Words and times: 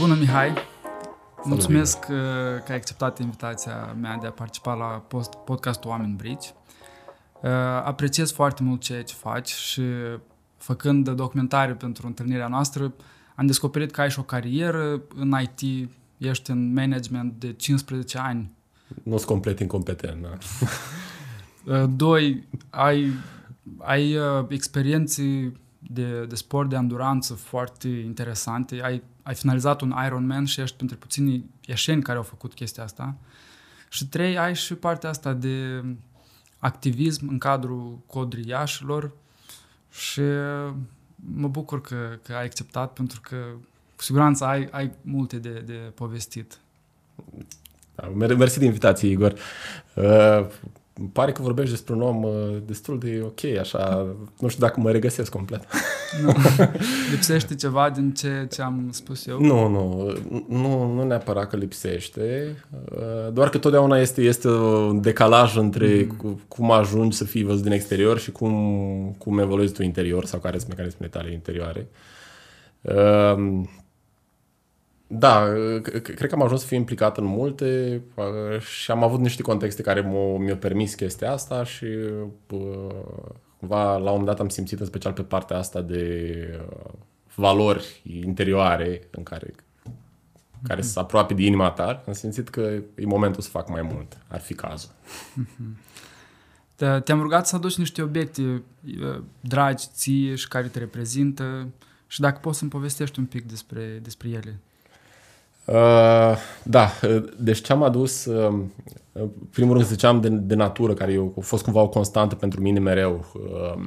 Bună, 0.00 0.14
Mihai! 0.14 0.52
Mulțumesc 1.44 1.98
uh, 1.98 2.06
că 2.64 2.64
ai 2.68 2.76
acceptat 2.76 3.18
invitația 3.18 3.96
mea 4.00 4.18
de 4.20 4.26
a 4.26 4.30
participa 4.30 4.74
la 4.74 4.86
post, 4.86 5.34
podcastul 5.34 5.90
Oameni 5.90 6.14
Brici. 6.16 6.54
Uh, 7.42 7.50
apreciez 7.84 8.32
foarte 8.32 8.62
mult 8.62 8.80
ceea 8.80 9.02
ce 9.02 9.14
faci 9.14 9.48
și 9.48 9.82
făcând 10.56 11.08
documentare 11.08 11.72
pentru 11.72 12.06
întâlnirea 12.06 12.48
noastră, 12.48 12.94
am 13.34 13.46
descoperit 13.46 13.90
că 13.90 14.00
ai 14.00 14.10
și 14.10 14.18
o 14.18 14.22
carieră 14.22 15.02
în 15.14 15.34
IT, 15.42 15.90
ești 16.16 16.50
în 16.50 16.72
management 16.72 17.32
de 17.38 17.52
15 17.52 18.18
ani. 18.18 18.50
Nu 19.02 19.16
sunt 19.16 19.28
complet 19.28 19.60
incompetent, 19.60 20.22
da. 20.22 20.28
Uh, 21.66 21.84
doi, 21.96 22.48
ai, 22.70 23.10
ai 23.78 24.18
experiențe 24.48 25.52
de, 25.78 26.24
de 26.24 26.34
sport 26.34 26.68
de 26.68 26.76
anduranță 26.76 27.34
foarte 27.34 27.88
interesante. 27.88 28.80
Ai, 28.82 29.02
ai 29.26 29.34
finalizat 29.34 29.80
un 29.80 29.94
Ironman 30.06 30.44
și 30.44 30.60
ești 30.60 30.76
printre 30.76 30.96
puținii 30.96 31.50
ieșeni 31.64 32.02
care 32.02 32.18
au 32.18 32.24
făcut 32.24 32.54
chestia 32.54 32.82
asta. 32.82 33.14
Și 33.88 34.06
trei, 34.06 34.38
ai 34.38 34.54
și 34.54 34.74
partea 34.74 35.10
asta 35.10 35.32
de 35.32 35.84
activism 36.58 37.28
în 37.28 37.38
cadrul 37.38 37.98
codriașilor 38.06 39.12
și 39.90 40.20
mă 41.34 41.48
bucur 41.48 41.80
că, 41.80 42.18
că 42.22 42.32
ai 42.32 42.44
acceptat 42.44 42.92
pentru 42.92 43.20
că 43.20 43.36
cu 43.96 44.02
siguranță 44.02 44.44
ai, 44.44 44.68
ai 44.70 44.90
multe 45.02 45.38
de, 45.38 45.62
de 45.66 45.92
povestit. 45.94 46.58
Da, 47.94 48.06
mersi 48.08 48.58
de 48.58 48.64
invitație, 48.64 49.08
Igor. 49.08 49.32
Uh, 49.94 50.04
îmi 50.04 50.50
pare 51.12 51.32
că 51.32 51.42
vorbești 51.42 51.70
despre 51.70 51.94
un 51.94 52.02
om 52.02 52.22
uh, 52.22 52.32
destul 52.66 52.98
de 52.98 53.20
ok, 53.24 53.58
așa, 53.60 54.06
nu 54.38 54.48
știu 54.48 54.66
dacă 54.66 54.80
mă 54.80 54.90
regăsesc 54.90 55.30
complet. 55.30 55.62
Nu. 56.22 56.34
Lipsește 57.10 57.54
ceva 57.54 57.90
din 57.90 58.12
ce, 58.12 58.48
ce 58.52 58.62
am 58.62 58.88
spus 58.90 59.26
eu? 59.26 59.40
Nu, 59.40 59.68
nu, 59.68 60.12
nu, 60.48 60.92
nu 60.92 61.04
neapărat 61.04 61.48
că 61.48 61.56
lipsește, 61.56 62.56
uh, 62.90 63.32
doar 63.32 63.48
că 63.48 63.58
totdeauna 63.58 63.98
este, 63.98 64.22
este 64.22 64.48
un 64.48 65.00
decalaj 65.00 65.56
între 65.56 66.08
mm. 66.22 66.40
cum 66.48 66.70
ajungi 66.70 67.16
să 67.16 67.24
fii 67.24 67.44
văzut 67.44 67.62
din 67.62 67.72
exterior 67.72 68.18
și 68.18 68.32
cum, 68.32 69.14
cum 69.18 69.38
evoluezi 69.38 69.72
tu 69.72 69.82
interior 69.82 70.24
sau 70.24 70.40
care 70.40 70.58
sunt 70.58 70.70
mecanismele 70.70 71.10
tale 71.10 71.32
interioare. 71.32 71.88
Uh, 72.80 73.62
da, 75.06 75.52
cred 76.02 76.28
că 76.28 76.34
am 76.34 76.42
ajuns 76.42 76.60
să 76.60 76.66
fiu 76.66 76.76
implicat 76.76 77.18
în 77.18 77.24
multe 77.24 78.02
și 78.58 78.90
am 78.90 79.02
avut 79.02 79.20
niște 79.20 79.42
contexte 79.42 79.82
care 79.82 80.00
mi-au 80.38 80.56
permis 80.56 80.94
chestia 80.94 81.32
asta 81.32 81.64
și 81.64 81.86
cumva 83.58 83.92
la 83.92 83.96
un 83.96 84.04
moment 84.04 84.26
dat 84.26 84.40
am 84.40 84.48
simțit 84.48 84.80
în 84.80 84.86
special 84.86 85.12
pe 85.12 85.22
partea 85.22 85.56
asta 85.56 85.80
de 85.80 86.60
valori 87.34 88.02
interioare 88.04 89.08
în 89.10 89.22
care 89.22 89.54
care 90.62 90.80
mm-hmm. 90.80 90.84
să 90.92 90.98
aproape 90.98 91.34
de 91.34 91.42
inima 91.42 91.70
ta, 91.70 92.02
am 92.06 92.12
simțit 92.12 92.48
că 92.48 92.60
e 92.94 93.04
momentul 93.04 93.42
să 93.42 93.48
fac 93.48 93.68
mai 93.68 93.82
mult. 93.82 94.18
Ar 94.28 94.40
fi 94.40 94.54
cazul. 94.54 94.90
Mm-hmm. 94.90 95.84
Te-am 97.04 97.20
rugat 97.20 97.46
să 97.46 97.56
aduci 97.56 97.76
niște 97.76 98.02
obiecte 98.02 98.62
dragi 99.40 99.86
ție 99.92 100.34
și 100.34 100.48
care 100.48 100.66
te 100.66 100.78
reprezintă 100.78 101.68
și 102.06 102.20
dacă 102.20 102.38
poți 102.42 102.58
să-mi 102.58 102.70
povestești 102.70 103.18
un 103.18 103.24
pic 103.24 103.46
despre, 103.48 103.98
despre 104.02 104.28
ele. 104.28 104.60
Uh, 105.66 106.36
da, 106.62 106.90
deci 107.38 107.62
ce 107.62 107.72
am 107.72 107.82
adus, 107.82 108.24
uh, 108.24 108.54
primul 109.50 109.74
rând 109.74 109.86
ziceam 109.86 110.20
de, 110.20 110.28
de 110.28 110.54
natură, 110.54 110.94
care 110.94 111.12
eu, 111.12 111.34
a 111.38 111.40
fost 111.40 111.64
cumva 111.64 111.80
o 111.80 111.88
constantă 111.88 112.34
pentru 112.34 112.60
mine 112.60 112.78
mereu. 112.78 113.24
Uh, 113.34 113.82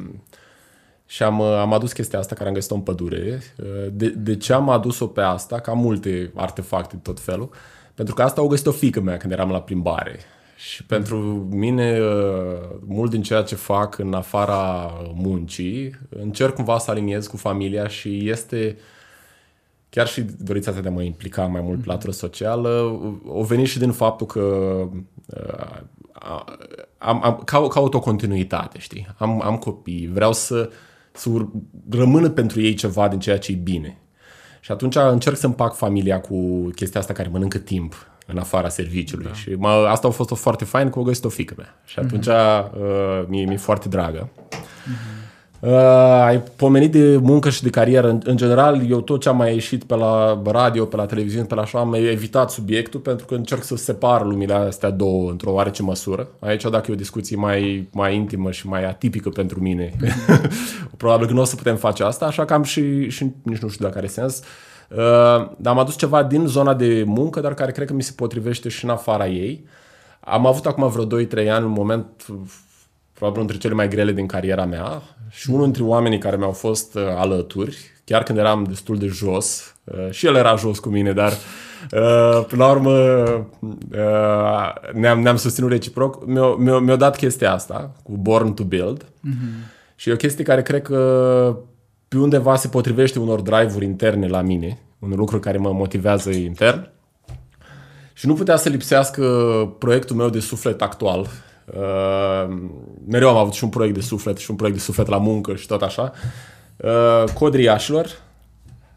și 1.06 1.23
am, 1.23 1.39
uh, 1.39 1.57
am 1.59 1.73
adus 1.73 1.91
chestia 1.91 2.19
asta 2.19 2.35
care 2.35 2.47
am 2.47 2.53
găsit-o 2.53 2.75
în 2.75 2.81
pădure. 2.81 3.41
Uh, 3.57 3.66
de, 3.91 4.09
de 4.09 4.35
ce 4.38 4.53
am 4.53 4.69
adus-o 4.69 5.07
pe 5.07 5.22
asta? 5.22 5.59
Ca 5.59 5.73
multe 5.73 6.31
artefacte 6.35 6.95
tot 6.95 7.19
felul. 7.19 7.50
Pentru 7.94 8.13
că 8.13 8.22
asta 8.22 8.41
o 8.41 8.47
găsit 8.47 8.66
o 8.66 8.72
fică 8.72 9.01
mea 9.01 9.18
când 9.18 9.31
eram 9.31 9.51
la 9.51 9.62
plimbare. 9.62 10.19
Și 10.56 10.85
pentru 10.85 11.18
mine, 11.51 12.00
uh, 12.00 12.69
mult 12.85 13.12
din 13.12 13.22
ceea 13.22 13.41
ce 13.41 13.56
fac 13.56 13.97
în 13.97 14.13
afara 14.13 14.91
muncii, 15.13 15.95
încerc 16.09 16.53
cumva 16.53 16.78
să 16.78 16.91
aliniez 16.91 17.28
cu 17.28 17.38
familia 17.38 17.88
și 17.88 18.29
este 18.29 18.78
uh, 18.78 18.98
chiar 19.89 20.07
și 20.07 20.22
dorința 20.22 20.69
asta 20.69 20.81
de 20.81 20.88
a 20.88 20.91
mă 20.91 21.01
implica 21.01 21.45
mai 21.45 21.61
mult 21.61 21.75
pe 21.75 21.79
mhm. 21.79 21.89
latură 21.89 22.11
socială, 22.11 23.00
o 23.25 23.44
venit 23.44 23.67
și 23.67 23.79
din 23.79 23.91
faptul 23.91 24.27
că 24.27 24.39
uh, 25.25 25.81
am, 26.97 27.23
am, 27.23 27.44
caut 27.69 27.94
o 27.94 28.00
continuitate, 28.00 28.79
știi? 28.79 29.07
Am, 29.17 29.41
am 29.41 29.57
copii, 29.57 30.09
vreau 30.13 30.33
să, 30.33 30.69
să 31.11 31.29
rămână 31.89 32.29
pentru 32.29 32.61
ei 32.61 32.73
ceva 32.73 33.07
din 33.07 33.19
ceea 33.19 33.38
ce 33.38 33.51
e 33.51 33.55
bine. 33.55 33.97
Și 34.59 34.72
atunci 34.72 34.95
încerc 34.95 35.38
să 35.38 35.45
împac 35.45 35.75
familia 35.75 36.21
cu 36.21 36.69
chestia 36.75 37.00
asta 37.00 37.13
care 37.13 37.29
mănâncă 37.31 37.57
timp 37.57 38.07
în 38.25 38.38
afara 38.38 38.69
serviciului. 38.69 39.25
Da. 39.25 39.33
Și 39.33 39.50
mă, 39.50 39.67
asta 39.67 40.07
a 40.07 40.11
fost 40.11 40.31
o 40.31 40.35
foarte 40.35 40.66
fain 40.66 40.89
că 40.89 41.00
o 41.00 41.03
găsit 41.03 41.23
o 41.23 41.29
fică 41.29 41.53
mea. 41.57 41.79
Și 41.85 42.00
atunci 42.00 42.27
uh-huh. 42.27 42.71
uh, 42.71 43.25
mi-e, 43.27 43.45
mi-e 43.45 43.57
foarte 43.57 43.88
dragă. 43.88 44.29
Uh-huh. 44.29 45.28
Uh, 45.59 45.71
ai 46.25 46.41
pomenit 46.55 46.91
de 46.91 47.17
muncă 47.17 47.49
și 47.49 47.63
de 47.63 47.69
carieră. 47.69 48.09
În, 48.09 48.19
în 48.23 48.37
general, 48.37 48.89
eu 48.89 49.01
tot 49.01 49.21
ce 49.21 49.29
am 49.29 49.37
mai 49.37 49.53
ieșit 49.53 49.83
pe 49.83 49.95
la 49.95 50.41
radio, 50.45 50.85
pe 50.85 50.95
la 50.95 51.05
televiziune, 51.05 51.45
pe 51.45 51.55
la 51.55 51.61
așa, 51.61 51.79
am 51.79 51.93
evitat 51.93 52.51
subiectul 52.51 52.99
pentru 52.99 53.25
că 53.25 53.35
încerc 53.35 53.63
să 53.63 53.75
separ 53.75 54.23
lumile 54.23 54.53
astea 54.53 54.89
două 54.89 55.29
într-o 55.29 55.51
oarece 55.51 55.81
măsură. 55.81 56.27
Aici, 56.39 56.63
dacă 56.63 56.85
e 56.89 56.93
o 56.93 56.97
discuție 56.97 57.35
mai, 57.35 57.89
mai 57.91 58.15
intimă 58.15 58.51
și 58.51 58.67
mai 58.67 58.85
atipică 58.85 59.29
pentru 59.29 59.59
mine, 59.59 59.93
probabil 60.97 61.27
că 61.27 61.33
nu 61.33 61.41
o 61.41 61.43
să 61.43 61.55
putem 61.55 61.75
face 61.75 62.03
asta, 62.03 62.25
așa 62.25 62.45
că 62.45 62.53
am 62.53 62.63
și, 62.63 63.09
și 63.09 63.31
nici 63.41 63.61
nu 63.61 63.67
știu 63.69 63.85
dacă 63.85 63.97
are 63.97 64.07
sens. 64.07 64.41
Uh, 64.89 64.97
dar 65.57 65.73
am 65.73 65.79
adus 65.79 65.97
ceva 65.97 66.23
din 66.23 66.45
zona 66.45 66.73
de 66.73 67.03
muncă, 67.05 67.39
dar 67.39 67.53
care 67.53 67.71
cred 67.71 67.87
că 67.87 67.93
mi 67.93 68.03
se 68.03 68.13
potrivește 68.15 68.69
și 68.69 68.85
în 68.85 68.91
afara 68.91 69.27
ei. 69.27 69.65
Am 70.19 70.45
avut 70.45 70.65
acum 70.65 70.89
vreo 70.89 71.23
2-3 71.25 71.49
ani 71.49 71.65
un 71.65 71.71
moment 71.71 72.05
probabil 73.19 73.41
între 73.41 73.57
cele 73.57 73.74
mai 73.74 73.88
grele 73.88 74.12
din 74.12 74.25
cariera 74.25 74.66
mea 74.66 75.02
și 75.30 75.50
unul 75.50 75.63
dintre 75.63 75.84
oamenii 75.84 76.18
care 76.18 76.35
mi-au 76.35 76.52
fost 76.52 76.96
uh, 76.96 77.02
alături, 77.16 77.78
chiar 78.03 78.24
când 78.24 78.38
eram 78.38 78.63
destul 78.63 78.97
de 78.97 79.06
jos, 79.06 79.75
uh, 79.84 80.12
și 80.12 80.25
el 80.25 80.35
era 80.35 80.56
jos 80.56 80.80
cu 80.80 80.90
mine, 80.90 81.13
dar 81.13 81.31
uh, 81.31 82.46
până 82.47 82.63
la 82.63 82.69
urmă 82.72 82.91
uh, 83.91 84.94
ne-am, 84.94 85.19
ne-am 85.19 85.35
susținut 85.35 85.69
reciproc, 85.69 86.25
mi-a, 86.25 86.56
mi-a, 86.57 86.80
mi-a 86.80 86.96
dat 86.96 87.16
chestia 87.16 87.53
asta, 87.53 87.91
cu 88.03 88.18
Born 88.18 88.53
to 88.53 88.63
Build, 88.63 89.03
mm-hmm. 89.03 89.96
și 89.96 90.09
e 90.09 90.13
o 90.13 90.16
chestie 90.16 90.44
care 90.44 90.62
cred 90.62 90.81
că 90.81 91.57
pe 92.07 92.18
undeva 92.18 92.56
se 92.56 92.68
potrivește 92.68 93.19
unor 93.19 93.41
drive-uri 93.41 93.86
interne 93.86 94.28
la 94.28 94.41
mine, 94.41 94.80
un 95.00 95.13
lucru 95.16 95.40
care 95.40 95.57
mă 95.57 95.72
motivează 95.72 96.30
intern. 96.30 96.90
Și 98.13 98.28
nu 98.28 98.34
putea 98.34 98.56
să 98.56 98.69
lipsească 98.69 99.24
proiectul 99.78 100.16
meu 100.16 100.30
de 100.30 100.40
suflet 100.40 100.81
actual, 100.81 101.28
Uh, 101.74 102.57
mereu 103.07 103.30
am 103.30 103.38
avut 103.38 103.53
și 103.53 103.63
un 103.63 103.69
proiect 103.69 103.96
de 103.96 104.02
suflet 104.02 104.38
și 104.38 104.50
un 104.52 104.56
proiect 104.56 104.78
de 104.78 104.84
suflet 104.84 105.07
la 105.07 105.18
muncă 105.18 105.56
și 105.56 105.68
tot 105.68 105.81
așa. 105.81 106.12
Uh, 106.78 107.24
Codriașilor, 107.34 108.22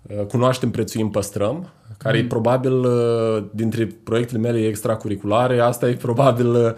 uh, 0.02 0.26
cunoaștem, 0.26 0.70
prețuim, 0.70 1.10
păstrăm, 1.10 1.68
care 1.98 2.18
mm. 2.18 2.24
e 2.24 2.26
probabil 2.26 2.72
uh, 2.72 3.44
dintre 3.50 3.86
proiectele 3.86 4.38
mele 4.38 4.66
extracurriculare, 4.66 5.60
asta 5.60 5.88
e 5.88 5.94
probabil 5.94 6.54
uh, 6.54 6.72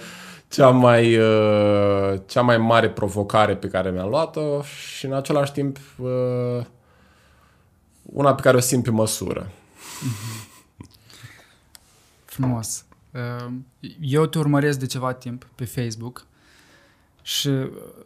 cea 0.48 0.68
mai, 0.68 1.16
uh, 1.16 2.20
cea 2.26 2.40
mai 2.40 2.58
mare 2.58 2.90
provocare 2.90 3.56
pe 3.56 3.68
care 3.68 3.90
mi-am 3.90 4.08
luat-o 4.08 4.62
și 4.62 5.06
în 5.06 5.12
același 5.12 5.52
timp 5.52 5.78
uh, 5.96 6.64
una 8.02 8.34
pe 8.34 8.42
care 8.42 8.56
o 8.56 8.60
simt 8.60 8.84
pe 8.84 8.90
măsură. 8.90 9.50
Frumos. 12.24 12.84
Ehm, 13.12 13.66
eu 14.00 14.26
te 14.26 14.38
urmăresc 14.38 14.78
de 14.78 14.86
ceva 14.86 15.12
timp 15.12 15.48
pe 15.54 15.64
Facebook 15.64 16.26
și, 17.22 17.50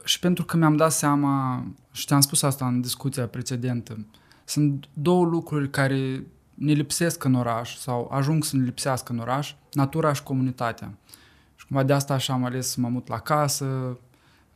și 0.05 0.19
pentru 0.19 0.45
că 0.45 0.57
mi-am 0.57 0.77
dat 0.77 0.93
seama, 0.93 1.65
și 1.93 2.07
te-am 2.07 2.21
spus 2.21 2.43
asta 2.43 2.67
în 2.67 2.81
discuția 2.81 3.27
precedentă, 3.27 4.07
sunt 4.45 4.89
două 4.93 5.25
lucruri 5.25 5.71
care 5.71 6.27
ne 6.55 6.73
lipsesc 6.73 7.25
în 7.25 7.35
oraș 7.35 7.77
sau 7.77 8.11
ajung 8.13 8.45
să 8.45 8.57
ne 8.57 8.65
lipsească 8.65 9.13
în 9.13 9.19
oraș, 9.19 9.55
natura 9.73 10.13
și 10.13 10.23
comunitatea. 10.23 10.99
Și 11.57 11.67
cumva 11.67 11.83
de 11.83 11.93
asta 11.93 12.15
așa 12.15 12.33
am 12.33 12.45
ales 12.45 12.69
să 12.71 12.81
mă 12.81 12.89
mut 12.89 13.09
la 13.09 13.19
casă, 13.19 13.99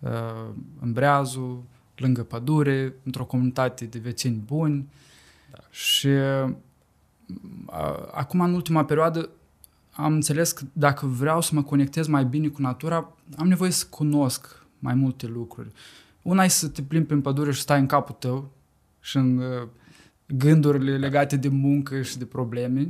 ehm, 0.00 0.76
în 0.80 0.92
Breazu, 0.92 1.64
lângă 1.96 2.22
pădure, 2.22 2.94
într-o 3.02 3.24
comunitate 3.24 3.84
de 3.84 3.98
vecini 3.98 4.42
buni. 4.46 4.88
Da. 5.50 5.58
Și 5.70 6.08
acum, 8.10 8.40
în 8.40 8.54
ultima 8.54 8.84
perioadă, 8.84 9.30
am 9.92 10.12
înțeles 10.12 10.52
că 10.52 10.64
dacă 10.72 11.06
vreau 11.06 11.40
să 11.40 11.54
mă 11.54 11.62
conectez 11.62 12.06
mai 12.06 12.24
bine 12.24 12.48
cu 12.48 12.60
natura, 12.60 13.16
am 13.36 13.48
nevoie 13.48 13.70
să 13.70 13.86
cunosc 13.90 14.66
mai 14.78 14.94
multe 14.94 15.26
lucruri. 15.26 15.72
Una 16.22 16.44
e 16.44 16.48
să 16.48 16.68
te 16.68 16.82
plimbi 16.82 17.06
prin 17.06 17.20
pădure 17.20 17.52
și 17.52 17.60
stai 17.60 17.78
în 17.78 17.86
capul 17.86 18.14
tău 18.18 18.50
și 19.00 19.16
în 19.16 19.38
uh, 19.38 19.68
gândurile 20.26 20.96
legate 20.96 21.36
de 21.36 21.48
muncă 21.48 22.02
și 22.02 22.18
de 22.18 22.24
probleme. 22.24 22.88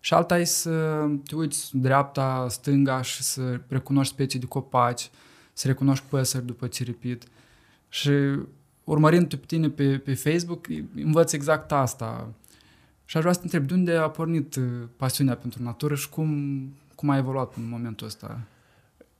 Și 0.00 0.14
alta 0.14 0.38
e 0.38 0.44
să 0.44 1.06
te 1.24 1.34
uiți 1.34 1.70
dreapta, 1.78 2.46
stânga 2.48 3.02
și 3.02 3.22
să 3.22 3.60
recunoști 3.68 4.12
specii 4.12 4.38
de 4.38 4.46
copaci, 4.46 5.10
să 5.52 5.66
recunoști 5.66 6.04
păsări 6.08 6.46
după 6.46 6.66
ce 6.66 6.84
repit. 6.84 7.24
Și 7.88 8.10
urmărind 8.84 9.34
pe 9.34 9.46
tine 9.46 9.68
pe, 9.68 9.98
pe 9.98 10.14
Facebook, 10.14 10.66
învăț 10.94 11.32
exact 11.32 11.72
asta. 11.72 12.32
Și 13.10 13.16
aș 13.16 13.22
vrea 13.22 13.34
să 13.34 13.40
te 13.40 13.44
întreb, 13.44 13.66
de 13.66 13.74
unde 13.74 13.92
a 13.92 14.08
pornit 14.08 14.54
uh, 14.54 14.64
pasiunea 14.96 15.34
pentru 15.34 15.62
natură 15.62 15.94
și 15.94 16.08
cum, 16.08 16.28
cum 16.94 17.08
a 17.08 17.16
evoluat 17.16 17.54
în 17.56 17.68
momentul 17.68 18.06
ăsta? 18.06 18.40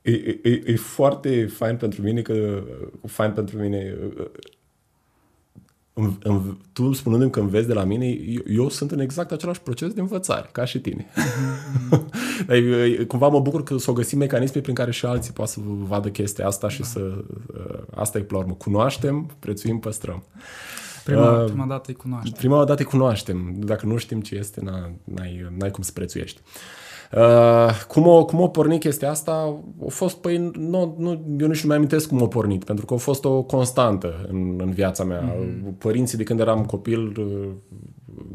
E, 0.01 0.11
e, 0.43 0.61
e 0.65 0.75
foarte 0.75 1.45
fain 1.45 1.77
pentru 1.77 2.01
mine 2.01 2.21
că, 2.21 2.63
fain 3.05 3.31
pentru 3.31 3.57
mine, 3.57 3.97
în, 5.93 6.13
în, 6.23 6.57
tu 6.73 6.93
spunându-mi 6.93 7.31
că 7.31 7.39
înveți 7.39 7.67
de 7.67 7.73
la 7.73 7.83
mine, 7.83 8.05
eu, 8.07 8.41
eu 8.47 8.69
sunt 8.69 8.91
în 8.91 8.99
exact 8.99 9.31
același 9.31 9.61
proces 9.61 9.93
de 9.93 10.01
învățare, 10.01 10.49
ca 10.51 10.65
și 10.65 10.79
tine. 10.79 11.07
Mm-hmm. 11.11 13.05
cumva 13.07 13.27
mă 13.27 13.39
bucur 13.39 13.63
că 13.63 13.77
s-o 13.77 13.93
găsim 13.93 14.17
mecanisme 14.17 14.61
prin 14.61 14.75
care 14.75 14.91
și 14.91 15.05
alții 15.05 15.33
poate 15.33 15.51
să 15.51 15.59
vadă 15.63 16.09
chestia 16.09 16.47
asta 16.47 16.69
și 16.69 16.79
da. 16.79 16.85
să... 16.85 17.23
Asta 17.95 18.17
e, 18.17 18.21
pe 18.21 18.33
la 18.33 18.39
urmă, 18.39 18.53
cunoaștem, 18.53 19.35
prețuim, 19.39 19.79
păstrăm. 19.79 20.23
Prima, 21.03 21.41
uh, 21.41 21.45
prima 21.45 21.65
dată 21.65 21.83
îi 21.87 21.95
cunoaștem. 21.95 22.33
Prima 22.37 22.65
dată 22.65 22.81
îi 22.81 22.87
cunoaștem. 22.87 23.53
Dacă 23.57 23.85
nu 23.85 23.97
știm 23.97 24.21
ce 24.21 24.35
este, 24.35 24.61
n-ai, 25.03 25.49
n-ai 25.57 25.71
cum 25.71 25.83
să 25.83 25.91
prețuiești. 25.93 26.41
Uh, 27.17 27.69
cum, 27.87 28.07
o, 28.07 28.25
cum 28.25 28.39
o 28.39 28.47
porni 28.47 28.79
chestia 28.79 29.09
asta? 29.09 29.31
A 29.85 29.89
fost, 29.89 30.17
păi, 30.17 30.51
nu, 30.53 30.95
nu, 30.97 31.09
eu 31.39 31.47
nici 31.47 31.61
nu 31.61 31.67
mai 31.67 31.75
amintesc 31.75 32.07
cum 32.07 32.23
a 32.23 32.27
pornit, 32.27 32.63
pentru 32.63 32.85
că 32.85 32.93
a 32.93 32.97
fost 32.97 33.25
o 33.25 33.41
constantă 33.41 34.27
în, 34.31 34.55
în 34.57 34.71
viața 34.71 35.03
mea. 35.03 35.33
Mm-hmm. 35.33 35.77
Părinții 35.77 36.17
de 36.17 36.23
când 36.23 36.39
eram 36.39 36.65
copil 36.65 37.13
uh, 37.17 37.49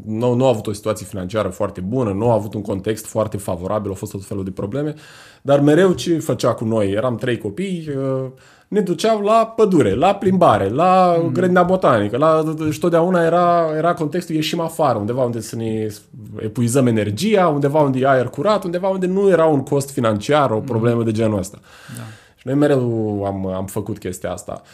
nu, 0.05 0.33
nu 0.33 0.43
au 0.43 0.49
avut 0.49 0.67
o 0.67 0.73
situație 0.73 1.05
financiară 1.05 1.47
foarte 1.47 1.81
bună, 1.81 2.11
nu 2.11 2.29
au 2.29 2.37
avut 2.37 2.53
un 2.53 2.61
context 2.61 3.05
foarte 3.05 3.37
favorabil, 3.37 3.89
au 3.89 3.95
fost 3.95 4.11
tot 4.11 4.25
felul 4.25 4.43
de 4.43 4.51
probleme, 4.51 4.93
dar 5.41 5.59
mereu 5.59 5.93
ce 5.93 6.19
făcea 6.19 6.53
cu 6.53 6.65
noi? 6.65 6.91
Eram 6.91 7.15
trei 7.15 7.37
copii, 7.37 7.89
uh, 7.97 8.31
ne 8.67 8.81
duceau 8.81 9.21
la 9.21 9.53
pădure, 9.55 9.93
la 9.93 10.15
plimbare, 10.15 10.69
la 10.69 11.15
mm. 11.21 11.31
grădina 11.31 11.63
botanică, 11.63 12.17
la, 12.17 12.55
și 12.71 12.79
totdeauna 12.79 13.23
era, 13.23 13.71
era 13.75 13.93
contextul 13.93 14.35
ieșim 14.35 14.59
afară, 14.59 14.97
undeva 14.97 15.23
unde 15.23 15.41
să 15.41 15.55
ne 15.55 15.87
epuizăm 16.39 16.87
energia, 16.87 17.47
undeva 17.47 17.81
unde 17.81 17.99
e 17.99 18.07
aer 18.07 18.27
curat, 18.27 18.63
undeva 18.63 18.87
unde 18.87 19.05
nu 19.05 19.29
era 19.29 19.45
un 19.45 19.63
cost 19.63 19.91
financiar, 19.91 20.51
o 20.51 20.59
problemă 20.59 20.99
mm. 20.99 21.05
de 21.05 21.11
genul 21.11 21.37
ăsta. 21.37 21.59
Da. 21.97 22.03
Și 22.35 22.47
noi 22.47 22.55
mereu 22.55 23.23
am, 23.25 23.47
am 23.47 23.65
făcut 23.65 23.97
chestia 23.97 24.31
asta. 24.31 24.61
Uh, 24.63 24.69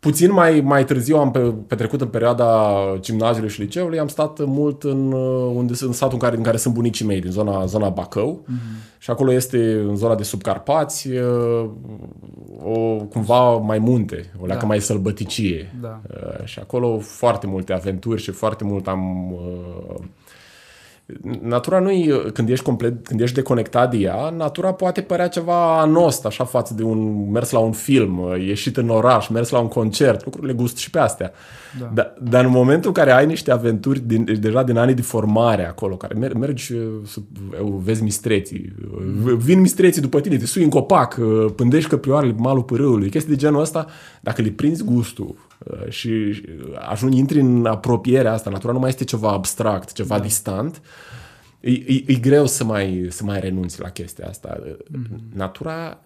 Puțin 0.00 0.32
mai, 0.32 0.60
mai 0.60 0.84
târziu 0.84 1.16
am 1.16 1.30
pe, 1.30 1.38
petrecut 1.38 2.00
în 2.00 2.08
perioada 2.08 2.74
gimnaziului 3.00 3.50
și 3.50 3.60
liceului, 3.60 3.98
am 3.98 4.08
stat 4.08 4.44
mult 4.44 4.82
în, 4.82 5.12
uh, 5.12 5.52
unde, 5.54 5.72
în 5.80 5.92
satul 5.92 6.12
în 6.14 6.18
care, 6.18 6.36
în 6.36 6.42
care 6.42 6.56
sunt 6.56 6.74
bunicii 6.74 7.06
mei, 7.06 7.20
din 7.20 7.30
zona, 7.30 7.64
zona 7.64 7.88
Bacău. 7.88 8.44
Mm-hmm. 8.44 8.98
Și 8.98 9.10
acolo 9.10 9.32
este 9.32 9.72
în 9.72 9.96
zona 9.96 10.14
de 10.14 10.22
subcarpați, 10.22 11.08
uh, 11.08 11.70
o, 12.62 13.04
cumva 13.04 13.56
mai 13.56 13.78
munte, 13.78 14.32
o 14.40 14.46
leacă 14.46 14.60
da. 14.60 14.66
mai 14.66 14.80
sălbăticie. 14.80 15.76
Da. 15.80 16.00
Uh, 16.10 16.44
și 16.44 16.58
acolo 16.58 16.98
foarte 16.98 17.46
multe 17.46 17.72
aventuri 17.72 18.22
și 18.22 18.30
foarte 18.30 18.64
mult 18.64 18.88
am 18.88 19.34
Natura 21.40 21.78
nu 21.78 21.90
când 22.32 22.48
ești 22.48 22.64
complet, 22.64 23.06
când 23.06 23.20
ești 23.20 23.34
deconectat 23.34 23.90
de 23.90 23.96
ea, 23.96 24.30
natura 24.36 24.72
poate 24.72 25.00
părea 25.00 25.28
ceva 25.28 25.80
anost, 25.80 26.26
așa 26.26 26.44
față 26.44 26.74
de 26.74 26.82
un 26.82 27.30
mers 27.30 27.50
la 27.50 27.58
un 27.58 27.72
film, 27.72 28.34
ieșit 28.46 28.76
în 28.76 28.88
oraș, 28.88 29.28
mers 29.28 29.50
la 29.50 29.58
un 29.58 29.68
concert, 29.68 30.24
lucrurile 30.24 30.52
gust 30.52 30.76
și 30.76 30.90
pe 30.90 30.98
astea. 30.98 31.32
Da. 31.78 31.90
Dar, 31.94 32.14
dar 32.20 32.44
în 32.44 32.50
momentul 32.50 32.88
în 32.88 32.94
care 32.94 33.12
ai 33.12 33.26
niște 33.26 33.50
aventuri 33.50 34.00
din, 34.06 34.38
deja 34.40 34.62
din 34.62 34.76
anii 34.76 34.94
de 34.94 35.02
formare 35.02 35.66
acolo, 35.66 35.96
care 35.96 36.14
mer- 36.14 36.32
mergi, 36.32 36.72
vezi 37.82 38.02
mistreții, 38.02 38.74
vin 39.36 39.60
mistreții 39.60 40.02
după 40.02 40.20
tine, 40.20 40.36
te 40.36 40.46
sui 40.46 40.62
în 40.62 40.70
copac, 40.70 41.18
pândești 41.56 41.88
căprioarele 41.88 42.32
pe 42.32 42.40
malul 42.40 42.62
pârâului, 42.62 43.10
chestii 43.10 43.32
de 43.34 43.38
genul 43.38 43.60
ăsta, 43.60 43.86
dacă 44.20 44.42
le 44.42 44.48
prinzi 44.48 44.84
gustul 44.84 45.36
Uh, 45.47 45.47
și 45.88 46.42
ajungi, 46.88 47.18
intri 47.18 47.40
în 47.40 47.66
apropierea 47.66 48.32
asta, 48.32 48.50
natura 48.50 48.72
nu 48.72 48.78
mai 48.78 48.88
este 48.88 49.04
ceva 49.04 49.30
abstract, 49.30 49.92
ceva 49.92 50.16
da. 50.16 50.22
distant, 50.22 50.82
e, 51.60 51.70
e, 51.70 52.02
e 52.06 52.14
greu 52.14 52.46
să 52.46 52.64
mai, 52.64 53.06
să 53.10 53.24
mai 53.24 53.40
renunți 53.40 53.80
la 53.80 53.88
chestia 53.88 54.28
asta. 54.28 54.62
Mm-hmm. 54.62 55.34
Natura, 55.34 56.02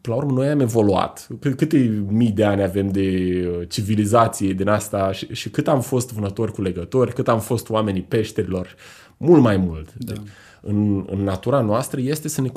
până 0.00 0.16
la 0.16 0.22
urmă, 0.22 0.32
noi 0.32 0.48
am 0.48 0.60
evoluat. 0.60 1.28
Câte 1.56 2.04
mii 2.08 2.30
de 2.30 2.44
ani 2.44 2.62
avem 2.62 2.88
de 2.88 3.66
civilizație 3.68 4.52
din 4.52 4.68
asta 4.68 5.12
și, 5.12 5.34
și 5.34 5.50
cât 5.50 5.68
am 5.68 5.80
fost 5.80 6.12
vânători 6.12 6.52
cu 6.52 6.62
legători, 6.62 7.12
cât 7.12 7.28
am 7.28 7.40
fost 7.40 7.68
oamenii 7.68 8.02
peșterilor, 8.02 8.74
mult 9.16 9.42
mai 9.42 9.56
mult. 9.56 9.94
Da. 9.94 10.14
În, 10.60 11.04
în 11.10 11.22
natura 11.22 11.60
noastră 11.60 12.00
este 12.00 12.28
să 12.28 12.40
ne 12.40 12.50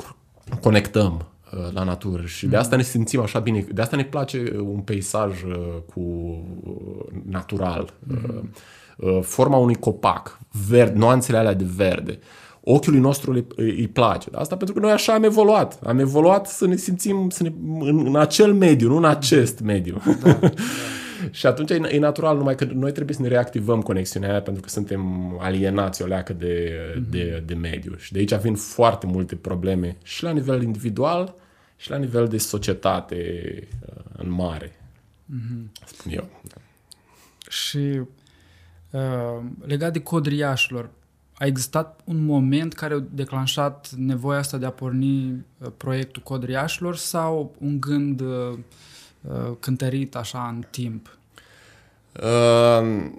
conectăm 0.60 1.24
Uh, 1.39 1.39
la 1.72 1.82
natură 1.82 2.22
și 2.24 2.46
de 2.46 2.56
asta 2.56 2.76
ne 2.76 2.82
simțim 2.82 3.20
așa 3.20 3.38
bine, 3.38 3.66
de 3.72 3.80
asta 3.80 3.96
ne 3.96 4.04
place 4.04 4.56
un 4.60 4.80
peisaj 4.80 5.42
uh, 5.42 5.56
cu 5.94 6.00
uh, 6.00 7.22
natural, 7.28 7.92
mm-hmm. 7.92 9.22
forma 9.22 9.56
unui 9.56 9.74
copac, 9.74 10.38
verde, 10.68 10.98
nuanțele 10.98 11.38
alea 11.38 11.54
de 11.54 11.66
verde. 11.76 12.18
Ochiului 12.60 13.00
nostru 13.00 13.32
îi, 13.32 13.46
îi 13.56 13.88
place. 13.88 14.28
Asta 14.32 14.56
pentru 14.56 14.74
că 14.74 14.80
noi 14.80 14.90
așa 14.90 15.12
am 15.12 15.24
evoluat. 15.24 15.78
Am 15.86 15.98
evoluat 15.98 16.46
să 16.46 16.66
ne 16.66 16.76
simțim 16.76 17.30
să 17.30 17.42
ne, 17.42 17.52
în, 17.80 18.06
în 18.06 18.16
acel 18.16 18.52
mediu, 18.52 18.88
nu 18.88 18.96
în 18.96 19.04
acest 19.04 19.60
mediu. 19.60 20.02
Da, 20.22 20.32
da. 20.32 20.50
și 21.30 21.46
atunci 21.46 21.70
e, 21.70 21.80
e 21.90 21.98
natural 21.98 22.36
numai 22.36 22.54
că 22.54 22.66
noi 22.74 22.92
trebuie 22.92 23.16
să 23.16 23.22
ne 23.22 23.28
reactivăm 23.28 23.80
conexiunea 23.80 24.30
aia 24.30 24.40
pentru 24.40 24.62
că 24.62 24.68
suntem 24.68 25.02
alienați 25.40 26.02
o 26.02 26.06
leacă 26.06 26.32
de, 26.32 26.70
mm-hmm. 26.70 27.10
de, 27.10 27.42
de 27.46 27.54
mediu. 27.54 27.94
Și 27.96 28.12
de 28.12 28.18
aici 28.18 28.34
vin 28.34 28.54
foarte 28.54 29.06
multe 29.06 29.36
probleme 29.36 29.96
și 30.02 30.22
la 30.22 30.30
nivel 30.30 30.62
individual 30.62 31.34
și 31.80 31.90
la 31.90 31.96
nivel 31.96 32.28
de 32.28 32.38
societate 32.38 33.52
uh, 33.86 34.02
în 34.16 34.30
mare, 34.30 34.80
mm-hmm. 35.34 35.86
spun 35.86 36.12
eu. 36.12 36.28
Și 37.48 38.00
uh, 38.90 39.42
legat 39.66 39.92
de 39.92 40.00
codriașilor, 40.00 40.90
a 41.34 41.46
existat 41.46 42.00
un 42.04 42.24
moment 42.24 42.72
care 42.72 42.94
a 42.94 43.02
declanșat 43.10 43.90
nevoia 43.90 44.38
asta 44.38 44.56
de 44.56 44.66
a 44.66 44.70
porni 44.70 45.30
uh, 45.30 45.68
proiectul 45.76 46.22
codriașilor 46.22 46.96
sau 46.96 47.54
un 47.58 47.80
gând 47.80 48.20
uh, 48.20 48.58
uh 49.20 49.56
cântărit 49.60 50.16
așa 50.16 50.48
în 50.48 50.64
timp? 50.70 51.18
Uh, 52.12 53.10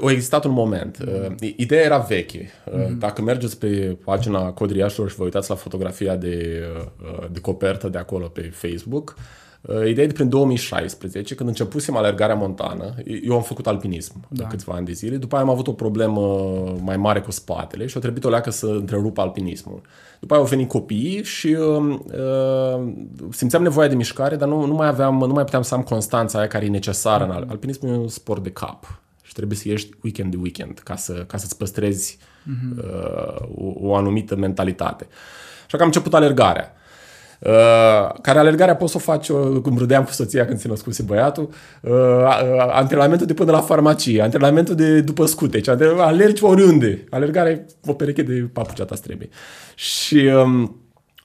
o, 0.00 0.10
existat 0.10 0.44
un 0.44 0.52
moment. 0.52 0.98
Uh, 1.06 1.52
ideea 1.56 1.82
era 1.82 1.98
veche. 1.98 2.50
Uh, 2.64 2.72
mm-hmm. 2.72 2.98
Dacă 2.98 3.22
mergeți 3.22 3.58
pe 3.58 3.96
pagina 4.04 4.52
Codriașilor 4.52 5.10
și 5.10 5.16
vă 5.16 5.24
uitați 5.24 5.50
la 5.50 5.56
fotografia 5.56 6.16
de, 6.16 6.64
uh, 7.02 7.26
de 7.32 7.40
copertă 7.40 7.88
de 7.88 7.98
acolo 7.98 8.26
pe 8.26 8.40
Facebook, 8.40 9.16
uh, 9.60 9.88
ideea 9.88 10.04
e 10.04 10.08
de 10.08 10.12
prin 10.12 10.28
2016, 10.28 11.34
când 11.34 11.48
începusem 11.48 11.96
alergarea 11.96 12.34
montană. 12.34 12.94
Eu 13.24 13.34
am 13.34 13.42
făcut 13.42 13.66
alpinism 13.66 14.26
da. 14.28 14.46
câțiva 14.46 14.72
ani 14.72 14.86
de 14.86 14.92
zile. 14.92 15.16
După 15.16 15.34
aia 15.34 15.44
am 15.44 15.50
avut 15.50 15.66
o 15.66 15.72
problemă 15.72 16.20
mai 16.80 16.96
mare 16.96 17.20
cu 17.20 17.30
spatele 17.30 17.86
și 17.86 17.96
a 17.96 18.00
trebuit 18.00 18.24
o 18.24 18.28
leacă 18.28 18.50
să 18.50 18.66
întrerup 18.66 19.18
alpinismul. 19.18 19.80
După 20.24 20.36
aia 20.36 20.44
au 20.44 20.50
venit 20.50 20.68
copiii 20.68 21.24
și 21.24 21.46
uh, 21.46 21.98
uh, 22.76 22.92
simțeam 23.30 23.62
nevoia 23.62 23.88
de 23.88 23.94
mișcare, 23.94 24.36
dar 24.36 24.48
nu, 24.48 24.64
nu, 24.64 24.74
mai 24.74 24.86
aveam, 24.86 25.18
nu 25.18 25.32
mai 25.32 25.44
puteam 25.44 25.62
să 25.62 25.74
am 25.74 25.82
constanța 25.82 26.38
aia 26.38 26.46
care 26.46 26.64
e 26.64 26.68
necesară 26.68 27.24
în 27.24 27.48
alpinismul 27.48 27.92
e 27.92 27.96
un 27.96 28.08
sport 28.08 28.42
de 28.42 28.50
cap 28.50 29.00
și 29.22 29.32
trebuie 29.32 29.56
să 29.56 29.68
ieși 29.68 29.88
weekend 30.02 30.30
de 30.30 30.36
weekend 30.40 30.78
ca, 30.78 30.96
să, 30.96 31.12
ca 31.12 31.36
să-ți 31.36 31.56
păstrezi 31.56 32.18
uh-huh. 32.18 32.84
uh, 32.84 33.36
o, 33.56 33.88
o 33.88 33.94
anumită 33.94 34.36
mentalitate. 34.36 35.06
Așa 35.66 35.76
că 35.76 35.82
am 35.82 35.86
început 35.86 36.14
alergarea. 36.14 36.72
Uh, 37.44 38.20
care 38.22 38.38
alergarea 38.38 38.76
poți 38.76 38.90
să 38.90 38.96
o 38.96 39.00
faci, 39.00 39.28
uh, 39.28 39.60
cum 39.62 39.78
râdeam 39.78 40.04
cu 40.04 40.12
soția 40.12 40.46
când 40.46 40.58
se 40.58 40.68
născuse 40.68 41.02
băiatul, 41.02 41.48
uh, 41.80 41.92
uh, 41.92 42.66
antrenamentul 42.72 43.26
de 43.26 43.34
până 43.34 43.50
la 43.50 43.60
farmacie, 43.60 44.22
antrenamentul 44.22 44.74
de 44.74 45.00
după 45.00 45.26
scuteci, 45.26 45.68
alergi 45.98 46.44
oriunde. 46.44 47.04
Alergarea 47.10 47.52
e 47.52 47.66
o 47.86 47.92
pereche 47.92 48.22
de 48.22 48.48
papucea 48.52 48.84
ta 48.84 48.94
trebuie. 48.94 49.28
Și 49.74 50.16
um, 50.16 50.78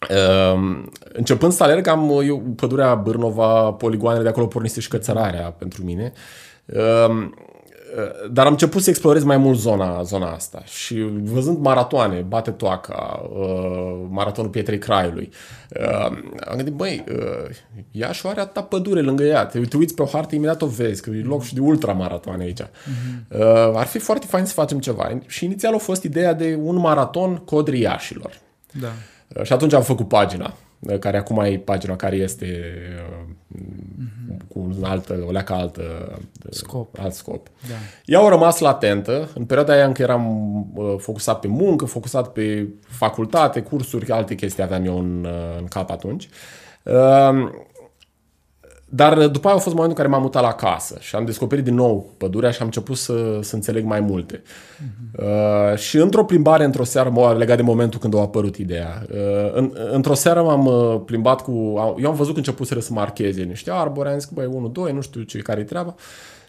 Uh, 0.09 0.83
începând 1.13 1.51
să 1.51 1.63
alerg, 1.63 1.87
am 1.87 2.21
eu, 2.25 2.43
pădurea 2.55 2.95
Bârnova, 2.95 3.71
poligoanele 3.71 4.23
de 4.23 4.29
acolo 4.29 4.45
pornise 4.45 4.79
și 4.79 4.87
cățărarea 4.87 5.55
pentru 5.57 5.83
mine. 5.83 6.11
Uh, 6.15 6.21
Eh, 6.73 7.29
dar 8.31 8.45
am 8.45 8.51
început 8.51 8.81
să 8.81 8.89
explorez 8.89 9.23
mai 9.23 9.37
mult 9.37 9.57
zona, 9.57 10.01
zona 10.03 10.31
asta 10.31 10.61
și 10.65 11.07
văzând 11.23 11.57
maratoane, 11.57 12.25
bate 12.27 12.51
toaca, 12.51 13.29
uh, 13.33 14.05
maratonul 14.09 14.49
Pietrei 14.49 14.77
Craiului, 14.77 15.29
uh, 15.79 16.05
am 16.47 16.55
gândit, 16.55 16.73
băi, 16.73 17.03
uh, 17.09 17.55
Iași 17.91 18.27
are 18.27 18.39
atâta 18.39 18.63
pădure 18.63 19.01
lângă 19.01 19.23
ea, 19.23 19.45
te, 19.45 19.59
te 19.59 19.77
uiți 19.77 19.93
pe 19.93 20.01
o 20.01 20.05
hartă, 20.05 20.35
imediat 20.35 20.61
o 20.61 20.65
vezi, 20.65 21.01
că 21.01 21.09
e 21.09 21.21
loc 21.21 21.43
și 21.43 21.53
de 21.53 21.59
ultramaratoane 21.59 22.43
aici. 22.43 22.61
Uh-huh. 22.61 23.27
Uh, 23.27 23.71
ar 23.73 23.85
fi 23.85 23.99
foarte 23.99 24.25
fain 24.25 24.45
să 24.45 24.53
facem 24.53 24.79
ceva. 24.79 25.19
Și 25.27 25.45
inițial 25.45 25.73
a 25.73 25.77
fost 25.77 26.03
ideea 26.03 26.33
de 26.33 26.59
un 26.63 26.75
maraton 26.75 27.35
Codri 27.35 27.79
Iașilor. 27.79 28.39
Da. 28.79 28.91
Uh, 29.35 29.43
și 29.43 29.53
atunci 29.53 29.73
am 29.73 29.83
făcut 29.83 30.07
pagina 30.07 30.53
care 30.99 31.17
acum 31.17 31.39
e 31.39 31.57
pagina 31.57 31.95
care 31.95 32.15
este 32.15 32.45
mm-hmm. 33.55 34.47
cu 34.47 34.59
un 34.59 34.83
altă, 34.83 35.23
o 35.27 35.31
leacă 35.31 35.53
altă 35.53 36.17
scop. 36.49 36.99
alt 36.99 37.13
scop. 37.13 37.47
Da. 37.67 37.75
Ea 38.05 38.19
au 38.19 38.29
rămas 38.29 38.59
latentă. 38.59 39.29
În 39.35 39.45
perioada 39.45 39.73
aia 39.73 39.85
încă 39.85 40.01
eram 40.01 40.25
uh, 40.75 40.95
focusat 40.97 41.39
pe 41.39 41.47
muncă, 41.47 41.85
focusat 41.85 42.31
pe 42.31 42.67
facultate, 42.87 43.61
cursuri, 43.61 44.11
alte 44.11 44.35
chestii 44.35 44.63
aveam 44.63 44.85
eu 44.85 44.99
în, 44.99 45.25
uh, 45.25 45.57
în 45.59 45.65
cap 45.65 45.91
atunci. 45.91 46.29
Uh, 48.89 48.95
dar 48.95 49.27
după 49.27 49.47
aia 49.47 49.55
a 49.55 49.59
fost 49.59 49.75
momentul 49.75 49.97
în 49.97 50.03
care 50.03 50.07
m-am 50.07 50.21
mutat 50.21 50.41
la 50.41 50.53
casă 50.53 50.97
și 50.99 51.15
am 51.15 51.25
descoperit 51.25 51.63
din 51.63 51.75
nou 51.75 52.13
pădurea 52.17 52.51
și 52.51 52.59
am 52.59 52.65
început 52.65 52.97
să, 52.97 53.39
să 53.41 53.55
înțeleg 53.55 53.83
mai 53.83 53.99
multe. 53.99 54.41
Uh-huh. 54.41 55.19
Uh, 55.71 55.77
și 55.77 55.97
într-o 55.97 56.25
plimbare, 56.25 56.63
într-o 56.63 56.83
seară, 56.83 57.09
mă 57.09 57.35
legat 57.37 57.57
de 57.57 57.63
momentul 57.63 57.99
când 57.99 58.15
a 58.15 58.19
apărut 58.19 58.55
ideea, 58.55 59.05
uh, 59.11 59.51
în, 59.53 59.73
într-o 59.91 60.13
seară 60.13 60.41
m-am 60.41 60.65
uh, 60.65 61.01
plimbat 61.05 61.41
cu... 61.41 61.51
Eu 62.01 62.09
am 62.09 62.15
văzut 62.15 62.31
că 62.31 62.37
începuseră 62.37 62.79
să 62.79 62.93
marcheze 62.93 63.43
niște 63.43 63.71
arbori, 63.71 64.09
am 64.09 64.19
zis 64.19 64.25
că 64.25 64.31
băi, 64.33 64.49
1, 64.51 64.67
2, 64.67 64.91
nu 64.91 65.01
știu 65.01 65.21
ce 65.21 65.37
care-i 65.37 65.63
treaba. 65.63 65.95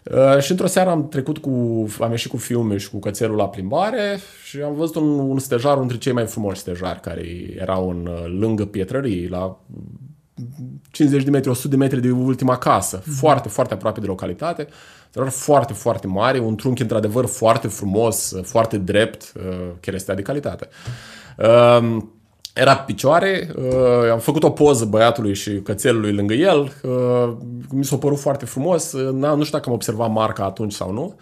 Uh, 0.03 0.39
și 0.39 0.51
într-o 0.51 0.67
seară 0.67 0.89
am 0.89 1.07
trecut 1.07 1.37
cu, 1.37 1.85
am 1.99 2.09
ieșit 2.09 2.31
cu 2.31 2.37
filme 2.37 2.77
și 2.77 2.89
cu 2.89 2.99
cățelul 2.99 3.35
la 3.35 3.47
plimbare 3.47 4.19
și 4.43 4.61
am 4.61 4.73
văzut 4.73 4.95
un, 4.95 5.19
un 5.19 5.39
stejar, 5.39 5.73
unul 5.73 5.87
dintre 5.87 6.03
cei 6.03 6.13
mai 6.13 6.25
frumoși 6.25 6.59
stejari 6.59 6.99
care 6.99 7.23
erau 7.57 7.89
în, 7.89 8.09
uh, 8.11 8.39
lângă 8.39 8.65
pietrării, 8.65 9.27
la 9.27 9.59
50 10.91 11.23
de 11.23 11.29
metri, 11.29 11.49
100 11.49 11.67
de 11.67 11.75
metri 11.75 12.01
de 12.01 12.11
ultima 12.11 12.57
casă, 12.57 12.99
mm-hmm. 12.99 13.17
foarte, 13.19 13.49
foarte 13.49 13.73
aproape 13.73 13.99
de 13.99 14.05
localitate, 14.05 14.67
dar 15.11 15.29
foarte, 15.29 15.73
foarte 15.73 16.07
mare, 16.07 16.39
un 16.39 16.55
trunchi 16.55 16.81
într-adevăr 16.81 17.25
foarte 17.25 17.67
frumos, 17.67 18.33
foarte 18.43 18.77
drept, 18.77 19.33
uh, 19.35 19.69
chiar 19.79 19.95
este 19.95 20.13
de 20.13 20.21
calitate. 20.21 20.67
Um, 21.37 22.11
era 22.53 22.75
pe 22.75 22.83
picioare, 22.85 23.49
uh, 23.55 24.11
am 24.11 24.19
făcut 24.19 24.43
o 24.43 24.49
poză 24.49 24.85
băiatului 24.85 25.33
și 25.33 25.61
cățelului 25.61 26.13
lângă 26.13 26.33
el, 26.33 26.73
uh, 26.83 27.33
mi 27.69 27.85
s-a 27.85 27.97
părut 27.97 28.19
foarte 28.19 28.45
frumos, 28.45 28.93
nu 28.93 29.43
știu 29.43 29.57
dacă 29.57 29.69
am 29.69 29.73
observat 29.73 30.11
marca 30.11 30.43
atunci 30.43 30.73
sau 30.73 30.91
nu. 30.91 31.15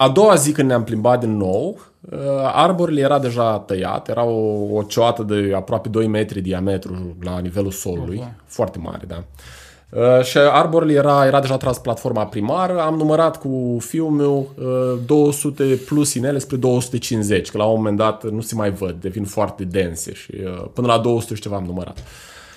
A 0.00 0.08
doua 0.08 0.34
zi 0.34 0.52
când 0.52 0.68
ne-am 0.68 0.84
plimbat 0.84 1.20
din 1.20 1.36
nou, 1.36 1.78
Uh, 2.00 2.18
arborul 2.42 2.96
era 2.96 3.18
deja 3.18 3.58
tăiat, 3.58 4.08
era 4.08 4.24
o, 4.24 4.74
o 4.74 4.82
cioată 4.82 5.22
de 5.22 5.52
aproape 5.54 5.88
2 5.88 6.06
metri 6.06 6.40
diametru 6.40 7.16
la 7.20 7.38
nivelul 7.38 7.70
solului, 7.70 8.22
uh-huh. 8.24 8.44
foarte 8.46 8.78
mare, 8.78 9.06
da. 9.06 9.24
Uh, 9.90 10.24
și 10.24 10.38
arborul 10.38 10.90
era, 10.90 11.26
era 11.26 11.40
deja 11.40 11.56
tras 11.56 11.78
platforma 11.78 12.26
primară, 12.26 12.80
am 12.80 12.94
numărat 12.94 13.36
cu 13.36 13.76
fiul 13.80 14.10
meu 14.10 14.48
uh, 14.58 15.00
200 15.06 15.64
plus 15.64 16.14
inele 16.14 16.38
spre 16.38 16.56
250, 16.56 17.50
că 17.50 17.58
la 17.58 17.64
un 17.64 17.76
moment 17.76 17.96
dat 17.96 18.30
nu 18.30 18.40
se 18.40 18.54
mai 18.54 18.70
văd, 18.70 19.00
devin 19.00 19.24
foarte 19.24 19.64
dense 19.64 20.12
și 20.12 20.30
uh, 20.44 20.64
până 20.74 20.86
la 20.86 20.98
200 20.98 21.34
și 21.34 21.40
ceva 21.40 21.56
am 21.56 21.64
numărat. 21.64 21.98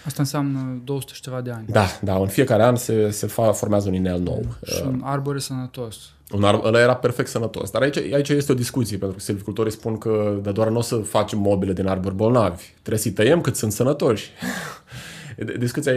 Asta 0.06 0.22
înseamnă 0.22 0.82
200 0.84 1.14
și 1.14 1.22
ceva 1.22 1.42
de 1.42 1.52
ani. 1.52 1.66
Da, 1.68 1.86
da, 2.02 2.16
în 2.16 2.28
fiecare 2.28 2.64
an 2.64 2.76
se, 2.76 3.10
se 3.10 3.28
fa, 3.28 3.52
formează 3.52 3.88
un 3.88 3.94
inel 3.94 4.20
nou. 4.20 4.46
Și 4.66 4.82
un 4.86 5.02
arbore 5.04 5.40
sănătos. 5.40 5.96
Un 6.34 6.44
ar, 6.44 6.60
ăla 6.64 6.80
era 6.80 6.96
perfect 6.96 7.30
sănătos. 7.30 7.72
Dar 7.72 7.82
aici, 7.82 7.98
aici 7.98 8.30
este 8.30 8.52
o 8.52 8.56
discuție, 8.56 8.98
pentru 8.98 9.18
că 9.18 9.24
silvicultorii 9.24 9.72
spun 9.72 9.98
că 9.98 10.40
de 10.42 10.52
doar 10.52 10.68
nu 10.68 10.78
o 10.78 10.82
să 10.82 10.96
facem 10.96 11.40
mobile 11.40 11.74
din 11.74 11.88
arbori 11.88 12.16
bolnavi. 12.16 12.64
Trebuie 12.80 13.02
să-i 13.02 13.12
tăiem 13.12 13.42
cât 13.42 13.56
sunt 13.56 13.72
sănătoși. 13.72 14.32
Discuția 15.58 15.94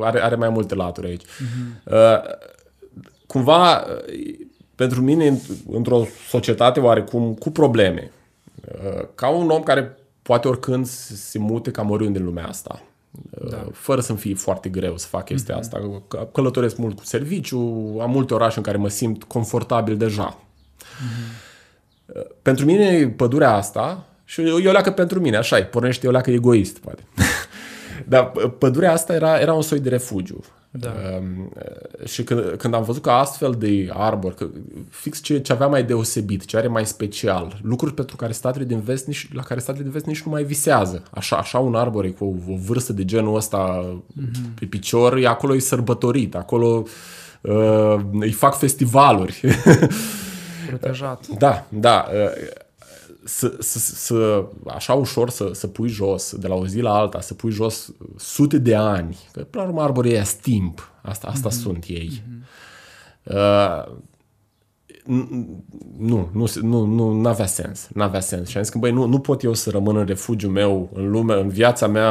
are, 0.00 0.22
are 0.22 0.34
mai 0.34 0.48
multe 0.48 0.74
laturi 0.74 1.06
aici. 1.06 1.22
Uh-huh. 1.24 1.92
Uh, 1.92 2.34
cumva, 3.26 3.86
pentru 4.74 5.00
mine, 5.00 5.40
într-o 5.70 6.06
societate 6.28 6.80
oarecum 6.80 7.34
cu 7.34 7.50
probleme, 7.50 8.10
uh, 8.54 9.06
ca 9.14 9.28
un 9.28 9.48
om 9.50 9.62
care 9.62 9.98
poate 10.22 10.48
oricând 10.48 10.86
se 10.86 11.38
mute 11.38 11.70
cam 11.70 11.90
oriunde 11.90 12.18
în 12.18 12.24
lumea 12.24 12.46
asta, 12.46 12.82
da. 13.48 13.66
fără 13.72 14.00
să-mi 14.00 14.18
fie 14.18 14.34
foarte 14.34 14.68
greu 14.68 14.96
să 14.96 15.06
fac 15.06 15.24
chestia 15.24 15.54
mm-hmm. 15.54 15.58
asta. 15.58 16.00
Călătoresc 16.32 16.76
mult 16.76 16.96
cu 16.96 17.04
serviciu, 17.04 17.58
am 18.00 18.10
multe 18.10 18.34
orașe 18.34 18.56
în 18.56 18.62
care 18.62 18.76
mă 18.76 18.88
simt 18.88 19.24
confortabil 19.24 19.96
deja. 19.96 20.38
Mm-hmm. 20.38 21.52
Pentru 22.42 22.64
mine, 22.64 23.08
pădurea 23.08 23.54
asta, 23.54 24.06
și 24.24 24.48
eu, 24.48 24.60
eu 24.60 24.72
leacă 24.72 24.90
pentru 24.90 25.20
mine, 25.20 25.36
așa 25.36 25.58
e, 25.58 25.64
pornește 25.64 26.06
eu 26.06 26.12
leacă 26.12 26.30
egoist, 26.30 26.78
poate. 26.78 27.02
Dar 28.08 28.32
pădurea 28.58 28.92
asta 28.92 29.14
era, 29.14 29.40
era 29.40 29.54
un 29.54 29.62
soi 29.62 29.80
de 29.80 29.88
refugiu. 29.88 30.44
Da. 30.70 30.92
Um, 31.18 31.52
și 32.04 32.24
când, 32.24 32.54
când 32.56 32.74
am 32.74 32.82
văzut 32.82 33.02
că 33.02 33.10
astfel 33.10 33.54
de 33.58 33.88
arbori, 33.92 34.34
că 34.34 34.48
fix 34.94 35.20
ce, 35.20 35.38
ce 35.38 35.52
avea 35.52 35.66
mai 35.66 35.84
deosebit, 35.84 36.44
ce 36.44 36.56
are 36.56 36.68
mai 36.68 36.86
special, 36.86 37.58
lucruri 37.62 37.94
pentru 37.94 38.16
care 38.16 38.32
statele 38.32 38.64
din 38.64 38.80
vest 38.80 39.06
nici, 39.06 39.28
la 39.32 39.42
care 39.42 39.60
statele 39.60 39.82
din 39.82 39.92
vest 39.92 40.04
nici 40.04 40.22
nu 40.22 40.30
mai 40.30 40.44
visează. 40.44 41.02
Așa, 41.10 41.36
așa 41.36 41.58
un 41.58 41.74
arbore 41.74 42.08
cu 42.08 42.24
o, 42.24 42.52
o 42.52 42.56
vârstă 42.56 42.92
de 42.92 43.04
genul 43.04 43.36
ăsta 43.36 43.84
mm-hmm. 43.94 44.58
pe 44.58 44.66
picior, 44.66 45.16
e 45.16 45.26
acolo 45.26 45.54
e 45.54 45.58
sărbătorit, 45.58 46.34
acolo 46.34 46.82
uh, 47.40 47.96
îi 48.12 48.32
fac 48.32 48.58
festivaluri. 48.58 49.40
Protejat. 50.68 51.26
da, 51.38 51.66
da. 51.68 52.06
Uh, 52.12 52.62
să, 53.24 53.56
să, 53.58 53.78
să, 53.78 54.44
așa 54.66 54.92
ușor 54.92 55.30
să, 55.30 55.50
să 55.52 55.66
pui 55.66 55.88
jos, 55.88 56.34
de 56.34 56.46
la 56.46 56.54
o 56.54 56.66
zi 56.66 56.80
la 56.80 56.94
alta, 56.94 57.20
să 57.20 57.34
pui 57.34 57.50
jos 57.50 57.92
sute 58.16 58.58
de 58.58 58.74
ani, 58.74 59.18
că 59.32 59.40
până 59.40 59.62
la 59.62 59.68
urmă 59.68 59.82
arborii 59.82 60.22
timp, 60.42 60.90
asta, 61.02 61.26
asta 61.26 61.48
mm-hmm. 61.48 61.62
sunt 61.62 61.84
ei. 61.88 62.22
Mm-hmm. 62.22 62.42
Uh, 63.22 63.94
nu, 65.98 66.28
nu, 66.32 66.46
nu, 66.62 67.10
nu 67.10 67.28
avea 67.28 67.46
sens. 67.46 67.88
Nu 67.94 68.02
avea 68.02 68.20
sens. 68.20 68.48
Și 68.48 68.56
am 68.56 68.62
zis 68.62 68.72
că, 68.72 68.78
băi, 68.78 68.90
nu, 68.90 69.06
nu 69.06 69.18
pot 69.18 69.42
eu 69.42 69.54
să 69.54 69.70
rămân 69.70 69.96
în 69.96 70.06
refugiul 70.06 70.50
meu, 70.50 70.90
în 70.92 71.10
lume, 71.10 71.34
în 71.34 71.48
viața 71.48 71.86
mea 71.86 72.10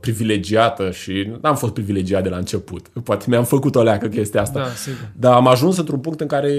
privilegiată 0.00 0.90
și 0.90 1.32
n-am 1.40 1.56
fost 1.56 1.72
privilegiat 1.72 2.22
de 2.22 2.28
la 2.28 2.36
început. 2.36 2.88
Poate 3.04 3.24
mi-am 3.28 3.44
făcut 3.44 3.74
o 3.74 3.82
leacă 3.82 4.06
chestia 4.06 4.40
asta. 4.40 4.58
Da, 4.58 4.68
sigur. 4.68 5.10
Dar 5.16 5.34
am 5.34 5.46
ajuns 5.46 5.76
într-un 5.76 5.98
punct 5.98 6.20
în 6.20 6.26
care 6.26 6.50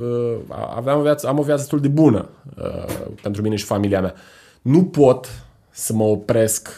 uh, 0.00 0.36
aveam 0.76 0.98
o 0.98 1.02
viață, 1.02 1.26
am 1.26 1.38
o 1.38 1.42
viață 1.42 1.60
destul 1.60 1.80
de 1.80 1.88
bună 1.88 2.28
uh, 2.58 2.84
pentru 3.22 3.42
mine 3.42 3.56
și 3.56 3.64
familia 3.64 4.00
mea. 4.00 4.14
Nu 4.62 4.84
pot 4.84 5.44
să 5.70 5.92
mă 5.92 6.04
opresc 6.04 6.68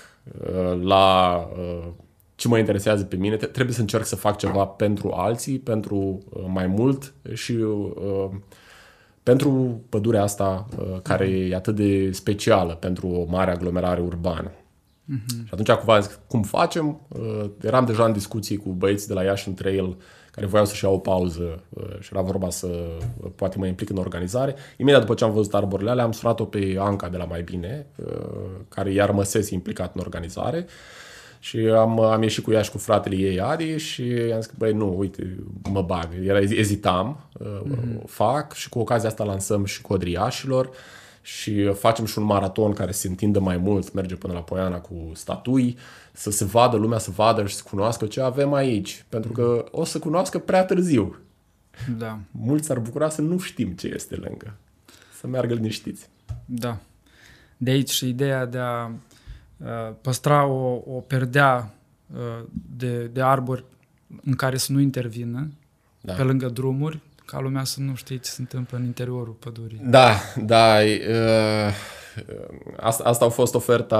uh, 0.41 0.81
la 0.83 1.37
uh, 1.59 1.89
ce 2.43 2.49
mă 2.49 2.59
interesează 2.59 3.05
pe 3.05 3.17
mine, 3.17 3.37
trebuie 3.37 3.75
să 3.75 3.81
încerc 3.81 4.05
să 4.05 4.17
fac 4.17 4.37
ceva 4.37 4.65
pentru 4.65 5.11
alții, 5.11 5.59
pentru 5.59 5.97
uh, 6.29 6.45
mai 6.47 6.67
mult 6.67 7.15
și 7.33 7.53
uh, 7.53 8.29
pentru 9.23 9.81
pădurea 9.89 10.23
asta 10.23 10.69
uh, 10.79 11.01
care 11.03 11.29
e 11.29 11.55
atât 11.55 11.75
de 11.75 12.13
specială 12.13 12.75
pentru 12.75 13.09
o 13.09 13.25
mare 13.29 13.51
aglomerare 13.51 14.01
urbană. 14.01 14.51
Uh-huh. 14.51 15.45
Și 15.45 15.51
atunci 15.51 15.71
cumva 15.71 15.99
zic, 15.99 16.19
cum 16.27 16.43
facem? 16.43 17.01
Uh, 17.09 17.45
eram 17.61 17.85
deja 17.85 18.05
în 18.05 18.13
discuții 18.13 18.57
cu 18.57 18.69
băieții 18.69 19.07
de 19.07 19.15
la 19.15 19.23
Iași 19.23 19.49
în 19.49 19.55
Trail 19.55 19.97
care 20.31 20.47
voiau 20.47 20.67
să-și 20.67 20.85
iau 20.85 20.95
o 20.95 20.99
pauză 20.99 21.63
uh, 21.69 21.85
și 22.01 22.09
era 22.13 22.23
vorba 22.23 22.51
să 22.51 22.67
uh, 22.67 23.31
poate 23.35 23.59
mă 23.59 23.67
implic 23.67 23.91
în 23.91 23.97
organizare. 23.97 24.55
Imediat 24.77 25.01
după 25.01 25.15
ce 25.15 25.25
am 25.25 25.33
văzut 25.33 25.55
arborile 25.55 25.91
alea, 25.91 26.05
am 26.05 26.13
sunat-o 26.13 26.45
pe 26.45 26.77
Anca 26.79 27.09
de 27.09 27.17
la 27.17 27.25
Mai 27.25 27.43
Bine, 27.43 27.87
uh, 27.97 28.51
care 28.69 28.93
iar 28.93 29.11
măsese 29.11 29.55
implicat 29.55 29.95
în 29.95 30.01
organizare. 30.01 30.67
Și 31.43 31.59
am, 31.59 32.01
am 32.01 32.23
ieșit 32.23 32.45
cu 32.45 32.53
ea 32.53 32.63
și 32.63 32.71
cu 32.71 32.79
fratele 32.79 33.17
ei, 33.17 33.41
Adi, 33.41 33.77
și 33.77 34.07
i-am 34.07 34.41
zis 34.41 34.47
că, 34.47 34.55
băi, 34.59 34.73
nu, 34.73 34.99
uite, 34.99 35.37
mă 35.71 35.83
bag. 35.83 36.09
Era, 36.25 36.39
ezitam, 36.41 37.29
mm-hmm. 37.41 38.05
fac 38.07 38.53
și 38.53 38.69
cu 38.69 38.79
ocazia 38.79 39.09
asta 39.09 39.25
lansăm 39.25 39.65
și 39.65 39.81
codriașilor 39.81 40.71
și 41.23 41.73
facem 41.73 42.05
și 42.05 42.19
un 42.19 42.25
maraton 42.25 42.73
care 42.73 42.91
se 42.91 43.09
întinde 43.09 43.39
mai 43.39 43.57
mult, 43.57 43.93
merge 43.93 44.15
până 44.15 44.33
la 44.33 44.43
Poiana 44.43 44.81
cu 44.81 45.11
statui, 45.15 45.79
să 46.13 46.31
se 46.31 46.45
vadă, 46.45 46.77
lumea 46.77 46.99
să 46.99 47.11
vadă 47.11 47.47
și 47.47 47.55
să 47.55 47.63
cunoască 47.71 48.07
ce 48.07 48.21
avem 48.21 48.53
aici. 48.53 49.05
Pentru 49.09 49.33
că 49.33 49.65
o 49.71 49.85
să 49.85 49.99
cunoască 49.99 50.39
prea 50.39 50.65
târziu. 50.65 51.17
Da. 51.99 52.19
Mulți 52.31 52.67
s-ar 52.67 52.79
bucura 52.79 53.09
să 53.09 53.21
nu 53.21 53.39
știm 53.39 53.71
ce 53.71 53.91
este 53.95 54.17
lângă. 54.17 54.57
Să 55.21 55.27
meargă 55.27 55.55
liniștiți. 55.55 56.09
Da. 56.45 56.79
De 57.57 57.71
aici 57.71 57.91
și 57.91 58.09
ideea 58.09 58.47
de 58.47 58.59
a 58.59 58.87
Uh, 58.87 59.12
păstra 60.01 60.47
o, 60.47 60.83
o 60.87 61.01
perdea 61.07 61.75
uh, 62.15 62.45
de, 62.77 63.11
de 63.13 63.23
arbori 63.23 63.65
în 64.25 64.35
care 64.35 64.57
să 64.57 64.73
nu 64.73 64.81
intervină, 64.81 65.49
da. 66.01 66.13
pe 66.13 66.23
lângă 66.23 66.49
drumuri, 66.49 67.01
ca 67.25 67.41
lumea 67.41 67.65
să 67.65 67.81
nu 67.81 67.95
știe 67.95 68.17
ce 68.17 68.31
se 68.31 68.41
întâmplă 68.41 68.79
în 68.79 68.85
interiorul 68.85 69.37
pădurii. 69.39 69.81
Da, 69.85 70.15
da. 70.45 70.77
Uh, 71.09 71.75
asta, 72.77 73.05
asta 73.05 73.25
a 73.25 73.29
fost 73.29 73.55
oferta 73.55 73.99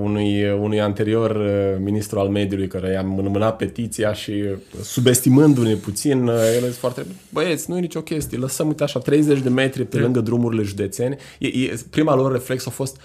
unui, 0.00 0.50
unui 0.50 0.80
anterior 0.80 1.40
ministru 1.78 2.18
al 2.18 2.28
mediului 2.28 2.68
care 2.68 2.90
i-am 2.90 3.18
înmânat 3.18 3.56
petiția 3.56 4.12
și 4.12 4.44
subestimându-ne 4.82 5.74
puțin, 5.74 6.26
el 6.26 6.64
a 6.64 6.66
zis 6.66 6.76
foarte 6.76 7.06
băieți, 7.32 7.70
nu 7.70 7.76
e 7.76 7.80
nicio 7.80 8.02
chestie, 8.02 8.38
lăsăm 8.38 8.66
uite 8.66 8.82
așa 8.82 8.98
30 8.98 9.38
de 9.38 9.48
metri 9.48 9.84
pe 9.84 9.98
lângă 9.98 10.20
drumurile 10.20 10.62
județene. 10.62 11.16
E, 11.38 11.46
e, 11.46 11.80
prima 11.90 12.14
lor 12.14 12.32
reflex 12.32 12.66
a 12.66 12.70
fost 12.70 12.96
uh, 12.96 13.02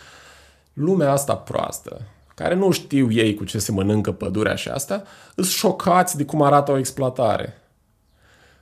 lumea 0.73 1.11
asta 1.11 1.35
proastă, 1.35 2.01
care 2.35 2.55
nu 2.55 2.71
știu 2.71 3.11
ei 3.11 3.33
cu 3.33 3.43
ce 3.43 3.59
se 3.59 3.71
mănâncă 3.71 4.11
pădurea 4.11 4.55
și 4.55 4.69
asta, 4.69 5.03
îs 5.35 5.49
șocați 5.49 6.17
de 6.17 6.25
cum 6.25 6.41
arată 6.41 6.71
o 6.71 6.77
exploatare. 6.77 7.61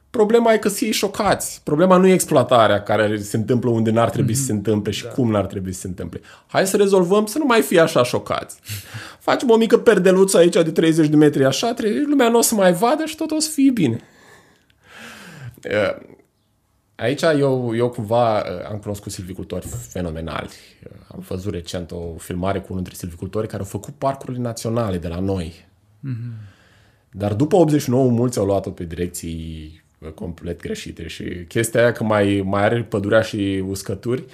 Problema 0.10 0.54
e 0.54 0.58
că 0.58 0.68
sunt 0.68 0.82
ei 0.82 0.92
șocați. 0.92 1.62
Problema 1.64 1.98
nu 1.98 2.08
e 2.08 2.14
exploatarea 2.14 2.84
care 2.84 3.18
se 3.18 3.38
întâmplă 3.38 3.70
unde 3.70 3.92
n-ar 3.92 4.10
trebui 4.10 4.34
mm-hmm. 4.34 4.38
să 4.38 4.44
se 4.44 4.54
mhm. 4.54 4.58
întâmple 4.58 4.92
și 4.92 5.04
da. 5.04 5.10
cum 5.10 5.32
n-ar 5.32 5.46
trebui 5.46 5.74
să 5.74 5.80
se 5.80 5.88
întâmple. 5.88 6.22
Hai 6.48 6.68
să 6.68 6.78
rezolvăm 6.78 7.26
să 7.26 7.38
nu 7.38 7.46
mai 7.46 7.62
fie 7.62 7.80
așa 7.80 8.04
șocați. 8.04 8.60
Facem 9.20 9.50
o 9.50 9.56
mică 9.56 9.78
perdeluță 9.78 10.38
aici 10.38 10.54
de 10.54 10.72
30 10.72 11.08
de 11.08 11.16
metri 11.16 11.46
așa, 11.46 11.74
lumea 12.06 12.30
nu 12.30 12.38
o 12.38 12.42
să 12.42 12.56
mai 12.56 12.74
vadă 12.74 13.06
și 13.06 13.16
tot 13.16 13.32
o 13.32 13.40
să 13.40 13.50
fie 13.50 13.72
bine. 13.72 14.02
Aici 17.00 17.22
eu, 17.22 17.76
eu 17.76 17.90
cumva 17.90 18.38
uh, 18.38 18.70
am 18.70 18.78
cunoscut 18.78 19.12
silvicultori 19.12 19.68
fenomenali. 19.68 20.50
Uh, 20.84 20.92
am 21.08 21.20
văzut 21.28 21.54
recent 21.54 21.92
o 21.92 22.16
filmare 22.18 22.60
cu 22.60 22.66
unul 22.70 22.84
dintre 22.84 23.00
silvicultori 23.00 23.48
care 23.48 23.62
au 23.62 23.68
făcut 23.68 23.94
parcurile 23.94 24.40
naționale 24.40 24.98
de 24.98 25.08
la 25.08 25.20
noi. 25.20 25.68
Mm-hmm. 26.08 26.58
Dar 27.12 27.34
după 27.34 27.56
89 27.56 28.10
mulți 28.10 28.40
au 28.40 28.46
luat-o 28.46 28.70
pe 28.70 28.84
direcții 28.84 29.84
complet 30.16 30.62
greșite 30.62 31.08
și 31.08 31.24
chestia 31.48 31.82
aia 31.82 31.92
că 31.92 32.04
mai, 32.04 32.42
mai 32.46 32.64
are 32.64 32.84
pădurea 32.84 33.22
și 33.22 33.64
uscături 33.68 34.26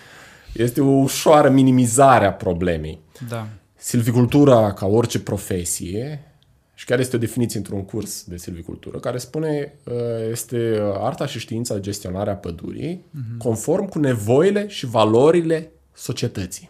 este 0.53 0.81
o 0.81 0.91
ușoară 0.91 1.49
minimizare 1.49 2.25
a 2.25 2.33
problemei. 2.33 2.99
Da. 3.27 3.47
Silvicultura, 3.75 4.73
ca 4.73 4.85
orice 4.85 5.19
profesie, 5.19 6.34
și 6.75 6.85
care 6.85 7.01
este 7.01 7.15
o 7.15 7.19
definiție 7.19 7.57
într-un 7.57 7.85
curs 7.85 8.23
de 8.23 8.37
silvicultură, 8.37 8.99
care 8.99 9.17
spune 9.17 9.75
uh, 9.83 9.93
este 10.31 10.79
arta 10.93 11.25
și 11.25 11.39
știința 11.39 11.73
de 11.73 11.79
gestionare 11.79 12.29
a 12.29 12.35
pădurii, 12.35 12.95
uh-huh. 12.95 13.37
conform 13.37 13.87
cu 13.87 13.99
nevoile 13.99 14.67
și 14.67 14.85
valorile 14.85 15.71
societății. 15.93 16.69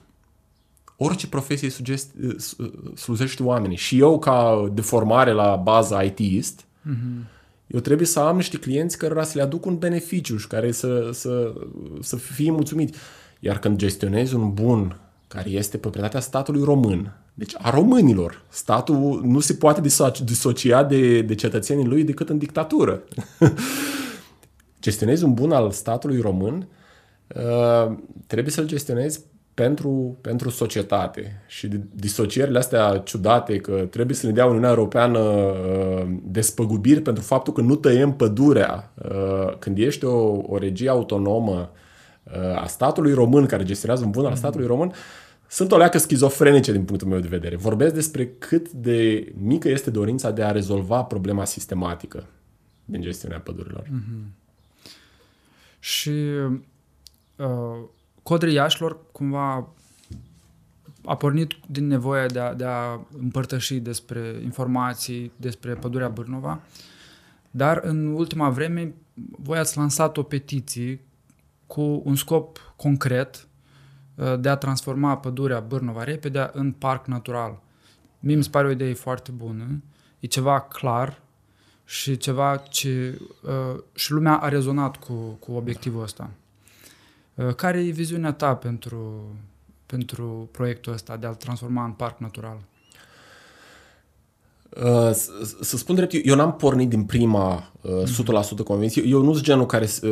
Orice 0.98 1.28
profesie 1.28 1.70
sugest, 1.70 2.12
uh, 2.24 2.72
slujește 2.96 3.44
oamenii. 3.44 3.78
Și 3.78 4.00
eu, 4.00 4.20
ca 4.20 4.70
de 4.74 4.82
formare 4.82 5.32
la 5.32 5.56
bază 5.56 6.02
ITist, 6.04 6.62
uh-huh. 6.62 7.28
eu 7.68 7.80
trebuie 7.80 8.08
să 8.08 8.20
am 8.20 8.36
niște 8.36 8.58
clienți 8.58 8.98
care 8.98 9.24
să 9.24 9.32
le 9.36 9.42
aduc 9.42 9.66
un 9.66 9.78
beneficiu 9.78 10.38
și 10.38 10.48
care 10.48 10.72
să, 10.72 11.10
să, 11.14 11.54
să 12.02 12.16
fie 12.16 12.52
mulțumiți. 12.52 12.98
Iar 13.40 13.60
când 13.60 13.78
gestionezi 13.78 14.36
un 14.36 14.54
bun 14.54 15.00
care 15.28 15.50
este 15.50 15.78
proprietatea 15.78 16.20
statului 16.20 16.64
român, 16.64 17.18
deci 17.34 17.54
a 17.58 17.70
românilor. 17.70 18.42
Statul 18.50 19.22
nu 19.24 19.40
se 19.40 19.54
poate 19.54 19.82
disocia 20.24 20.84
de, 20.84 21.22
de 21.22 21.36
cetățenii 21.36 21.86
lui 21.86 22.04
decât 22.04 22.30
în 22.30 22.38
dictatură. 22.38 23.04
gestionezi 24.82 25.24
un 25.24 25.34
bun 25.34 25.52
al 25.52 25.72
statului 25.72 26.20
român, 26.20 26.68
uh, 27.36 27.96
trebuie 28.28 28.52
să-l 28.52 28.66
gestionezi 28.66 29.20
pentru, 29.54 30.18
pentru 30.22 30.50
societate. 30.50 31.44
Și 31.48 31.70
disocierile 31.94 32.58
astea 32.58 32.98
ciudate 32.98 33.58
că 33.58 33.88
trebuie 33.90 34.16
să 34.16 34.26
ne 34.26 34.32
dea 34.32 34.46
Uniunea 34.46 34.70
Europeană 34.70 35.20
uh, 35.20 36.08
despăgubiri 36.24 37.02
pentru 37.02 37.24
faptul 37.24 37.54
că 37.54 37.62
nu 37.62 37.76
tăiem 37.76 38.14
pădurea 38.14 38.92
uh, 39.04 39.58
când 39.60 39.78
ești 39.78 40.06
o, 40.06 40.42
o 40.48 40.58
regie 40.58 40.90
autonomă 40.90 41.72
a 42.56 42.68
statului 42.68 43.14
român 43.14 43.46
care 43.46 43.64
gestionează 43.64 44.06
un 44.06 44.12
bun 44.12 44.26
al 44.26 44.36
statului 44.36 44.68
român, 44.68 44.92
sunt 45.48 45.72
o 45.72 45.78
leacă 45.78 45.98
schizofrenice 45.98 46.72
din 46.72 46.86
punctul 46.86 47.08
meu 47.08 47.20
de 47.20 47.28
vedere. 47.28 47.56
Vorbesc 47.56 47.94
despre 47.94 48.28
cât 48.28 48.70
de 48.72 49.32
mică 49.38 49.70
este 49.70 49.90
dorința 49.90 50.32
de 50.32 50.44
a 50.44 50.52
rezolva 50.52 51.04
problema 51.04 51.46
sistematică 51.46 52.26
din 52.86 53.02
gestiunea 53.02 53.40
pădurilor. 53.40 53.84
Mm-hmm. 53.84 54.44
Și 55.80 56.10
uh, 57.36 57.78
Codrii 58.24 58.54
Iașilor 58.54 58.98
cumva 59.12 59.68
a 61.06 61.16
pornit 61.16 61.52
din 61.68 61.88
nevoia 61.88 62.26
de 62.26 62.40
a, 62.40 62.54
de 62.54 62.64
a 62.66 63.00
împărtăși 63.20 63.76
despre 63.80 64.40
informații 64.44 65.32
despre 65.36 65.74
pădurea 65.74 66.08
Bârnova, 66.08 66.62
dar 67.52 67.82
în 67.84 68.08
ultima 68.08 68.50
vreme 68.50 68.94
voi 69.44 69.58
ați 69.58 69.78
lansat 69.78 70.18
o 70.18 70.24
petiție 70.24 71.00
cu 71.68 72.02
un 72.06 72.16
scop 72.16 72.74
concret 72.76 73.48
Uh, 74.16 74.40
de 74.40 74.50
a 74.50 74.56
transforma 74.56 75.18
pădurea 75.18 75.60
Bârnova 75.60 76.04
Repede 76.04 76.50
în 76.54 76.72
parc 76.72 77.06
natural. 77.06 77.62
Mie 78.20 78.36
mi 78.36 78.44
se 78.44 78.50
pare 78.50 78.68
o 78.68 78.72
idee 78.72 78.94
foarte 78.94 79.32
bună, 79.32 79.82
e 80.20 80.28
ceva 80.28 80.62
clar 80.62 81.22
și 81.86 82.18
ceva 82.18 82.58
ce 82.58 83.22
uh, 83.44 83.82
și 83.94 84.12
lumea 84.12 84.38
a 84.38 84.48
rezonat 84.48 84.96
cu, 84.96 85.14
cu 85.14 85.52
obiectivul 85.52 86.02
ăsta. 86.02 86.30
Uh, 87.34 87.56
care 87.56 87.86
e 87.86 87.90
viziunea 87.90 88.34
ta 88.34 88.56
pentru, 88.56 89.30
pentru 89.86 90.50
proiectul 90.52 90.94
ăsta 90.94 91.18
de 91.18 91.26
a-l 91.26 91.36
transforma 91.36 91.84
în 91.84 91.92
parc 91.92 92.20
natural? 92.20 92.58
Uh, 94.84 95.12
să 95.62 95.78
spun 95.78 95.96
drept, 95.96 96.14
eu 96.24 96.36
n-am 96.36 96.54
pornit 96.54 96.90
din 96.90 97.04
prima 97.04 97.72
uh, 97.82 98.44
100% 98.62 98.64
convins. 98.64 98.96
Eu, 98.96 99.04
eu 99.06 99.22
nu 99.22 99.34
sunt 99.34 99.46
genul 99.46 99.66
care... 99.66 99.88
Uh, 100.04 100.10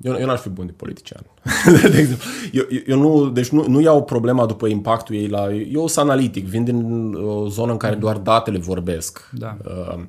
eu, 0.00 0.16
eu 0.18 0.26
n-aș 0.26 0.40
fi 0.40 0.48
bun 0.48 0.66
de 0.66 0.72
politician. 0.76 1.26
de 1.90 1.98
exemplu. 1.98 2.24
Eu, 2.52 2.64
eu 2.86 2.98
nu, 2.98 3.28
deci 3.28 3.48
nu, 3.48 3.64
nu 3.68 3.80
iau 3.80 4.04
problema 4.04 4.46
după 4.46 4.66
impactul 4.66 5.14
ei 5.14 5.28
la... 5.28 5.52
Eu 5.52 5.86
sunt 5.86 6.04
analitic, 6.04 6.46
vin 6.46 6.64
din 6.64 7.12
o 7.14 7.48
zonă 7.48 7.72
în 7.72 7.78
care 7.78 7.94
doar 7.94 8.16
datele 8.16 8.58
vorbesc. 8.58 9.30
Da. 9.32 9.56
Uh, 9.64 10.02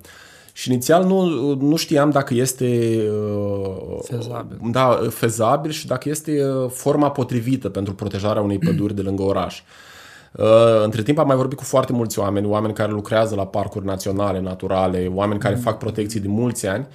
și 0.54 0.72
inițial 0.72 1.06
nu, 1.06 1.54
nu 1.54 1.76
știam 1.76 2.10
dacă 2.10 2.34
este 2.34 3.02
uh, 3.10 3.98
fezabil. 4.04 4.60
Da, 4.72 5.00
fezabil 5.10 5.72
și 5.72 5.88
dacă 5.88 6.10
este 6.10 6.46
uh, 6.46 6.70
forma 6.70 7.12
potrivită 7.12 7.70
pentru 7.70 7.94
protejarea 7.94 8.42
unei 8.42 8.58
păduri 8.58 8.96
de 8.96 9.02
lângă 9.02 9.24
oraș. 9.24 9.60
Uh, 9.60 9.66
Uh, 9.66 9.95
între 10.84 11.02
timp 11.04 11.18
am 11.18 11.28
mai 11.28 11.36
vorbit 11.36 11.58
cu 11.58 11.64
foarte 11.64 11.94
mulți 11.94 12.20
oameni, 12.20 12.48
oameni 12.48 12.74
care 12.74 12.92
lucrează 12.92 13.36
la 13.36 13.48
parcuri 13.48 13.86
naționale, 13.86 14.40
naturale, 14.40 15.12
oameni 15.14 15.40
care 15.40 15.56
mm. 15.56 15.62
fac 15.62 15.78
protecții 15.78 16.20
de 16.20 16.28
mulți 16.28 16.68
ani 16.68 16.88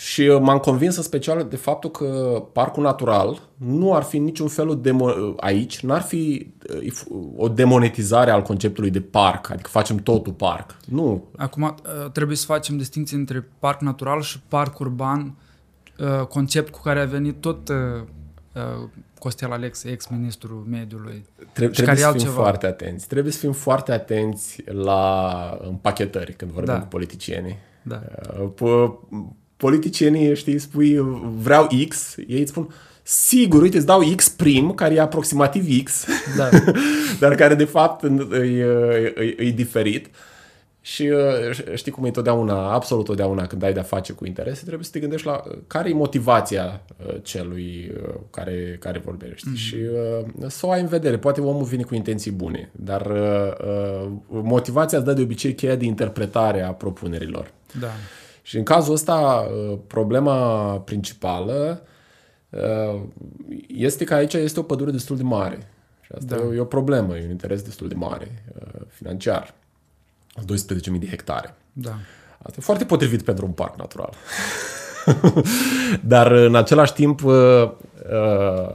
și 0.00 0.20
uh, 0.20 0.40
m-am 0.40 0.58
convins 0.58 0.96
în 0.96 1.02
special 1.02 1.46
de 1.50 1.56
faptul 1.56 1.90
că 1.90 2.42
parcul 2.52 2.82
natural 2.82 3.40
nu 3.56 3.94
ar 3.94 4.02
fi 4.02 4.18
niciun 4.18 4.48
fel 4.48 4.78
de 4.80 4.90
demo- 4.90 5.36
aici, 5.36 5.80
n-ar 5.80 6.00
fi 6.00 6.52
uh, 6.80 6.92
o 7.36 7.48
demonetizare 7.48 8.30
al 8.30 8.42
conceptului 8.42 8.90
de 8.90 9.00
parc, 9.00 9.50
adică 9.50 9.68
facem 9.68 9.96
totul 9.96 10.32
parc. 10.32 10.76
Nu. 10.86 11.24
Acum 11.36 11.74
trebuie 12.12 12.36
să 12.36 12.44
facem 12.46 12.76
distinție 12.76 13.16
între 13.16 13.48
parc 13.58 13.80
natural 13.80 14.20
și 14.20 14.40
parc 14.48 14.78
urban, 14.78 15.34
concept 16.28 16.72
cu 16.72 16.80
care 16.82 17.00
a 17.00 17.04
venit 17.04 17.40
tot 17.40 17.70
Costel 19.20 19.52
Alex, 19.52 19.84
ex-ministrul 19.84 20.66
mediului. 20.70 21.24
Trebuie, 21.52 21.76
trebuie 21.76 21.96
să 22.04 22.12
fim 22.16 22.30
foarte 22.30 22.66
atenți. 22.66 23.08
Trebuie 23.08 23.32
să 23.32 23.38
fim 23.38 23.52
foarte 23.52 23.92
atenți 23.92 24.62
la 24.64 25.58
împachetări 25.62 26.32
când 26.32 26.50
vorbim 26.50 26.74
da. 26.74 26.80
cu 26.80 26.86
politicienii. 26.86 27.58
Da. 27.82 28.02
Uh, 28.60 28.90
politicienii, 29.56 30.36
știi, 30.36 30.58
spui 30.58 30.98
vreau 31.42 31.68
X, 31.88 32.16
ei 32.26 32.40
îți 32.40 32.50
spun 32.50 32.74
sigur, 33.02 33.62
uite, 33.62 33.76
îți 33.76 33.86
dau 33.86 34.00
X 34.16 34.28
prim, 34.28 34.72
care 34.72 34.94
e 34.94 35.00
aproximativ 35.00 35.82
X, 35.84 36.04
da. 36.36 36.48
dar 37.20 37.34
care 37.34 37.54
de 37.54 37.64
fapt 37.64 38.04
e, 38.32 38.36
e, 38.36 39.34
e 39.38 39.50
diferit. 39.50 40.06
Uh, 40.06 40.12
și 40.82 41.02
uh, 41.02 41.74
știi 41.74 41.92
cum 41.92 42.04
e 42.04 42.10
totdeauna, 42.10 42.72
absolut 42.72 43.04
totdeauna 43.04 43.46
când 43.46 43.62
ai 43.62 43.72
de-a 43.72 43.82
face 43.82 44.12
cu 44.12 44.26
interese, 44.26 44.62
trebuie 44.64 44.84
să 44.84 44.90
te 44.90 44.98
gândești 44.98 45.26
la 45.26 45.42
uh, 45.46 45.58
care 45.66 45.88
e 45.88 45.92
motivația 45.92 46.82
uh, 47.06 47.14
celui 47.22 47.92
care, 48.30 48.76
care 48.80 48.98
vorbești 48.98 49.48
mm-hmm. 49.48 49.56
și 49.56 49.76
să 50.46 50.66
o 50.66 50.70
ai 50.70 50.80
în 50.80 50.86
vedere. 50.86 51.18
Poate 51.18 51.40
omul 51.40 51.64
vine 51.64 51.82
cu 51.82 51.94
intenții 51.94 52.30
bune, 52.30 52.70
dar 52.72 53.12
motivația 54.28 54.98
îți 54.98 55.06
dă 55.06 55.12
de 55.12 55.22
obicei 55.22 55.54
cheia 55.54 55.74
de 55.74 55.84
interpretare 55.84 56.62
a 56.62 56.72
propunerilor. 56.72 57.50
Da. 57.80 57.90
Și 58.42 58.56
în 58.56 58.62
cazul 58.62 58.94
ăsta, 58.94 59.48
problema 59.86 60.78
principală 60.78 61.82
este 63.66 64.04
că 64.04 64.14
aici 64.14 64.34
este 64.34 64.60
o 64.60 64.62
pădure 64.62 64.90
destul 64.90 65.16
de 65.16 65.22
mare. 65.22 65.68
Și 66.00 66.12
asta 66.16 66.36
da. 66.36 66.54
e 66.54 66.58
o 66.58 66.64
problemă, 66.64 67.16
e 67.16 67.24
un 67.24 67.30
interes 67.30 67.62
destul 67.62 67.88
de 67.88 67.94
mare 67.94 68.44
financiar. 68.88 69.54
12.000 70.38 70.98
de 70.98 71.06
hectare. 71.06 71.54
Da. 71.72 71.94
Asta 72.42 72.56
e 72.58 72.62
foarte 72.62 72.84
potrivit 72.84 73.22
pentru 73.22 73.46
un 73.46 73.52
parc 73.52 73.76
natural. 73.76 74.14
Dar 76.14 76.32
în 76.32 76.54
același 76.54 76.92
timp 76.92 77.24
uh, 77.24 77.32
uh, 77.32 78.74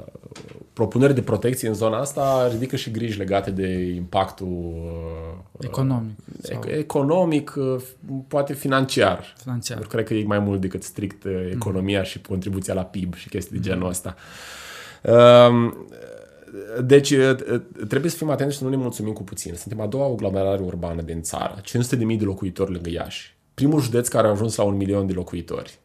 propuneri 0.74 1.14
de 1.14 1.22
protecție 1.22 1.68
în 1.68 1.74
zona 1.74 2.00
asta 2.00 2.48
ridică 2.52 2.76
și 2.76 2.92
griji 2.92 3.18
legate 3.18 3.52
de 3.52 3.68
impactul 3.96 4.74
uh, 5.52 5.66
economic. 5.66 6.18
Sau... 6.42 6.62
Economic, 6.68 7.54
poate 8.28 8.54
financiar. 8.54 9.34
Financiar. 9.38 9.78
Eu 9.82 9.88
cred 9.88 10.06
că 10.06 10.14
e 10.14 10.24
mai 10.24 10.40
mult 10.40 10.62
decât 10.62 10.84
strict 10.84 11.26
economia 11.52 12.00
mm. 12.00 12.06
și 12.06 12.22
contribuția 12.22 12.74
la 12.74 12.84
PIB 12.84 13.14
și 13.14 13.30
chestii 13.30 13.56
mm. 13.56 13.62
de 13.62 13.70
genul 13.70 13.90
ăsta. 13.90 14.16
Um, 16.78 16.86
deci 16.86 17.14
trebuie 17.88 18.12
să 18.12 18.18
fim 18.18 18.30
atenți 18.30 18.54
și 18.54 18.60
să 18.60 18.64
nu 18.64 18.70
ne 18.70 18.76
mulțumim 18.76 19.14
cu 19.14 19.24
puțin. 19.24 19.54
Suntem 19.54 19.82
a 19.82 19.88
doua 19.88 20.06
aglomerare 20.06 20.62
urbană 20.62 21.02
din 21.02 21.22
țară, 21.22 21.56
500.000 21.62 22.18
de 22.18 22.24
locuitori 22.24 22.72
lângă 22.72 22.90
Iași. 22.90 23.38
Primul 23.54 23.82
județ 23.82 24.08
care 24.08 24.28
a 24.28 24.30
ajuns 24.30 24.56
la 24.56 24.64
un 24.64 24.76
milion 24.76 25.08
de 25.08 25.14
locuitori. 25.14 25.80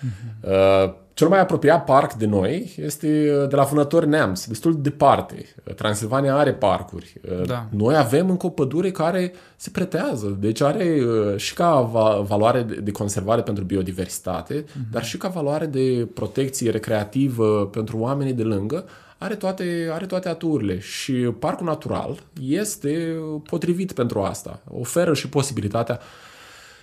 Uh-huh. 0.00 0.48
Uh, 0.48 0.94
cel 1.14 1.28
mai 1.28 1.40
apropiat 1.40 1.84
parc 1.84 2.12
de 2.12 2.26
noi 2.26 2.74
este 2.76 3.08
de 3.48 3.56
la 3.56 3.62
Vânători 3.62 4.08
Neamț, 4.08 4.44
destul 4.44 4.74
de 4.74 4.80
departe. 4.80 5.54
Transilvania 5.76 6.36
are 6.36 6.52
parcuri. 6.52 7.20
Da. 7.46 7.66
Noi 7.70 7.96
avem 7.96 8.30
încă 8.30 8.46
o 8.46 8.48
pădure 8.48 8.90
care 8.90 9.32
se 9.56 9.70
pretează, 9.70 10.36
deci 10.40 10.60
are 10.60 11.00
și 11.36 11.54
ca 11.54 11.80
valoare 12.26 12.62
de 12.62 12.90
conservare 12.90 13.42
pentru 13.42 13.64
biodiversitate, 13.64 14.62
uh-huh. 14.62 14.90
dar 14.90 15.04
și 15.04 15.16
ca 15.16 15.28
valoare 15.28 15.66
de 15.66 16.08
protecție 16.14 16.70
recreativă 16.70 17.66
pentru 17.66 17.98
oamenii 17.98 18.32
de 18.32 18.42
lângă, 18.42 18.84
are 19.18 19.34
toate, 19.34 19.88
are 19.92 20.06
toate 20.06 20.28
aturile 20.28 20.78
și 20.78 21.12
parcul 21.12 21.66
natural 21.66 22.22
este 22.40 23.16
potrivit 23.48 23.92
pentru 23.92 24.20
asta. 24.20 24.62
Oferă 24.70 25.14
și 25.14 25.28
posibilitatea 25.28 26.00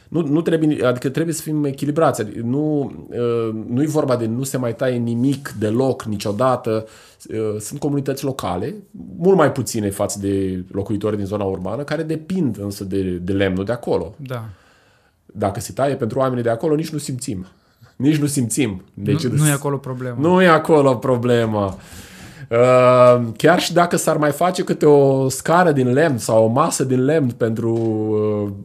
Nu, 0.07 0.21
nu 0.21 0.41
trebuie, 0.41 0.85
adică 0.85 1.09
trebuie 1.09 1.33
să 1.33 1.41
fim 1.41 1.63
echilibrați. 1.65 2.21
Adică 2.21 2.39
nu, 2.43 2.93
uh, 3.09 3.55
nu 3.67 3.81
e 3.81 3.85
vorba 3.85 4.15
de 4.15 4.25
nu 4.25 4.43
se 4.43 4.57
mai 4.57 4.75
taie 4.75 4.97
nimic 4.97 5.49
deloc, 5.59 6.03
niciodată. 6.03 6.87
Uh, 7.29 7.59
sunt 7.59 7.79
comunități 7.79 8.23
locale, 8.23 8.75
mult 9.17 9.37
mai 9.37 9.51
puține 9.51 9.89
față 9.89 10.19
de 10.19 10.63
locuitori 10.71 11.17
din 11.17 11.25
zona 11.25 11.43
urbană, 11.43 11.83
care 11.83 12.03
depind 12.03 12.57
însă 12.59 12.83
de, 12.83 13.01
de 13.01 13.33
lemnul 13.33 13.65
de 13.65 13.71
acolo. 13.71 14.15
Da. 14.17 14.49
Dacă 15.25 15.59
se 15.59 15.73
taie 15.73 15.95
pentru 15.95 16.19
oamenii 16.19 16.43
de 16.43 16.49
acolo, 16.49 16.75
nici 16.75 16.89
nu 16.89 16.97
simțim. 16.97 17.45
Nici 17.95 18.17
nu 18.17 18.25
simțim. 18.25 18.81
Deci, 18.93 19.27
nu, 19.27 19.37
nu 19.37 19.47
e 19.47 19.51
acolo 19.51 19.77
problema. 19.77 20.15
Nu 20.19 20.41
e 20.41 20.47
acolo 20.47 20.95
problema. 20.95 21.77
Uh, 22.53 23.27
chiar 23.37 23.59
și 23.59 23.73
dacă 23.73 23.95
s-ar 23.95 24.17
mai 24.17 24.31
face 24.31 24.63
câte 24.63 24.85
o 24.85 25.29
scară 25.29 25.71
din 25.71 25.93
lemn 25.93 26.17
sau 26.17 26.43
o 26.43 26.47
masă 26.47 26.83
din 26.83 27.05
lemn 27.05 27.29
pentru 27.29 27.73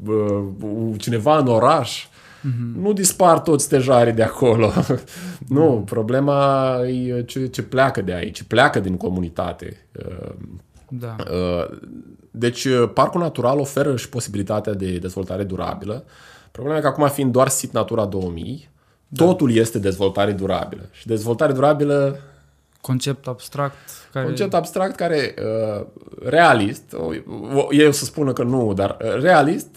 uh, 0.06 0.14
uh, 0.14 0.94
cineva 0.96 1.38
în 1.38 1.46
oraș, 1.46 2.06
uh-huh. 2.06 2.80
nu 2.80 2.92
dispar 2.92 3.38
toți 3.38 3.64
stejarii 3.64 4.12
de 4.12 4.22
acolo. 4.22 4.72
nu, 5.48 5.82
problema 5.84 6.74
e 6.86 7.22
ce, 7.22 7.46
ce 7.46 7.62
pleacă 7.62 8.02
de 8.02 8.14
aici, 8.14 8.36
ce 8.36 8.44
pleacă 8.44 8.80
din 8.80 8.96
comunitate. 8.96 9.86
Uh, 9.98 10.34
da. 10.88 11.16
Uh, 11.30 11.78
deci, 12.30 12.64
uh, 12.64 12.90
parcul 12.94 13.20
natural 13.20 13.58
oferă 13.58 13.96
și 13.96 14.08
posibilitatea 14.08 14.72
de 14.74 14.98
dezvoltare 14.98 15.42
durabilă. 15.44 16.04
Problema 16.50 16.78
e 16.78 16.80
că 16.80 16.86
acum 16.86 17.08
fiind 17.08 17.32
doar 17.32 17.48
sit 17.48 17.72
Natura 17.72 18.04
2000, 18.04 18.68
da. 19.08 19.24
totul 19.24 19.54
este 19.54 19.78
dezvoltare 19.78 20.32
durabilă. 20.32 20.88
Și 20.92 21.06
dezvoltare 21.06 21.52
durabilă 21.52 22.18
Concept 22.80 23.26
abstract 23.26 24.08
care... 24.12 24.24
Concept 24.24 24.54
abstract 24.54 24.96
care, 24.96 25.34
uh, 25.78 25.86
realist, 26.24 26.96
eu 27.70 27.92
să 27.92 28.04
spună 28.04 28.32
că 28.32 28.42
nu, 28.42 28.72
dar 28.72 28.96
uh, 29.04 29.20
realist, 29.20 29.68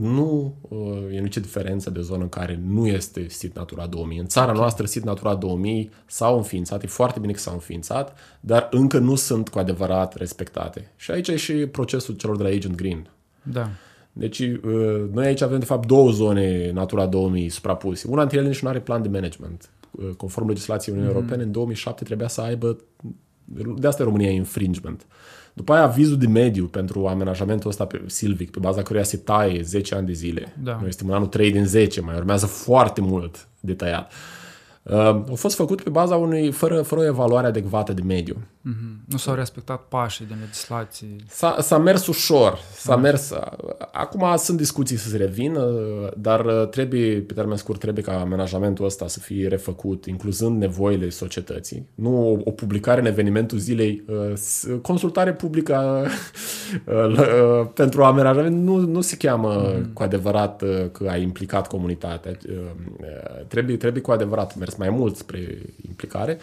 nu 0.00 0.54
uh, 0.68 0.78
e 1.12 1.20
nicio 1.20 1.40
diferență 1.40 1.90
de 1.90 2.00
zonă 2.00 2.22
în 2.22 2.28
care 2.28 2.60
nu 2.66 2.86
este 2.86 3.28
SIT 3.28 3.54
Natura 3.54 3.86
2000. 3.86 4.18
În 4.18 4.26
țara 4.26 4.46
okay. 4.46 4.60
noastră, 4.60 4.86
SIT 4.86 5.04
Natura 5.04 5.34
2000 5.34 5.90
s-au 6.06 6.36
înființat, 6.36 6.82
e 6.82 6.86
foarte 6.86 7.18
bine 7.18 7.32
că 7.32 7.38
s-au 7.38 7.52
înființat, 7.52 8.18
dar 8.40 8.68
încă 8.70 8.98
nu 8.98 9.14
sunt 9.14 9.48
cu 9.48 9.58
adevărat 9.58 10.14
respectate. 10.14 10.92
Și 10.96 11.10
aici 11.10 11.28
e 11.28 11.36
și 11.36 11.52
procesul 11.52 12.14
celor 12.14 12.36
de 12.36 12.42
la 12.42 12.48
Agent 12.48 12.74
Green. 12.74 13.10
Da. 13.42 13.68
Deci, 14.12 14.38
uh, 14.38 15.04
noi 15.12 15.26
aici 15.26 15.42
avem, 15.42 15.58
de 15.58 15.64
fapt, 15.64 15.86
două 15.86 16.10
zone 16.10 16.70
Natura 16.72 17.06
2000 17.06 17.48
suprapuse. 17.48 18.08
Una 18.08 18.20
dintre 18.20 18.38
ele 18.38 18.48
nici 18.48 18.62
nu 18.62 18.68
are 18.68 18.80
plan 18.80 19.02
de 19.02 19.08
management. 19.08 19.70
Uh, 19.98 20.10
conform 20.16 20.48
legislației 20.48 20.94
Uniunii 20.94 21.14
mm-hmm. 21.14 21.22
Europene, 21.22 21.42
în 21.42 21.52
2007 21.52 22.04
trebuia 22.04 22.28
să 22.28 22.40
aibă, 22.40 22.76
de 23.78 23.86
asta 23.86 24.04
România 24.04 24.28
e 24.28 24.34
infringement. 24.34 25.06
După 25.52 25.72
aia 25.72 25.82
avizul 25.82 26.18
de 26.18 26.26
mediu 26.26 26.64
pentru 26.64 27.06
amenajamentul 27.06 27.70
ăsta 27.70 27.84
pe 27.86 28.02
Silvic, 28.06 28.50
pe 28.50 28.58
baza 28.58 28.82
căruia 28.82 29.04
se 29.04 29.16
taie 29.16 29.62
10 29.62 29.94
ani 29.94 30.06
de 30.06 30.12
zile. 30.12 30.54
Da. 30.62 30.78
Noi 30.80 30.88
suntem 30.88 31.08
în 31.08 31.14
anul 31.14 31.26
3 31.26 31.52
din 31.52 31.66
10, 31.66 32.00
mai 32.00 32.16
urmează 32.16 32.46
foarte 32.46 33.00
mult 33.00 33.48
detaliat. 33.60 34.12
Uh, 34.12 34.12
Uh, 34.12 34.35
au 34.94 35.34
fost 35.34 35.56
făcut 35.56 35.82
pe 35.82 35.90
baza 35.90 36.16
unui, 36.16 36.50
fără, 36.50 36.82
fără 36.82 37.00
o 37.00 37.04
evaluare 37.04 37.46
adecvată 37.46 37.92
de 37.92 38.02
mediu. 38.04 38.36
Mm-hmm. 38.36 38.96
Nu 39.06 39.16
s-au 39.16 39.34
respectat 39.34 39.82
pașii 39.88 40.26
din 40.26 40.36
legislație. 40.40 41.06
S-a, 41.28 41.56
s-a 41.60 41.78
mers 41.78 42.06
ușor. 42.06 42.58
S-a 42.74 42.96
mm. 42.96 43.02
mers. 43.02 43.32
Acum 43.92 44.36
sunt 44.36 44.56
discuții 44.56 44.96
să 44.96 45.08
se 45.08 45.16
revină, 45.16 45.64
dar 46.16 46.40
trebuie, 46.70 47.20
pe 47.20 47.32
termen 47.32 47.56
scurt, 47.56 47.80
trebuie 47.80 48.04
ca 48.04 48.20
amenajamentul 48.20 48.84
ăsta 48.84 49.06
să 49.06 49.18
fie 49.18 49.48
refăcut, 49.48 50.06
incluzând 50.06 50.60
nevoile 50.60 51.08
societății. 51.08 51.88
Nu 51.94 52.30
o, 52.30 52.36
o 52.44 52.50
publicare 52.50 53.00
în 53.00 53.06
evenimentul 53.06 53.58
zilei, 53.58 54.04
uh, 54.08 54.78
consultare 54.82 55.32
publică 55.32 56.06
uh, 56.86 57.66
pentru 57.74 58.04
amenajament 58.04 58.62
nu, 58.62 58.76
nu 58.76 59.00
se 59.00 59.16
cheamă 59.16 59.72
mm. 59.76 59.90
cu 59.92 60.02
adevărat 60.02 60.62
că 60.92 61.06
a 61.08 61.16
implicat 61.16 61.66
comunitatea. 61.66 62.36
Trebuie, 63.48 63.76
trebuie 63.76 64.02
cu 64.02 64.10
adevărat 64.10 64.56
mers 64.56 64.75
mai 64.76 64.90
mult 64.90 65.16
spre 65.16 65.58
implicare 65.88 66.38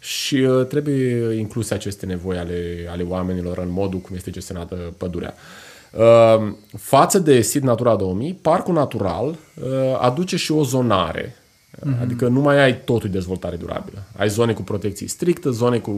și 0.00 0.34
uh, 0.34 0.66
trebuie 0.66 1.34
incluse 1.38 1.74
aceste 1.74 2.06
nevoi 2.06 2.36
ale, 2.36 2.86
ale 2.90 3.02
oamenilor 3.02 3.58
în 3.58 3.70
modul 3.70 3.98
cum 3.98 4.16
este 4.16 4.30
gestionată 4.30 4.94
pădurea. 4.96 5.34
Uh, 5.92 6.52
față 6.76 7.18
de 7.18 7.40
SID 7.40 7.62
Natura 7.62 7.96
2000, 7.96 8.38
Parcul 8.42 8.74
Natural 8.74 9.26
uh, 9.28 9.36
aduce 10.00 10.36
și 10.36 10.52
o 10.52 10.64
zonare 10.64 11.36
Mm-hmm. 11.76 12.00
Adică 12.00 12.28
nu 12.28 12.40
mai 12.40 12.60
ai 12.62 12.80
totul 12.84 13.10
dezvoltare 13.10 13.56
durabilă. 13.56 14.02
Ai 14.16 14.28
zone 14.28 14.52
cu 14.52 14.62
protecție 14.62 15.06
strictă, 15.08 15.50
zone 15.50 15.78
cu, 15.78 15.92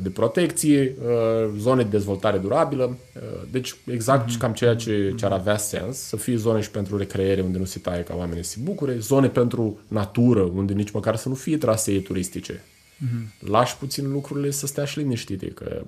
de 0.00 0.10
protecție, 0.10 0.96
uh, 1.02 1.50
zone 1.58 1.82
de 1.82 1.88
dezvoltare 1.88 2.38
durabilă. 2.38 2.84
Uh, 3.14 3.22
deci 3.50 3.76
exact 3.86 4.30
mm-hmm. 4.30 4.38
cam 4.38 4.52
ceea 4.52 4.76
ce, 4.76 5.14
ce 5.16 5.24
ar 5.24 5.32
avea 5.32 5.56
sens. 5.56 5.98
Să 5.98 6.16
fie 6.16 6.36
zone 6.36 6.60
și 6.60 6.70
pentru 6.70 6.96
recreere 6.96 7.40
unde 7.40 7.58
nu 7.58 7.64
se 7.64 7.78
taie 7.78 8.02
ca 8.02 8.14
oamenii 8.14 8.44
să 8.44 8.50
se 8.50 8.58
bucure, 8.62 8.98
zone 8.98 9.28
pentru 9.28 9.80
natură 9.88 10.40
unde 10.40 10.72
nici 10.72 10.90
măcar 10.90 11.16
să 11.16 11.28
nu 11.28 11.34
fie 11.34 11.56
trasee 11.56 12.00
turistice. 12.00 12.52
Mm-hmm. 12.52 13.38
Lași 13.38 13.76
puțin 13.76 14.12
lucrurile 14.12 14.50
să 14.50 14.66
stea 14.66 14.84
și 14.84 14.98
liniștite. 14.98 15.46
Că 15.46 15.82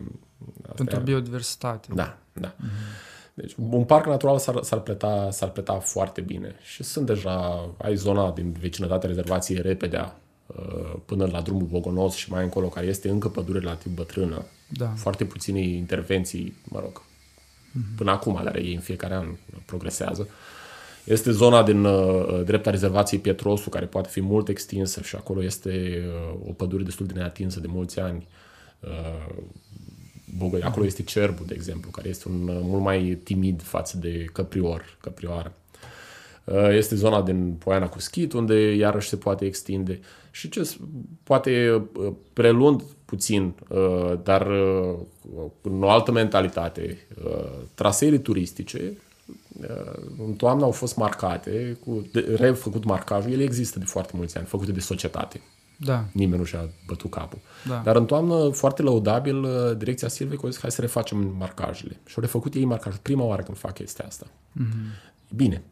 pentru 0.74 1.00
biodiversitate. 1.00 1.88
Da, 1.94 2.18
da. 2.32 2.54
Mm-hmm. 2.54 3.12
Deci 3.34 3.54
un 3.70 3.84
parc 3.84 4.06
natural 4.06 4.38
s-ar, 4.38 4.62
s-ar, 4.62 4.80
pleta, 4.80 5.28
s-ar 5.30 5.50
pleta 5.50 5.78
foarte 5.78 6.20
bine. 6.20 6.54
Și 6.62 6.82
sunt 6.82 7.06
deja, 7.06 7.68
ai 7.76 7.96
zona 7.96 8.30
din 8.30 8.56
vecinătatea 8.60 9.08
rezervației 9.08 9.60
Repedea, 9.60 10.20
uh, 10.46 10.94
până 11.04 11.28
la 11.32 11.40
drumul 11.40 11.66
Bogonos 11.66 12.14
și 12.14 12.30
mai 12.30 12.42
încolo, 12.42 12.68
care 12.68 12.86
este 12.86 13.08
încă 13.08 13.28
pădure 13.28 13.58
relativ 13.58 13.94
bătrână. 13.94 14.44
Da. 14.68 14.86
Foarte 14.86 15.24
puține 15.24 15.60
intervenții, 15.60 16.56
mă 16.64 16.80
rog, 16.80 17.02
mm-hmm. 17.02 17.96
până 17.96 18.10
acum 18.10 18.40
le 18.42 18.48
are 18.48 18.62
ei 18.62 18.74
în 18.74 18.80
fiecare 18.80 19.14
an, 19.14 19.26
progresează. 19.66 20.28
Este 21.04 21.30
zona 21.30 21.62
din 21.62 21.84
uh, 21.84 22.44
dreapta 22.44 22.70
rezervației 22.70 23.20
Pietrosu, 23.20 23.70
care 23.70 23.86
poate 23.86 24.08
fi 24.08 24.20
mult 24.20 24.48
extinsă 24.48 25.00
și 25.02 25.16
acolo 25.16 25.42
este 25.42 26.04
uh, 26.06 26.48
o 26.48 26.52
pădure 26.52 26.82
destul 26.82 27.06
de 27.06 27.12
neatinsă 27.12 27.60
de 27.60 27.66
mulți 27.70 28.00
ani. 28.00 28.26
Uh, 28.80 29.34
Bugă, 30.36 30.58
acolo 30.62 30.86
este 30.86 31.02
cerbul, 31.02 31.46
de 31.46 31.54
exemplu, 31.54 31.90
care 31.90 32.08
este 32.08 32.28
un 32.28 32.48
uh, 32.48 32.58
mult 32.62 32.82
mai 32.82 33.18
timid 33.22 33.62
față 33.62 33.96
de 33.96 34.24
căprior, 34.32 34.96
căprioară. 35.00 35.52
Uh, 36.44 36.68
este 36.70 36.94
zona 36.94 37.22
din 37.22 37.52
Poiana 37.58 37.88
cu 37.88 38.00
Schit, 38.00 38.32
unde 38.32 38.74
iarăși 38.74 39.08
se 39.08 39.16
poate 39.16 39.44
extinde 39.44 40.00
și 40.30 40.48
ce 40.48 40.70
poate 41.22 41.84
uh, 41.96 42.12
prelund 42.32 42.82
puțin, 43.04 43.54
dar 44.22 44.46
în 45.60 45.82
o 45.82 45.90
altă 45.90 46.12
mentalitate. 46.12 47.06
Traseele 47.74 48.18
turistice 48.18 48.92
în 50.26 50.32
toamnă 50.32 50.64
au 50.64 50.70
fost 50.70 50.96
marcate, 50.96 51.78
cu 51.84 52.06
refăcut 52.36 52.84
marcajul, 52.84 53.32
ele 53.32 53.42
există 53.42 53.78
de 53.78 53.84
foarte 53.84 54.12
mulți 54.16 54.36
ani, 54.36 54.46
făcute 54.46 54.72
de 54.72 54.80
societate. 54.80 55.40
Da. 55.76 56.04
Nimeni 56.12 56.38
nu 56.38 56.44
și-a 56.44 56.68
bătut 56.87 57.10
capul. 57.10 57.38
Da. 57.68 57.80
Dar 57.84 57.96
în 57.96 58.04
toamnă, 58.04 58.48
foarte 58.48 58.82
lăudabil, 58.82 59.42
uh, 59.42 59.76
direcția 59.76 60.08
Silvei 60.08 60.38
a 60.44 60.48
zis, 60.48 60.60
hai 60.60 60.70
să 60.70 60.80
refacem 60.80 61.34
marcajele. 61.38 61.96
Și 62.06 62.14
au 62.16 62.22
refăcut 62.22 62.54
ei 62.54 62.64
marcajul. 62.64 62.98
Prima 63.02 63.24
oară 63.24 63.42
când 63.42 63.56
fac 63.56 63.74
chestia 63.74 64.04
asta. 64.06 64.26
Mm-hmm. 64.26 65.12
Bine. 65.37 65.62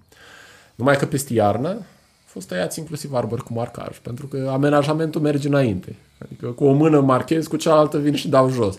Numai 0.75 0.97
că 0.97 1.07
peste 1.07 1.33
iarnă 1.33 1.69
a 1.69 1.85
fost 2.25 2.49
tăiați 2.49 2.79
inclusiv 2.79 3.15
arbori 3.15 3.43
cu 3.43 3.53
marcaj, 3.53 3.99
pentru 3.99 4.27
că 4.27 4.49
amenajamentul 4.53 5.21
merge 5.21 5.49
înainte. 5.49 5.97
Adică 6.19 6.47
cu 6.47 6.65
o 6.65 6.73
mână 6.73 7.01
marchez, 7.01 7.47
cu 7.47 7.57
cealaltă 7.57 7.99
vin 7.99 8.15
și 8.15 8.29
dau 8.29 8.51
jos. 8.51 8.79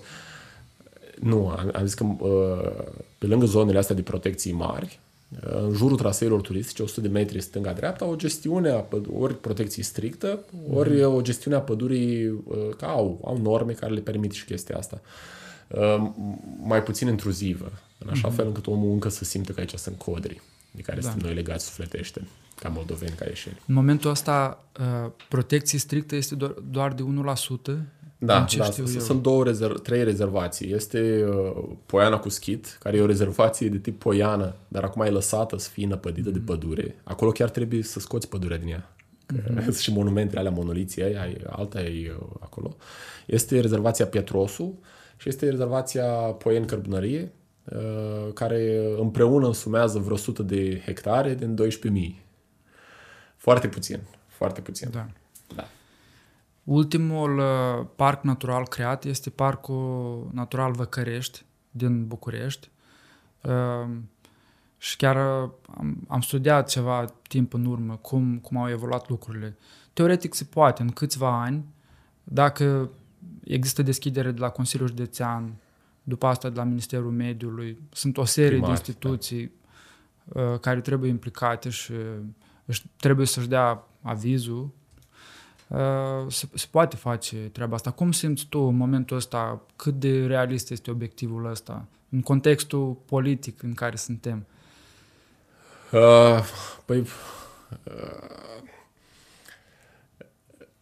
Nu, 1.19 1.47
am, 1.47 1.69
am 1.73 1.85
zis 1.85 1.93
că 1.93 2.03
uh, 2.03 2.83
pe 3.17 3.25
lângă 3.25 3.45
zonele 3.45 3.77
astea 3.77 3.95
de 3.95 4.01
protecții 4.01 4.51
mari, 4.51 4.99
în 5.39 5.73
jurul 5.73 5.97
traseilor 5.97 6.41
turistice, 6.41 6.83
100 6.83 7.01
de 7.01 7.07
metri 7.07 7.41
stânga-dreapta, 7.41 8.05
o 8.05 8.15
gestiune 8.15 8.69
a 8.69 8.83
păd- 8.83 9.13
ori 9.13 9.39
protecție 9.39 9.83
strictă, 9.83 10.39
ori 10.69 11.01
mm. 11.01 11.15
o 11.15 11.21
gestiune 11.21 11.55
a 11.55 11.61
pădurii, 11.61 12.27
uh, 12.27 12.39
că 12.77 12.85
au, 12.85 13.21
au 13.25 13.37
norme 13.37 13.71
care 13.71 13.93
le 13.93 13.99
permit 13.99 14.31
și 14.31 14.45
chestia 14.45 14.77
asta. 14.77 15.01
Uh, 15.67 16.11
mai 16.63 16.83
puțin 16.83 17.07
intruzivă, 17.07 17.71
în 17.97 18.09
așa 18.09 18.31
mm-hmm. 18.31 18.35
fel 18.35 18.45
încât 18.45 18.67
omul 18.67 18.91
încă 18.91 19.09
să 19.09 19.23
simtă 19.23 19.51
că 19.51 19.59
aici 19.59 19.73
sunt 19.75 19.97
codri 19.97 20.41
de 20.71 20.81
care 20.81 20.99
da. 20.99 21.09
suntem 21.09 21.25
noi 21.25 21.35
legați 21.35 21.65
sufletește, 21.65 22.27
ca 22.59 22.69
moldoveni, 22.69 23.15
ca 23.15 23.25
ieșeni. 23.25 23.61
În 23.67 23.73
momentul 23.73 24.09
ăsta, 24.09 24.63
uh, 24.79 25.11
protecție 25.29 25.79
strictă 25.79 26.15
este 26.15 26.35
doar, 26.35 26.51
doar 26.71 26.93
de 26.93 27.03
1%? 27.03 27.87
Da, 28.25 28.45
da 28.57 28.69
sunt 28.99 29.21
două 29.21 29.43
rezerv, 29.43 29.79
trei 29.79 30.03
rezervații. 30.03 30.73
Este 30.73 31.25
uh, 31.27 31.63
Poiana 31.85 32.19
cu 32.19 32.29
Schit, 32.29 32.77
care 32.79 32.97
e 32.97 33.01
o 33.01 33.05
rezervație 33.05 33.69
de 33.69 33.77
tip 33.77 33.99
Poiană, 33.99 34.55
dar 34.67 34.83
acum 34.83 35.01
e 35.01 35.09
lăsată 35.09 35.57
să 35.57 35.69
fie 35.69 35.87
năpădită 35.87 36.29
mm-hmm. 36.29 36.33
de 36.33 36.39
pădure. 36.39 36.95
Acolo 37.03 37.31
chiar 37.31 37.49
trebuie 37.49 37.83
să 37.83 37.99
scoți 37.99 38.29
pădurea 38.29 38.57
din 38.57 38.67
ea. 38.67 38.95
Mm-hmm. 39.33 39.63
Sunt 39.63 39.75
și 39.85 39.93
monumentele 39.93 40.39
alea 40.39 40.51
monoliții, 40.51 41.03
ai, 41.03 41.37
alta 41.49 41.81
e 41.81 42.15
uh, 42.19 42.25
acolo. 42.39 42.75
Este 43.25 43.59
rezervația 43.59 44.05
Pietrosu 44.05 44.79
și 45.17 45.29
este 45.29 45.49
rezervația 45.49 46.05
Poieni 46.13 46.65
Cărbunărie, 46.65 47.31
uh, 47.63 48.33
care 48.33 48.79
împreună 48.97 49.45
însumează 49.45 49.99
vreo 49.99 50.15
100 50.15 50.43
de 50.43 50.81
hectare 50.85 51.35
din 51.35 51.57
12.000. 52.15 52.23
Foarte 53.37 53.67
puțin, 53.67 53.99
foarte 54.27 54.61
puțin. 54.61 54.89
Da. 54.91 55.07
da. 55.55 55.67
Ultimul 56.63 57.37
uh, 57.37 57.85
parc 57.95 58.23
natural 58.23 58.67
creat 58.67 59.03
este 59.05 59.29
Parcul 59.29 60.29
Natural 60.31 60.71
Văcărești 60.71 61.45
din 61.71 62.07
București. 62.07 62.69
Uh, 63.41 63.89
și 64.77 64.95
chiar 64.97 65.43
uh, 65.43 65.49
am, 65.77 65.97
am 66.07 66.21
studiat 66.21 66.69
ceva 66.69 67.05
timp 67.27 67.53
în 67.53 67.65
urmă 67.65 67.95
cum, 67.95 68.39
cum 68.39 68.57
au 68.57 68.69
evoluat 68.69 69.09
lucrurile. 69.09 69.57
Teoretic 69.93 70.33
se 70.33 70.43
poate 70.43 70.81
în 70.81 70.89
câțiva 70.89 71.41
ani, 71.41 71.65
dacă 72.23 72.89
există 73.43 73.81
deschidere 73.81 74.31
de 74.31 74.39
la 74.39 74.49
Consiliul 74.49 74.87
Județean, 74.87 75.53
după 76.03 76.25
asta 76.25 76.49
de 76.49 76.55
la 76.55 76.63
Ministerul 76.63 77.11
Mediului, 77.11 77.77
sunt 77.91 78.17
o 78.17 78.25
serie 78.25 78.49
Primari, 78.49 78.71
de 78.71 78.77
instituții 78.77 79.51
da. 80.23 80.57
care 80.57 80.81
trebuie 80.81 81.09
implicate 81.09 81.69
și 81.69 81.93
își, 82.65 82.83
trebuie 82.97 83.25
să-și 83.25 83.47
dea 83.47 83.87
avizul, 84.01 84.69
se, 86.27 86.47
se 86.53 86.67
poate 86.71 86.95
face 86.95 87.35
treaba 87.35 87.75
asta. 87.75 87.91
Cum 87.91 88.11
simți 88.11 88.45
tu 88.49 88.59
în 88.59 88.75
momentul 88.75 89.17
ăsta, 89.17 89.61
cât 89.75 89.93
de 89.93 90.25
realist 90.25 90.71
este 90.71 90.91
obiectivul 90.91 91.49
ăsta, 91.49 91.85
în 92.09 92.21
contextul 92.21 92.97
politic 93.05 93.63
în 93.63 93.73
care 93.73 93.95
suntem? 93.95 94.45
Uh, 95.91 96.43
păi, 96.85 96.99
uh, 96.99 97.05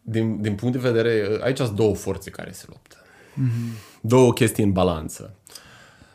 din, 0.02 0.40
din 0.40 0.54
punct 0.54 0.74
de 0.80 0.90
vedere, 0.90 1.38
aici 1.42 1.56
sunt 1.56 1.76
două 1.76 1.94
forțe 1.94 2.30
care 2.30 2.52
se 2.52 2.64
luptă. 2.68 2.96
Mm-hmm. 3.32 4.00
Două 4.00 4.32
chestii 4.32 4.64
în 4.64 4.72
balanță. 4.72 5.34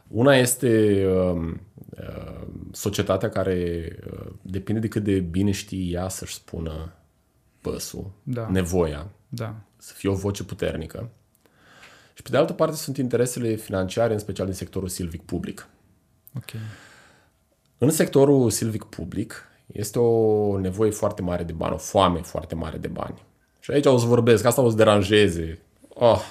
Una 0.08 0.36
este 0.36 1.04
uh, 1.08 1.54
uh, 1.90 2.48
societatea 2.72 3.30
care 3.30 3.90
uh, 4.12 4.28
depinde 4.42 4.80
de 4.80 4.88
cât 4.88 5.04
de 5.04 5.20
bine 5.20 5.52
știe 5.52 5.92
ea 5.92 6.08
să-și 6.10 6.34
spună 6.34 6.94
păsul, 7.62 8.12
da. 8.24 8.48
nevoia, 8.50 9.08
da. 9.30 9.56
să 9.78 9.94
fie 9.94 10.10
o 10.10 10.14
voce 10.14 10.44
puternică. 10.44 11.10
Și 12.14 12.22
pe 12.24 12.30
de 12.30 12.38
altă 12.38 12.54
parte 12.54 12.76
sunt 12.76 12.98
interesele 12.98 13.56
financiare, 13.56 14.14
în 14.14 14.20
special 14.20 14.46
din 14.46 14.56
sectorul 14.56 14.88
silvic 14.88 15.22
public. 15.22 15.68
Okay. 16.36 16.62
În 17.78 17.90
sectorul 17.90 18.50
silvic 18.50 18.84
public 18.84 19.44
este 19.66 20.00
o 20.00 20.60
nevoie 20.60 20.92
foarte 20.92 21.22
mare 21.22 21.44
de 21.44 21.54
bani, 21.54 21.74
o 21.74 21.78
foame 21.78 22.20
foarte 22.20 22.56
mare 22.56 22.78
de 22.78 22.88
bani. 22.88 23.24
Și 23.60 23.72
aici 23.72 23.86
o 23.86 23.98
să 23.98 24.06
vorbesc, 24.06 24.46
asta 24.46 24.62
o 24.62 24.70
să 24.70 24.76
deranjeze. 24.76 25.60
Oh. 25.90 26.22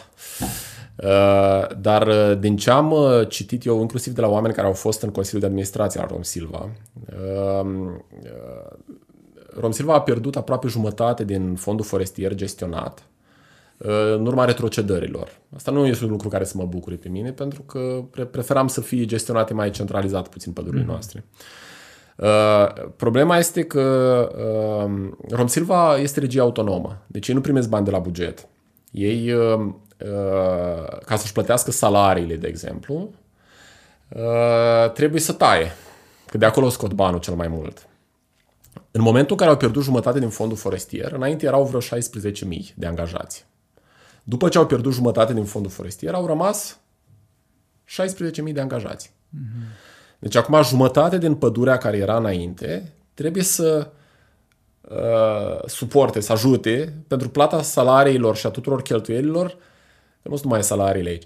Uh, 0.96 1.76
dar 1.80 2.06
uh, 2.06 2.38
din 2.38 2.56
ce 2.56 2.70
am 2.70 2.90
uh, 2.90 3.28
citit 3.28 3.64
eu, 3.64 3.80
inclusiv 3.80 4.12
de 4.14 4.20
la 4.20 4.28
oameni 4.28 4.54
care 4.54 4.66
au 4.66 4.72
fost 4.72 5.02
în 5.02 5.10
Consiliul 5.10 5.40
de 5.40 5.46
Administrație 5.46 6.00
al 6.00 6.06
Rom 6.10 6.22
Silva, 6.22 6.70
uh, 7.10 7.60
Rom 7.62 8.04
Silva 9.70 9.94
a 9.94 10.00
pierdut 10.00 10.36
aproape 10.36 10.68
jumătate 10.68 11.24
din 11.24 11.54
fondul 11.54 11.84
forestier 11.84 12.34
gestionat 12.34 13.02
uh, 13.78 14.14
în 14.16 14.26
urma 14.26 14.44
retrocedărilor. 14.44 15.38
Asta 15.56 15.70
nu 15.70 15.86
este 15.86 16.04
un 16.04 16.10
lucru 16.10 16.28
care 16.28 16.44
să 16.44 16.54
mă 16.56 16.64
bucure 16.64 16.94
pe 16.94 17.08
mine, 17.08 17.30
pentru 17.32 17.62
că 17.62 18.02
preferam 18.30 18.68
să 18.68 18.80
fie 18.80 19.04
gestionate 19.04 19.54
mai 19.54 19.70
centralizat 19.70 20.28
puțin 20.28 20.52
pădurile 20.52 20.82
mm-hmm. 20.82 20.86
noastre. 20.86 21.24
Uh, 22.16 22.88
problema 22.96 23.38
este 23.38 23.64
că 23.64 24.28
uh, 24.84 25.10
Rom 25.30 25.46
Silva 25.46 25.96
este 25.96 26.20
regie 26.20 26.40
autonomă, 26.40 27.02
deci 27.06 27.28
ei 27.28 27.34
nu 27.34 27.40
primesc 27.40 27.68
bani 27.68 27.84
de 27.84 27.90
la 27.90 27.98
buget. 27.98 28.48
Ei, 28.90 29.32
uh, 29.32 29.58
uh, 29.58 30.98
ca 31.04 31.16
să-și 31.16 31.32
plătească 31.32 31.70
salariile, 31.70 32.36
de 32.36 32.46
exemplu, 32.46 33.10
uh, 34.08 34.90
trebuie 34.92 35.20
să 35.20 35.32
taie, 35.32 35.72
că 36.26 36.38
de 36.38 36.44
acolo 36.44 36.68
scot 36.68 36.92
banul 36.92 37.20
cel 37.20 37.34
mai 37.34 37.48
mult. 37.48 37.86
În 38.90 39.02
momentul 39.02 39.30
în 39.30 39.36
care 39.36 39.50
au 39.50 39.56
pierdut 39.56 39.82
jumătate 39.82 40.18
din 40.18 40.28
fondul 40.28 40.56
forestier, 40.56 41.12
înainte 41.12 41.46
erau 41.46 41.64
vreo 41.64 41.80
16.000 41.80 42.74
de 42.74 42.86
angajați. 42.86 43.46
După 44.22 44.48
ce 44.48 44.58
au 44.58 44.66
pierdut 44.66 44.92
jumătate 44.92 45.34
din 45.34 45.44
fondul 45.44 45.70
forestier, 45.70 46.14
au 46.14 46.26
rămas 46.26 46.78
16.000 47.86 48.52
de 48.52 48.60
angajați. 48.60 49.12
Mm-hmm. 49.12 49.94
Deci 50.18 50.34
acum 50.34 50.62
jumătate 50.62 51.18
din 51.18 51.34
pădurea 51.34 51.78
care 51.78 51.96
era 51.96 52.16
înainte 52.16 52.92
trebuie 53.14 53.42
să 53.42 53.90
uh, 54.80 55.66
suporte, 55.66 56.20
să 56.20 56.32
ajute 56.32 56.94
pentru 57.08 57.28
plata 57.28 57.62
salariilor 57.62 58.36
și 58.36 58.46
a 58.46 58.50
tuturor 58.50 58.82
cheltuielilor, 58.82 59.46
că 60.22 60.28
nu 60.28 60.36
sunt 60.36 60.44
numai 60.44 60.64
salariile 60.64 61.08
aici, 61.08 61.24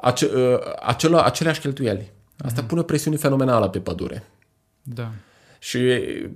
ace, 0.00 0.26
uh, 0.26 0.58
acela, 0.80 1.22
aceleași 1.22 1.60
cheltuieli. 1.60 2.12
Asta 2.38 2.64
mm-hmm. 2.64 2.66
pune 2.66 2.82
presiune 2.82 3.16
fenomenală 3.16 3.68
pe 3.68 3.78
pădure. 3.80 4.24
Da. 4.82 5.10
Și 5.64 5.78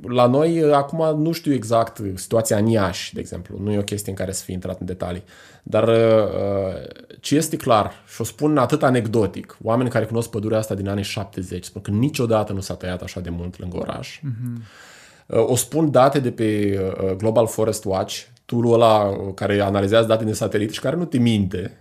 la 0.08 0.26
noi, 0.26 0.72
acum 0.72 1.22
nu 1.22 1.32
știu 1.32 1.52
exact 1.52 2.00
situația 2.14 2.56
în 2.56 2.66
Iași, 2.66 3.14
de 3.14 3.20
exemplu, 3.20 3.58
nu 3.62 3.72
e 3.72 3.78
o 3.78 3.82
chestie 3.82 4.10
în 4.10 4.16
care 4.18 4.32
să 4.32 4.44
fie 4.44 4.54
intrat 4.54 4.80
în 4.80 4.86
detalii, 4.86 5.22
dar 5.62 5.88
uh, 5.88 5.94
ce 7.20 7.36
este 7.36 7.56
clar, 7.56 7.92
și 8.14 8.20
o 8.20 8.24
spun 8.24 8.58
atât 8.58 8.82
anecdotic, 8.82 9.56
oameni 9.62 9.90
care 9.90 10.04
cunosc 10.04 10.30
pădurea 10.30 10.58
asta 10.58 10.74
din 10.74 10.88
anii 10.88 11.02
70 11.02 11.64
spun 11.64 11.82
că 11.82 11.90
niciodată 11.90 12.52
nu 12.52 12.60
s-a 12.60 12.74
tăiat 12.74 13.02
așa 13.02 13.20
de 13.20 13.30
mult 13.30 13.58
lângă 13.58 13.76
oraș. 13.76 14.20
Uh-huh. 14.20 14.62
O 15.26 15.56
spun 15.56 15.90
date 15.90 16.20
de 16.20 16.30
pe 16.30 16.80
uh, 16.80 17.12
Global 17.16 17.46
Forest 17.46 17.84
Watch, 17.84 18.22
tool 18.44 18.72
ăla 18.72 19.16
care 19.34 19.60
analizează 19.60 20.06
date 20.06 20.24
din 20.24 20.34
satelit 20.34 20.72
și 20.72 20.80
care 20.80 20.96
nu 20.96 21.04
te 21.04 21.18
minte, 21.18 21.76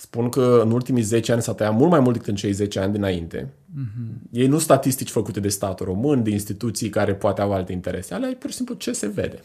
spun 0.00 0.28
că 0.28 0.60
în 0.64 0.70
ultimii 0.70 1.02
10 1.02 1.32
ani 1.32 1.42
s-a 1.42 1.54
tăiat 1.54 1.74
mult 1.74 1.90
mai 1.90 2.00
mult 2.00 2.12
decât 2.12 2.28
în 2.28 2.34
cei 2.34 2.52
10 2.52 2.78
ani 2.78 2.92
dinainte. 2.92 3.48
Uh-huh. 3.48 4.30
Ei 4.30 4.46
nu 4.46 4.58
statistici 4.58 5.10
făcute 5.10 5.40
de 5.40 5.48
statul 5.48 5.86
român, 5.86 6.22
de 6.22 6.30
instituții 6.30 6.88
care 6.88 7.14
poate 7.14 7.40
au 7.40 7.52
alte 7.52 7.72
interese. 7.72 8.14
Alea 8.14 8.28
e 8.28 8.34
pur 8.34 8.50
și 8.50 8.56
simplu 8.56 8.74
ce 8.74 8.92
se 8.92 9.06
vede. 9.06 9.42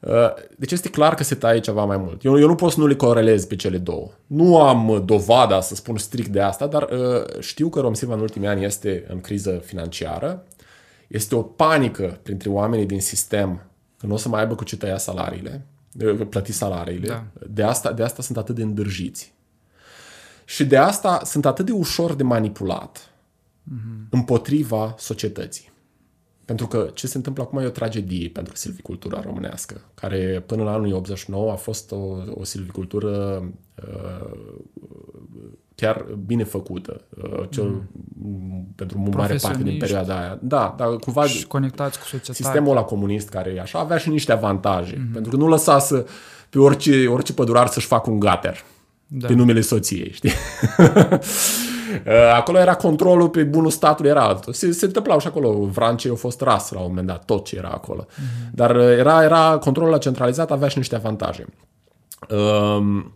Uh, 0.00 0.10
deci 0.56 0.72
este 0.72 0.88
clar 0.88 1.14
că 1.14 1.22
se 1.22 1.34
taie 1.34 1.60
ceva 1.60 1.84
mai 1.84 1.96
mult. 1.96 2.24
Eu, 2.24 2.38
eu 2.38 2.46
nu 2.46 2.54
pot 2.54 2.72
să 2.72 2.80
nu 2.80 2.86
le 2.86 2.94
corelez 2.94 3.44
pe 3.44 3.56
cele 3.56 3.78
două. 3.78 4.10
Nu 4.26 4.60
am 4.60 5.02
dovada 5.06 5.60
să 5.60 5.74
spun 5.74 5.96
strict 5.96 6.28
de 6.28 6.40
asta, 6.40 6.66
dar 6.66 6.82
uh, 6.82 7.40
știu 7.40 7.68
că 7.68 7.80
Romsilva 7.80 8.14
în 8.14 8.20
ultimii 8.20 8.48
ani 8.48 8.64
este 8.64 9.04
în 9.08 9.20
criză 9.20 9.50
financiară. 9.64 10.46
Este 11.08 11.34
o 11.34 11.42
panică 11.42 12.18
printre 12.22 12.48
oamenii 12.48 12.86
din 12.86 13.00
sistem 13.00 13.62
că 13.96 14.06
nu 14.06 14.14
o 14.14 14.16
să 14.16 14.28
mai 14.28 14.40
aibă 14.40 14.54
cu 14.54 14.64
ce 14.64 14.76
tăia 14.76 14.98
salariile 14.98 15.66
plăti 16.28 16.52
salariile. 16.52 17.06
Da. 17.06 17.26
De, 17.48 17.62
asta, 17.62 17.92
de 17.92 18.02
asta 18.02 18.22
sunt 18.22 18.36
atât 18.36 18.54
de 18.54 18.62
îndârjiți. 18.62 19.34
Și 20.44 20.64
de 20.64 20.76
asta 20.76 21.20
sunt 21.24 21.46
atât 21.46 21.66
de 21.66 21.72
ușor 21.72 22.14
de 22.14 22.22
manipulat 22.22 23.14
mm-hmm. 23.64 24.08
împotriva 24.10 24.94
societății. 24.98 25.68
Pentru 26.44 26.66
că 26.66 26.90
ce 26.94 27.06
se 27.06 27.16
întâmplă 27.16 27.42
acum 27.42 27.58
e 27.58 27.66
o 27.66 27.70
tragedie 27.70 28.28
pentru 28.28 28.56
silvicultura 28.56 29.20
românească, 29.20 29.80
care 29.94 30.42
până 30.46 30.62
la 30.62 30.72
anul 30.72 30.92
89 30.92 31.52
a 31.52 31.54
fost 31.54 31.92
o, 31.92 32.16
o 32.30 32.44
silvicultură 32.44 33.44
uh, 33.82 34.60
chiar 35.80 36.04
bine 36.26 36.44
făcută, 36.44 37.00
uh, 37.22 37.42
cel, 37.50 37.82
mm. 38.22 38.72
pentru 38.76 39.02
o 39.06 39.16
mare 39.16 39.36
parte 39.42 39.62
din 39.62 39.78
perioada 39.78 40.18
aia. 40.18 40.38
Da, 40.42 40.74
dar 40.78 40.96
cumva 40.96 41.26
și 41.26 41.46
conectați 41.46 41.98
cu 41.98 42.04
societatea. 42.04 42.34
Sistemul 42.34 42.70
ăla 42.70 42.82
comunist 42.82 43.28
care 43.28 43.52
e 43.56 43.60
așa 43.60 43.78
avea 43.78 43.96
și 43.96 44.08
niște 44.08 44.32
avantaje, 44.32 44.94
mm-hmm. 44.94 45.12
pentru 45.12 45.30
că 45.30 45.36
nu 45.36 45.48
lăsa 45.48 45.78
să 45.78 46.06
pe 46.50 46.58
orice, 46.58 47.06
orice 47.06 47.32
pădurar 47.32 47.66
să-și 47.66 47.86
facă 47.86 48.10
un 48.10 48.18
gater 48.18 48.64
da. 49.06 49.26
pe 49.26 49.32
numele 49.32 49.60
soției, 49.60 50.12
știi? 50.12 50.32
acolo 52.34 52.58
era 52.58 52.74
controlul 52.74 53.28
pe 53.28 53.42
bunul 53.42 53.70
statului, 53.70 54.10
era 54.10 54.22
altul. 54.22 54.52
Se, 54.52 54.72
se 54.72 54.84
întâmplau 54.84 55.18
și 55.18 55.26
acolo, 55.26 55.52
Vrancei 55.52 56.10
au 56.10 56.16
fost 56.16 56.40
ras 56.40 56.70
la 56.70 56.80
un 56.80 56.86
moment 56.86 57.06
dat, 57.06 57.24
tot 57.24 57.44
ce 57.44 57.56
era 57.56 57.68
acolo. 57.68 58.06
Mm-hmm. 58.06 58.50
Dar 58.52 58.76
era, 58.76 59.22
era 59.22 59.58
controlul 59.58 59.98
centralizat, 59.98 60.50
avea 60.50 60.68
și 60.68 60.78
niște 60.78 60.94
avantaje. 60.94 61.44
Um, 62.28 63.14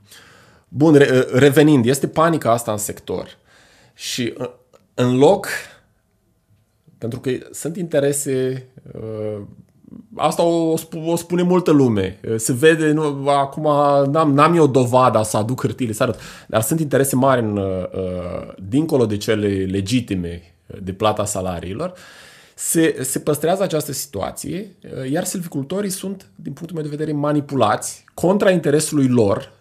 Bun, 0.76 0.94
re- 0.94 1.26
revenind, 1.32 1.86
este 1.86 2.08
panica 2.08 2.50
asta 2.50 2.72
în 2.72 2.78
sector. 2.78 3.28
Și 3.94 4.34
uh, 4.38 4.50
în 4.94 5.16
loc, 5.16 5.46
pentru 6.98 7.20
că 7.20 7.30
sunt 7.52 7.76
interese, 7.76 8.66
uh, 8.92 9.42
asta 10.16 10.42
o, 10.42 10.74
o 11.04 11.16
spune 11.16 11.42
multă 11.42 11.70
lume, 11.70 12.18
uh, 12.28 12.34
se 12.36 12.52
vede, 12.52 12.90
nu, 12.90 13.28
acum 13.28 13.62
n-am, 14.10 14.34
n-am 14.34 14.56
eu 14.56 14.66
dovada 14.66 15.22
să 15.22 15.36
aduc 15.36 15.60
hârtiile, 15.60 15.92
să 15.92 16.02
arăt, 16.02 16.20
dar 16.48 16.62
sunt 16.62 16.80
interese 16.80 17.16
mari 17.16 17.40
în, 17.40 17.60
dincolo 18.68 19.06
de 19.06 19.16
cele 19.16 19.64
legitime 19.64 20.42
de 20.82 20.92
plata 20.92 21.24
salariilor, 21.24 21.92
se, 22.54 22.96
se 23.02 23.18
păstrează 23.18 23.62
această 23.62 23.92
situație, 23.92 24.76
iar 25.10 25.24
silvicultorii 25.24 25.90
sunt, 25.90 26.26
din 26.34 26.52
punctul 26.52 26.76
meu 26.76 26.84
de 26.84 26.96
vedere, 26.96 27.12
manipulați 27.12 28.04
contra 28.14 28.50
interesului 28.50 29.08
lor, 29.08 29.52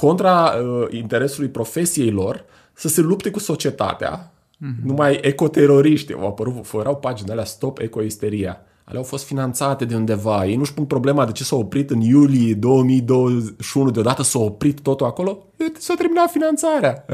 contra 0.00 0.54
uh, 0.54 0.86
interesului 0.90 1.48
profesiei 1.48 2.10
lor 2.10 2.44
să 2.72 2.88
se 2.88 3.00
lupte 3.00 3.30
cu 3.30 3.38
societatea. 3.38 4.32
Mm-hmm. 4.32 4.82
Numai 4.84 5.18
ecoteroriști 5.22 6.12
au 6.12 6.26
apărut, 6.26 6.66
erau 6.74 6.96
paginile 6.96 7.32
alea 7.32 7.44
Stop 7.44 7.78
Ecoisteria. 7.78 8.60
Ale 8.84 8.96
au 8.96 9.02
fost 9.02 9.24
finanțate 9.24 9.84
de 9.84 9.94
undeva. 9.94 10.46
Ei 10.46 10.56
nu-și 10.56 10.74
pun 10.74 10.84
problema 10.84 11.24
de 11.24 11.32
ce 11.32 11.44
s-a 11.44 11.56
oprit 11.56 11.90
în 11.90 12.00
iulie 12.00 12.54
2021, 12.54 13.90
deodată 13.90 14.22
s-a 14.22 14.38
oprit 14.38 14.80
totul 14.80 15.06
acolo. 15.06 15.46
S-a 15.78 15.94
terminat 15.94 16.30
finanțarea. 16.30 17.04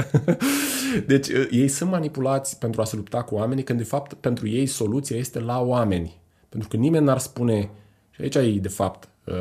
deci 1.07 1.29
uh, 1.29 1.47
ei 1.51 1.68
sunt 1.68 1.90
manipulați 1.90 2.59
pentru 2.59 2.81
a 2.81 2.85
se 2.85 2.97
lupta 2.97 3.23
cu 3.23 3.35
oamenii, 3.35 3.64
când 3.64 3.79
de 3.79 3.85
fapt 3.85 4.14
pentru 4.14 4.49
ei 4.49 4.66
soluția 4.66 5.16
este 5.16 5.40
la 5.40 5.61
oameni. 5.61 6.20
Pentru 6.49 6.68
că 6.68 6.77
nimeni 6.77 7.05
n-ar 7.05 7.18
spune, 7.18 7.70
și 8.11 8.20
aici 8.20 8.35
e 8.35 8.59
de 8.61 8.68
fapt, 8.68 9.09
uh, 9.25 9.35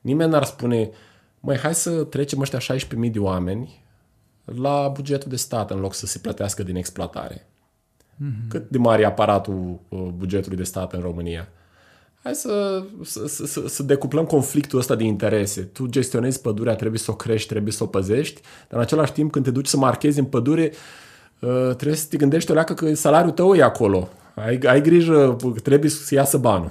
nimeni 0.00 0.30
n-ar 0.30 0.44
spune, 0.44 0.90
măi, 1.46 1.58
hai 1.58 1.74
să 1.74 1.90
trecem 1.90 2.40
ăștia 2.40 2.76
16.000 2.76 3.10
de 3.12 3.18
oameni 3.18 3.84
la 4.44 4.88
bugetul 4.88 5.30
de 5.30 5.36
stat 5.36 5.70
în 5.70 5.80
loc 5.80 5.94
să 5.94 6.06
se 6.06 6.18
plătească 6.18 6.62
din 6.62 6.76
exploatare. 6.76 7.46
Mm-hmm. 8.14 8.48
Cât 8.48 8.68
de 8.68 8.78
mare 8.78 9.02
e 9.02 9.06
aparatul 9.06 9.80
uh, 9.88 10.08
bugetului 10.16 10.56
de 10.56 10.62
stat 10.62 10.92
în 10.92 11.00
România? 11.00 11.48
Hai 12.22 12.34
să, 12.34 12.82
să, 13.02 13.26
să, 13.26 13.68
să 13.68 13.82
decuplăm 13.82 14.24
conflictul 14.24 14.78
ăsta 14.78 14.94
de 14.94 15.04
interese. 15.04 15.60
Tu 15.60 15.86
gestionezi 15.86 16.40
pădurea, 16.40 16.74
trebuie 16.74 16.98
să 16.98 17.10
o 17.10 17.14
crești, 17.14 17.48
trebuie 17.48 17.72
să 17.72 17.82
o 17.82 17.86
păzești, 17.86 18.40
dar 18.40 18.78
în 18.78 18.80
același 18.80 19.12
timp 19.12 19.32
când 19.32 19.44
te 19.44 19.50
duci 19.50 19.66
să 19.66 19.76
marchezi 19.76 20.18
în 20.18 20.24
pădure, 20.24 20.72
uh, 21.38 21.74
trebuie 21.74 21.96
să 21.96 22.06
te 22.08 22.16
gândești 22.16 22.50
o 22.50 22.54
leacă 22.54 22.74
că 22.74 22.94
salariul 22.94 23.32
tău 23.32 23.54
e 23.54 23.62
acolo. 23.62 24.08
Ai, 24.34 24.58
ai 24.58 24.82
grijă, 24.82 25.36
trebuie 25.62 25.90
să 25.90 26.14
iasă 26.14 26.36
banul. 26.36 26.70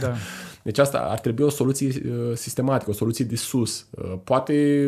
Da. 0.00 0.14
Deci 0.64 0.78
asta 0.78 0.98
ar 0.98 1.20
trebui 1.20 1.44
o 1.44 1.48
soluție 1.48 1.88
uh, 1.88 2.36
sistematică, 2.36 2.90
o 2.90 2.94
soluție 2.94 3.24
de 3.24 3.36
sus. 3.36 3.86
Uh, 3.90 4.14
poate, 4.24 4.86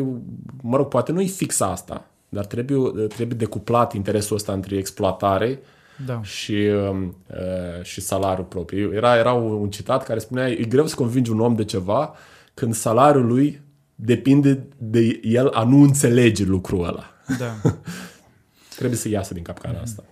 mă 0.61 0.77
rog, 0.77 0.87
poate 0.87 1.11
nu 1.11 1.21
e 1.21 1.25
fix 1.25 1.59
asta, 1.59 2.09
dar 2.29 2.45
trebuie, 2.45 2.77
uh, 2.77 3.07
trebuie 3.07 3.37
decuplat 3.37 3.93
interesul 3.93 4.35
ăsta 4.35 4.53
între 4.53 4.77
exploatare 4.77 5.59
da. 6.05 6.23
și, 6.23 6.53
um, 6.53 7.15
uh, 7.27 7.83
și 7.83 8.01
salariul 8.01 8.45
propriu. 8.45 8.93
Era, 8.93 9.15
era 9.15 9.33
un 9.33 9.69
citat 9.69 10.03
care 10.03 10.19
spunea, 10.19 10.49
e 10.49 10.63
greu 10.63 10.87
să 10.87 10.95
convingi 10.95 11.31
un 11.31 11.39
om 11.39 11.55
de 11.55 11.63
ceva 11.63 12.13
când 12.53 12.73
salariul 12.73 13.25
lui 13.25 13.61
depinde 13.95 14.67
de 14.77 15.19
el 15.23 15.47
a 15.47 15.63
nu 15.63 15.81
înțelege 15.81 16.43
lucrul 16.43 16.85
ăla. 16.85 17.03
Da. 17.37 17.71
trebuie 18.77 18.97
să 18.97 19.09
iasă 19.09 19.33
din 19.33 19.43
capcana 19.43 19.79
mm-hmm. 19.79 19.83
asta. 19.83 20.03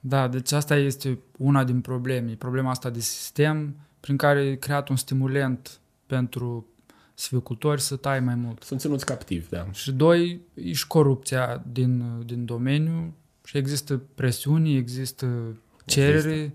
Da, 0.00 0.28
deci 0.28 0.52
asta 0.52 0.76
este 0.76 1.18
una 1.38 1.64
din 1.64 1.80
probleme. 1.80 2.32
Problema 2.38 2.70
asta 2.70 2.90
de 2.90 3.00
sistem 3.00 3.76
prin 4.04 4.16
care 4.16 4.40
e 4.40 4.54
creat 4.54 4.88
un 4.88 4.96
stimulent 4.96 5.80
pentru 6.06 6.66
silvicultori 7.14 7.80
să 7.80 7.96
tai 7.96 8.20
mai 8.20 8.34
mult. 8.34 8.62
Sunt 8.62 8.80
ținuți 8.80 9.04
captivi, 9.04 9.48
da. 9.48 9.66
Și 9.72 9.92
doi, 9.92 10.40
e 10.54 10.72
și 10.72 10.86
corupția 10.86 11.62
din, 11.72 12.22
din 12.26 12.44
domeniu 12.44 13.14
și 13.44 13.56
există 13.56 14.00
presiuni, 14.14 14.76
există 14.76 15.56
cerere, 15.84 16.32
există, 16.32 16.54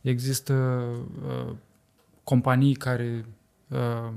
există 0.00 0.54
uh, 1.26 1.52
companii 2.24 2.74
care 2.74 3.24
uh, 3.68 4.12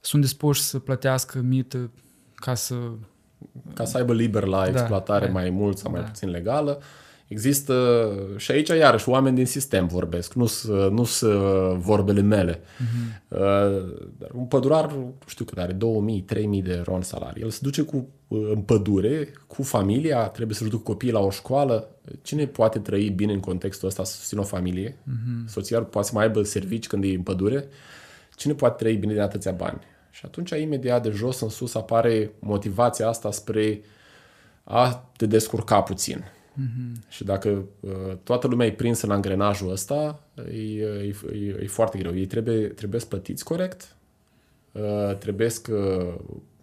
sunt 0.00 0.22
dispuși 0.22 0.62
să 0.62 0.78
plătească 0.78 1.40
mită 1.40 1.90
ca 2.34 2.54
să... 2.54 2.74
Ca 3.74 3.84
să 3.84 3.96
aibă 3.96 4.14
liber 4.14 4.44
la 4.44 4.62
da, 4.62 4.68
exploatare 4.70 5.26
da, 5.26 5.32
mai 5.32 5.50
mult 5.50 5.78
sau 5.78 5.90
mai 5.90 6.00
da. 6.00 6.06
puțin 6.06 6.28
legală. 6.30 6.82
Există 7.28 8.08
și 8.36 8.50
aici 8.50 8.68
iarăși 8.68 9.08
oameni 9.08 9.36
din 9.36 9.46
sistem 9.46 9.86
vorbesc, 9.86 10.32
nu 10.34 10.46
sunt 10.46 10.92
nu 10.92 11.06
vorbele 11.78 12.20
mele. 12.20 12.58
Uh-huh. 12.58 13.28
Dar 14.18 14.30
un 14.32 14.44
pădurar, 14.44 14.96
știu 15.26 15.44
cât 15.44 15.58
are, 15.58 15.72
2000, 15.72 16.20
3000 16.20 16.62
de 16.62 16.82
ron 16.84 17.02
salarii. 17.02 17.42
El 17.42 17.50
se 17.50 17.58
duce 17.62 17.82
cu, 17.82 18.08
în 18.28 18.60
pădure, 18.60 19.32
cu 19.46 19.62
familia, 19.62 20.26
trebuie 20.26 20.56
să-și 20.56 20.70
ducă 20.70 20.82
copiii 20.82 21.12
la 21.12 21.20
o 21.20 21.30
școală. 21.30 21.88
Cine 22.22 22.46
poate 22.46 22.78
trăi 22.78 23.08
bine 23.08 23.32
în 23.32 23.40
contextul 23.40 23.88
ăsta 23.88 24.04
să 24.04 24.16
susțină 24.16 24.40
o 24.40 24.44
familie? 24.44 24.90
Uh-huh. 24.90 25.46
Soția 25.46 25.82
poate 25.82 26.08
să 26.08 26.14
mai 26.14 26.24
aibă 26.24 26.42
servici 26.42 26.86
când 26.86 27.04
e 27.04 27.08
în 27.08 27.22
pădure. 27.22 27.68
Cine 28.36 28.54
poate 28.54 28.82
trăi 28.84 28.96
bine 28.96 29.12
din 29.12 29.22
atâția 29.22 29.52
bani? 29.52 29.80
Și 30.10 30.22
atunci, 30.24 30.50
imediat 30.50 31.02
de 31.02 31.10
jos 31.10 31.40
în 31.40 31.48
sus, 31.48 31.74
apare 31.74 32.32
motivația 32.38 33.08
asta 33.08 33.30
spre 33.30 33.80
a 34.64 35.10
te 35.16 35.26
descurca 35.26 35.80
puțin. 35.82 36.24
Mm-hmm. 36.56 37.08
Și 37.08 37.24
dacă 37.24 37.64
uh, 37.80 38.16
toată 38.22 38.46
lumea 38.46 38.66
e 38.66 38.72
prinsă 38.72 39.06
în 39.06 39.12
angrenajul 39.12 39.70
ăsta, 39.70 40.20
e, 40.50 40.82
e, 40.82 41.14
e, 41.32 41.58
e 41.62 41.66
foarte 41.66 41.98
greu. 41.98 42.16
Ei 42.16 42.26
trebuie, 42.26 42.66
trebuie 42.66 43.00
să 43.00 43.06
plătiți 43.06 43.44
corect, 43.44 43.96
uh, 44.72 45.16
trebuie 45.18 45.48
că 45.62 46.08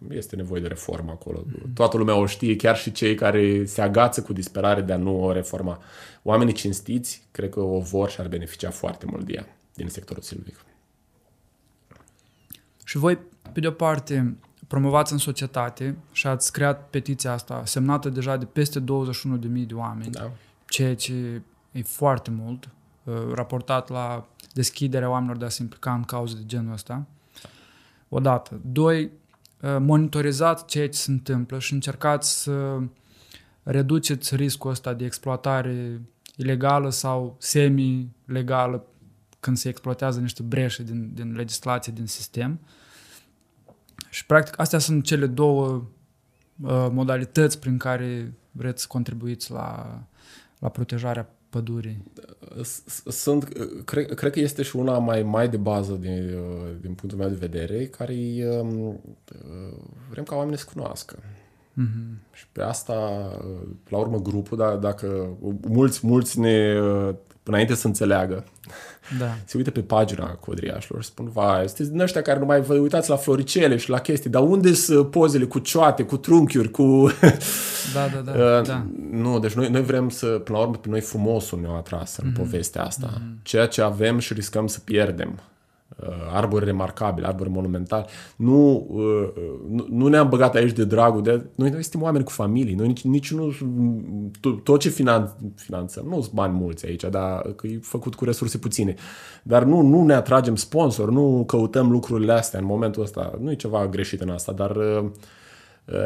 este 0.08 0.36
nevoie 0.36 0.60
de 0.60 0.68
reformă 0.68 1.10
acolo. 1.10 1.44
Mm-hmm. 1.46 1.72
Toată 1.74 1.96
lumea 1.96 2.14
o 2.14 2.26
știe, 2.26 2.56
chiar 2.56 2.76
și 2.76 2.92
cei 2.92 3.14
care 3.14 3.64
se 3.64 3.80
agață 3.80 4.22
cu 4.22 4.32
disperare 4.32 4.80
de 4.80 4.92
a 4.92 4.96
nu 4.96 5.24
o 5.24 5.32
reforma. 5.32 5.82
Oamenii 6.22 6.54
cinstiți, 6.54 7.26
cred 7.30 7.50
că 7.50 7.60
o 7.60 7.78
vor 7.78 8.10
și 8.10 8.20
ar 8.20 8.28
beneficia 8.28 8.70
foarte 8.70 9.06
mult 9.06 9.26
de 9.26 9.32
ea 9.32 9.56
din 9.74 9.88
sectorul 9.88 10.22
silvic. 10.22 10.64
Și 12.84 12.96
voi, 12.96 13.18
pe 13.52 13.60
de 13.60 13.66
o 13.66 13.70
parte, 13.70 14.36
promovați 14.66 15.12
în 15.12 15.18
societate 15.18 15.96
și 16.12 16.26
ați 16.26 16.52
creat 16.52 16.88
petiția 16.90 17.32
asta 17.32 17.62
semnată 17.64 18.08
deja 18.08 18.36
de 18.36 18.44
peste 18.44 18.80
21.000 18.80 18.84
de 19.66 19.74
oameni, 19.74 20.10
da. 20.10 20.30
ceea 20.66 20.94
ce 20.94 21.42
e 21.72 21.82
foarte 21.82 22.30
mult, 22.30 22.68
uh, 23.04 23.14
raportat 23.34 23.88
la 23.88 24.26
deschiderea 24.52 25.10
oamenilor 25.10 25.36
de 25.36 25.44
a 25.44 25.48
se 25.48 25.62
implica 25.62 25.94
în 25.94 26.02
cauze 26.02 26.34
de 26.36 26.42
genul 26.46 26.72
ăsta. 26.72 27.06
Odată. 28.08 28.60
Doi, 28.64 29.02
uh, 29.02 29.76
monitorizați 29.78 30.66
ceea 30.66 30.88
ce 30.88 30.98
se 30.98 31.10
întâmplă 31.10 31.58
și 31.58 31.72
încercați 31.72 32.42
să 32.42 32.78
reduceți 33.62 34.36
riscul 34.36 34.70
ăsta 34.70 34.92
de 34.92 35.04
exploatare 35.04 36.00
ilegală 36.36 36.90
sau 36.90 37.36
semi-legală 37.38 38.84
când 39.40 39.56
se 39.56 39.68
exploatează 39.68 40.20
niște 40.20 40.42
breșe 40.42 40.82
din, 40.82 41.10
din 41.14 41.32
legislație, 41.32 41.92
din 41.92 42.06
sistem. 42.06 42.58
Uh, 42.62 42.68
și 44.14 44.26
practic 44.26 44.60
astea 44.60 44.78
sunt 44.78 45.04
cele 45.04 45.26
două 45.26 45.82
uh, 46.62 46.86
modalități 46.90 47.58
prin 47.58 47.78
care 47.78 48.34
vreți 48.50 48.80
să 48.80 48.86
contribuiți 48.88 49.50
la, 49.50 49.98
la 50.58 50.68
protejarea 50.68 51.30
pădurii. 51.50 52.04
Sunt, 53.06 53.48
cred, 53.84 54.14
cred 54.14 54.32
că 54.32 54.40
este 54.40 54.62
și 54.62 54.76
una 54.76 54.98
mai, 54.98 55.22
mai 55.22 55.48
de 55.48 55.56
bază 55.56 55.92
din, 55.92 56.34
uh, 56.34 56.70
din 56.80 56.94
punctul 56.94 57.18
meu 57.18 57.28
de 57.28 57.46
vedere, 57.46 57.86
care 57.86 58.14
e, 58.14 58.58
um, 58.58 58.86
uh, 58.86 58.98
vrem 60.10 60.24
ca 60.24 60.36
oamenii 60.36 60.58
să 60.58 60.66
cunoască. 60.72 61.16
Mm-hmm. 61.18 62.32
Și 62.32 62.46
pe 62.52 62.62
asta, 62.62 63.30
uh, 63.38 63.68
la 63.88 63.98
urmă, 63.98 64.18
grupul, 64.18 64.56
da, 64.56 64.76
dacă 64.76 65.36
mulți, 65.68 66.06
mulți 66.06 66.38
ne, 66.38 66.78
înainte 67.44 67.74
să 67.74 67.86
înțeleagă, 67.86 68.44
da. 69.18 69.36
se 69.44 69.56
uită 69.56 69.70
pe 69.70 69.80
pagina 69.80 70.26
codriașilor 70.26 71.02
și 71.02 71.08
spun, 71.08 71.28
vai, 71.32 71.64
sunteți 71.66 71.90
din 71.90 72.00
ăștia 72.00 72.22
care 72.22 72.38
nu 72.38 72.44
mai 72.44 72.60
vă 72.60 72.74
uitați 72.74 73.10
la 73.10 73.16
floricele 73.16 73.76
și 73.76 73.90
la 73.90 73.98
chestii, 73.98 74.30
dar 74.30 74.42
unde 74.42 74.72
sunt 74.72 75.10
pozele 75.10 75.44
cu 75.44 75.58
cioate, 75.58 76.02
cu 76.02 76.16
trunchiuri, 76.16 76.70
cu... 76.70 77.10
Da, 77.94 78.06
da, 78.14 78.32
da. 78.32 78.32
uh, 78.58 78.66
da. 78.66 78.86
Nu, 79.10 79.38
deci 79.38 79.52
noi, 79.52 79.68
noi 79.68 79.82
vrem 79.82 80.08
să, 80.08 80.26
până 80.26 80.58
la 80.58 80.64
urmă, 80.64 80.76
pe 80.76 80.88
noi 80.88 81.00
frumosul 81.00 81.60
ne-a 81.60 81.76
atras 81.76 82.16
în 82.16 82.30
mm-hmm. 82.30 82.36
povestea 82.36 82.84
asta. 82.84 83.10
Mm-hmm. 83.10 83.42
Ceea 83.42 83.66
ce 83.66 83.82
avem 83.82 84.18
și 84.18 84.32
riscăm 84.32 84.66
să 84.66 84.78
pierdem. 84.80 85.40
Uh, 86.02 86.08
arbori 86.32 86.64
remarcabili, 86.64 87.26
arbori 87.26 87.50
monumentali. 87.50 88.04
Nu, 88.36 88.86
uh, 88.90 89.28
nu, 89.68 89.86
nu 89.90 90.06
ne-am 90.06 90.28
băgat 90.28 90.54
aici 90.54 90.72
de 90.72 90.84
dragul 90.84 91.22
de... 91.22 91.30
Noi, 91.54 91.70
noi 91.70 91.82
suntem 91.82 92.02
oameni 92.02 92.24
cu 92.24 92.30
familii, 92.30 92.74
noi 92.74 92.86
nici, 92.86 93.04
nici 93.04 93.32
nu... 93.32 93.54
Tot 94.62 94.80
ce 94.80 94.88
finan, 94.88 95.36
finanțăm, 95.54 96.04
nu 96.08 96.20
sunt 96.20 96.32
bani 96.34 96.52
mulți 96.52 96.86
aici, 96.86 97.04
dar 97.10 97.40
că 97.56 97.66
e 97.66 97.78
făcut 97.82 98.14
cu 98.14 98.24
resurse 98.24 98.58
puține. 98.58 98.94
Dar 99.42 99.64
nu, 99.64 99.80
nu 99.80 100.04
ne 100.04 100.14
atragem 100.14 100.56
sponsor, 100.56 101.10
nu 101.10 101.44
căutăm 101.46 101.90
lucrurile 101.90 102.32
astea 102.32 102.58
în 102.58 102.66
momentul 102.66 103.02
ăsta. 103.02 103.38
Nu 103.40 103.50
e 103.50 103.54
ceva 103.54 103.86
greșit 103.86 104.20
în 104.20 104.28
asta, 104.28 104.52
dar 104.52 104.76
uh, 104.76 105.04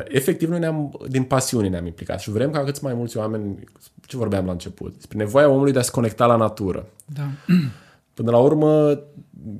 efectiv 0.08 0.48
noi 0.48 0.58
ne-am, 0.58 0.98
din 1.08 1.22
pasiune 1.22 1.68
ne-am 1.68 1.86
implicat 1.86 2.20
și 2.20 2.30
vrem 2.30 2.50
ca 2.50 2.64
cât 2.64 2.80
mai 2.80 2.94
mulți 2.94 3.16
oameni, 3.16 3.64
ce 4.06 4.16
vorbeam 4.16 4.46
la 4.46 4.52
început, 4.52 4.94
despre 4.94 5.18
nevoia 5.18 5.48
omului 5.48 5.72
de 5.72 5.78
a 5.78 5.82
se 5.82 5.90
conecta 5.90 6.26
la 6.26 6.36
natură. 6.36 6.86
Da. 7.06 7.22
Până 8.18 8.30
la 8.30 8.38
urmă, 8.38 9.00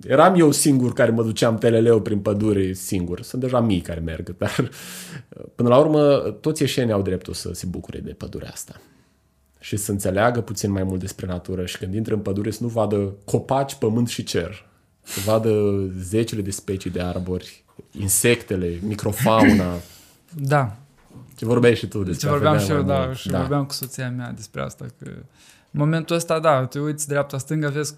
eram 0.06 0.34
eu 0.34 0.50
singur 0.50 0.92
care 0.92 1.10
mă 1.10 1.22
duceam 1.22 1.58
teleleu 1.58 2.00
prin 2.00 2.18
pădure 2.18 2.72
singur. 2.72 3.22
Sunt 3.22 3.42
deja 3.42 3.60
mii 3.60 3.80
care 3.80 4.00
merg, 4.00 4.34
dar 4.38 4.70
până 5.54 5.68
la 5.68 5.78
urmă 5.78 6.16
toți 6.40 6.62
ieșenii 6.62 6.92
au 6.92 7.02
dreptul 7.02 7.34
să 7.34 7.50
se 7.52 7.66
bucure 7.66 7.98
de 7.98 8.12
pădurea 8.12 8.50
asta 8.52 8.80
și 9.58 9.76
să 9.76 9.90
înțeleagă 9.90 10.40
puțin 10.40 10.70
mai 10.70 10.82
mult 10.82 11.00
despre 11.00 11.26
natură 11.26 11.66
și 11.66 11.78
când 11.78 11.94
intră 11.94 12.14
în 12.14 12.20
pădure 12.20 12.50
să 12.50 12.58
nu 12.62 12.68
vadă 12.68 13.14
copaci, 13.24 13.74
pământ 13.74 14.08
și 14.08 14.22
cer. 14.22 14.66
Să 15.02 15.20
vadă 15.24 15.50
zecile 15.98 16.42
de 16.42 16.50
specii 16.50 16.90
de 16.90 17.00
arbori, 17.00 17.64
insectele, 17.90 18.78
microfauna. 18.82 19.72
Da. 20.34 20.76
Ce 21.36 21.44
vorbeai 21.44 21.74
și 21.74 21.86
tu 21.86 22.02
despre 22.02 22.26
Ce 22.26 22.32
vorbeam 22.32 22.58
și 22.58 22.70
eu, 22.70 22.82
da, 22.82 23.12
și 23.12 23.28
da. 23.28 23.38
vorbeam 23.38 23.64
cu 23.64 23.72
soția 23.72 24.10
mea 24.10 24.32
despre 24.32 24.60
asta, 24.60 24.86
că 24.98 25.10
în 25.70 25.80
momentul 25.80 26.16
ăsta, 26.16 26.40
da, 26.40 26.66
te 26.66 26.78
uiți 26.78 27.08
dreapta-stânga, 27.08 27.68
vezi 27.68 27.94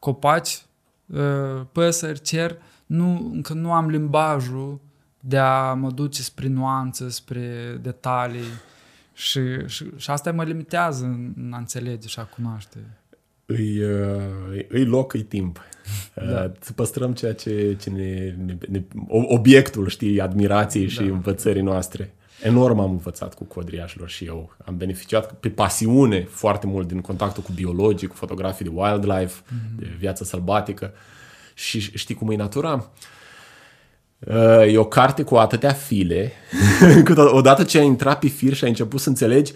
copaci, 0.00 0.62
uh, 1.06 1.62
păsări, 1.72 2.20
cer, 2.20 2.56
nu, 2.86 3.30
încă 3.32 3.52
nu 3.52 3.72
am 3.72 3.88
limbajul 3.88 4.80
de 5.20 5.38
a 5.38 5.72
mă 5.72 5.90
duce 5.90 6.22
spre 6.22 6.48
nuanțe, 6.48 7.08
spre 7.08 7.78
detalii 7.82 8.50
și, 9.12 9.40
și, 9.66 9.84
și 9.96 10.10
asta 10.10 10.32
mă 10.32 10.44
limitează 10.44 11.04
în 11.04 11.50
a 11.52 11.58
înțelege 11.58 12.08
și 12.08 12.18
a 12.18 12.24
cunoaște. 12.24 12.78
Îi, 13.46 13.82
uh, 13.82 14.64
îi 14.68 14.84
loc, 14.84 15.12
îi 15.12 15.22
timp. 15.22 15.60
Da. 16.14 16.42
Uh, 16.44 16.50
să 16.60 16.72
păstrăm 16.72 17.12
ceea 17.12 17.34
ce, 17.34 17.76
ce 17.80 17.90
ne, 17.90 18.36
ne, 18.44 18.56
ne, 18.68 18.82
obiectul, 19.08 19.88
știi, 19.88 20.20
admirației 20.20 20.86
da. 20.86 20.90
și 20.90 21.00
învățării 21.00 21.62
noastre 21.62 22.14
enorm 22.42 22.78
am 22.78 22.90
învățat 22.90 23.34
cu 23.34 23.44
codriașilor 23.44 24.08
și 24.08 24.24
eu. 24.24 24.56
Am 24.64 24.76
beneficiat 24.76 25.32
pe 25.32 25.48
pasiune 25.48 26.24
foarte 26.24 26.66
mult 26.66 26.88
din 26.88 27.00
contactul 27.00 27.42
cu 27.42 27.52
biologii, 27.54 28.08
cu 28.08 28.14
fotografii 28.14 28.64
de 28.64 28.70
wildlife, 28.74 29.40
mm-hmm. 29.40 29.78
de 29.78 29.86
viață 29.98 30.24
sălbatică. 30.24 30.92
Și 31.54 31.80
știi 31.80 32.14
cum 32.14 32.30
e 32.30 32.36
natura? 32.36 32.90
Uh, 34.18 34.72
e 34.72 34.78
o 34.78 34.84
carte 34.84 35.22
cu 35.22 35.36
atâtea 35.36 35.72
file, 35.72 36.32
încât 36.96 37.18
odată 37.18 37.64
ce 37.64 37.78
ai 37.78 37.86
intrat 37.86 38.18
pe 38.18 38.28
fir 38.28 38.54
și 38.54 38.64
ai 38.64 38.70
început 38.70 39.00
să 39.00 39.08
înțelegi, 39.08 39.52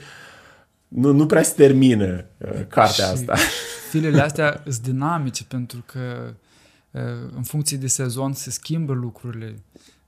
nu, 0.88 1.12
nu 1.12 1.26
prea 1.26 1.42
se 1.42 1.52
termină 1.56 2.24
uh, 2.38 2.48
cartea 2.68 3.04
și 3.04 3.12
asta. 3.12 3.34
Filele 3.90 4.20
astea 4.20 4.62
sunt 4.62 4.78
dinamice 4.82 5.44
pentru 5.44 5.84
că 5.86 6.34
uh, 6.90 7.00
în 7.36 7.42
funcție 7.42 7.76
de 7.76 7.86
sezon 7.86 8.32
se 8.32 8.50
schimbă 8.50 8.92
lucrurile. 8.92 9.54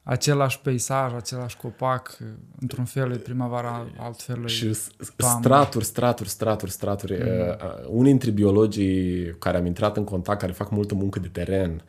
Același 0.09 0.61
peisaj, 0.61 1.13
același 1.15 1.57
copac, 1.57 2.17
uh, 2.21 2.27
într-un 2.61 2.85
fel 2.85 3.13
e 3.13 3.17
primăvara, 3.17 3.87
altfel 3.99 4.45
e 4.45 4.47
Și 4.47 4.73
s- 4.73 4.91
toamnă. 5.17 5.39
straturi, 5.41 5.85
straturi, 5.85 6.29
straturi, 6.29 6.71
straturi. 6.71 7.13
Mm. 7.13 7.49
Uh, 7.49 7.87
unii 7.89 8.11
dintre 8.11 8.31
biologii 8.31 9.31
care 9.39 9.57
am 9.57 9.67
intrat 9.67 9.97
în 9.97 10.05
contact, 10.05 10.41
care 10.41 10.53
fac 10.53 10.71
multă 10.71 10.95
muncă 10.95 11.19
de 11.19 11.29
teren, 11.33 11.83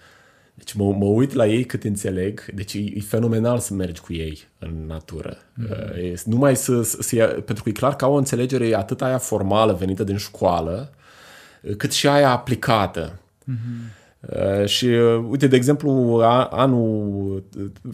deci 0.53 0.74
mă, 0.74 0.93
mă 0.93 1.05
uit 1.05 1.34
la 1.34 1.47
ei 1.47 1.63
cât 1.65 1.84
înțeleg, 1.84 2.45
deci 2.53 2.74
e, 2.74 2.80
e 2.80 2.99
fenomenal 2.99 3.59
să 3.59 3.74
mergi 3.74 4.01
cu 4.01 4.13
ei 4.13 4.47
în 4.59 4.86
natură. 4.88 5.38
Mm. 5.53 5.65
Uh, 5.70 5.97
e, 6.03 6.13
numai 6.26 6.55
să, 6.55 6.82
să, 6.82 6.97
să 7.01 7.15
ia, 7.15 7.28
pentru 7.28 7.63
că 7.63 7.70
e 7.70 7.72
clar 7.72 7.95
că 7.95 8.05
au 8.05 8.13
o 8.13 8.18
înțelegere 8.18 8.76
atât 8.76 9.01
aia 9.01 9.18
formală 9.18 9.74
venită 9.74 10.03
din 10.03 10.18
școală, 10.18 10.91
uh, 11.61 11.76
cât 11.76 11.91
și 11.91 12.07
aia 12.07 12.30
aplicată. 12.30 13.20
Uh, 13.47 13.53
și, 14.65 14.86
uh, 14.86 15.26
uite, 15.30 15.47
de 15.47 15.55
exemplu, 15.55 16.20
a, 16.24 16.43
anul 16.45 17.43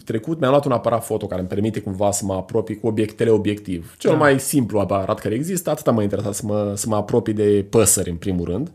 trecut 0.04 0.38
mi-am 0.40 0.50
luat 0.50 0.64
un 0.64 0.72
aparat 0.72 1.04
foto 1.04 1.26
care 1.26 1.40
îmi 1.40 1.48
permite 1.48 1.80
cumva 1.80 2.10
să 2.10 2.24
mă 2.24 2.34
apropii 2.34 2.78
cu 2.80 2.86
obiectele 2.86 3.30
obiectiv. 3.30 3.94
Cel 3.98 4.10
Da. 4.10 4.16
mai 4.16 4.40
simplu 4.40 4.78
aparat 4.78 5.18
care 5.18 5.34
există, 5.34 5.70
atâta 5.70 5.90
mă 5.90 6.02
interesa 6.02 6.32
să 6.32 6.42
mă, 6.46 6.72
să 6.76 6.88
mă 6.88 6.96
apropii 6.96 7.32
de 7.32 7.66
păsări, 7.70 8.10
în 8.10 8.16
primul 8.16 8.44
rând. 8.44 8.70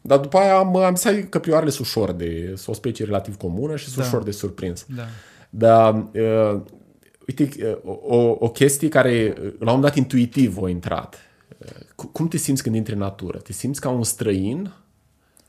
Dar 0.00 0.18
după 0.18 0.36
aia 0.36 0.56
am, 0.56 0.76
am 0.76 0.94
zis 0.94 1.04
hai, 1.04 1.26
că 1.28 1.38
prioarele 1.38 1.70
sunt 1.70 1.86
ușor 1.86 2.12
de... 2.12 2.44
sunt 2.54 2.68
o 2.68 2.72
specie 2.72 3.04
relativ 3.04 3.36
comună 3.36 3.76
și 3.76 3.84
sunt 3.84 3.96
Da. 3.96 4.02
ușor 4.10 4.22
de 4.22 4.30
surprins. 4.30 4.86
Da. 4.96 5.02
Dar, 5.50 5.94
uh, 6.14 6.60
uite, 7.28 7.48
uh, 7.84 7.92
o, 8.08 8.36
o 8.38 8.48
chestie 8.50 8.88
care 8.88 9.32
uh, 9.36 9.42
la 9.42 9.48
un 9.48 9.56
moment 9.60 9.82
dat 9.82 9.96
intuitiv 9.96 10.62
a 10.62 10.68
intrat. 10.68 11.18
Uh, 11.58 11.68
cu- 11.94 12.06
Cum 12.06 12.28
te 12.28 12.36
simți 12.36 12.62
când 12.62 12.74
intri 12.74 12.92
în 12.92 12.98
natură? 12.98 13.38
Te 13.38 13.52
simți 13.52 13.80
ca 13.80 13.88
un 13.88 14.02
străin 14.04 14.72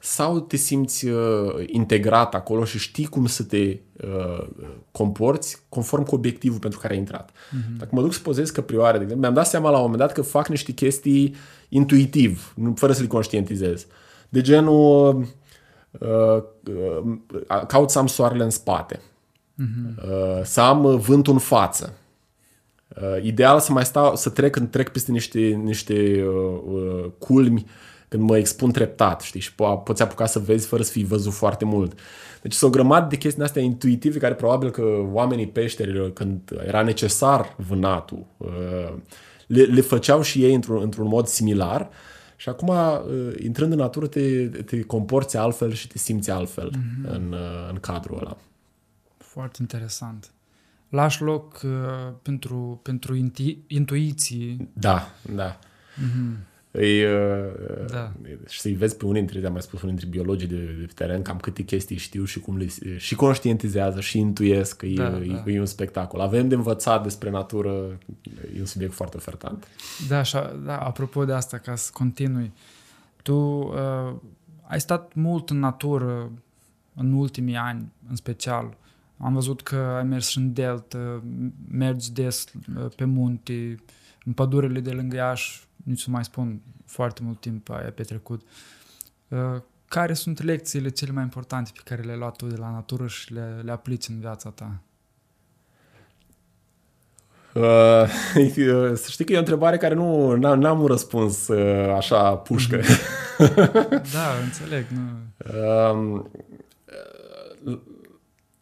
sau 0.04 0.40
te 0.40 0.56
simți 0.56 1.08
uh, 1.08 1.64
integrat 1.66 2.36
acolo 2.36 2.64
și 2.64 2.80
știi 2.80 3.06
cum 3.06 3.26
să 3.26 3.44
te 3.44 3.80
uh, 4.04 4.48
comporți 4.92 5.64
conform 5.70 6.04
cu 6.04 6.16
obiectivul 6.16 6.60
pentru 6.60 6.80
care 6.80 6.94
ai 6.94 7.00
intrat. 7.00 7.32
Mm-hmm. 7.32 7.78
Dacă 7.78 7.90
mă 7.96 8.02
duc 8.02 8.14
să 8.14 8.20
pozez 8.20 8.50
căprioare, 8.50 8.98
de 8.98 9.04
exemplu, 9.04 9.22
mi-am 9.22 9.34
dat 9.34 9.48
seama 9.48 9.70
la 9.70 9.76
un 9.76 9.82
moment 9.82 10.00
dat 10.00 10.12
că 10.12 10.22
fac 10.22 10.48
niște 10.48 10.72
chestii 10.72 11.36
intuitiv, 11.70 12.54
nu, 12.56 12.74
fără 12.76 12.94
să 12.94 13.02
le 13.02 13.08
conștientizez. 13.08 13.86
De 14.30 14.42
genul 14.42 15.18
uh, 15.92 16.44
uh, 16.68 17.18
caut 17.68 17.90
să 17.90 18.00
am 18.00 18.08
soarele 18.08 18.44
în 18.44 18.50
spate, 18.50 19.00
mm-hmm. 19.00 20.04
uh, 20.04 20.44
să 20.44 20.62
am 20.62 20.84
uh, 20.84 21.00
vântul 21.00 21.34
în 21.34 21.40
față. 21.40 21.94
Uh, 22.88 23.24
ideal 23.24 23.60
să 23.60 23.72
mai 23.72 23.86
stau, 23.86 24.16
să 24.16 24.30
trec, 24.30 24.52
când 24.52 24.70
trec 24.70 24.90
peste 24.90 25.12
niște, 25.12 25.40
niște 25.40 26.24
uh, 26.28 26.62
uh, 26.66 27.06
culmi, 27.20 27.66
când 28.12 28.24
mă 28.24 28.38
expun 28.38 28.72
treptat, 28.72 29.22
știi, 29.22 29.40
și 29.40 29.52
po- 29.54 29.84
poți 29.84 30.02
apuca 30.02 30.26
să 30.26 30.40
vezi 30.40 30.68
fără 30.68 30.84
să 30.84 30.92
fii 30.92 31.04
văzut 31.04 31.34
foarte 31.34 31.66
mult. 31.66 32.00
Deci 32.42 32.54
sunt 32.54 32.70
o 32.70 32.74
grămadă 32.74 33.08
de 33.10 33.18
chestii 33.18 33.44
astea 33.44 33.62
intuitive 33.62 34.20
care 34.20 34.34
probabil 34.34 34.70
că 34.70 34.82
oamenii 35.12 35.48
peșterilor, 35.48 36.14
când 36.14 36.42
era 36.66 36.82
necesar 36.82 37.56
vânatul, 37.68 38.26
uh, 38.38 38.94
le, 39.48 39.64
le 39.64 39.82
făceau 39.82 40.22
și 40.22 40.44
ei 40.44 40.54
într-un, 40.54 40.82
într-un 40.82 41.08
mod 41.08 41.28
similar 41.28 41.90
și 42.36 42.50
acum, 42.50 42.68
uh, 42.68 43.34
intrând 43.44 43.72
în 43.72 43.78
natură, 43.78 44.08
te, 44.08 44.48
te 44.48 44.82
comporți 44.82 45.38
altfel 45.38 45.72
și 45.74 45.88
te 45.88 45.98
simți 45.98 46.32
altfel 46.32 46.72
mm-hmm. 46.72 47.10
în, 47.10 47.32
uh, 47.32 47.70
în 47.70 47.78
cadrul 47.80 48.18
ăla. 48.18 48.38
Foarte 49.18 49.58
interesant. 49.62 50.32
Lași 50.90 51.22
loc 51.22 51.62
uh, 51.64 51.72
pentru, 52.22 52.80
pentru 52.84 53.16
inti, 53.16 53.58
intuiții. 53.68 54.70
Da, 54.74 55.12
da. 55.36 55.60
Mm-hmm. 55.60 56.51
Îi, 56.72 57.04
uh, 57.04 57.12
Da. 57.90 58.12
Și 58.48 58.60
să-i 58.60 58.74
vezi 58.74 58.98
pe 58.98 59.06
unii 59.06 59.22
dintre, 59.22 59.46
am 59.48 59.52
mai 59.52 59.62
spus, 59.62 59.82
unii 59.82 59.96
dintre 59.96 60.20
biologii 60.20 60.48
de, 60.48 60.56
de 60.56 60.86
pe 60.86 60.92
teren, 60.96 61.22
cam 61.22 61.38
câte 61.38 61.64
chestii 61.64 61.98
știu 61.98 62.24
și 62.24 62.40
cum 62.40 62.58
le 62.58 62.68
și 62.98 63.16
conștientizează 63.16 64.00
și 64.00 64.20
intuiesc 64.20 64.78
că 64.78 64.86
Da, 64.86 65.18
e, 65.18 65.26
da. 65.28 65.44
e, 65.46 65.54
e 65.54 65.60
un 65.60 65.66
spectacol. 65.66 66.20
Avem 66.20 66.48
de 66.48 66.56
învățat 66.56 67.04
despre 67.04 67.30
natură, 67.30 67.98
e 68.56 68.60
un 68.60 68.66
subiect 68.66 68.94
foarte 68.94 69.18
ofertant. 69.18 69.68
Da, 70.08 70.18
așa, 70.18 70.60
da, 70.66 70.78
apropo 70.78 71.26
de 71.26 71.34
asta, 71.34 71.58
ca 71.58 71.76
să 71.76 71.90
continui, 71.94 72.52
tu 73.24 73.34
uh, 73.36 74.16
ai 74.62 74.80
stat 74.80 75.14
mult 75.14 75.50
în 75.50 75.60
natură 75.60 76.32
în 76.96 77.14
ultimii 77.14 77.56
ani, 77.56 77.92
în 78.10 78.16
special. 78.16 78.78
Am 79.18 79.34
văzut 79.34 79.62
că 79.62 79.76
ai 79.76 80.04
mers 80.04 80.28
și 80.28 80.38
în 80.38 80.54
delta, 80.54 81.24
mergi 81.72 82.12
des 82.12 82.46
uh, 82.78 82.86
pe 82.96 83.06
munte, 83.06 83.76
în 84.26 84.34
pădurile 84.34 84.80
de 84.80 84.92
lângă 84.92 85.16
Iași, 85.16 85.64
nici 85.84 86.06
nu 86.06 86.14
mai 86.14 86.24
spun 86.24 86.62
foarte 86.86 87.22
mult 87.24 87.40
timp 87.40 87.70
ai 87.70 87.92
petrecut. 87.92 88.42
Uh, 89.28 89.62
care 89.86 90.14
sunt 90.14 90.42
lecțiile 90.42 90.90
cele 90.90 91.12
mai 91.12 91.24
importante 91.24 91.72
pe 91.74 91.82
care 91.84 92.02
le-ai 92.02 92.18
luat 92.18 92.36
tu 92.36 92.48
de 92.48 92.56
la 92.56 92.70
natură 92.70 93.08
și 93.08 93.34
le, 93.34 93.62
le 93.64 93.72
aplici 93.72 94.08
în 94.08 94.20
viața 94.20 94.50
ta? 94.50 94.82
Uh, 97.54 98.94
să 99.02 99.08
știi 99.10 99.26
că 99.26 99.32
e 99.32 99.36
o 99.36 99.40
întrebare 99.40 99.78
care 99.78 99.94
nu 99.94 100.36
n-am, 100.36 100.60
n-am 100.60 100.80
un 100.80 100.86
răspuns 100.86 101.48
uh, 101.48 101.94
așa 101.96 102.36
pușcă. 102.36 102.82
Da, 104.14 104.34
înțeleg. 104.44 104.86
Nu... 104.88 105.02
Um, 105.92 106.30
uh, 107.64 107.80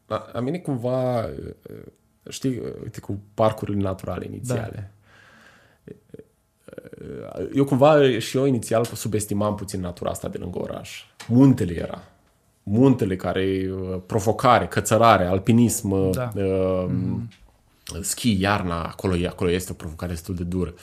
la, 0.07 0.29
la 0.33 0.39
mine 0.39 0.57
cumva, 0.57 1.25
uh, 1.25 1.31
știi, 2.29 2.57
uh, 2.57 2.73
uite, 2.83 2.99
cu 2.99 3.19
parcurile 3.33 3.81
naturale 3.81 4.25
inițiale. 4.25 4.91
Uh, 4.93 4.98
Eu 7.55 7.65
cumva 7.65 8.19
și 8.19 8.37
eu 8.37 8.45
inițial 8.45 8.85
subestimam 8.85 9.55
puțin 9.55 9.79
natura 9.81 10.09
asta 10.09 10.27
de 10.27 10.37
lângă 10.37 10.59
oraș. 10.59 11.03
Muntele 11.27 11.73
era. 11.77 12.03
Muntele 12.63 13.15
care 13.15 13.69
uh, 13.71 13.99
provocare, 14.05 14.67
cățărare, 14.67 15.25
alpinism, 15.25 15.91
uh, 15.91 16.09
Da. 16.11 16.31
uh, 16.35 16.89
schi, 18.01 18.41
iarna, 18.41 18.83
acolo, 18.83 19.15
e- 19.15 19.27
acolo 19.27 19.49
este 19.51 19.71
o 19.71 19.75
provocare 19.75 20.11
destul 20.11 20.35
de 20.35 20.43
dură. 20.43 20.73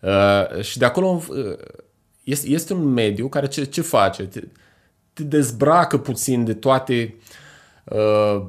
Uh, 0.00 0.62
și 0.62 0.78
de 0.78 0.84
acolo 0.84 1.22
uh, 1.28 1.56
este, 2.24 2.48
este 2.48 2.72
un 2.72 2.84
mediu 2.84 3.28
care 3.28 3.46
ce, 3.48 3.64
ce 3.64 3.80
face? 3.80 4.22
Te, 4.26 4.40
te 5.12 5.22
dezbracă 5.22 5.98
puțin 5.98 6.44
de 6.44 6.54
toate 6.54 7.14
uh, 7.84 8.42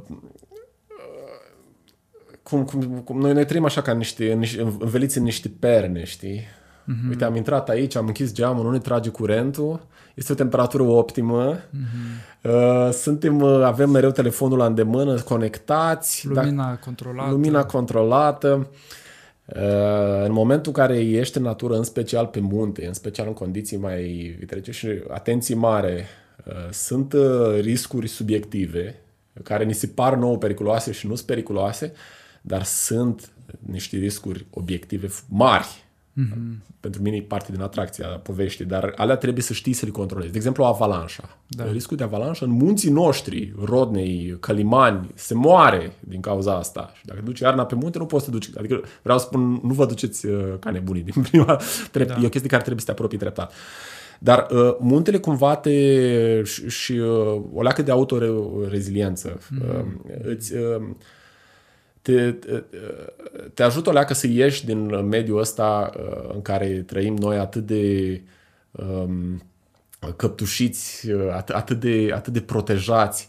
cum, 2.43 2.65
cum, 2.65 2.99
cum 2.99 3.19
noi, 3.19 3.33
noi 3.33 3.45
trăim 3.45 3.65
așa 3.65 3.81
ca 3.81 3.93
niște, 3.93 4.31
în 4.31 4.39
niște, 4.39 4.61
înveliți 4.61 5.17
în 5.17 5.23
niște 5.23 5.51
perne, 5.59 6.03
știi? 6.03 6.41
Mm-hmm. 6.81 7.09
Uite, 7.09 7.23
am 7.23 7.35
intrat 7.35 7.69
aici, 7.69 7.95
am 7.95 8.05
închis 8.07 8.33
geamul, 8.33 8.63
nu 8.63 8.71
ne 8.71 8.79
trage 8.79 9.09
curentul, 9.09 9.85
este 10.13 10.31
o 10.31 10.35
temperatură 10.35 10.83
optimă, 10.83 11.55
mm-hmm. 11.57 12.41
uh, 12.51 12.89
suntem, 12.91 13.41
uh, 13.41 13.61
avem 13.63 13.89
mereu 13.89 14.11
telefonul 14.11 14.57
la 14.57 14.65
îndemână, 14.65 15.19
conectați, 15.19 16.27
dacă- 16.27 16.45
Lumina 16.45 16.77
controlată. 16.77 17.31
lumina 17.31 17.63
controlată. 17.65 18.67
Uh, 19.45 20.25
În 20.25 20.31
momentul 20.31 20.71
în 20.75 20.83
care 20.83 20.99
ești 20.99 21.37
în 21.37 21.43
natură, 21.43 21.75
în 21.77 21.83
special 21.83 22.25
pe 22.25 22.39
munte, 22.39 22.85
în 22.87 22.93
special 22.93 23.27
în 23.27 23.33
condiții 23.33 23.77
mai 23.77 24.35
vitrece 24.39 24.71
și 24.71 24.87
atenție 25.09 25.55
mare, 25.55 26.05
uh, 26.45 26.53
sunt 26.71 27.13
uh, 27.13 27.59
riscuri 27.59 28.07
subiective 28.07 28.95
care 29.43 29.63
ni 29.63 29.73
se 29.73 29.87
par 29.87 30.15
nouă 30.15 30.37
periculoase 30.37 30.91
și 30.91 31.07
nu 31.07 31.15
sunt 31.15 31.27
periculoase, 31.27 31.93
dar 32.41 32.63
sunt 32.63 33.29
niște 33.59 33.97
riscuri 33.97 34.45
obiective 34.49 35.07
f- 35.07 35.23
mari. 35.29 35.83
Mm-hmm. 36.11 36.77
Pentru 36.79 37.01
mine 37.01 37.15
e 37.15 37.21
parte 37.21 37.51
din 37.51 37.61
atracția 37.61 38.07
poveștii, 38.07 38.65
dar 38.65 38.93
alea 38.95 39.15
trebuie 39.15 39.43
să 39.43 39.53
știi 39.53 39.73
să 39.73 39.85
le 39.85 39.91
controlezi. 39.91 40.31
De 40.31 40.37
exemplu, 40.37 40.63
avalanșa. 40.63 41.37
Da. 41.47 41.71
Riscul 41.71 41.97
de 41.97 42.03
avalanșă 42.03 42.45
în 42.45 42.51
munții 42.51 42.91
noștri, 42.91 43.53
Rodnei, 43.63 44.37
Călimani, 44.39 45.09
se 45.13 45.33
moare 45.33 45.93
din 45.99 46.21
cauza 46.21 46.55
asta. 46.55 46.91
Și 46.95 47.05
dacă 47.05 47.21
duci 47.23 47.39
iarna 47.39 47.65
pe 47.65 47.75
munte, 47.75 47.97
nu 47.97 48.05
poți 48.05 48.25
să 48.25 48.31
duci. 48.31 48.49
Adică 48.57 48.81
vreau 49.01 49.17
să 49.17 49.25
spun, 49.25 49.59
nu 49.63 49.73
vă 49.73 49.85
duceți 49.85 50.25
uh, 50.25 50.53
ca 50.59 50.69
nebunii 50.69 51.03
din 51.03 51.21
prima 51.21 51.59
trept. 51.91 52.09
Da. 52.09 52.15
Da. 52.15 52.21
E 52.21 52.25
o 52.25 52.29
chestie 52.29 52.49
care 52.49 52.61
trebuie 52.61 52.79
să 52.79 52.85
te 52.85 52.91
apropii 52.91 53.17
treptat. 53.17 53.53
Dar 54.19 54.47
uh, 54.51 54.75
muntele 54.79 55.17
cumva 55.17 55.55
te 55.55 56.43
și, 56.43 56.69
și 56.69 56.91
uh, 56.91 57.41
o 57.53 57.61
leacă 57.61 57.81
de 57.81 57.91
autoreziliență. 57.91 59.37
Mm-hmm. 59.37 59.77
Uh, 59.77 59.85
îți, 60.23 60.53
uh, 60.55 60.81
te, 62.01 62.31
te, 62.31 62.63
te 63.53 63.63
ajută 63.63 63.89
o 63.89 63.93
leacă 63.93 64.13
să 64.13 64.27
ieși 64.27 64.65
din 64.65 65.07
mediul 65.07 65.39
ăsta 65.39 65.91
uh, 65.95 66.33
în 66.33 66.41
care 66.41 66.67
trăim 66.67 67.15
noi 67.15 67.37
atât 67.37 67.65
de 67.65 68.21
um, 68.71 69.43
căptușiți, 70.15 71.09
uh, 71.09 71.41
at- 71.41 71.53
atât 71.53 71.79
de, 71.79 72.11
atât 72.13 72.33
de 72.33 72.41
protejați. 72.41 73.27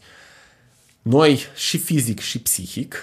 Noi, 1.02 1.40
și 1.54 1.78
fizic 1.78 2.20
și 2.20 2.40
psihic, 2.40 2.96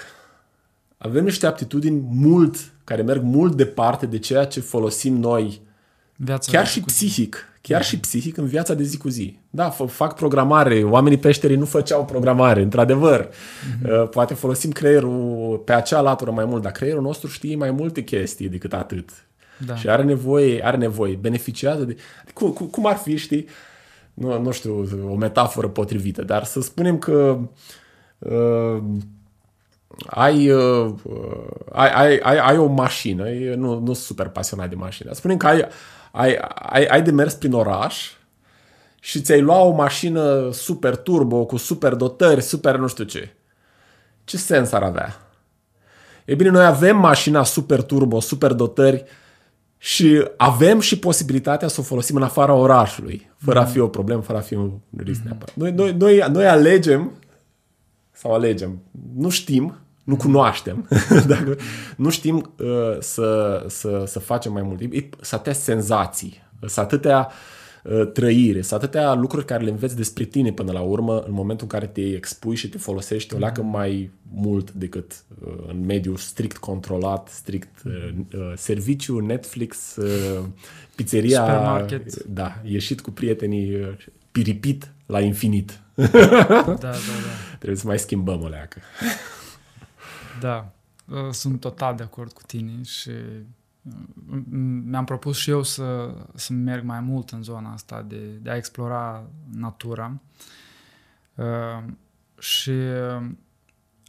avem 0.98 1.24
niște 1.24 1.46
aptitudini 1.46 2.02
mult, 2.10 2.56
care 2.84 3.02
merg 3.02 3.22
mult 3.22 3.56
departe 3.56 4.06
de 4.06 4.18
ceea 4.18 4.44
ce 4.44 4.60
folosim 4.60 5.16
noi 5.16 5.60
Viața 6.24 6.52
chiar 6.52 6.62
de 6.62 6.68
și 6.68 6.78
cu- 6.80 6.86
psihic, 6.86 7.44
chiar 7.60 7.84
și 7.84 7.98
psihic 7.98 8.36
în 8.36 8.46
viața 8.46 8.74
de 8.74 8.82
zi 8.82 8.96
cu 8.96 9.08
zi. 9.08 9.38
Da, 9.50 9.74
f- 9.74 9.88
fac 9.90 10.14
programare, 10.14 10.82
oamenii 10.82 11.18
peșterii 11.18 11.56
nu 11.56 11.64
făceau 11.64 12.04
programare, 12.04 12.62
într-adevăr. 12.62 13.28
Uh, 13.84 14.08
Poate 14.08 14.34
folosim 14.34 14.70
creierul 14.70 15.56
pe 15.64 15.72
acea 15.72 16.00
latură 16.00 16.30
mai 16.30 16.44
mult, 16.44 16.62
dar 16.62 16.72
creierul 16.72 17.02
nostru 17.02 17.28
știe 17.28 17.56
mai 17.56 17.70
multe 17.70 18.02
chestii 18.04 18.48
decât 18.48 18.72
atât. 18.72 19.10
Da. 19.66 19.76
Și 19.76 19.88
are 19.88 20.02
nevoie, 20.02 20.64
are 20.66 20.76
nevoie, 20.76 21.14
beneficiază 21.20 21.84
de... 21.84 21.96
Cum, 22.34 22.50
cum 22.50 22.86
ar 22.86 22.96
fi, 22.96 23.16
știi, 23.16 23.46
nu, 24.14 24.42
nu 24.42 24.50
știu, 24.50 24.88
o 25.10 25.14
metaforă 25.14 25.68
potrivită, 25.68 26.22
dar 26.22 26.44
să 26.44 26.60
spunem 26.60 26.98
că 26.98 27.38
uh, 28.18 28.82
ai, 30.06 30.50
uh, 30.50 30.94
ai, 31.72 31.92
ai, 31.92 32.18
ai, 32.18 32.38
ai 32.38 32.56
o 32.58 32.66
mașină, 32.66 33.24
nu, 33.56 33.78
nu 33.78 33.84
sunt 33.84 33.96
super 33.96 34.28
pasionat 34.28 34.68
de 34.68 34.74
mașină, 34.74 35.12
spunem 35.12 35.36
că 35.36 35.46
ai, 35.46 35.66
ai, 36.10 36.38
ai, 36.54 36.84
ai 36.84 37.02
de 37.02 37.10
mers 37.10 37.34
prin 37.34 37.52
oraș 37.52 38.10
și 39.00 39.20
ți-ai 39.20 39.40
luat 39.40 39.60
o 39.60 39.70
mașină 39.70 40.52
super 40.52 40.96
turbo, 40.96 41.44
cu 41.44 41.56
super 41.56 41.94
dotări, 41.94 42.42
super 42.42 42.76
nu 42.76 42.86
știu 42.86 43.04
ce. 43.04 43.34
Ce 44.24 44.36
sens 44.36 44.72
ar 44.72 44.82
avea? 44.82 45.16
E 46.24 46.34
bine, 46.34 46.50
noi 46.50 46.64
avem 46.64 46.96
mașina 46.96 47.44
super 47.44 47.82
turbo, 47.82 48.20
super 48.20 48.52
dotări 48.52 49.04
și 49.78 50.24
avem 50.36 50.80
și 50.80 50.98
posibilitatea 50.98 51.68
să 51.68 51.80
o 51.80 51.82
folosim 51.82 52.16
în 52.16 52.22
afara 52.22 52.52
orașului, 52.52 53.30
fără 53.36 53.58
mm. 53.58 53.64
a 53.64 53.68
fi 53.68 53.78
o 53.78 53.88
problemă, 53.88 54.20
fără 54.20 54.38
a 54.38 54.40
fi 54.40 54.54
un 54.54 54.72
risc 54.96 55.20
mm. 55.24 55.38
Noi, 55.54 55.72
noi, 55.72 55.92
noi, 55.92 56.24
noi 56.32 56.46
alegem 56.46 57.12
sau 58.12 58.34
alegem, 58.34 58.82
nu 59.16 59.28
știm, 59.28 59.76
nu 60.10 60.16
cunoaștem, 60.16 60.88
dacă 61.32 61.56
nu 61.96 62.10
știm 62.10 62.54
uh, 62.58 62.66
să, 62.98 63.64
să, 63.68 64.04
să 64.06 64.18
facem 64.18 64.52
mai 64.52 64.62
mult. 64.62 64.80
Să 65.20 65.34
atâtea 65.34 65.52
senzații, 65.52 66.42
să 66.66 66.80
atâtea 66.80 67.28
uh, 67.84 68.10
trăire, 68.12 68.62
să 68.62 68.74
atâtea 68.74 69.14
lucruri 69.14 69.44
care 69.44 69.64
le 69.64 69.70
înveți 69.70 69.96
despre 69.96 70.24
tine 70.24 70.52
până 70.52 70.72
la 70.72 70.80
urmă 70.80 71.18
în 71.26 71.32
momentul 71.32 71.66
în 71.70 71.78
care 71.78 71.86
te 71.86 72.00
expui 72.00 72.56
și 72.56 72.68
te 72.68 72.78
folosești 72.78 73.34
o 73.34 73.38
leacă 73.38 73.62
mai 73.62 74.10
mult 74.32 74.72
decât 74.72 75.12
uh, 75.46 75.52
în 75.68 75.84
mediul 75.84 76.16
strict 76.16 76.56
controlat, 76.56 77.28
strict 77.28 77.82
uh, 77.84 77.92
uh, 78.34 78.52
serviciu, 78.56 79.18
Netflix, 79.18 79.96
uh, 79.96 80.44
pizzeria, 80.94 81.44
Supermarket. 81.44 82.22
da, 82.22 82.60
ieșit 82.64 83.00
cu 83.00 83.10
prietenii, 83.10 83.74
uh, 83.74 83.88
piripit 84.32 84.92
la 85.06 85.20
infinit. 85.20 85.80
da, 85.94 86.06
da, 86.12 86.74
da. 86.74 86.90
Trebuie 87.58 87.78
să 87.78 87.86
mai 87.86 87.98
schimbăm 87.98 88.42
o 88.42 88.48
leacă. 88.48 88.80
Da, 90.40 90.72
uh, 91.06 91.30
sunt 91.30 91.60
total 91.60 91.96
de 91.96 92.02
acord 92.02 92.32
cu 92.32 92.42
tine 92.46 92.82
și 92.82 93.10
uh, 93.10 94.42
mi-am 94.84 95.04
propus 95.04 95.36
și 95.36 95.50
eu 95.50 95.62
să, 95.62 96.14
să 96.34 96.52
merg 96.52 96.84
mai 96.84 97.00
mult 97.00 97.30
în 97.30 97.42
zona 97.42 97.72
asta 97.72 98.02
de, 98.02 98.16
de 98.42 98.50
a 98.50 98.56
explora 98.56 99.30
natura 99.50 100.20
uh, 101.34 101.84
și 102.38 102.72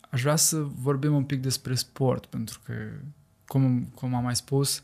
aș 0.10 0.22
vrea 0.22 0.36
să 0.36 0.58
vorbim 0.60 1.16
un 1.16 1.24
pic 1.24 1.42
despre 1.42 1.76
sport, 1.76 2.26
pentru 2.26 2.60
că, 2.66 2.74
cum, 3.46 3.84
cum 3.96 4.16
am 4.16 4.24
mai 4.24 4.36
spus, 4.36 4.84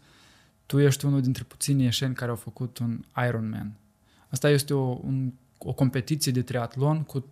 tu 0.66 0.80
ești 0.80 1.06
unul 1.06 1.22
dintre 1.22 1.44
puținii 1.44 1.84
ieșeni 1.84 2.16
care 2.16 2.30
au 2.30 2.36
făcut 2.36 2.78
un 2.78 3.04
Ironman. 3.28 3.72
Asta 4.30 4.50
este 4.50 4.74
o, 4.74 5.00
un, 5.04 5.34
o 5.58 5.74
competiție 5.74 6.32
de 6.32 6.42
triatlon 6.42 7.04
cu 7.04 7.20
3,8 7.20 7.26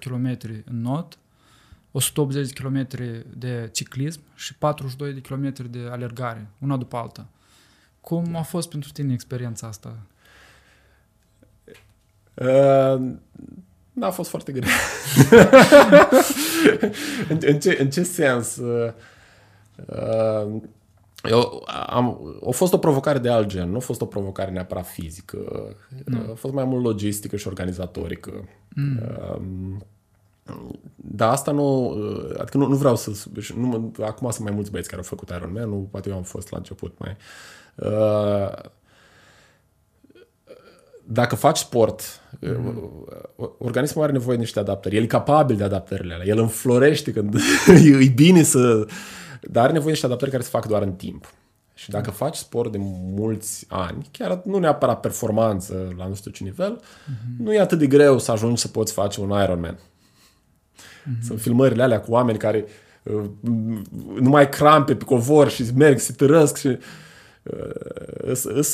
km 0.00 0.38
în 0.64 0.80
not 0.80 1.18
180 1.90 2.52
de 2.52 2.62
km 2.62 2.86
de 3.36 3.68
ciclism 3.72 4.20
și 4.34 4.54
42 4.54 5.12
de 5.12 5.20
km 5.20 5.70
de 5.70 5.78
alergare, 5.90 6.48
una 6.58 6.76
după 6.76 6.96
alta. 6.96 7.26
Cum 8.00 8.36
a 8.36 8.42
fost 8.42 8.68
pentru 8.68 8.90
tine 8.92 9.12
experiența 9.12 9.66
asta? 9.66 9.96
Uh, 12.34 13.12
a 14.00 14.10
fost 14.10 14.30
foarte 14.30 14.52
greu. 14.52 14.68
în, 17.28 17.38
în, 17.40 17.58
ce, 17.58 17.76
în 17.80 17.90
ce 17.90 18.02
sens? 18.02 18.56
Uh, 18.56 18.92
uh, 19.86 20.60
eu 21.22 21.68
am, 21.86 22.20
a 22.46 22.50
fost 22.50 22.72
o 22.72 22.78
provocare 22.78 23.18
de 23.18 23.28
alt 23.28 23.48
gen, 23.48 23.70
nu 23.70 23.76
a 23.76 23.80
fost 23.80 24.00
o 24.00 24.06
provocare 24.06 24.50
neapărat 24.50 24.86
fizică. 24.86 25.38
Mm. 26.04 26.30
A 26.30 26.34
fost 26.34 26.54
mai 26.54 26.64
mult 26.64 26.84
logistică 26.84 27.36
și 27.36 27.46
organizatorică. 27.46 28.48
Mm. 28.74 29.86
Uh, 30.50 30.74
dar 30.96 31.30
asta 31.30 31.50
nu, 31.50 31.96
adică 32.38 32.56
nu, 32.58 32.66
nu 32.66 32.76
vreau 32.76 32.96
să, 32.96 33.10
nu, 33.56 33.92
acum 34.00 34.30
sunt 34.30 34.44
mai 34.44 34.54
mulți 34.54 34.70
băieți 34.70 34.88
care 34.88 35.00
au 35.00 35.08
făcut 35.08 35.28
Iron 35.28 35.52
Man, 35.52 35.68
nu, 35.68 35.88
poate 35.90 36.08
eu 36.08 36.16
am 36.16 36.22
fost 36.22 36.50
la 36.50 36.56
început 36.56 36.98
mai. 36.98 37.16
Uh, 37.74 38.70
dacă 41.08 41.36
faci 41.36 41.58
sport, 41.58 42.02
mm. 42.40 43.06
organismul 43.58 44.04
are 44.04 44.12
nevoie 44.12 44.36
de 44.36 44.42
niște 44.42 44.58
adaptări. 44.58 44.96
El 44.96 45.02
e 45.02 45.06
capabil 45.06 45.56
de 45.56 45.64
adaptările 45.64 46.14
alea. 46.14 46.26
El 46.26 46.38
înflorește 46.38 47.12
când 47.12 47.34
e 48.00 48.12
bine 48.14 48.42
să... 48.42 48.86
Dar 49.40 49.62
are 49.62 49.72
nevoie 49.72 49.84
de 49.84 49.90
niște 49.90 50.06
adaptări 50.06 50.30
care 50.30 50.42
se 50.42 50.48
fac 50.48 50.66
doar 50.66 50.82
în 50.82 50.92
timp. 50.92 51.32
Și 51.74 51.90
dacă 51.90 52.10
mm. 52.10 52.16
faci 52.16 52.36
sport 52.36 52.72
de 52.72 52.78
mulți 53.14 53.66
ani, 53.68 54.08
chiar 54.10 54.40
nu 54.44 54.58
neapărat 54.58 55.00
performanță 55.00 55.94
la 55.96 56.06
nu 56.06 56.14
știu 56.14 56.30
ce 56.30 56.44
nivel, 56.44 56.80
mm-hmm. 56.80 57.38
nu 57.38 57.52
e 57.52 57.60
atât 57.60 57.78
de 57.78 57.86
greu 57.86 58.18
să 58.18 58.32
ajungi 58.32 58.60
să 58.60 58.68
poți 58.68 58.92
face 58.92 59.20
un 59.20 59.42
Ironman. 59.42 59.78
Mm-hmm. 61.06 61.22
Sunt 61.26 61.40
filmările 61.40 61.82
alea 61.82 62.00
cu 62.00 62.12
oameni 62.12 62.38
care 62.38 62.64
uh, 63.02 63.24
nu 64.20 64.28
mai 64.28 64.48
crampe 64.48 64.94
pe 64.94 65.04
covor 65.04 65.50
și 65.50 65.64
merg, 65.74 65.98
se 65.98 66.12
târăsc 66.12 66.56
și 66.56 66.66
uh, 66.66 66.78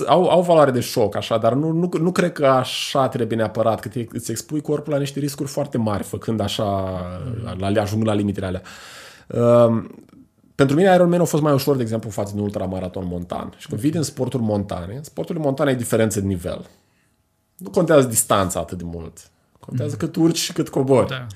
au, 0.06 0.28
au 0.28 0.42
valoare 0.42 0.70
de 0.70 0.80
șoc, 0.80 1.16
așa, 1.16 1.38
dar 1.38 1.52
nu, 1.52 1.70
nu, 1.70 1.88
nu 2.00 2.12
cred 2.12 2.32
că 2.32 2.46
așa 2.46 3.08
trebuie 3.08 3.36
neapărat, 3.36 3.80
că 3.80 3.88
te, 3.88 4.06
îți 4.12 4.30
expui 4.30 4.60
corpul 4.60 4.92
la 4.92 4.98
niște 4.98 5.18
riscuri 5.18 5.48
foarte 5.48 5.78
mari, 5.78 6.02
făcând 6.02 6.40
așa, 6.40 7.00
mm-hmm. 7.22 7.58
la, 7.58 7.80
ajungând 7.80 8.08
la 8.08 8.14
limitele 8.14 8.46
alea. 8.46 8.62
Uh, 9.26 9.84
pentru 10.54 10.76
mine 10.76 10.94
Ironman 10.94 11.20
a 11.20 11.24
fost 11.24 11.42
mai 11.42 11.52
ușor, 11.52 11.76
de 11.76 11.82
exemplu, 11.82 12.10
față 12.10 12.32
de 12.32 12.38
un 12.38 12.44
ultramaraton 12.44 13.06
montan. 13.06 13.52
Și 13.56 13.68
când 13.68 13.80
vii 13.80 13.90
din 13.90 14.02
sporturi 14.02 14.42
montane, 14.42 15.00
sportul 15.02 15.38
montan 15.38 15.68
e 15.68 15.74
diferență 15.74 16.20
de 16.20 16.26
nivel. 16.26 16.66
Nu 17.56 17.70
contează 17.70 18.06
distanța 18.06 18.60
atât 18.60 18.78
de 18.78 18.84
mult. 18.86 19.30
Contează 19.60 19.90
mm. 19.92 19.98
cât 19.98 20.16
urci 20.16 20.38
și 20.38 20.52
cât 20.52 20.68
cobori. 20.68 21.08
Da, 21.08 21.14
da. 21.16 21.26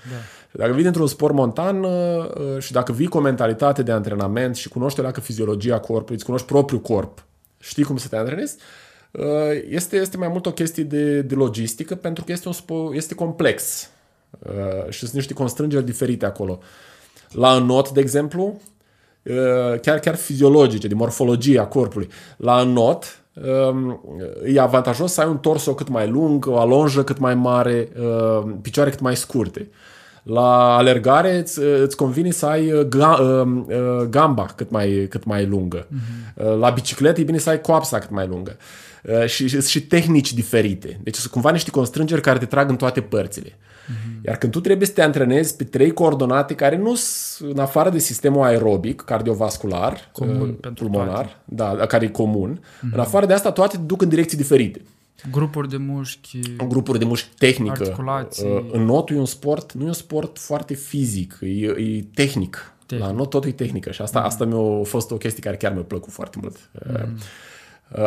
Dacă 0.57 0.72
vii 0.72 0.82
dintr-un 0.82 1.07
sport 1.07 1.34
montan 1.34 1.84
uh, 1.84 1.90
uh, 1.90 2.59
și 2.59 2.72
dacă 2.72 2.92
vii 2.92 3.07
cu 3.07 3.18
o 3.18 3.20
mentalitate 3.20 3.82
de 3.82 3.92
antrenament 3.92 4.57
și 4.57 4.68
cunoști 4.68 5.00
o 5.00 5.11
fiziologia 5.20 5.78
corpului, 5.78 6.14
îți 6.14 6.24
cunoști 6.24 6.46
propriul 6.46 6.80
corp, 6.80 7.24
știi 7.59 7.84
cum 7.84 7.96
să 7.96 8.09
te 8.09 8.16
antrenezi, 8.16 8.57
uh, 9.11 9.24
este, 9.68 9.96
este 9.96 10.16
mai 10.16 10.28
mult 10.28 10.46
o 10.46 10.52
chestie 10.52 10.82
de, 10.82 11.20
de 11.20 11.34
logistică 11.34 11.94
pentru 11.94 12.24
că 12.24 12.32
este, 12.32 12.48
un 12.48 12.54
sport, 12.54 12.94
este 12.94 13.14
complex 13.14 13.90
și 14.88 14.98
sunt 14.98 15.12
niște 15.12 15.34
constrângeri 15.34 15.84
diferite 15.84 16.26
acolo. 16.26 16.59
La 17.30 17.52
înot, 17.52 17.90
de 17.90 18.00
exemplu, 18.00 18.61
chiar, 19.82 19.98
chiar 19.98 20.14
fiziologice, 20.14 20.88
de 20.88 20.94
morfologia 20.94 21.66
corpului. 21.66 22.09
La 22.36 22.61
înot, 22.61 23.22
um, 23.70 24.00
e 24.44 24.61
avantajos 24.61 25.12
să 25.12 25.20
ai 25.20 25.28
un 25.28 25.38
torso 25.38 25.74
cât 25.74 25.88
mai 25.88 26.09
lung, 26.09 26.46
o 26.46 26.59
alonjă 26.59 27.04
cât 27.04 27.18
mai 27.18 27.34
mare, 27.34 27.88
picioare 28.62 28.90
cât 28.90 29.00
mai 29.00 29.16
scurte. 29.16 29.68
La 30.27 30.77
alergare 30.77 31.37
îți, 31.37 31.61
îți 31.83 31.97
convine 31.97 32.31
să 32.31 32.47
ai 32.47 32.72
uh, 32.72 32.81
ga, 32.81 33.09
uh, 33.09 33.64
uh, 33.66 34.07
gamba 34.09 34.47
cât 34.57 34.70
mai, 34.70 35.07
cât 35.11 35.24
mai 35.24 35.47
lungă. 35.47 35.87
Uh-huh. 35.87 36.59
La 36.59 36.70
bicicletă 36.70 37.20
e 37.20 37.24
bine 37.24 37.39
să 37.39 37.51
ai 37.51 37.61
coapsa 37.61 37.99
cât 37.99 38.11
mai 38.11 38.27
lungă. 38.27 38.57
Și, 39.27 39.49
și, 39.49 39.62
și 39.62 39.83
tehnici 39.83 40.35
diferite. 40.35 41.01
Deci 41.03 41.14
sunt 41.14 41.33
cumva 41.33 41.51
niște 41.51 41.70
constrângeri 41.70 42.20
care 42.20 42.39
te 42.39 42.45
trag 42.45 42.70
în 42.70 42.77
toate 42.77 43.01
părțile. 43.01 43.49
Uh-huh. 43.49 44.24
Iar 44.24 44.37
când 44.37 44.53
tu 44.53 44.61
trebuie 44.61 44.87
să 44.87 44.93
te 44.93 45.03
antrenezi 45.03 45.57
pe 45.57 45.64
trei 45.64 45.93
coordonate 45.93 46.55
care 46.55 46.77
nu 46.77 46.95
sunt 46.95 47.53
în 47.53 47.59
afară 47.59 47.91
de 47.91 47.99
sistemul 47.99 48.45
aerobic, 48.45 49.01
cardiovascular, 49.01 50.09
comun, 50.12 50.59
pulmonar, 50.74 51.41
da, 51.45 51.77
care 51.89 52.05
e 52.05 52.09
comun, 52.09 52.61
uh-huh. 52.61 52.93
în 52.93 53.01
afară 53.01 53.27
de 53.27 53.33
asta 53.33 53.53
toate 53.53 53.77
te 53.77 53.83
duc 53.83 54.03
în 54.03 54.09
direcții 54.09 54.37
diferite. 54.37 54.81
Grupuri 55.31 55.69
de 55.69 55.77
mușchi. 55.77 56.57
Grupuri 56.57 56.99
de 56.99 57.05
mușchi 57.05 57.29
tehnică. 57.39 57.83
Articulații. 57.83 58.47
Uh, 58.47 58.64
în 58.73 58.85
notul 58.85 59.17
e 59.17 59.19
un 59.19 59.27
sport, 59.27 59.73
nu 59.73 59.85
e 59.85 59.87
un 59.87 59.93
sport 59.93 60.39
foarte 60.39 60.75
fizic, 60.75 61.39
e, 61.41 61.47
e 61.67 62.05
tehnic. 62.14 62.75
tehnic. 62.87 63.07
La 63.07 63.12
not 63.12 63.31
totul 63.31 63.49
e 63.49 63.53
tehnică 63.53 63.91
și 63.91 64.03
asta, 64.03 64.19
mm. 64.19 64.25
asta 64.25 64.45
mi-a 64.45 64.85
fost 64.85 65.11
o 65.11 65.17
chestie 65.17 65.43
care 65.43 65.57
chiar 65.57 65.73
mi-a 65.73 65.83
plăcut 65.83 66.12
foarte 66.12 66.39
mult. 66.41 66.71
Mm. 66.87 67.19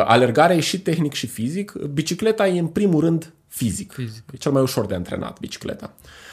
Alergarea 0.04 0.56
e 0.56 0.60
și 0.60 0.80
tehnic 0.80 1.12
și 1.12 1.26
fizic. 1.26 1.72
Bicicleta 1.72 2.48
e 2.48 2.58
în 2.58 2.66
primul 2.66 3.00
rând 3.00 3.32
fizic. 3.48 3.92
fizic. 3.92 4.22
E 4.32 4.36
cel 4.36 4.52
mai 4.52 4.62
ușor 4.62 4.86
de 4.86 4.94
antrenat 4.94 5.38
bicicleta. 5.38 5.94
Uh, 6.02 6.08
Uh, 6.08 6.29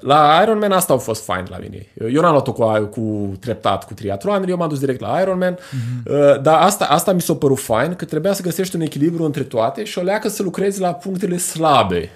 la 0.00 0.40
Ironman 0.42 0.72
asta 0.72 0.92
au 0.92 0.98
fost 0.98 1.24
fine 1.24 1.44
la 1.48 1.56
mine. 1.56 1.86
Eu 2.12 2.20
n-am 2.20 2.30
luat-o 2.30 2.52
cu, 2.52 2.88
cu 2.90 3.36
treptat 3.40 3.86
cu 3.86 3.94
triatloanele, 3.94 4.50
eu 4.50 4.56
m-am 4.56 4.68
dus 4.68 4.78
direct 4.78 5.00
la 5.00 5.20
Ironman, 5.20 5.54
uh-huh. 5.54 6.42
dar 6.42 6.62
asta, 6.62 6.84
asta 6.84 7.12
mi 7.12 7.20
s-a 7.20 7.34
părut 7.34 7.58
fine, 7.58 7.94
că 7.96 8.04
trebuia 8.04 8.32
să 8.32 8.42
găsești 8.42 8.76
un 8.76 8.82
echilibru 8.82 9.24
între 9.24 9.42
toate 9.42 9.84
și 9.84 9.98
o 9.98 10.02
leacă 10.02 10.28
să 10.28 10.42
lucrezi 10.42 10.80
la 10.80 10.94
punctele 10.94 11.36
slabe. 11.36 12.10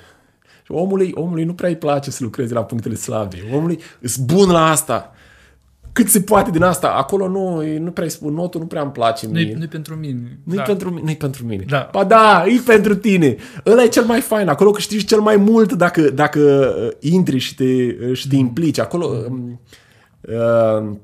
Și 0.62 0.72
omului, 0.72 1.12
omului 1.14 1.45
nu 1.45 1.55
prea 1.55 1.68
îi 1.68 1.76
place 1.76 2.11
să 2.11 2.18
lucreze 2.22 2.55
la 2.55 2.64
punctele 2.64 2.95
slabe. 2.95 3.36
Omului 3.55 3.80
îs 4.01 4.16
bun 4.16 4.51
la 4.51 4.70
asta 4.70 5.12
cât 5.93 6.09
se 6.09 6.20
poate 6.20 6.51
din 6.51 6.62
asta. 6.62 6.88
Acolo 6.88 7.28
nu, 7.28 7.62
nu 7.78 7.90
prea 7.90 8.09
spun, 8.09 8.34
notul 8.34 8.61
nu 8.61 8.66
prea 8.66 8.82
îmi 8.82 8.93
place 8.93 9.26
mie. 9.26 9.55
Nu-i, 9.57 9.66
pentru 9.66 9.95
mine. 9.95 10.38
Nu-i 10.45 10.57
da. 10.57 10.62
pentru, 10.62 11.01
nu 11.05 11.12
pentru 11.12 11.45
mine. 11.45 11.64
Da. 11.68 11.88
Ba 11.93 12.05
da, 12.05 12.45
e 12.47 12.61
pentru 12.66 12.95
tine. 12.95 13.36
Ăla 13.66 13.82
e 13.82 13.88
cel 13.88 14.05
mai 14.05 14.20
fain. 14.20 14.49
Acolo 14.49 14.70
câștigi 14.70 15.05
cel 15.05 15.20
mai 15.20 15.36
mult 15.36 15.72
dacă, 15.72 16.11
dacă 16.11 16.40
uh, 16.82 17.11
intri 17.12 17.38
și 17.38 17.55
te, 17.55 17.64
uh, 17.64 18.16
și 18.16 18.28
te 18.28 18.34
mm. 18.34 18.40
implici. 18.40 18.78
Acolo... 18.78 19.24
Mm. 19.28 19.61
Uh, 20.20 20.97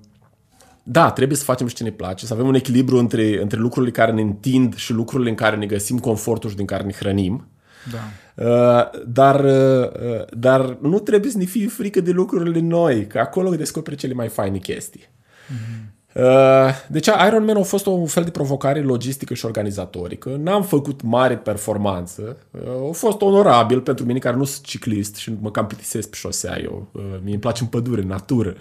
da, 0.91 1.11
trebuie 1.11 1.36
să 1.36 1.45
facem 1.45 1.66
și 1.66 1.74
ce 1.74 1.82
ne 1.82 1.91
place, 1.91 2.26
să 2.26 2.34
avem 2.34 2.47
un 2.47 2.55
echilibru 2.55 2.99
între, 2.99 3.43
între 3.43 3.59
lucrurile 3.59 3.93
care 3.93 4.12
ne 4.12 4.20
întind 4.20 4.76
și 4.76 4.93
lucrurile 4.93 5.28
în 5.30 5.34
care 5.34 5.57
ne 5.57 5.66
găsim 5.66 5.99
confortul 5.99 6.51
și 6.51 6.57
din 6.57 6.64
care 6.64 6.82
ne 6.82 6.93
hrănim. 6.93 7.49
Da. 7.93 7.99
Uh, 8.39 8.91
dar, 9.07 9.45
uh, 9.45 10.24
dar 10.30 10.78
nu 10.80 10.99
trebuie 10.99 11.30
să 11.30 11.39
ne 11.39 11.45
fie 11.45 11.66
frică 11.66 12.01
de 12.01 12.11
lucrurile 12.11 12.61
noi, 12.61 13.07
că 13.07 13.18
acolo 13.18 13.51
descoperi 13.51 13.97
cele 13.97 14.12
mai 14.12 14.28
faine 14.28 14.59
chestii. 14.59 15.09
Mm-hmm. 15.09 15.97
Uh, 16.18 16.68
deci 16.89 17.09
Iron 17.26 17.45
Man 17.45 17.57
a 17.57 17.62
fost 17.62 17.86
un 17.86 18.07
fel 18.07 18.24
de 18.24 18.30
provocare 18.30 18.80
logistică 18.82 19.34
și 19.34 19.45
organizatorică. 19.45 20.41
N-am 20.43 20.62
făcut 20.62 21.03
mare 21.03 21.36
performanță. 21.36 22.36
Uh, 22.51 22.89
a 22.89 22.93
fost 22.93 23.20
onorabil 23.20 23.80
pentru 23.80 24.05
mine 24.05 24.18
care 24.18 24.36
nu 24.36 24.45
sunt 24.45 24.64
ciclist 24.64 25.14
și 25.14 25.32
mă 25.41 25.51
cam 25.51 25.66
plictisesc 25.66 26.11
pe 26.11 26.16
șosea 26.16 26.61
eu. 26.62 26.89
Uh, 26.93 27.03
mie 27.03 27.32
îmi 27.32 27.41
place 27.41 27.62
în 27.62 27.68
pădure, 27.68 28.01
în 28.01 28.07
natură. 28.07 28.57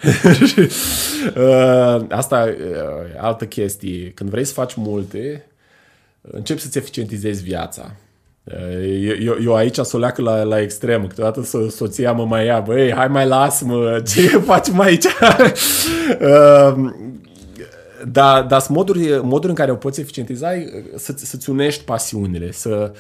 Asta 2.10 2.48
e 2.48 2.56
altă 3.20 3.46
chestie. 3.46 4.12
Când 4.12 4.30
vrei 4.30 4.44
să 4.44 4.54
faci 4.54 4.76
multe, 4.76 5.48
începi 6.22 6.62
să-ți 6.62 6.78
eficientizezi 6.78 7.44
viața. 7.44 7.96
Eu, 9.20 9.38
eu 9.44 9.56
aici 9.56 9.78
să 9.78 9.96
o 9.96 10.00
leacă 10.00 10.22
la, 10.22 10.44
la 10.44 10.62
extrem. 10.62 11.08
Câteodată 11.08 11.44
so, 11.44 11.70
soția 11.70 12.12
mă 12.12 12.26
mai 12.26 12.46
ia, 12.46 12.60
băi, 12.60 12.94
hai 12.94 13.08
mai 13.08 13.28
las-mă, 13.28 14.02
ce 14.14 14.28
facem 14.28 14.80
aici? 14.80 15.06
Dar 18.12 18.44
da, 18.44 18.60
sunt 18.60 18.78
moduri, 18.78 19.20
moduri 19.24 19.50
în 19.50 19.56
care 19.56 19.72
o 19.72 19.76
poți 19.76 20.00
eficientiza 20.00 20.50
să, 20.96 21.14
să-ți 21.16 21.50
unești 21.50 21.84
pasiunile. 21.84 22.52
Să, 22.52 22.94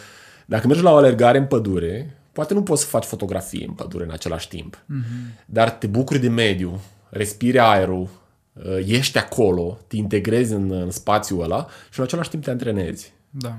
dacă 0.45 0.67
mergi 0.67 0.83
la 0.83 0.91
o 0.91 0.95
alergare 0.95 1.37
în 1.37 1.45
pădure, 1.45 2.17
poate 2.31 2.53
nu 2.53 2.63
poți 2.63 2.81
să 2.81 2.87
faci 2.87 3.03
fotografie 3.03 3.65
în 3.67 3.73
pădure 3.73 4.03
în 4.03 4.11
același 4.11 4.47
timp, 4.47 4.77
mm-hmm. 4.77 5.45
dar 5.45 5.69
te 5.69 5.87
bucuri 5.87 6.19
de 6.19 6.29
mediu, 6.29 6.81
respiri 7.09 7.59
aerul, 7.59 8.09
uh, 8.53 8.77
ești 8.85 9.17
acolo, 9.17 9.77
te 9.87 9.95
integrezi 9.95 10.53
în, 10.53 10.71
în 10.71 10.91
spațiul 10.91 11.43
ăla 11.43 11.67
și 11.91 11.99
în 11.99 12.05
același 12.05 12.29
timp 12.29 12.43
te 12.43 12.49
antrenezi. 12.49 13.13
Da. 13.29 13.57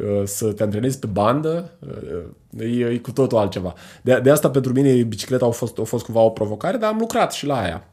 Uh, 0.00 0.22
să 0.24 0.52
te 0.52 0.62
antrenezi 0.62 0.98
pe 0.98 1.06
bandă 1.06 1.70
uh, 1.80 2.78
e, 2.78 2.84
e 2.84 2.98
cu 2.98 3.12
totul 3.12 3.38
altceva. 3.38 3.74
De, 4.02 4.20
de 4.22 4.30
asta 4.30 4.50
pentru 4.50 4.72
mine 4.72 5.02
bicicleta 5.02 5.46
a 5.46 5.50
fost, 5.50 5.78
a 5.78 5.82
fost 5.82 6.04
cumva 6.04 6.20
o 6.20 6.30
provocare, 6.30 6.76
dar 6.76 6.90
am 6.90 6.98
lucrat 6.98 7.32
și 7.32 7.46
la 7.46 7.60
aia 7.60 7.84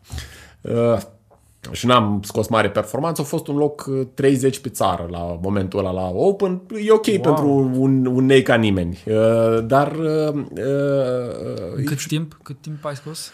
și 1.72 1.86
n-am 1.86 2.20
scos 2.24 2.48
mare 2.48 2.70
performanță, 2.70 3.22
a 3.22 3.24
fost 3.24 3.48
un 3.48 3.56
loc 3.56 3.90
30 4.14 4.56
uh, 4.56 4.62
pe 4.62 4.70
țară 4.70 5.08
la 5.10 5.40
momentul 5.42 5.80
ăla 5.80 5.92
la 5.92 6.10
Open. 6.10 6.62
E 6.86 6.92
ok 6.92 7.06
wow. 7.06 7.20
pentru 7.20 7.48
un, 7.82 8.06
un 8.06 8.26
nei 8.26 8.42
ca 8.42 8.56
nimeni. 8.56 9.04
Uh, 9.06 9.66
dar... 9.66 9.92
Uh, 9.92 10.34
uh, 10.36 11.84
cât 11.86 12.08
timp? 12.08 12.40
Cât 12.44 12.62
timp 12.62 12.86
ai 12.86 12.96
scos? 12.96 13.32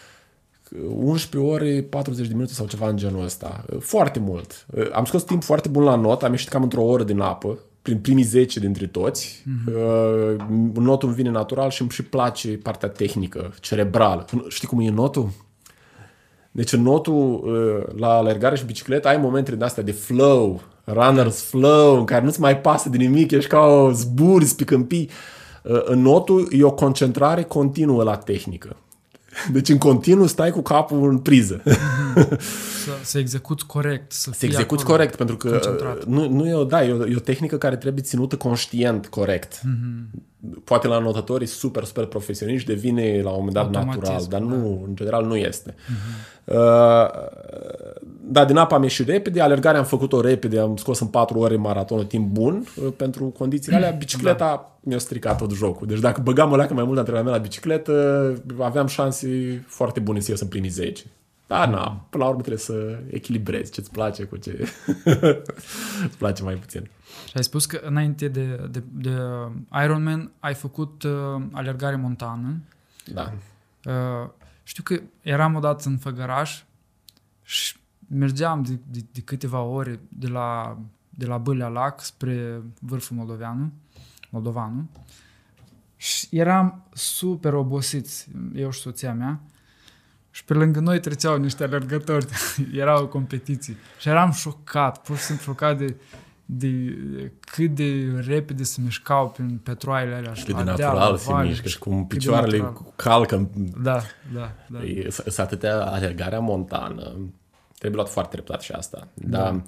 11 0.94 1.52
ore, 1.52 1.82
40 1.82 2.26
de 2.26 2.34
minute 2.34 2.52
sau 2.52 2.66
ceva 2.66 2.88
în 2.88 2.96
genul 2.96 3.24
ăsta. 3.24 3.64
Uh, 3.72 3.80
foarte 3.80 4.18
mult. 4.18 4.66
Uh, 4.74 4.90
am 4.92 5.04
scos 5.04 5.22
timp 5.22 5.42
foarte 5.42 5.68
bun 5.68 5.82
la 5.82 5.94
not, 5.94 6.22
am 6.22 6.30
ieșit 6.30 6.48
cam 6.48 6.62
într-o 6.62 6.82
oră 6.82 7.02
din 7.02 7.20
apă, 7.20 7.58
prin 7.82 7.98
primii 7.98 8.24
10 8.24 8.60
dintre 8.60 8.86
toți. 8.86 9.42
Mm-hmm. 9.42 9.74
Uh, 9.74 10.74
notul 10.74 11.08
îmi 11.08 11.16
vine 11.16 11.30
natural 11.30 11.70
și 11.70 11.80
îmi 11.80 11.90
și 11.90 12.02
place 12.02 12.48
partea 12.48 12.88
tehnică, 12.88 13.54
cerebrală. 13.60 14.24
Știi 14.48 14.68
cum 14.68 14.80
e 14.80 14.90
notul? 14.90 15.30
Deci 16.50 16.72
în 16.72 16.82
notul 16.82 17.14
uh, 17.14 17.98
la 18.00 18.08
alergare 18.08 18.56
și 18.56 18.64
bicicletă 18.64 19.08
ai 19.08 19.16
momente 19.16 19.50
din 19.50 19.62
astea 19.62 19.82
de 19.82 19.92
flow, 19.92 20.62
runner's 20.84 21.48
flow, 21.48 21.98
în 21.98 22.04
care 22.04 22.24
nu-ți 22.24 22.40
mai 22.40 22.58
pasă 22.58 22.88
de 22.88 22.96
nimic, 22.96 23.30
ești 23.30 23.50
ca 23.50 23.58
o 23.58 23.90
zburi 23.90 24.54
pe 24.56 24.64
câmpii. 24.64 25.10
Uh, 25.62 25.80
în 25.84 26.00
notul 26.00 26.48
e 26.50 26.64
o 26.64 26.70
concentrare 26.70 27.42
continuă 27.42 28.02
la 28.02 28.16
tehnică. 28.16 28.76
Deci 29.52 29.68
în 29.68 29.78
continuu 29.78 30.26
stai 30.26 30.50
cu 30.50 30.62
capul 30.62 31.10
în 31.10 31.18
priză. 31.18 31.62
Să, 32.84 32.90
să 33.02 33.18
execuți 33.18 33.66
corect. 33.66 34.12
Să, 34.12 34.30
să 34.34 34.46
execuți 34.46 34.84
corect, 34.84 35.16
pentru 35.16 35.36
că 35.36 35.48
concentrat. 35.48 36.04
nu, 36.04 36.28
nu 36.28 36.46
e, 36.46 36.54
o, 36.54 36.64
da, 36.64 36.84
e, 36.84 36.92
o, 36.92 37.06
e 37.06 37.16
o 37.16 37.20
tehnică 37.20 37.58
care 37.58 37.76
trebuie 37.76 38.02
ținută 38.02 38.36
conștient 38.36 39.06
corect. 39.06 39.58
Mm-hmm. 39.58 40.29
Poate 40.64 40.86
la 40.86 40.98
notătorii 40.98 41.46
super, 41.46 41.84
super 41.84 42.04
profesioniști 42.04 42.68
devine 42.68 43.20
la 43.22 43.30
un 43.30 43.36
moment 43.36 43.54
dat 43.54 43.70
natural, 43.70 44.26
dar 44.28 44.40
nu, 44.40 44.56
da. 44.56 44.86
în 44.86 44.94
general 44.94 45.24
nu 45.24 45.36
este. 45.36 45.74
Mm-hmm. 45.74 46.40
Uh, 46.44 46.56
da, 48.22 48.44
din 48.44 48.56
apă 48.56 48.74
am 48.74 48.82
ieșit 48.82 49.08
repede, 49.08 49.40
alergarea 49.40 49.80
am 49.80 49.86
făcut-o 49.86 50.20
repede, 50.20 50.58
am 50.58 50.76
scos 50.76 51.00
în 51.00 51.06
4 51.06 51.38
ore 51.38 51.56
maratonul 51.56 52.04
timp 52.04 52.28
bun 52.32 52.66
uh, 52.76 52.92
pentru 52.96 53.24
condițiile 53.24 53.76
alea. 53.76 53.90
Bicicleta 53.98 54.44
da. 54.44 54.78
mi-a 54.80 54.98
stricat 54.98 55.38
tot 55.38 55.52
jocul. 55.52 55.86
Deci 55.86 55.98
dacă 55.98 56.20
băgam 56.20 56.52
o 56.52 56.56
leacă 56.56 56.74
mai 56.74 56.84
mult 56.84 56.98
antrenament 56.98 57.34
la 57.34 57.40
bicicletă, 57.40 58.34
aveam 58.58 58.86
șanse 58.86 59.28
foarte 59.66 60.00
bune 60.00 60.20
să 60.20 60.30
ies 60.30 60.40
în 60.40 60.48
primii 60.48 60.70
10. 60.70 61.04
Da, 61.50 61.66
na, 61.66 62.06
până 62.10 62.22
la 62.22 62.28
urmă 62.28 62.40
trebuie 62.40 62.62
să 62.62 63.02
echilibrezi 63.10 63.72
ce-ți 63.72 63.90
place 63.90 64.24
cu 64.24 64.36
ce 64.36 64.68
îți 66.04 66.16
place 66.18 66.42
mai 66.42 66.54
puțin. 66.54 66.90
Și 67.28 67.32
ai 67.36 67.42
spus 67.44 67.66
că 67.66 67.80
înainte 67.82 68.28
de, 68.28 68.68
de, 68.70 68.82
de 68.92 69.16
Ironman 69.84 70.30
ai 70.38 70.54
făcut 70.54 71.02
uh, 71.02 71.42
alergare 71.52 71.96
montană. 71.96 72.60
Da. 73.12 73.32
Uh, 73.84 74.30
știu 74.62 74.82
că 74.82 75.00
eram 75.22 75.54
odată 75.54 75.88
în 75.88 75.98
Făgăraș 75.98 76.62
și 77.42 77.76
mergeam 78.08 78.62
de, 78.62 78.78
de, 78.90 79.00
de 79.12 79.20
câteva 79.20 79.60
ore 79.60 80.00
de 80.08 80.26
la, 80.26 80.78
de 81.08 81.26
la 81.26 81.38
Bâlea 81.38 81.68
Lac 81.68 82.00
spre 82.00 82.62
vârful 82.80 83.16
Moldoveanu, 83.16 83.72
Moldovanul 84.30 84.84
și 85.96 86.28
eram 86.30 86.84
super 86.92 87.54
obosiți, 87.54 88.28
eu 88.54 88.70
și 88.70 88.80
soția 88.80 89.14
mea, 89.14 89.40
și 90.30 90.44
pe 90.44 90.54
lângă 90.54 90.80
noi 90.80 91.00
treceau 91.00 91.38
niște 91.38 91.64
alergători, 91.64 92.26
erau 92.72 93.06
competiții. 93.06 93.76
Și 93.98 94.08
eram 94.08 94.32
șocat, 94.32 95.02
pur 95.02 95.16
și 95.16 95.22
simplu 95.22 95.44
șocat 95.44 95.78
de, 95.78 95.94
de 96.44 96.96
cât 97.40 97.74
de 97.74 98.20
repede 98.26 98.62
se 98.62 98.80
mișcau 98.80 99.30
prin 99.30 99.60
petroaiele 99.62 100.14
alea. 100.14 100.32
Cât 100.44 100.56
de 100.56 100.62
natural 100.62 101.16
se 101.16 101.32
mișcă 101.32 101.68
și 101.68 101.78
cum 101.78 102.06
picioarele 102.06 102.72
calcă. 102.96 103.50
Da, 103.82 104.02
da, 104.34 104.52
da. 104.68 104.78
Sunt 105.08 105.38
atâtea 105.38 105.84
alergarea 105.84 106.38
montană. 106.38 107.16
Trebuie 107.78 108.00
luat 108.00 108.12
foarte 108.12 108.34
treptat 108.34 108.60
și 108.60 108.72
asta. 108.72 109.08
Da. 109.14 109.38
Dar 109.38 109.62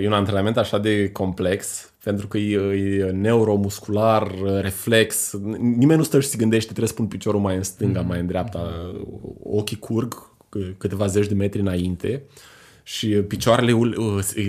e 0.00 0.06
un 0.06 0.12
antrenament 0.12 0.56
așa 0.56 0.78
de 0.78 1.12
complex 1.12 1.89
pentru 2.02 2.28
că 2.28 2.38
e, 2.38 2.56
e 2.56 3.10
neuromuscular, 3.10 4.32
reflex. 4.60 5.32
Nimeni 5.58 5.98
nu 5.98 6.02
stă 6.02 6.20
și 6.20 6.28
se 6.28 6.36
gândește, 6.36 6.66
trebuie 6.66 6.88
să 6.88 6.94
pun 6.94 7.06
piciorul 7.06 7.40
mai 7.40 7.56
în 7.56 7.62
stânga, 7.62 8.02
mm-hmm. 8.02 8.06
mai 8.06 8.20
în 8.20 8.26
dreapta. 8.26 8.92
Ochii 9.42 9.78
curg 9.78 10.28
câteva 10.78 11.06
zeci 11.06 11.26
de 11.26 11.34
metri 11.34 11.60
înainte 11.60 12.22
și 12.82 13.08
picioarele 13.08 13.72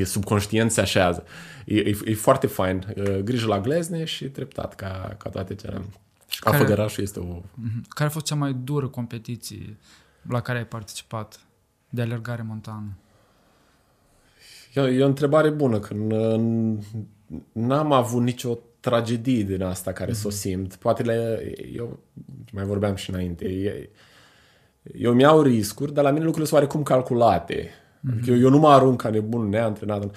subconștient 0.04 0.72
se 0.72 0.82
așează. 0.82 1.24
E, 1.66 1.80
e, 1.80 1.98
e 2.06 2.14
foarte 2.14 2.48
fain. 2.48 2.94
Grijă 3.24 3.48
la 3.48 3.60
glezne 3.60 4.04
și 4.04 4.26
treptat, 4.26 4.76
ca, 4.76 5.16
ca 5.18 5.30
toate 5.30 5.56
cele. 5.56 5.82
Și 6.28 6.40
ca 6.40 6.52
făgărașul 6.52 7.04
este 7.04 7.20
o... 7.20 7.42
Mhm. 7.54 7.86
Care 7.90 8.10
a 8.10 8.12
fost 8.12 8.26
cea 8.26 8.36
mai 8.36 8.54
dură 8.64 8.88
competiție 8.88 9.78
la 10.30 10.42
care 10.42 10.58
ai 10.58 10.66
participat 10.66 11.40
de 11.90 12.02
alergare 12.02 12.42
montană? 12.48 12.98
E, 14.74 14.82
e 14.82 15.04
o 15.04 15.08
întrebare 15.08 15.50
bună, 15.50 15.80
că 15.80 15.94
n-am 17.52 17.92
avut 17.92 18.22
nicio 18.22 18.58
tragedie 18.80 19.44
din 19.44 19.64
asta 19.64 19.92
care 19.92 20.12
mm-hmm. 20.12 20.16
să 20.16 20.28
o 20.28 20.30
simt. 20.30 20.76
Poate 20.76 21.04
le, 21.04 21.54
eu 21.76 22.00
mai 22.52 22.64
vorbeam 22.64 22.96
și 22.96 23.10
înainte. 23.10 23.90
Eu 24.94 25.14
mi-au 25.14 25.42
riscuri, 25.42 25.94
dar 25.94 26.04
la 26.04 26.10
mine 26.10 26.24
lucrurile 26.24 26.50
sunt 26.50 26.60
oarecum 26.60 26.84
calculate. 26.84 27.70
Mm-hmm. 27.70 28.12
Adică 28.12 28.32
eu, 28.32 28.40
eu 28.40 28.50
nu 28.50 28.58
mă 28.58 28.70
arunc 28.70 29.02
ca 29.02 29.10
nebun 29.10 29.50
neantrenat. 29.50 30.16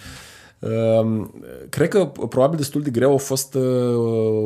Uh, 0.59 1.27
cred 1.69 1.89
că 1.89 2.07
probabil 2.07 2.57
destul 2.57 2.83
de 2.83 2.91
greu 2.91 3.15
a 3.15 3.17
fost 3.19 3.55
uh, 3.55 3.62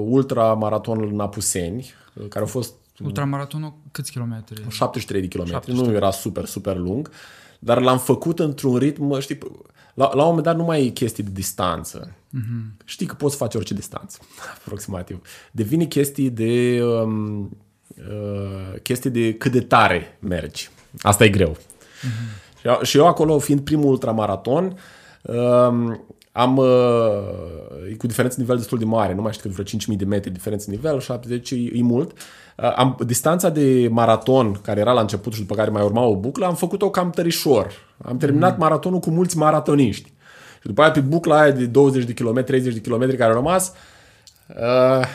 ultramaratonul 0.05 1.13
în 1.13 1.21
Apuseni, 1.21 1.93
uh, 2.15 2.29
care 2.29 2.45
a 2.45 2.49
fost... 2.49 2.75
Ultramaratonul 3.05 3.75
câți 3.93 4.11
kilometri? 4.11 4.67
73 4.69 5.21
de 5.21 5.27
kilometri. 5.27 5.59
73. 5.59 5.91
Nu 5.91 5.97
era 5.97 6.11
super, 6.11 6.45
super 6.45 6.77
lung, 6.77 7.11
dar 7.59 7.81
l-am 7.81 7.99
făcut 7.99 8.39
într-un 8.39 8.77
ritm, 8.77 9.19
știi, 9.19 9.39
la, 9.99 10.11
la 10.15 10.23
un 10.23 10.29
moment 10.29 10.45
dat 10.45 10.57
nu 10.57 10.65
mai 10.65 10.87
e 10.87 10.89
chestii 10.89 11.23
de 11.23 11.31
distanță. 11.33 12.11
Mm-hmm. 12.11 12.85
Știi 12.85 13.07
că 13.07 13.15
poți 13.15 13.37
face 13.37 13.57
orice 13.57 13.75
distanță, 13.75 14.19
aproximativ. 14.59 15.21
Devine 15.51 15.85
chestii 15.85 16.31
de 16.31 16.83
um, 16.83 17.41
uh, 17.97 18.81
chestii 18.83 19.11
de 19.11 19.35
cât 19.35 19.53
de 19.53 19.61
tare 19.61 20.19
mergi. 20.21 20.71
Asta 21.01 21.25
e 21.25 21.29
greu. 21.29 21.57
Mm-hmm. 21.57 22.83
Și 22.83 22.97
eu 22.97 23.07
acolo, 23.07 23.39
fiind 23.39 23.61
primul 23.61 23.91
ultramaraton, 23.91 24.79
um, 25.23 26.05
am 26.39 26.57
uh, 26.57 27.97
cu 27.99 28.07
diferență 28.07 28.37
de 28.37 28.43
nivel 28.43 28.57
destul 28.57 28.79
de 28.79 28.85
mare, 28.85 29.15
nu 29.15 29.23
mai 29.23 29.33
știu 29.33 29.51
cât, 29.51 29.65
vreo 29.65 29.95
5.000 29.95 29.99
de 29.99 30.05
metri 30.05 30.31
diferență 30.31 30.71
de 30.71 30.77
nivel, 30.77 31.01
70 31.01 31.51
e, 31.51 31.55
e 31.55 31.83
mult. 31.83 32.13
Uh, 32.57 32.73
am, 32.77 32.97
distanța 33.07 33.49
de 33.49 33.89
maraton, 33.91 34.53
care 34.53 34.81
era 34.81 34.93
la 34.93 35.01
început 35.01 35.33
și 35.33 35.41
după 35.41 35.55
care 35.55 35.71
mai 35.71 35.83
urma 35.83 36.03
o 36.03 36.17
buclă, 36.17 36.47
am 36.47 36.55
făcut-o 36.55 36.91
cam 36.91 37.11
tărișor. 37.11 37.73
Am 38.03 38.17
terminat 38.17 38.53
mm. 38.53 38.63
maratonul 38.63 38.99
cu 38.99 39.11
mulți 39.11 39.37
maratoniști. 39.37 40.13
Și 40.61 40.67
după 40.67 40.83
aia 40.83 40.91
pe 40.91 41.01
bucla 41.01 41.41
aia 41.41 41.51
de 41.51 41.67
20 41.67 42.05
de 42.05 42.13
km, 42.13 42.45
30 42.45 42.75
de 42.75 42.81
km 42.81 43.17
care 43.17 43.31
au 43.31 43.33
rămas, 43.33 43.73
uh, 44.49 45.07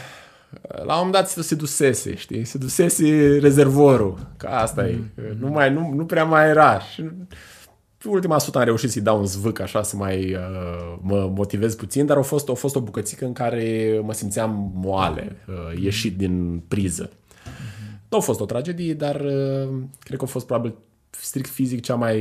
la 0.85 0.93
un 0.93 1.05
moment 1.05 1.11
dat 1.11 1.29
se 1.29 1.55
dusese, 1.55 2.15
știi? 2.15 2.45
Se 2.45 2.57
dusese 2.57 3.37
rezervorul. 3.41 4.17
Că 4.37 4.47
asta 4.47 4.81
mm. 4.81 4.87
e. 4.87 5.35
Nu, 5.39 5.47
mai, 5.47 5.73
nu, 5.73 5.93
nu 5.95 6.05
prea 6.05 6.23
mai 6.23 6.49
era. 6.49 6.79
Și 6.79 7.01
pe 7.01 7.35
ultima 8.05 8.37
sută 8.37 8.57
am 8.57 8.63
reușit 8.63 8.91
să-i 8.91 9.01
dau 9.01 9.19
un 9.19 9.25
zvâc 9.25 9.59
așa 9.59 9.83
să 9.83 9.95
mai 9.95 10.33
uh, 10.33 10.95
mă 11.01 11.31
motivez 11.35 11.75
puțin, 11.75 12.05
dar 12.05 12.17
a 12.17 12.21
fost, 12.21 12.49
a 12.49 12.53
fost 12.53 12.75
o 12.75 12.81
bucățică 12.81 13.25
în 13.25 13.33
care 13.33 13.99
mă 14.03 14.13
simțeam 14.13 14.71
moale, 14.75 15.37
uh, 15.47 15.81
ieșit 15.81 16.17
din 16.17 16.59
priză. 16.67 17.09
Mm-hmm. 17.09 18.09
Nu 18.09 18.17
a 18.17 18.21
fost 18.21 18.39
o 18.39 18.45
tragedie, 18.45 18.93
dar 18.93 19.15
uh, 19.15 19.81
cred 19.99 20.17
că 20.17 20.23
a 20.23 20.27
fost 20.27 20.45
probabil 20.45 20.75
strict 21.09 21.49
fizic 21.49 21.81
cea 21.81 21.95
mai 21.95 22.19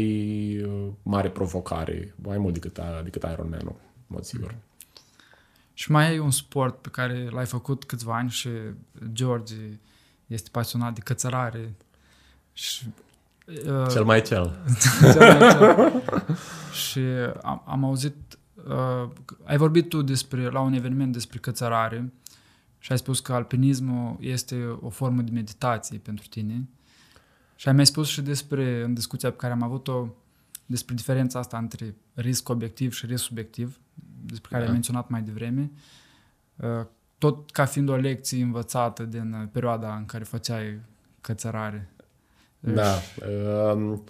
uh, 0.62 0.88
mare 1.02 1.30
provocare, 1.30 2.14
mai 2.22 2.38
mult 2.38 2.52
decât, 2.52 2.78
decât 3.04 3.22
Ironman-ul, 3.32 3.76
în 3.86 4.06
mod 4.06 4.24
sigur. 4.24 4.54
Și 5.74 5.90
mai 5.90 6.14
e 6.14 6.20
un 6.20 6.30
sport 6.30 6.76
pe 6.80 6.88
care 6.88 7.28
l-ai 7.30 7.46
făcut 7.46 7.84
câțiva 7.84 8.16
ani 8.16 8.30
și 8.30 8.48
George 9.12 9.54
este 10.26 10.48
pasionat 10.52 10.94
de 10.94 11.00
cățărare 11.00 11.74
și 12.52 12.84
Uh, 13.46 13.88
cel 13.90 14.04
mai 14.04 14.22
cel. 14.22 14.58
cel, 15.00 15.38
mai 15.38 15.52
cel. 15.52 16.02
și 16.88 17.00
am, 17.42 17.62
am 17.66 17.84
auzit, 17.84 18.14
uh, 18.54 19.10
ai 19.44 19.56
vorbit 19.56 19.88
tu 19.88 20.02
despre, 20.02 20.48
la 20.48 20.60
un 20.60 20.72
eveniment 20.72 21.12
despre 21.12 21.38
cățărare 21.38 22.12
și 22.78 22.92
ai 22.92 22.98
spus 22.98 23.20
că 23.20 23.32
alpinismul 23.32 24.16
este 24.20 24.78
o 24.80 24.88
formă 24.88 25.22
de 25.22 25.30
meditație 25.30 25.98
pentru 25.98 26.26
tine. 26.28 26.68
Și 27.56 27.68
ai 27.68 27.74
mai 27.74 27.86
spus 27.86 28.08
și 28.08 28.20
despre, 28.20 28.82
în 28.82 28.94
discuția 28.94 29.30
pe 29.30 29.36
care 29.36 29.52
am 29.52 29.62
avut-o, 29.62 30.08
despre 30.66 30.94
diferența 30.94 31.38
asta 31.38 31.58
între 31.58 31.94
risc 32.14 32.48
obiectiv 32.48 32.92
și 32.92 33.06
risc 33.06 33.22
subiectiv, 33.24 33.80
despre 34.24 34.48
care 34.50 34.62
da. 34.62 34.68
ai 34.68 34.72
menționat 34.72 35.08
mai 35.08 35.22
devreme. 35.22 35.70
Uh, 36.56 36.86
tot 37.18 37.50
ca 37.50 37.64
fiind 37.64 37.88
o 37.88 37.96
lecție 37.96 38.42
învățată 38.42 39.02
din 39.02 39.48
perioada 39.52 39.96
în 39.96 40.04
care 40.04 40.24
făceai 40.24 40.80
cățărare. 41.20 41.94
Da. 42.62 43.02
Um, 43.72 44.04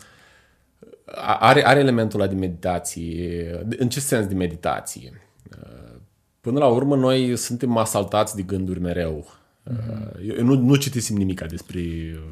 are, 1.38 1.66
are 1.66 1.80
elementul 1.80 2.20
ăla 2.20 2.28
de 2.28 2.34
meditație. 2.34 3.60
În 3.78 3.88
ce 3.88 4.00
sens 4.00 4.26
de 4.26 4.34
meditație? 4.34 5.22
Uh, 5.50 5.96
până 6.40 6.58
la 6.58 6.66
urmă, 6.66 6.96
noi 6.96 7.36
suntem 7.36 7.76
asaltați 7.76 8.36
de 8.36 8.42
gânduri 8.42 8.80
mereu. 8.80 9.26
Mm-hmm. 9.70 10.36
Eu 10.38 10.44
nu, 10.44 10.54
nu 10.54 10.74
citisem 10.74 11.16
nimic 11.16 11.40
despre 11.40 11.80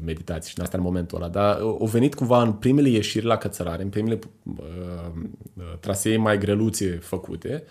meditație 0.05 0.49
și 0.49 0.57
în 0.57 0.63
asta 0.63 0.77
în 0.77 0.83
momentul 0.83 1.17
ăla, 1.17 1.29
dar 1.29 1.57
au 1.59 1.89
venit 1.91 2.15
cumva 2.15 2.41
în 2.41 2.51
primele 2.51 2.89
ieșiri 2.89 3.25
la 3.25 3.37
cățărare, 3.37 3.83
în 3.83 3.89
primele 3.89 4.19
uh, 4.43 5.23
trasee 5.79 6.17
mai 6.17 6.37
greluțe 6.37 6.99
făcute, 7.01 7.63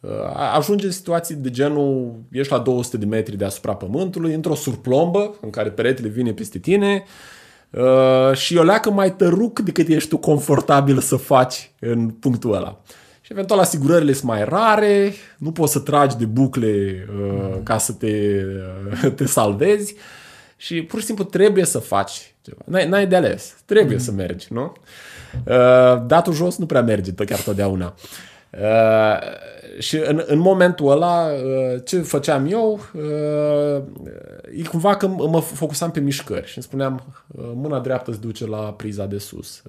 uh, 0.00 0.10
ajunge 0.54 0.86
în 0.86 0.92
situații 0.92 1.34
de 1.34 1.50
genul, 1.50 2.14
ești 2.30 2.52
la 2.52 2.58
200 2.58 2.96
de 2.96 3.04
metri 3.04 3.36
deasupra 3.36 3.74
pământului, 3.74 4.34
într-o 4.34 4.54
surplombă 4.54 5.34
în 5.40 5.50
care 5.50 5.70
peretele 5.70 6.08
vine 6.08 6.32
peste 6.32 6.58
tine, 6.58 7.02
uh, 7.04 7.10
Uh, 7.70 8.36
și 8.36 8.56
o 8.56 8.62
leacă 8.62 8.90
mai 8.90 9.14
tăruc 9.14 9.60
decât 9.60 9.88
ești 9.88 10.08
tu 10.08 10.18
confortabil 10.18 10.98
să 10.98 11.16
faci 11.16 11.70
în 11.78 12.08
punctul 12.08 12.54
ăla. 12.54 12.80
Și 13.20 13.32
eventual 13.32 13.60
asigurările 13.60 14.12
sunt 14.12 14.24
mai 14.30 14.44
rare, 14.44 15.12
nu 15.38 15.52
poți 15.52 15.72
să 15.72 15.78
tragi 15.78 16.16
de 16.16 16.24
bucle 16.24 17.06
uh, 17.18 17.58
ca 17.62 17.78
să 17.78 17.92
te, 17.92 18.42
uh, 19.02 19.12
te 19.16 19.26
salvezi 19.26 19.94
și 20.56 20.82
pur 20.82 21.00
și 21.00 21.06
simplu 21.06 21.24
trebuie 21.24 21.64
să 21.64 21.78
faci 21.78 22.34
ceva. 22.42 22.60
N-ai, 22.64 22.88
n-ai 22.88 23.06
de 23.06 23.16
ales, 23.16 23.56
trebuie 23.64 23.96
mm. 23.96 24.02
să 24.02 24.12
mergi, 24.12 24.46
nu? 24.50 24.72
Uh, 25.44 26.02
datul 26.06 26.32
jos 26.32 26.56
nu 26.56 26.66
prea 26.66 26.82
merge 26.82 27.12
chiar 27.12 27.40
totdeauna. 27.40 27.94
Uh, 27.96 28.02
și 29.78 29.96
în, 29.96 30.22
în 30.26 30.38
momentul 30.38 30.90
ăla, 30.90 31.26
uh, 31.26 31.80
ce 31.84 32.00
făceam 32.00 32.46
eu, 32.50 32.80
uh, 32.94 33.82
e 34.58 34.62
cumva 34.68 34.96
că 34.96 35.06
mă 35.06 35.40
focusam 35.40 35.90
pe 35.90 36.00
mișcări 36.00 36.46
și 36.46 36.56
îmi 36.56 36.64
spuneam, 36.64 37.02
uh, 37.26 37.50
mâna 37.54 37.80
dreaptă 37.80 38.10
îți 38.10 38.20
duce 38.20 38.46
la 38.46 38.58
priza 38.58 39.06
de 39.06 39.18
sus, 39.18 39.62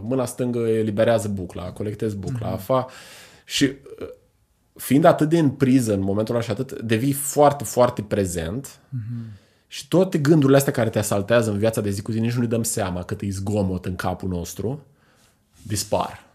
mâna 0.00 0.24
stângă 0.24 0.58
eliberează 0.58 1.28
bucla, 1.28 1.72
colectezi 1.72 2.16
bucla, 2.16 2.56
mm-hmm. 2.56 2.64
fa, 2.64 2.86
și 3.44 3.72
fiind 4.74 5.04
atât 5.04 5.28
de 5.28 5.38
în 5.38 5.50
priză 5.50 5.92
în 5.92 6.00
momentul 6.00 6.34
ăla 6.34 6.44
și 6.44 6.50
atât, 6.50 6.80
devii 6.80 7.12
foarte, 7.12 7.64
foarte 7.64 8.02
prezent 8.02 8.66
mm-hmm. 8.68 9.38
și 9.66 9.88
toate 9.88 10.18
gândurile 10.18 10.58
astea 10.58 10.72
care 10.72 10.88
te 10.88 10.98
asaltează 10.98 11.50
în 11.50 11.58
viața 11.58 11.80
de 11.80 11.90
zi 11.90 12.02
cu 12.02 12.12
zi, 12.12 12.20
nici 12.20 12.34
nu 12.34 12.40
ne 12.40 12.46
dăm 12.46 12.62
seama 12.62 13.02
cât 13.02 13.20
e 13.20 13.28
zgomot 13.30 13.84
în 13.84 13.96
capul 13.96 14.28
nostru, 14.28 14.82
dispar. 15.62 16.29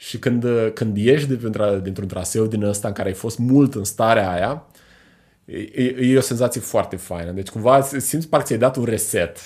Și 0.00 0.18
când, 0.18 0.46
când 0.74 0.96
ieși 0.96 1.26
dintr-un 1.82 2.06
traseu 2.06 2.46
din 2.46 2.62
ăsta 2.62 2.88
în 2.88 2.94
care 2.94 3.08
ai 3.08 3.14
fost 3.14 3.38
mult 3.38 3.74
în 3.74 3.84
starea 3.84 4.30
aia, 4.30 4.66
e, 5.44 5.96
e 6.00 6.16
o 6.16 6.20
senzație 6.20 6.60
foarte 6.60 6.96
faină. 6.96 7.30
Deci 7.30 7.48
cumva 7.48 7.82
simți 7.82 8.28
parcă 8.28 8.46
ți-ai 8.46 8.58
dat 8.58 8.76
un 8.76 8.84
reset. 8.84 9.38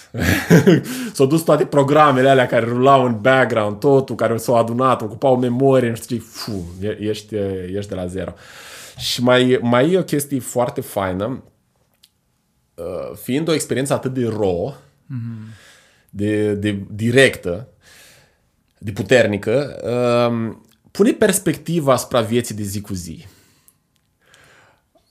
S-au 1.15 1.27
dus 1.27 1.43
toate 1.43 1.65
programele 1.65 2.29
alea 2.29 2.47
care 2.47 2.65
rulau 2.65 3.05
în 3.05 3.21
background, 3.21 3.79
totul, 3.79 4.15
care 4.15 4.37
s-au 4.37 4.57
adunat, 4.57 5.03
ocupau 5.03 5.39
memorie, 5.39 5.89
nu 5.89 5.95
știu 5.95 6.17
ce, 6.17 6.23
fu, 6.23 6.75
ești, 6.99 7.35
ești 7.75 7.89
de 7.89 7.95
la 7.95 8.07
zero. 8.07 8.33
Și 8.97 9.23
mai, 9.23 9.59
mai 9.63 9.93
e 9.93 9.99
o 9.99 10.03
chestie 10.03 10.41
foarte 10.41 10.81
faină, 10.81 11.43
uh, 12.75 13.17
fiind 13.23 13.49
o 13.49 13.55
experiență 13.55 13.93
atât 13.93 14.15
de 14.15 14.29
raw, 14.29 14.77
mm-hmm. 15.07 15.57
de, 16.11 16.55
de 16.55 16.83
directă, 16.91 17.69
de 18.79 18.93
puternică, 18.93 19.81
um, 20.31 20.67
pune 20.91 21.11
perspectiva 21.11 21.93
asupra 21.93 22.21
vieții 22.21 22.55
de 22.55 22.63
zi 22.63 22.81
cu 22.81 22.95
zi. 22.95 23.27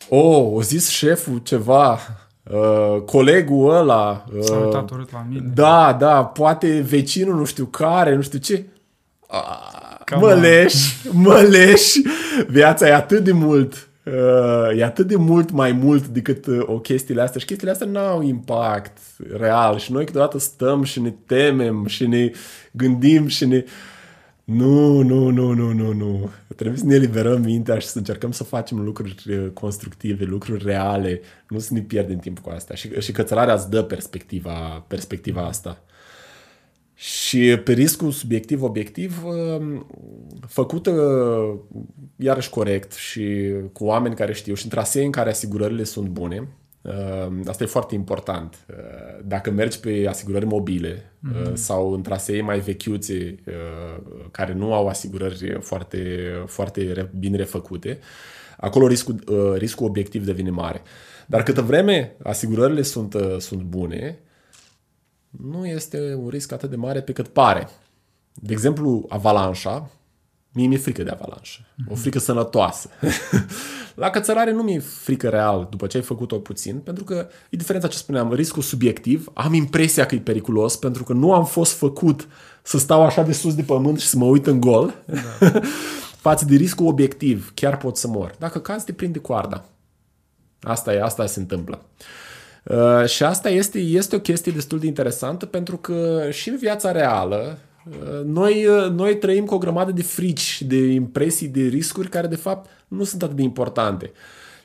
O, 0.09 0.17
oh, 0.17 0.53
o 0.53 0.61
zis 0.61 0.89
șeful 0.89 1.37
ceva, 1.37 1.99
uh, 2.43 3.01
colegul 3.05 3.75
ăla. 3.75 4.25
Uh, 4.35 4.43
S-a 4.43 4.55
uitat 4.55 4.89
urât 4.89 5.11
la 5.11 5.25
mine. 5.29 5.51
Da, 5.53 5.93
da, 5.99 6.25
poate 6.25 6.79
vecinul 6.79 7.35
nu 7.35 7.45
știu 7.45 7.65
care, 7.65 8.15
nu 8.15 8.21
știu 8.21 8.39
ce. 8.39 8.65
Uh, 9.31 10.17
mă 10.19 10.33
leși, 10.33 11.07
mă 11.11 11.41
leși. 11.41 12.01
Viața 12.47 12.87
e 12.87 12.93
atât 12.93 13.23
de 13.23 13.31
mult 13.31 13.73
Uh, 13.73 13.92
e 14.75 14.83
atât 14.83 15.07
de 15.07 15.15
mult 15.15 15.51
mai 15.51 15.71
mult 15.71 16.07
decât 16.07 16.45
uh, 16.45 16.63
o 16.65 16.79
chestiile 16.79 17.21
astea 17.21 17.39
și 17.39 17.45
chestiile 17.45 17.71
astea 17.71 17.87
nu 17.87 17.99
au 17.99 18.21
impact 18.21 18.97
real 19.37 19.77
și 19.77 19.91
noi 19.91 20.05
câteodată 20.05 20.37
stăm 20.37 20.83
și 20.83 21.01
ne 21.01 21.13
temem 21.25 21.85
și 21.85 22.07
ne 22.07 22.31
gândim 22.71 23.27
și 23.27 23.45
ne... 23.45 23.63
Nu, 24.43 25.01
nu, 25.01 25.29
nu, 25.29 25.51
nu, 25.51 25.73
nu, 25.73 25.93
nu. 25.93 26.29
Trebuie 26.55 26.77
să 26.77 26.85
ne 26.85 26.95
eliberăm 26.95 27.41
mintea 27.41 27.79
și 27.79 27.87
să 27.87 27.97
încercăm 27.97 28.31
să 28.31 28.43
facem 28.43 28.79
lucruri 28.79 29.23
uh, 29.29 29.49
constructive, 29.53 30.23
lucruri 30.23 30.63
reale, 30.63 31.21
nu 31.47 31.59
să 31.59 31.73
ne 31.73 31.79
pierdem 31.79 32.17
timp 32.17 32.39
cu 32.39 32.49
astea. 32.49 32.75
Și, 32.75 32.89
și 32.99 33.11
cățărarea 33.11 33.53
îți 33.53 33.69
dă 33.69 33.83
perspectiva, 33.83 34.85
perspectiva 34.87 35.45
asta. 35.45 35.83
Și 36.95 37.57
pe 37.63 37.73
riscul 37.73 38.11
subiectiv-obiectiv, 38.11 39.23
um, 39.23 39.87
făcută 40.47 40.91
iarăși 42.15 42.49
corect 42.49 42.91
și 42.91 43.53
cu 43.73 43.85
oameni 43.85 44.15
care 44.15 44.33
știu 44.33 44.53
și 44.53 44.63
în 44.63 44.69
trasee 44.69 45.05
în 45.05 45.11
care 45.11 45.29
asigurările 45.29 45.83
sunt 45.83 46.07
bune, 46.07 46.47
um, 46.81 47.43
Asta 47.47 47.63
e 47.63 47.67
foarte 47.67 47.95
important. 47.95 48.65
Uh, 48.69 48.75
dacă 49.25 49.51
mergi 49.51 49.79
pe 49.79 50.05
asigurări 50.09 50.45
mobile 50.45 51.13
mm-hmm. 51.27 51.53
sau 51.53 51.91
în 51.91 52.01
trasee 52.01 52.41
mai 52.41 52.59
vechiuțe 52.59 53.35
uh, 53.45 54.03
care 54.31 54.53
nu 54.53 54.73
au 54.73 54.87
asigurări 54.87 55.57
foarte, 55.59 56.17
foarte 56.45 57.09
bine 57.19 57.37
refăcute, 57.37 57.99
acolo 58.57 58.87
riscul, 58.87 59.23
riscul 59.57 59.85
obiectiv 59.85 60.25
devine 60.25 60.49
mare. 60.49 60.81
Dar 61.27 61.43
câtă 61.43 61.61
vreme 61.61 62.15
asigurările 62.23 62.81
sunt, 62.81 63.15
sunt 63.37 63.61
bune, 63.61 64.19
nu 65.41 65.65
este 65.65 66.13
un 66.13 66.29
risc 66.29 66.51
atât 66.51 66.69
de 66.69 66.75
mare 66.75 67.01
pe 67.01 67.11
cât 67.11 67.27
pare. 67.27 67.69
De 68.33 68.53
exemplu, 68.53 69.05
avalanșa, 69.09 69.89
mie 70.51 70.67
mi-e 70.67 70.77
frică 70.77 71.03
de 71.03 71.09
avalanșă. 71.09 71.59
Mm-hmm. 71.61 71.91
O 71.91 71.95
frică 71.95 72.19
sănătoasă. 72.19 72.89
La 73.95 74.09
cățărare 74.09 74.51
nu 74.51 74.63
mi-e 74.63 74.79
frică 74.79 75.29
real 75.29 75.67
după 75.69 75.87
ce 75.87 75.97
ai 75.97 76.03
făcut-o 76.03 76.39
puțin, 76.39 76.79
pentru 76.79 77.03
că 77.03 77.27
e 77.49 77.57
diferența 77.57 77.87
ce 77.87 77.97
spuneam, 77.97 78.33
riscul 78.33 78.61
subiectiv, 78.61 79.31
am 79.33 79.53
impresia 79.53 80.05
că 80.05 80.15
e 80.15 80.19
periculos 80.19 80.75
pentru 80.75 81.03
că 81.03 81.13
nu 81.13 81.33
am 81.33 81.45
fost 81.45 81.71
făcut 81.71 82.27
să 82.63 82.77
stau 82.77 83.05
așa 83.05 83.23
de 83.23 83.33
sus 83.33 83.55
de 83.55 83.63
pământ 83.63 83.99
și 83.99 84.07
să 84.07 84.17
mă 84.17 84.25
uit 84.25 84.47
în 84.47 84.59
gol. 84.59 84.93
Da. 85.39 85.51
Față 86.27 86.45
de 86.45 86.55
riscul 86.55 86.87
obiectiv, 86.87 87.51
chiar 87.53 87.77
pot 87.77 87.97
să 87.97 88.07
mor. 88.07 88.35
Dacă 88.39 88.59
cazi, 88.59 88.85
te 88.85 88.93
prinde 88.93 89.19
coarda. 89.19 89.65
Asta 90.61 90.93
e, 90.93 91.01
asta 91.01 91.25
se 91.25 91.39
întâmplă. 91.39 91.81
Uh, 91.81 92.05
Uh, 92.63 93.05
și 93.05 93.23
asta 93.23 93.49
este, 93.49 93.79
este 93.79 94.15
o 94.15 94.19
chestie 94.19 94.51
destul 94.51 94.79
de 94.79 94.85
interesantă 94.85 95.45
pentru 95.45 95.77
că 95.77 96.27
și 96.31 96.49
în 96.49 96.57
viața 96.57 96.91
reală 96.91 97.59
uh, 97.89 98.25
noi, 98.25 98.65
uh, 98.65 98.89
noi 98.89 99.17
trăim 99.17 99.45
cu 99.45 99.53
o 99.53 99.57
grămadă 99.57 99.91
de 99.91 100.03
frici, 100.03 100.61
de 100.61 100.85
impresii, 100.85 101.47
de 101.47 101.61
riscuri 101.61 102.09
care 102.09 102.27
de 102.27 102.35
fapt 102.35 102.69
nu 102.87 103.03
sunt 103.03 103.23
atât 103.23 103.35
de 103.35 103.41
importante. 103.41 104.11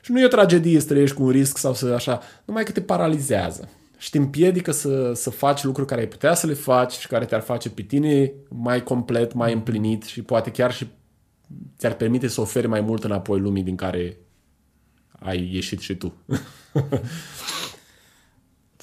Și 0.01 0.11
nu 0.11 0.19
e 0.19 0.25
o 0.25 0.27
tragedie 0.27 0.79
să 0.79 0.87
trăiești 0.87 1.15
cu 1.15 1.23
un 1.23 1.29
risc 1.29 1.57
sau 1.57 1.73
să 1.73 1.85
așa, 1.85 2.21
numai 2.45 2.63
că 2.63 2.71
te 2.71 2.81
paralizează 2.81 3.69
și 3.97 4.09
te 4.09 4.17
împiedică 4.17 4.71
să, 4.71 5.11
să 5.15 5.29
faci 5.29 5.63
lucruri 5.63 5.87
care 5.87 6.01
ai 6.01 6.07
putea 6.07 6.33
să 6.33 6.47
le 6.47 6.53
faci 6.53 6.91
și 6.91 7.07
care 7.07 7.25
te-ar 7.25 7.41
face 7.41 7.69
pe 7.69 7.81
tine 7.81 8.33
mai 8.49 8.83
complet, 8.83 9.33
mai 9.33 9.53
împlinit 9.53 10.03
și 10.03 10.21
poate 10.21 10.51
chiar 10.51 10.73
și 10.73 10.87
ți-ar 11.77 11.93
permite 11.93 12.27
să 12.27 12.41
oferi 12.41 12.67
mai 12.67 12.81
mult 12.81 13.03
înapoi 13.03 13.39
lumii 13.39 13.63
din 13.63 13.75
care 13.75 14.17
ai 15.19 15.49
ieșit 15.53 15.79
și 15.79 15.95
tu. 15.95 16.13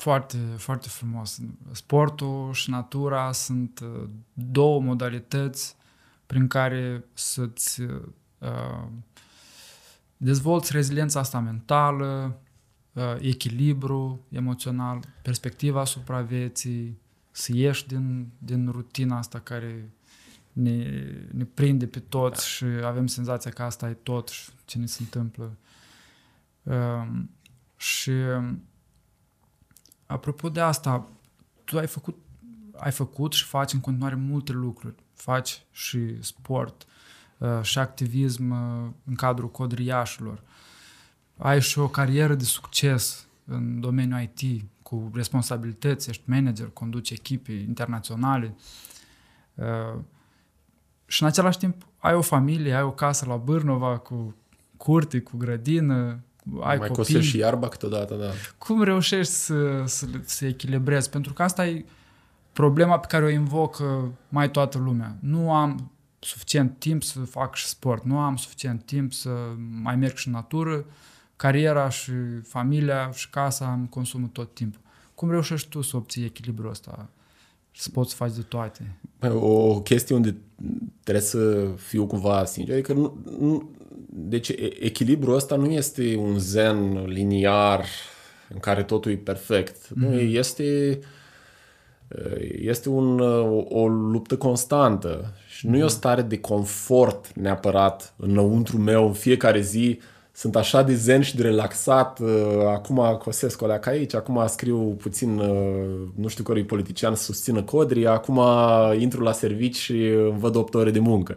Foarte, 0.06 0.36
foarte 0.56 0.88
frumos. 0.88 1.40
Sportul 1.72 2.52
și 2.52 2.70
natura 2.70 3.32
sunt 3.32 3.80
uh, 3.80 4.08
două 4.32 4.80
modalități 4.80 5.76
prin 6.26 6.48
care 6.48 7.04
să-ți 7.12 7.80
uh, 7.80 8.88
dezvolți 10.16 10.72
reziliența 10.72 11.20
asta 11.20 11.38
mentală, 11.38 12.38
uh, 12.92 13.02
echilibru 13.20 14.20
emoțional, 14.28 15.00
perspectiva 15.22 15.80
asupra 15.80 16.20
vieții, 16.20 16.98
să 17.30 17.52
ieși 17.54 17.86
din, 17.86 18.28
din 18.38 18.68
rutina 18.70 19.18
asta 19.18 19.38
care 19.38 19.90
ne, 20.52 21.04
ne 21.32 21.44
prinde 21.44 21.86
pe 21.86 21.98
toți 21.98 22.48
și 22.48 22.64
avem 22.64 23.06
senzația 23.06 23.50
că 23.50 23.62
asta 23.62 23.88
e 23.88 23.92
tot 23.92 24.28
și 24.28 24.50
ce 24.64 24.78
ne 24.78 24.86
se 24.86 24.98
întâmplă. 25.02 25.56
Uh, 26.62 27.08
și 27.76 28.12
apropo 30.06 30.48
de 30.48 30.60
asta, 30.60 31.08
tu 31.64 31.78
ai 31.78 31.86
făcut, 31.86 32.16
ai 32.76 32.90
făcut 32.90 33.32
și 33.32 33.44
faci 33.44 33.72
în 33.72 33.80
continuare 33.80 34.14
multe 34.14 34.52
lucruri. 34.52 34.94
Faci 35.14 35.62
și 35.70 36.22
sport, 36.22 36.86
uh, 37.38 37.62
și 37.62 37.78
activism 37.78 38.50
uh, 38.50 38.90
în 39.04 39.14
cadrul 39.14 39.50
codriașilor. 39.50 40.42
Ai 41.36 41.60
și 41.60 41.78
o 41.78 41.88
carieră 41.88 42.34
de 42.34 42.44
succes 42.44 43.26
în 43.44 43.80
domeniul 43.80 44.20
IT, 44.20 44.64
cu 44.82 45.10
responsabilități, 45.14 46.08
ești 46.08 46.22
manager, 46.30 46.68
conduci 46.68 47.10
echipe 47.10 47.52
internaționale. 47.52 48.54
Uh, 49.54 50.00
și 51.06 51.22
în 51.22 51.28
același 51.28 51.58
timp 51.58 51.86
ai 51.98 52.14
o 52.14 52.20
familie, 52.20 52.74
ai 52.74 52.82
o 52.82 52.92
casă 52.92 53.26
la 53.26 53.36
Bârnova 53.36 53.98
cu 53.98 54.34
curte, 54.76 55.20
cu 55.20 55.36
grădină, 55.36 56.20
ai 56.60 56.76
Mai 56.76 56.88
copii. 56.88 56.94
cosești 56.94 57.30
și 57.30 57.38
iarba 57.38 57.68
câteodată, 57.68 58.14
da. 58.14 58.30
Cum 58.58 58.82
reușești 58.82 59.32
să, 59.32 59.82
să, 59.86 60.06
să 60.24 60.46
echilibrezi? 60.46 61.10
Pentru 61.10 61.32
că 61.32 61.42
asta 61.42 61.66
e 61.66 61.84
problema 62.52 62.98
pe 62.98 63.06
care 63.06 63.24
o 63.24 63.28
invocă 63.28 64.12
mai 64.28 64.50
toată 64.50 64.78
lumea. 64.78 65.16
Nu 65.20 65.52
am 65.52 65.90
suficient 66.18 66.78
timp 66.78 67.02
să 67.02 67.18
fac 67.20 67.54
și 67.54 67.66
sport, 67.66 68.04
nu 68.04 68.18
am 68.18 68.36
suficient 68.36 68.82
timp 68.84 69.12
să 69.12 69.30
mai 69.82 69.96
merg 69.96 70.16
și 70.16 70.26
în 70.26 70.32
natură, 70.32 70.84
cariera 71.36 71.88
și 71.88 72.12
familia 72.42 73.10
și 73.10 73.30
casa 73.30 73.72
îmi 73.72 73.88
consumă 73.88 74.28
tot 74.32 74.54
timpul. 74.54 74.80
Cum 75.14 75.30
reușești 75.30 75.68
tu 75.68 75.80
să 75.80 75.96
obții 75.96 76.24
echilibrul 76.24 76.70
ăsta? 76.70 77.08
Să 77.72 77.90
poți 77.90 78.10
să 78.10 78.16
faci 78.16 78.34
de 78.34 78.42
toate? 78.42 78.96
O 79.34 79.80
chestie 79.80 80.14
unde 80.14 80.36
trebuie 81.02 81.24
să 81.24 81.68
fiu 81.76 82.06
cumva 82.06 82.44
sincer, 82.44 82.74
adică 82.74 82.92
nu, 82.92 83.18
nu, 83.38 83.70
deci 84.08 84.52
echilibrul 84.80 85.34
ăsta 85.34 85.56
nu 85.56 85.70
este 85.70 86.16
un 86.16 86.38
zen 86.38 87.04
liniar 87.06 87.84
în 88.48 88.58
care 88.58 88.82
totul 88.82 89.10
e 89.10 89.16
perfect. 89.16 89.76
Mm-hmm. 89.76 89.94
Nu, 89.94 90.18
este 90.18 90.98
este 92.60 92.88
un, 92.88 93.20
o, 93.20 93.64
o 93.68 93.88
luptă 93.88 94.36
constantă 94.36 95.32
și 95.48 95.66
nu 95.66 95.76
mm-hmm. 95.76 95.80
e 95.80 95.84
o 95.84 95.88
stare 95.88 96.22
de 96.22 96.38
confort 96.38 97.32
neapărat 97.34 98.14
înăuntru 98.16 98.78
meu 98.78 99.06
în 99.06 99.12
fiecare 99.12 99.60
zi 99.60 100.00
sunt 100.32 100.56
așa 100.56 100.82
de 100.82 100.94
zen 100.94 101.22
și 101.22 101.36
de 101.36 101.42
relaxat, 101.42 102.20
acum 102.66 103.18
cosesc 103.22 103.62
o 103.62 103.66
leacă 103.66 103.88
aici, 103.88 104.14
acum 104.14 104.44
scriu 104.46 104.78
puțin, 104.78 105.34
nu 106.14 106.28
știu 106.28 106.44
care 106.44 106.62
politician 106.62 107.14
să 107.14 107.22
susțină 107.22 107.62
codri, 107.62 108.06
acum 108.06 108.40
intru 108.98 109.22
la 109.22 109.32
servici 109.32 109.76
și 109.76 110.10
văd 110.38 110.56
8 110.56 110.74
ore 110.74 110.90
de 110.90 110.98
muncă. 110.98 111.36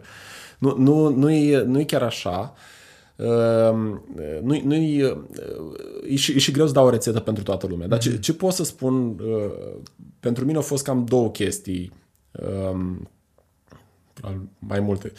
Nu, 0.60 0.76
nu, 0.78 1.08
nu, 1.08 1.30
e, 1.30 1.62
nu 1.62 1.80
e 1.80 1.84
chiar 1.84 2.02
așa. 2.02 2.54
Nu, 4.42 4.60
nu 4.64 4.74
e, 4.74 5.16
e, 6.08 6.16
și, 6.16 6.32
e 6.32 6.38
și 6.38 6.50
greu 6.50 6.66
să 6.66 6.72
dau 6.72 6.86
o 6.86 6.90
rețetă 6.90 7.20
pentru 7.20 7.42
toată 7.42 7.66
lumea. 7.66 7.86
Dar 7.86 7.98
ce, 7.98 8.18
ce 8.18 8.34
pot 8.34 8.52
să 8.52 8.64
spun, 8.64 9.16
pentru 10.20 10.44
mine 10.44 10.56
au 10.56 10.62
fost 10.62 10.84
cam 10.84 11.04
două 11.04 11.30
chestii, 11.30 11.92
mai 14.58 14.80
multe. 14.80 15.12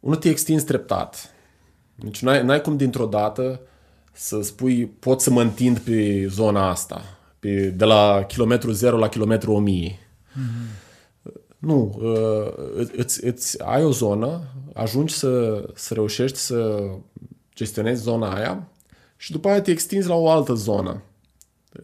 Unul 0.00 0.16
te 0.16 0.28
extinzi 0.28 0.64
treptat 0.64 1.34
deci 2.02 2.22
n-ai, 2.22 2.44
n-ai 2.44 2.60
cum 2.60 2.76
dintr-o 2.76 3.06
dată 3.06 3.60
să 4.12 4.42
spui 4.42 4.86
pot 4.86 5.20
să 5.20 5.30
mă 5.30 5.42
întind 5.42 5.78
pe 5.78 6.26
zona 6.26 6.68
asta, 6.68 7.18
pe, 7.38 7.74
de 7.76 7.84
la 7.84 8.24
kilometru 8.28 8.70
0 8.70 8.96
la 8.96 9.08
kilometru 9.08 9.52
1000. 9.52 9.98
Mm-hmm. 9.98 10.89
Nu, 11.60 11.98
uh, 12.00 12.88
îți, 12.96 13.24
îți 13.24 13.62
ai 13.62 13.84
o 13.84 13.90
zonă, 13.90 14.40
ajungi 14.74 15.14
să, 15.14 15.64
să 15.74 15.94
reușești 15.94 16.38
să 16.38 16.90
gestionezi 17.54 18.02
zona 18.02 18.34
aia 18.34 18.68
și 19.16 19.32
după 19.32 19.48
aia 19.48 19.60
te 19.60 19.70
extinzi 19.70 20.08
la 20.08 20.14
o 20.14 20.30
altă 20.30 20.54
zonă, 20.54 21.02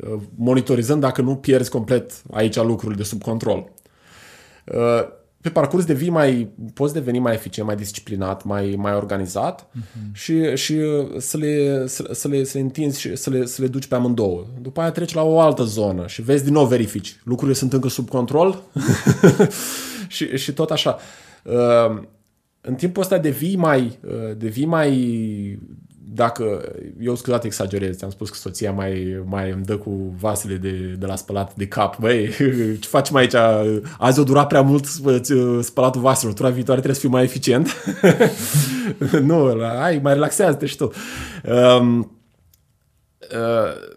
uh, 0.01 0.20
monitorizând 0.37 1.01
dacă 1.01 1.22
nu 1.22 1.37
pierzi 1.37 1.70
complet 1.70 2.22
aici 2.31 2.57
lucrurile 2.57 2.97
de 2.97 3.09
sub 3.09 3.22
control. 3.22 3.72
Uh, 5.47 5.53
pe 5.53 5.61
parcurs 5.61 5.85
devii 5.85 6.11
mai, 6.11 6.49
poți 6.75 6.93
deveni 6.93 7.19
mai 7.19 7.33
eficient, 7.33 7.69
mai 7.69 7.77
disciplinat, 7.77 8.45
mai, 8.45 8.75
mai 8.79 8.95
organizat 8.95 9.67
uh-huh. 9.67 10.13
și, 10.13 10.57
și 10.57 10.81
să, 11.19 11.37
le, 11.37 11.87
să, 11.87 12.09
să, 12.13 12.29
le, 12.29 12.45
să 12.45 12.59
le 12.59 12.65
întinzi 12.65 13.01
și 13.01 13.17
să 13.17 13.31
le, 13.31 13.47
să 13.47 13.63
le 13.63 13.69
duci 13.69 13.87
pe 13.87 13.95
amândouă. 13.95 14.47
După 14.61 14.81
aia 14.81 14.91
treci 14.91 15.15
la 15.15 15.23
o 15.23 15.41
altă 15.41 15.63
zonă 15.63 16.07
și 16.07 16.23
vezi 16.23 16.45
din 16.45 16.53
nou 16.53 16.67
verifici. 16.67 17.21
Lucrurile 17.25 17.57
sunt 17.57 17.73
încă 17.73 17.89
sub 17.89 18.09
control 18.09 18.63
și, 20.09 20.37
și 20.37 20.53
tot 20.53 20.71
așa. 20.71 20.99
Uh, 21.43 22.03
în 22.61 22.75
timpul 22.75 23.03
ăsta 23.03 23.19
devii 23.19 23.57
mai, 23.57 23.99
uh, 24.07 24.37
devii 24.37 24.67
mai 24.67 24.93
dacă, 26.17 26.73
eu 27.01 27.14
scuzat 27.14 27.45
exagerez, 27.45 27.97
ți-am 27.97 28.11
spus 28.11 28.31
că 28.31 28.37
soția 28.37 28.73
mai, 28.73 29.23
mai 29.25 29.51
îmi 29.51 29.64
dă 29.64 29.77
cu 29.77 30.14
vasele 30.19 30.55
de, 30.55 30.71
de 30.99 31.07
la 31.07 31.17
spălat 31.17 31.55
de 31.55 31.67
cap. 31.67 31.99
Băi, 31.99 32.29
ce 32.81 32.89
facem 32.89 33.17
aici? 33.17 33.35
Azi 33.99 34.21
o 34.21 34.25
dura 34.25 34.47
prea 34.47 34.62
mult 34.62 34.85
spălatul 35.62 36.01
vaselor. 36.01 36.35
Tura 36.35 36.51
viitoare 36.51 36.81
trebuie 36.81 36.95
să 36.95 37.07
fiu 37.07 37.17
mai 37.17 37.23
eficient. 37.23 37.69
nu, 39.29 39.59
hai, 39.79 40.01
mai 40.03 40.12
relaxează-te 40.12 40.67
și 40.67 40.77
tu. 40.77 40.91
Um, 41.45 42.17
uh, 43.33 43.95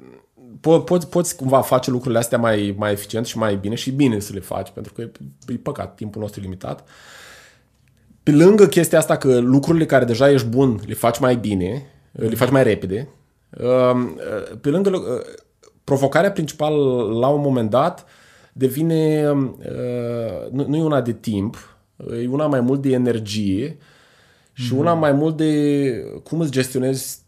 po- 0.59 0.83
poți, 0.85 1.07
poți 1.07 1.35
cumva 1.35 1.61
face 1.61 1.91
lucrurile 1.91 2.19
astea 2.19 2.37
mai, 2.37 2.75
mai 2.77 2.91
eficient 2.91 3.25
și 3.25 3.37
mai 3.37 3.55
bine 3.55 3.75
și 3.75 3.91
bine 3.91 4.19
să 4.19 4.33
le 4.33 4.39
faci, 4.39 4.69
pentru 4.69 4.93
că 4.93 5.01
e, 5.01 5.11
e 5.47 5.53
păcat, 5.53 5.95
timpul 5.95 6.21
nostru 6.21 6.39
e 6.39 6.43
limitat. 6.43 6.87
Pe 8.23 8.31
lângă 8.31 8.67
chestia 8.67 8.97
asta 8.97 9.17
că 9.17 9.37
lucrurile 9.37 9.85
care 9.85 10.05
deja 10.05 10.31
ești 10.31 10.47
bun 10.47 10.81
le 10.85 10.93
faci 10.93 11.19
mai 11.19 11.35
bine, 11.35 11.85
le 12.11 12.35
faci 12.35 12.49
mai 12.49 12.63
repede. 12.63 13.07
Um, 13.63 14.19
pe 14.61 14.69
lângă 14.69 14.89
uh, 14.89 15.21
provocarea 15.83 16.31
principală 16.31 17.03
la 17.19 17.27
un 17.27 17.41
moment 17.41 17.69
dat 17.69 18.05
devine 18.53 19.31
uh, 19.31 20.51
nu 20.51 20.77
e 20.77 20.83
una 20.83 21.01
de 21.01 21.13
timp, 21.13 21.77
e 22.21 22.27
una 22.27 22.47
mai 22.47 22.61
mult 22.61 22.81
de 22.81 22.91
energie 22.91 23.77
și 24.53 24.73
una 24.73 24.93
mai 24.93 25.11
mult 25.11 25.37
de 25.37 25.93
cum 26.23 26.39
îți 26.39 26.51
gestionezi 26.51 27.19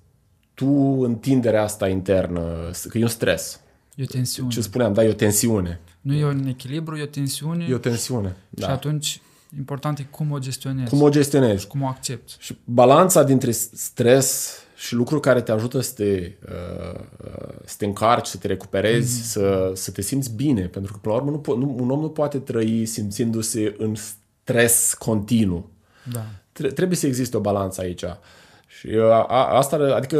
tu 0.53 0.67
întinderea 1.01 1.63
asta 1.63 1.87
internă, 1.87 2.69
că 2.89 2.97
e 2.97 3.01
un 3.01 3.07
stres. 3.07 3.59
E 3.95 4.03
o 4.03 4.05
tensiune. 4.05 4.49
Ce 4.49 4.61
spuneam, 4.61 4.93
da, 4.93 5.03
e 5.03 5.09
o 5.09 5.13
tensiune. 5.13 5.79
Nu 6.01 6.13
e 6.13 6.25
un 6.25 6.47
echilibru, 6.47 6.97
e 6.97 7.01
o 7.01 7.05
tensiune. 7.05 7.65
E 7.69 7.73
o 7.73 7.77
tensiune, 7.77 8.35
da. 8.49 8.65
Și 8.65 8.71
atunci 8.71 9.21
important 9.57 9.99
e 9.99 10.03
cum 10.09 10.31
o 10.31 10.39
gestionezi. 10.39 10.89
Cum 10.89 11.01
o 11.01 11.09
gestionezi. 11.09 11.67
Cum 11.67 11.81
o 11.81 11.87
accepti. 11.87 12.35
Și 12.39 12.57
balanța 12.63 13.23
dintre 13.23 13.51
stres 13.51 14.59
și 14.81 14.95
lucruri 14.95 15.21
care 15.21 15.41
te 15.41 15.51
ajută 15.51 15.79
să 15.79 15.93
te, 15.95 16.31
uh, 16.45 16.99
uh, 17.25 17.55
să 17.65 17.75
te 17.77 17.85
încarci, 17.85 18.27
să 18.27 18.37
te 18.37 18.47
recuperezi, 18.47 19.19
mm-hmm. 19.19 19.25
să, 19.25 19.71
să 19.75 19.91
te 19.91 20.01
simți 20.01 20.35
bine. 20.35 20.61
Pentru 20.61 20.91
că, 20.91 20.99
până 21.01 21.15
la 21.15 21.21
urmă, 21.21 21.31
nu 21.31 21.41
po- 21.41 21.57
nu, 21.57 21.75
un 21.79 21.89
om 21.89 21.99
nu 21.99 22.09
poate 22.09 22.37
trăi 22.39 22.85
simțindu-se 22.85 23.75
în 23.77 23.95
stres 23.95 24.93
continuu. 24.93 25.69
Da. 26.11 26.25
Trebuie 26.69 26.97
să 26.97 27.07
existe 27.07 27.37
o 27.37 27.39
balanță 27.39 27.81
aici. 27.81 28.03
Și 28.67 28.87
a, 28.97 29.23
a, 29.23 29.57
asta, 29.57 29.75
adică, 29.95 30.17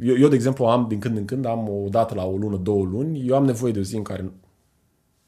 eu, 0.00 0.16
eu, 0.18 0.28
de 0.28 0.34
exemplu, 0.34 0.64
am 0.64 0.86
din 0.88 0.98
când 0.98 1.16
în 1.16 1.24
când, 1.24 1.46
am 1.46 1.68
o 1.68 1.88
dată 1.88 2.14
la 2.14 2.24
o 2.24 2.36
lună, 2.36 2.56
două 2.56 2.84
luni, 2.84 3.28
eu 3.28 3.36
am 3.36 3.44
nevoie 3.44 3.72
de 3.72 3.78
o 3.78 3.82
zi 3.82 3.96
în 3.96 4.02
care 4.02 4.32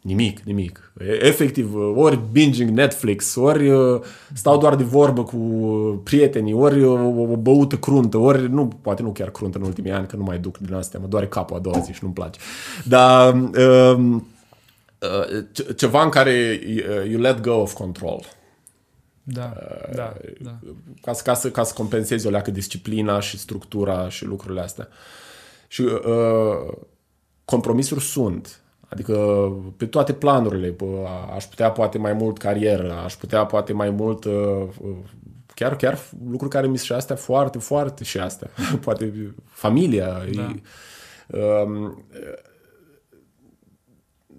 Nimic, 0.00 0.40
nimic. 0.40 0.92
Efectiv, 1.20 1.74
ori 1.94 2.20
binging 2.32 2.70
Netflix, 2.70 3.34
ori 3.34 3.68
uh, 3.68 4.00
stau 4.32 4.58
doar 4.58 4.76
de 4.76 4.82
vorbă 4.82 5.24
cu 5.24 5.36
prietenii, 6.04 6.52
ori 6.52 6.82
uh, 6.82 7.30
o 7.30 7.36
băută 7.36 7.76
cruntă, 7.76 8.16
ori, 8.16 8.50
nu, 8.50 8.66
poate 8.66 9.02
nu 9.02 9.12
chiar 9.12 9.30
cruntă 9.30 9.58
în 9.58 9.64
ultimii 9.64 9.90
ani, 9.90 10.06
că 10.06 10.16
nu 10.16 10.22
mai 10.22 10.38
duc 10.38 10.58
din 10.58 10.74
astea, 10.74 11.00
mă 11.00 11.06
doare 11.06 11.26
capul 11.26 11.56
a 11.56 11.60
doua 11.60 11.78
zi 11.78 11.92
și 11.92 11.98
nu-mi 12.02 12.14
place. 12.14 12.40
Dar 12.84 13.34
um, 13.34 14.14
uh, 14.98 15.74
ceva 15.76 16.02
în 16.02 16.08
care 16.08 16.60
you 17.08 17.20
let 17.20 17.40
go 17.40 17.60
of 17.60 17.72
control. 17.72 18.24
Da, 19.22 19.52
uh, 19.56 19.94
da, 19.94 20.14
da. 20.40 20.58
Ca, 21.00 21.12
ca, 21.24 21.34
să, 21.34 21.50
ca 21.50 21.62
să 21.62 21.74
compensezi 21.74 22.26
o 22.26 22.30
leacă 22.30 22.50
disciplina 22.50 23.20
și 23.20 23.38
structura 23.38 24.08
și 24.08 24.24
lucrurile 24.24 24.60
astea. 24.60 24.88
Și 25.68 25.80
uh, 25.80 26.72
compromisuri 27.44 28.04
sunt 28.04 28.59
Adică 28.90 29.16
pe 29.76 29.86
toate 29.86 30.12
planurile, 30.12 30.76
aș 31.34 31.44
putea 31.44 31.70
poate 31.70 31.98
mai 31.98 32.12
mult 32.12 32.38
carieră, 32.38 32.92
aș 33.04 33.14
putea 33.14 33.44
poate 33.44 33.72
mai 33.72 33.90
mult 33.90 34.24
uh, 34.24 34.68
chiar, 35.54 35.76
chiar 35.76 35.98
lucruri 36.28 36.52
care 36.52 36.66
mi 36.66 36.78
și 36.78 36.92
astea 36.92 37.16
foarte, 37.16 37.58
foarte 37.58 38.04
și 38.04 38.18
astea. 38.18 38.50
poate 38.84 39.34
familia. 39.46 40.20
Da. 40.34 40.54
Um, 41.38 42.04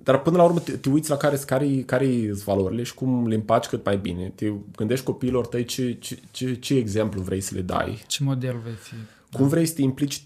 dar 0.04 0.22
până 0.22 0.38
la 0.38 0.44
urmă 0.44 0.60
te, 0.60 0.72
te 0.72 0.90
uiți 0.90 1.10
la 1.10 1.18
care 1.18 1.38
care 1.46 1.68
care 1.86 2.06
sunt 2.06 2.44
valorile 2.44 2.84
și 2.84 2.94
cum 2.94 3.28
le 3.28 3.36
împaci 3.36 3.68
cât 3.68 3.86
mai 3.86 3.98
bine. 3.98 4.32
Te 4.36 4.52
gândești 4.76 5.06
copiilor 5.06 5.48
tăi 5.48 5.66
ce, 5.66 5.98
ce, 6.00 6.20
ce, 6.32 6.54
ce 6.54 6.76
exemplu 6.76 7.22
vrei 7.22 7.42
să 7.42 7.56
le 7.56 7.62
dai. 7.62 8.04
Ce 8.08 8.24
model 8.24 8.58
vei 8.64 8.74
fi. 8.74 8.94
Cum 9.32 9.48
vrei 9.48 9.66
să 9.66 9.74
te 9.74 9.82
implici 9.82 10.24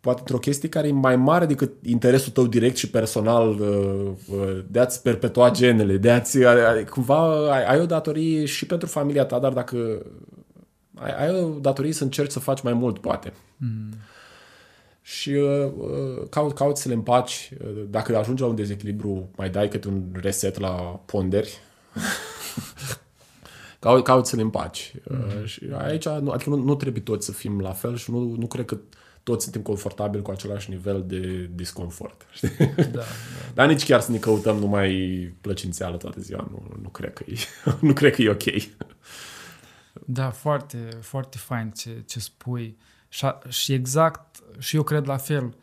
poate 0.00 0.20
într-o 0.20 0.38
chestie 0.38 0.68
care 0.68 0.88
e 0.88 0.92
mai 0.92 1.16
mare 1.16 1.46
decât 1.46 1.72
interesul 1.82 2.32
tău 2.32 2.46
direct 2.46 2.76
și 2.76 2.90
personal 2.90 3.48
uh, 3.48 4.10
uh, 4.38 4.64
de 4.68 4.80
a-ți 4.80 5.02
perpetua 5.02 5.50
genele, 5.50 5.96
de 5.96 6.10
a-ți, 6.10 6.38
cumva 6.90 7.52
ai, 7.52 7.64
ai 7.64 7.80
o 7.80 7.86
datorie 7.86 8.44
și 8.44 8.66
pentru 8.66 8.88
familia 8.88 9.24
ta, 9.24 9.38
dar 9.38 9.52
dacă 9.52 10.06
ai, 10.94 11.26
ai 11.26 11.42
o 11.42 11.58
datorie 11.60 11.92
să 11.92 12.04
încerci 12.04 12.30
să 12.30 12.38
faci 12.38 12.62
mai 12.62 12.72
mult, 12.72 12.98
poate. 12.98 13.32
Mm. 13.56 13.94
Și 15.02 15.30
uh, 15.30 15.72
uh 15.76 16.28
caut, 16.30 16.54
caut 16.54 16.76
să 16.76 16.88
le 16.88 16.94
împaci. 16.94 17.52
Dacă 17.88 18.16
ajungi 18.16 18.42
la 18.42 18.48
un 18.48 18.54
dezechilibru, 18.54 19.30
mai 19.36 19.50
dai 19.50 19.68
câte 19.68 19.88
un 19.88 20.02
reset 20.12 20.58
la 20.58 20.70
ponderi. 21.06 21.58
caut, 23.78 24.04
caut 24.04 24.26
să 24.26 24.36
le 24.36 24.42
împaci. 24.42 24.94
Mm. 25.08 25.16
Uh, 25.18 25.46
și 25.46 25.62
aici 25.76 26.08
nu, 26.08 26.30
adică 26.30 26.50
nu, 26.50 26.56
nu 26.56 26.74
trebuie 26.74 27.02
toți 27.02 27.26
să 27.26 27.32
fim 27.32 27.60
la 27.60 27.72
fel 27.72 27.96
și 27.96 28.10
nu, 28.10 28.34
nu 28.38 28.46
cred 28.46 28.64
că 28.64 28.78
toți 29.26 29.42
suntem 29.42 29.62
confortabili 29.62 30.22
cu 30.22 30.30
același 30.30 30.70
nivel 30.70 31.04
de 31.06 31.50
disconfort. 31.54 32.26
Da, 32.76 32.84
da. 32.92 33.02
Dar 33.54 33.68
nici 33.68 33.84
chiar 33.84 34.00
să 34.00 34.10
ne 34.10 34.18
căutăm 34.18 34.56
numai 34.56 35.34
plăcințeală 35.40 35.96
toată 35.96 36.20
ziua. 36.20 36.48
Nu, 36.50 36.76
nu, 36.82 36.88
cred, 36.88 37.12
că 37.12 37.24
e, 37.26 37.34
nu 37.86 37.92
cred 37.92 38.14
că 38.14 38.22
e 38.22 38.30
ok. 38.30 38.42
Da, 40.04 40.30
foarte, 40.30 40.88
foarte 41.00 41.38
fain 41.38 41.70
ce, 41.70 42.02
ce 42.06 42.20
spui. 42.20 42.76
Și, 43.08 43.26
și 43.48 43.72
exact, 43.72 44.42
și 44.58 44.76
eu 44.76 44.82
cred 44.82 45.06
la 45.06 45.16
fel. 45.16 45.56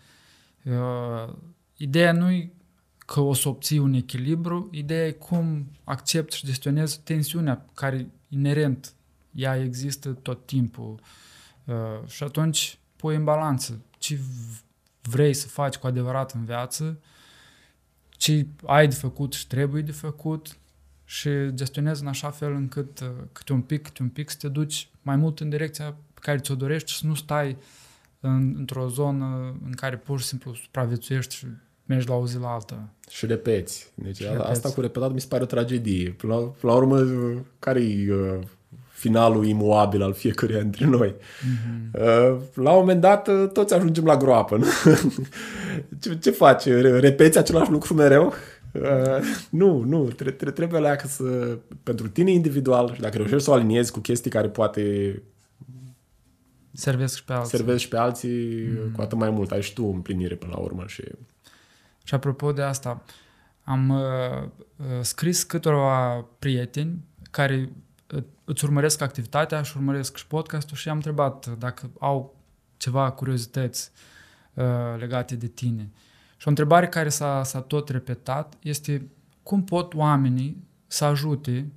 Uh, 0.64 1.34
ideea 1.78 2.11
nu 2.11 2.32
e 2.32 2.51
că 2.97 3.20
o 3.20 3.34
să 3.34 3.49
obții 3.49 3.78
un 3.78 3.93
echilibru, 3.93 4.70
ideea 4.72 5.07
e 5.07 5.11
cum 5.11 5.72
accepti 5.84 6.36
și 6.36 6.45
gestionezi 6.45 6.99
tensiunea 7.03 7.66
care 7.74 8.09
inerent 8.30 8.93
ea 9.32 9.61
există 9.64 10.09
tot 10.09 10.45
timpul. 10.45 10.99
Uh, 11.66 12.07
și 12.07 12.24
atunci 12.24 12.78
pui 13.04 13.16
în 13.16 13.24
balanță 13.24 13.82
ce 13.97 14.20
vrei 15.01 15.34
să 15.34 15.47
faci 15.47 15.76
cu 15.76 15.88
adevărat 15.88 16.32
în 16.32 16.45
viață, 16.45 16.99
ce 18.10 18.47
ai 18.66 18.88
de 18.88 18.95
făcut 18.95 19.34
și 19.34 19.47
trebuie 19.47 19.82
de 19.82 19.91
făcut 19.91 20.58
și 21.06 21.30
gestionezi 21.54 22.01
în 22.01 22.08
așa 22.08 22.30
fel 22.30 22.54
încât 22.54 22.99
uh, 22.99 23.08
câte 23.32 23.54
un 23.54 23.62
pic, 23.62 23.82
câte 23.82 24.01
un 24.01 24.10
pic 24.10 24.30
să 24.30 24.38
te 24.39 24.47
duci 24.47 24.89
mai 25.01 25.16
mult 25.16 25.39
în 25.39 25.49
direcția 25.49 25.86
pe 26.14 26.20
care 26.22 26.38
ți-o 26.38 26.56
dorești 26.56 26.91
și 26.91 26.97
să 26.97 27.08
nu 27.08 27.14
stai 27.14 27.58
în, 28.20 28.56
într-o 28.58 28.88
zonă 28.88 29.56
în 29.66 29.72
care 29.72 29.97
pur 29.97 30.20
și 30.20 30.26
simplu 30.26 30.54
supraviețuiești 30.54 31.36
și 31.36 31.45
mergi 31.86 32.08
la 32.08 32.16
o 32.16 32.28
zi 32.28 32.38
la 32.38 32.54
alta. 32.54 32.89
Și 33.10 33.26
repeți. 33.26 33.91
Deci 33.95 34.16
și 34.16 34.26
asta 34.26 34.54
repeți. 34.54 34.74
cu 34.74 34.82
repetat 34.82 35.14
mi 35.14 35.22
se 35.22 35.28
pare 35.28 35.43
o 35.43 35.45
tragedie. 35.45 36.10
Până 36.10 36.34
la, 36.34 36.39
până 36.39 36.74
la 36.74 36.78
urmă, 36.78 36.99
care-i 37.60 38.10
uh, 38.10 38.39
finalul 39.04 39.45
imuabil 39.45 40.01
al 40.01 40.14
fiecăruia 40.14 40.62
dintre 40.62 40.86
noi. 40.86 41.16
Mm-hmm. 41.16 41.91
La 42.54 42.72
un 42.72 42.80
moment 42.80 43.01
dat, 43.01 43.28
uh, 43.28 43.49
toți 43.54 43.74
ajungem 43.74 44.06
la 44.06 44.18
groapă. 44.18 44.58
Nu? 44.58 44.66
ce, 46.01 46.18
ce 46.18 46.32
faci? 46.32 46.66
Repeți 46.99 47.38
același 47.38 47.72
lucru 47.72 47.93
mereu? 47.93 48.34
Uh, 48.72 49.20
nu, 49.49 49.84
nu. 49.84 50.04
Tre- 50.04 50.32
trebuie 50.32 50.80
la 50.80 50.95
să, 51.06 51.58
pentru 51.84 52.08
tine 52.08 52.32
individual, 52.32 52.93
și 52.93 53.01
dacă 53.01 53.18
reușești 53.18 53.43
să 53.43 53.49
o 53.49 53.54
aliniezi 53.54 53.91
cu 53.91 53.99
chestii 53.99 54.32
care 54.32 54.47
poate 54.49 55.22
servesc 56.74 57.16
și 57.16 57.24
pe 57.24 57.34
alții, 57.34 57.58
servesc 57.58 57.80
și 57.80 57.88
pe 57.88 57.97
alții 57.97 58.66
mm. 58.66 58.91
cu 58.91 59.01
atât 59.01 59.18
mai 59.18 59.30
mult. 59.30 59.51
Ai 59.51 59.62
și 59.62 59.74
tu 59.74 59.86
împlinire 59.86 60.36
până 60.36 60.51
la 60.56 60.62
urmă. 60.62 60.84
Și, 60.88 61.04
și 62.04 62.14
apropo 62.14 62.51
de 62.51 62.62
asta, 62.62 63.04
am 63.64 63.89
uh, 63.89 64.43
uh 64.78 65.01
scris 65.01 65.43
câteva 65.43 66.26
prieteni 66.39 67.04
care 67.32 67.72
îți 68.43 68.64
urmăresc 68.64 69.01
activitatea 69.01 69.62
și 69.62 69.78
urmăresc 69.78 70.18
și 70.18 70.28
podcastul 70.28 70.78
și 70.78 70.89
am 70.89 70.95
întrebat 70.95 71.58
dacă 71.58 71.91
au 71.99 72.36
ceva 72.78 73.12
curiozități 73.12 73.91
uh, 74.54 74.66
legate 74.97 75.36
de 75.36 75.47
tine. 75.47 75.89
Și 76.38 76.47
o 76.47 76.49
întrebare 76.49 76.88
care 76.88 77.10
s-a, 77.10 77.43
s-a 77.43 77.62
tot 77.62 77.89
repetat 77.89 78.54
este 78.62 79.08
cum 79.43 79.64
pot 79.64 79.93
oamenii 79.93 80.68
să 80.88 81.06
ajute 81.06 81.72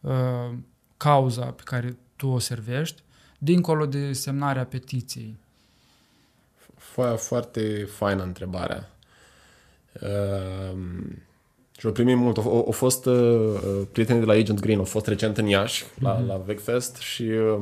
uh, 0.00 0.54
cauza 0.96 1.44
pe 1.44 1.62
care 1.64 1.96
tu 2.16 2.28
o 2.28 2.38
servești 2.38 3.02
dincolo 3.38 3.86
de 3.86 4.12
semnarea 4.12 4.64
petiției? 4.64 5.36
Foarte 7.16 7.84
faină 7.84 8.22
întrebarea. 8.22 8.90
Uh, 10.00 10.78
și 11.82 11.88
o 11.88 11.90
primim 11.90 12.18
mult. 12.18 12.36
Au, 12.36 12.70
fost 12.70 13.06
uh, 13.06 13.14
uh, 13.14 13.86
prietenii 13.92 14.20
de 14.20 14.26
la 14.26 14.32
Agent 14.32 14.60
Green, 14.60 14.78
au 14.78 14.84
fost 14.84 15.06
recent 15.06 15.38
în 15.38 15.46
Iași, 15.46 15.84
mm-hmm. 15.84 16.02
la, 16.02 16.12
mhm. 16.12 16.26
la 16.26 16.42
Vecfest 16.46 16.96
și 16.96 17.22
uh, 17.22 17.58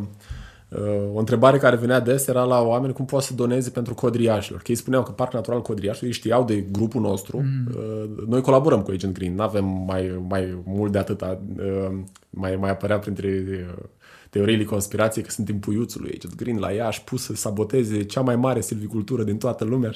uh, 0.68 1.14
o 1.14 1.18
întrebare 1.18 1.59
care 1.59 1.77
venea 1.77 2.01
des 2.01 2.27
era 2.27 2.43
la 2.43 2.61
oameni 2.61 2.93
cum 2.93 3.05
poate 3.05 3.25
să 3.25 3.35
doneze 3.35 3.71
pentru 3.71 3.95
codriașilor. 3.95 4.61
Că 4.61 4.71
ei 4.71 4.77
spuneau 4.77 5.03
că 5.03 5.11
Parc 5.11 5.33
Natural 5.33 5.62
Codriașilor, 5.62 6.11
ei 6.11 6.16
știau 6.16 6.45
de 6.45 6.64
grupul 6.73 7.01
nostru. 7.01 7.37
Mm. 7.37 7.75
Uh, 7.77 8.27
noi 8.27 8.41
colaborăm 8.41 8.83
cu 8.83 8.91
Agent 8.91 9.14
Green, 9.14 9.35
nu 9.35 9.43
avem 9.43 9.64
mai, 9.64 10.23
mai 10.29 10.59
mult 10.64 10.93
de 10.93 10.99
atâta. 10.99 11.41
Uh, 11.57 11.99
mai, 12.31 12.57
mai 12.57 12.71
apărea 12.71 12.99
printre 12.99 13.45
uh, 13.49 13.85
teoriile 14.31 14.64
conspirației 14.64 15.25
că 15.25 15.31
suntem 15.31 15.59
puiuțul 15.59 16.01
lui 16.01 16.12
Agent 16.14 16.35
Green 16.35 16.59
la 16.59 16.71
Iași, 16.71 17.05
pus 17.05 17.23
să 17.23 17.35
saboteze 17.35 18.03
cea 18.03 18.21
mai 18.21 18.37
mare 18.37 18.61
silvicultură 18.61 19.23
din 19.23 19.39
toată 19.39 19.64
lumea. 19.64 19.91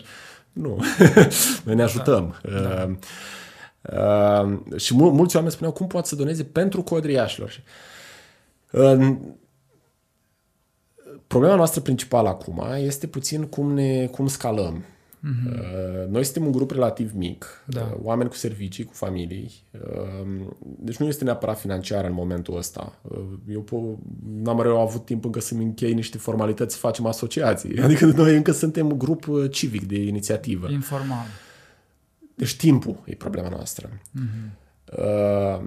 Nu, 0.52 0.80
noi 1.64 1.74
ne 1.74 1.82
ajutăm. 1.82 2.34
Da. 2.42 2.56
Uh, 2.56 2.62
da. 2.62 2.96
Uh, 3.92 4.76
și 4.76 4.94
mul- 4.94 5.12
mulți 5.12 5.36
oameni 5.36 5.52
spuneau 5.52 5.74
cum 5.74 5.86
pot 5.86 6.06
să 6.06 6.16
doneze 6.16 6.44
pentru 6.44 6.82
codriașilor. 6.82 7.62
Uh, 8.70 9.16
problema 11.26 11.54
noastră 11.54 11.80
principală 11.80 12.28
acum 12.28 12.64
este 12.76 13.06
puțin 13.06 13.42
cum 13.42 13.72
ne 13.72 14.06
cum 14.06 14.26
scalăm. 14.26 14.84
Mm-hmm. 15.24 15.50
Uh, 15.50 16.08
noi 16.08 16.24
suntem 16.24 16.44
un 16.44 16.52
grup 16.52 16.70
relativ 16.70 17.12
mic, 17.14 17.64
da. 17.66 17.80
uh, 17.80 17.98
oameni 18.02 18.28
cu 18.28 18.36
servicii, 18.36 18.84
cu 18.84 18.92
familii, 18.92 19.52
uh, 19.70 20.26
deci 20.58 20.96
nu 20.96 21.06
este 21.06 21.24
neapărat 21.24 21.58
financiar 21.58 22.04
în 22.04 22.12
momentul 22.12 22.56
ăsta. 22.56 22.98
Uh, 23.02 23.18
eu 23.48 23.64
po- 23.64 23.98
n-am 24.42 24.60
rău 24.60 24.80
avut 24.80 25.04
timp 25.04 25.24
încă 25.24 25.40
să-mi 25.40 25.64
închei 25.64 25.92
niște 25.92 26.18
formalități 26.18 26.74
să 26.74 26.80
facem 26.80 27.06
asociații, 27.06 27.80
adică 27.84 28.06
noi 28.06 28.36
încă 28.36 28.52
suntem 28.52 28.86
un 28.90 28.98
grup 28.98 29.28
uh, 29.28 29.50
civic 29.50 29.86
de 29.86 30.02
inițiativă. 30.02 30.70
Informal. 30.70 31.26
Deci 32.34 32.56
timpul 32.56 33.02
e 33.04 33.14
problema 33.14 33.48
noastră. 33.48 33.88
Mm-hmm. 33.88 34.62
Uh, 34.98 35.66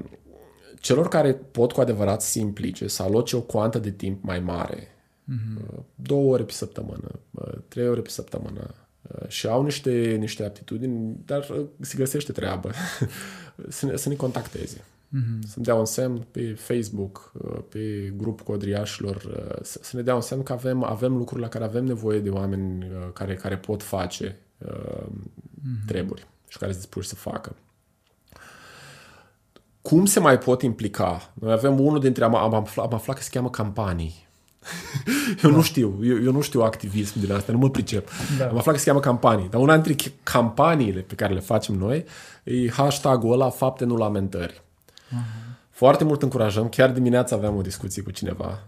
celor 0.79 1.07
care 1.07 1.33
pot 1.33 1.71
cu 1.71 1.81
adevărat 1.81 2.21
să 2.21 2.29
se 2.29 2.39
implice, 2.39 2.87
să 2.87 3.03
aloce 3.03 3.35
o 3.35 3.41
coantă 3.41 3.79
de 3.79 3.91
timp 3.91 4.23
mai 4.23 4.39
mare, 4.39 4.87
mm-hmm. 4.87 5.73
uh, 5.73 5.79
două 5.95 6.33
ore 6.33 6.43
pe 6.43 6.51
săptămână, 6.51 7.19
uh, 7.31 7.53
trei 7.67 7.87
ore 7.87 8.01
pe 8.01 8.09
săptămână, 8.09 8.75
uh, 9.01 9.27
și 9.27 9.47
au 9.47 9.63
niște, 9.63 10.15
niște 10.19 10.43
aptitudini, 10.43 11.17
dar 11.25 11.49
uh, 11.49 11.65
se 11.79 11.97
găsește 11.97 12.31
treabă, 12.31 12.71
să, 13.67 13.85
ne, 13.85 13.95
să 13.95 14.09
ne 14.09 14.15
contacteze. 14.15 14.83
Mm-hmm. 15.07 15.39
Să-mi 15.47 15.65
dea 15.65 15.75
un 15.75 15.85
semn 15.85 16.25
pe 16.31 16.53
Facebook, 16.53 17.31
uh, 17.33 17.59
pe 17.69 18.13
grupul 18.17 18.45
codriașilor, 18.45 19.15
uh, 19.15 19.61
să, 19.61 19.79
să 19.81 19.95
ne 19.95 20.01
dea 20.01 20.15
un 20.15 20.21
semn 20.21 20.43
că 20.43 20.53
avem, 20.53 20.83
avem 20.83 21.17
lucruri 21.17 21.41
la 21.41 21.47
care 21.47 21.63
avem 21.63 21.85
nevoie 21.85 22.19
de 22.19 22.29
oameni 22.29 22.87
care, 23.13 23.35
care 23.35 23.57
pot 23.57 23.83
face 23.83 24.37
mm-hmm. 24.63 25.85
treburi 25.85 26.27
și 26.47 26.57
care 26.57 26.71
sunt 26.71 26.83
dispuși 26.83 27.07
să 27.07 27.15
facă. 27.15 27.55
Cum 29.81 30.05
se 30.05 30.19
mai 30.19 30.37
pot 30.37 30.61
implica? 30.61 31.31
Noi 31.33 31.51
avem 31.51 31.79
unul 31.79 31.99
dintre, 31.99 32.23
am, 32.23 32.35
am, 32.35 32.53
aflat, 32.53 32.85
am 32.85 32.93
aflat 32.93 33.15
că 33.15 33.21
se 33.21 33.29
cheamă 33.31 33.49
campanii. 33.49 34.27
eu 35.43 35.49
da. 35.49 35.55
nu 35.55 35.61
știu, 35.61 35.99
eu, 36.03 36.23
eu 36.23 36.31
nu 36.31 36.41
știu 36.41 36.61
activism 36.61 37.19
din 37.19 37.31
asta, 37.31 37.51
nu 37.51 37.57
mă 37.57 37.69
pricep. 37.69 38.09
Da. 38.37 38.47
Am 38.47 38.57
aflat 38.57 38.75
că 38.75 38.81
se 38.81 38.87
cheamă 38.87 38.99
campanii, 38.99 39.49
dar 39.49 39.61
una 39.61 39.77
dintre 39.77 40.11
campaniile 40.23 41.01
pe 41.01 41.15
care 41.15 41.33
le 41.33 41.39
facem 41.39 41.75
noi 41.75 42.05
e 42.43 42.69
hashtag-ul 42.69 43.31
ăla 43.31 43.49
fapte 43.49 43.85
nu 43.85 43.95
lamentări. 43.95 44.61
Uh-huh. 44.63 45.47
Foarte 45.69 46.03
mult 46.03 46.21
încurajăm, 46.21 46.69
chiar 46.69 46.91
dimineața 46.91 47.35
aveam 47.35 47.55
o 47.55 47.61
discuție 47.61 48.01
cu 48.01 48.11
cineva. 48.11 48.63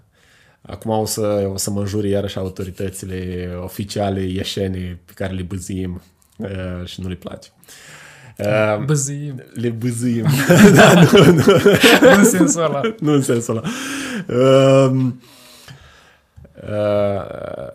Acum 0.61 0.91
o 0.91 1.05
să, 1.05 1.49
o 1.53 1.57
să 1.57 1.71
mă 1.71 1.79
înjuri 1.79 2.09
iarăși 2.09 2.37
autoritățile 2.37 3.49
oficiale 3.63 4.21
ieșene 4.21 4.99
pe 5.05 5.11
care 5.15 5.33
le 5.33 5.41
băzim 5.41 6.01
uh, 6.39 6.85
și 6.85 7.01
nu 7.01 7.07
le 7.07 7.15
place. 7.15 7.49
Uh, 8.37 8.85
băzâim. 8.85 9.43
Le 9.53 9.69
băzâim. 9.69 10.25
da, 10.73 10.93
nu, 11.11 11.23
nu. 11.25 11.43
nu 12.01 12.17
în 12.17 12.23
sensul 12.23 12.63
ăla. 12.63 12.81
nu 12.99 13.13
în 13.13 13.21
sensul 13.21 13.57
ăla. 13.57 13.67
Uh, 14.27 15.11
uh, 16.69 17.67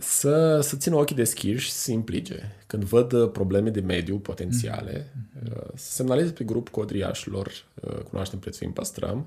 să, 0.00 0.60
să 0.62 0.76
țină 0.76 0.96
ochii 0.96 1.16
deschiși 1.16 1.64
și 1.64 1.72
să 1.72 1.78
se 1.78 1.92
implice. 1.92 2.56
Când 2.66 2.84
văd 2.84 3.26
probleme 3.26 3.70
de 3.70 3.80
mediu 3.80 4.16
potențiale, 4.16 5.00
mm-hmm. 5.00 5.56
uh, 5.56 5.68
să 5.74 5.90
semnaleze 5.90 6.30
pe 6.30 6.44
grup 6.44 6.68
codriașilor, 6.68 7.52
uh, 7.74 7.98
cunoaștem 8.08 8.38
prețuim, 8.38 8.72
păstrăm, 8.72 9.26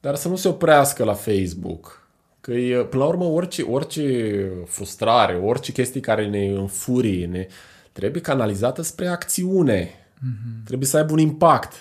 dar 0.00 0.14
să 0.14 0.28
nu 0.28 0.36
se 0.36 0.48
oprească 0.48 1.04
la 1.04 1.14
Facebook, 1.14 2.07
Că 2.48 2.54
e, 2.54 2.84
până 2.84 3.02
la 3.02 3.08
urmă 3.08 3.24
orice, 3.24 3.62
orice 3.62 4.46
frustrare, 4.66 5.34
orice 5.34 5.72
chestie 5.72 6.00
care 6.00 6.28
ne 6.28 6.46
înfurie, 6.46 7.26
ne, 7.26 7.46
trebuie 7.92 8.22
canalizată 8.22 8.82
spre 8.82 9.06
acțiune. 9.06 9.84
Mm-hmm. 9.86 10.64
Trebuie 10.64 10.88
să 10.88 10.96
aibă 10.96 11.12
un 11.12 11.18
impact. 11.18 11.72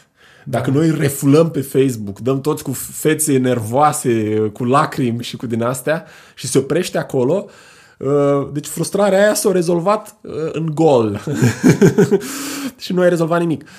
Dacă 0.44 0.72
da. 0.72 0.78
noi 0.78 0.92
refulăm 0.92 1.52
pe 1.52 1.62
Facebook, 1.62 2.20
dăm 2.20 2.42
toți 2.42 2.64
cu 2.64 2.72
fețe 2.72 3.38
nervoase, 3.38 4.38
cu 4.54 4.64
lacrimi 4.64 5.24
și 5.24 5.36
cu 5.36 5.46
din 5.46 5.64
astea 5.64 6.06
și 6.36 6.48
se 6.48 6.58
oprește 6.58 6.98
acolo, 6.98 7.46
uh, 7.98 8.50
deci 8.54 8.68
frustrarea 8.68 9.24
aia 9.24 9.34
s-a 9.34 9.52
rezolvat 9.52 10.16
uh, 10.22 10.34
în 10.52 10.72
gol. 10.74 11.24
și 12.84 12.94
nu 12.94 13.02
ai 13.02 13.10
rezolvat 13.10 13.40
nimic. 13.40 13.70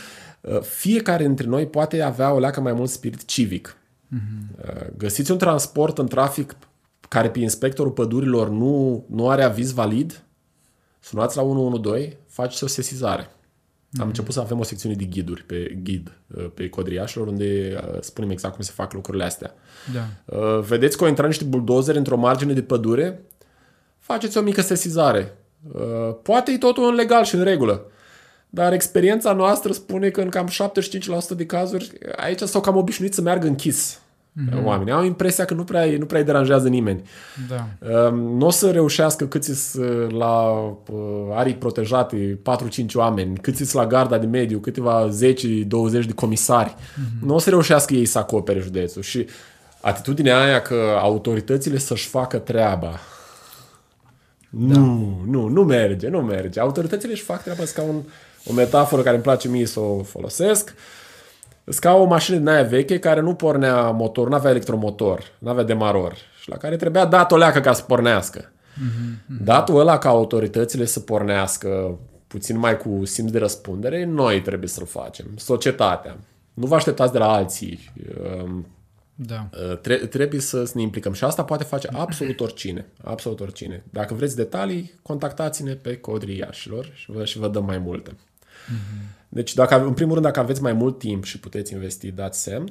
Uh, 0.41 0.61
fiecare 0.61 1.25
dintre 1.25 1.47
noi 1.47 1.67
poate 1.67 2.03
avea 2.03 2.33
o 2.33 2.39
leacă 2.39 2.61
mai 2.61 2.73
mult 2.73 2.91
spirit 2.91 3.25
civic. 3.25 3.77
Mm-hmm. 4.17 4.97
Găsiți 4.97 5.31
un 5.31 5.39
transport 5.39 5.99
în 5.99 6.07
trafic 6.07 6.57
care 7.09 7.31
pe 7.31 7.39
inspectorul 7.39 7.93
pădurilor 7.93 8.49
nu, 8.49 9.05
nu 9.09 9.29
are 9.29 9.43
aviz 9.43 9.73
valid, 9.73 10.23
sunați 11.01 11.37
la 11.37 11.43
112, 11.43 12.17
faceți 12.27 12.65
o 12.65 12.67
sesizare. 12.67 13.23
Mm-hmm. 13.23 14.01
Am 14.01 14.07
mhm. 14.07 14.07
început 14.07 14.35
să 14.35 14.41
avem 14.41 14.59
o 14.59 14.63
secțiune 14.63 14.95
de 14.95 15.05
ghiduri 15.05 15.43
pe 15.43 15.79
ghid 15.83 16.13
uh, 16.27 16.47
pe 16.55 16.69
Codriașilor 16.69 17.27
unde 17.27 17.81
uh, 17.93 18.01
spunem 18.01 18.31
exact 18.31 18.55
cum 18.55 18.65
se 18.65 18.73
fac 18.75 18.93
lucrurile 18.93 19.25
astea. 19.25 19.55
Da. 19.93 20.37
Uh, 20.37 20.61
vedeți 20.61 20.97
că 20.97 21.03
au 21.03 21.09
intrat 21.09 21.27
niște 21.27 21.45
buldozeri 21.45 21.99
într-o 21.99 22.17
margine 22.17 22.53
de 22.53 22.63
pădure, 22.63 23.23
faceți 23.99 24.39
o 24.39 24.41
mică 24.41 24.61
sesizare. 24.61 25.33
Poate 26.23 26.53
e 26.53 26.59
totul 26.59 26.89
în 26.89 26.95
legal 26.95 27.25
și 27.25 27.35
în 27.35 27.43
regulă. 27.43 27.91
Dar 28.51 28.73
experiența 28.73 29.33
noastră 29.33 29.73
spune 29.73 30.11
că 30.11 30.21
în 30.21 30.29
cam 30.29 30.49
75% 31.33 31.37
de 31.37 31.47
cazuri 31.47 31.93
aici 32.17 32.41
s-au 32.41 32.61
cam 32.61 32.77
obișnuit 32.77 33.15
să 33.15 33.21
meargă 33.21 33.47
închis 33.47 34.01
mm-hmm. 34.39 34.65
oamenii. 34.65 34.93
Au 34.93 35.05
impresia 35.05 35.45
că 35.45 35.55
nu 35.55 35.65
prea, 35.65 35.85
nu 35.99 36.07
prea 36.07 36.19
îi 36.19 36.27
deranjează 36.27 36.69
nimeni. 36.69 37.03
Da. 37.49 37.69
Nu 38.13 38.47
o 38.47 38.51
să 38.51 38.71
reușească 38.71 39.27
câți 39.27 39.79
la 40.09 40.51
uh, 40.51 40.99
arii 41.33 41.55
protejate 41.55 42.39
4-5 42.85 42.95
oameni, 42.95 43.37
câți 43.37 43.75
la 43.75 43.87
garda 43.87 44.19
de 44.19 44.27
mediu, 44.27 44.59
câteva 44.59 45.09
10-20 45.09 45.13
de 45.91 46.13
comisari. 46.15 46.75
Mm-hmm. 46.75 47.25
Nu 47.25 47.35
o 47.35 47.39
să 47.39 47.51
reușească 47.51 47.95
ei 47.95 48.05
să 48.05 48.19
acopere 48.19 48.61
județul. 48.61 49.03
Și 49.03 49.27
atitudinea 49.81 50.41
aia 50.41 50.63
că 50.63 50.99
autoritățile 51.01 51.79
să-și 51.79 52.09
facă 52.09 52.39
treaba. 52.39 53.01
Da. 54.51 54.79
Nu, 54.79 55.21
nu, 55.27 55.49
nu 55.49 55.65
merge, 55.65 56.09
nu 56.09 56.19
merge. 56.19 56.61
Autoritățile 56.61 57.13
își 57.13 57.23
fac 57.23 57.43
treaba 57.43 57.63
ca 57.75 57.83
un, 57.83 58.03
o 58.45 58.53
metaforă 58.53 59.03
care 59.03 59.15
îmi 59.15 59.25
place 59.25 59.49
mie 59.49 59.67
să 59.67 59.81
o 59.81 60.03
folosesc. 60.03 60.69
Uh, 60.69 61.07
Îți 61.69 61.81
ca 61.81 61.95
o 61.95 62.05
mașină 62.05 62.37
din 62.37 62.49
aia 62.49 62.63
veche 62.63 62.99
care 62.99 63.21
nu 63.21 63.35
pornea 63.35 63.91
motor, 63.91 64.29
nu 64.29 64.35
avea 64.35 64.51
electromotor, 64.51 65.25
nu 65.39 65.51
avea 65.51 65.63
demaror 65.63 66.17
și 66.41 66.49
la 66.49 66.57
care 66.57 66.77
trebuia 66.77 67.05
dat 67.05 67.33
o 67.33 67.37
leacă 67.37 67.61
ca 67.61 67.73
să 67.73 67.83
pornească. 67.83 68.41
Mm-hmm. 68.41 69.43
Datul 69.45 69.81
ăla 69.81 69.99
ca 69.99 70.09
autoritățile 70.09 70.85
să 70.85 71.01
pornească 71.01 71.99
puțin 72.27 72.59
mai 72.59 72.77
cu 72.77 73.05
simț 73.05 73.31
de 73.31 73.39
răspundere, 73.39 74.05
noi 74.05 74.43
trebuie 74.43 74.69
să-l 74.69 74.87
facem, 74.87 75.27
societatea. 75.37 76.17
Nu 76.55 76.67
vă 76.67 76.75
așteptați 76.75 77.13
de 77.13 77.19
la 77.19 77.33
alții. 77.33 77.93
Ehm, 78.09 78.67
da. 79.15 79.49
Tre- 79.81 79.97
trebuie 79.97 80.41
să 80.41 80.71
ne 80.75 80.83
implicăm 80.83 81.13
și 81.13 81.25
asta 81.25 81.45
poate 81.45 81.65
face 81.65 81.89
absolut 81.93 82.41
oricine. 82.41 82.87
Absolut 83.05 83.41
oricine. 83.41 83.85
Dacă 83.91 84.15
vreți 84.15 84.37
detalii, 84.37 84.93
contactați-ne 85.03 85.73
pe 85.73 85.97
Codrii 85.97 86.39
Iașilor 86.39 86.91
și 86.95 87.11
vă, 87.11 87.25
și 87.25 87.39
vă 87.39 87.49
dăm 87.49 87.65
mai 87.65 87.79
multe. 87.79 88.11
Mm-hmm. 88.11 89.18
Deci, 89.29 89.55
dacă, 89.55 89.85
în 89.85 89.95
primul 89.95 90.13
rând, 90.13 90.27
dacă 90.27 90.41
aveți 90.41 90.63
mai 90.63 90.73
mult 90.73 90.99
timp 90.99 91.25
și 91.25 91.41
puteți 91.41 91.73
investi, 91.73 92.11
dați 92.11 92.43
semn. 92.43 92.69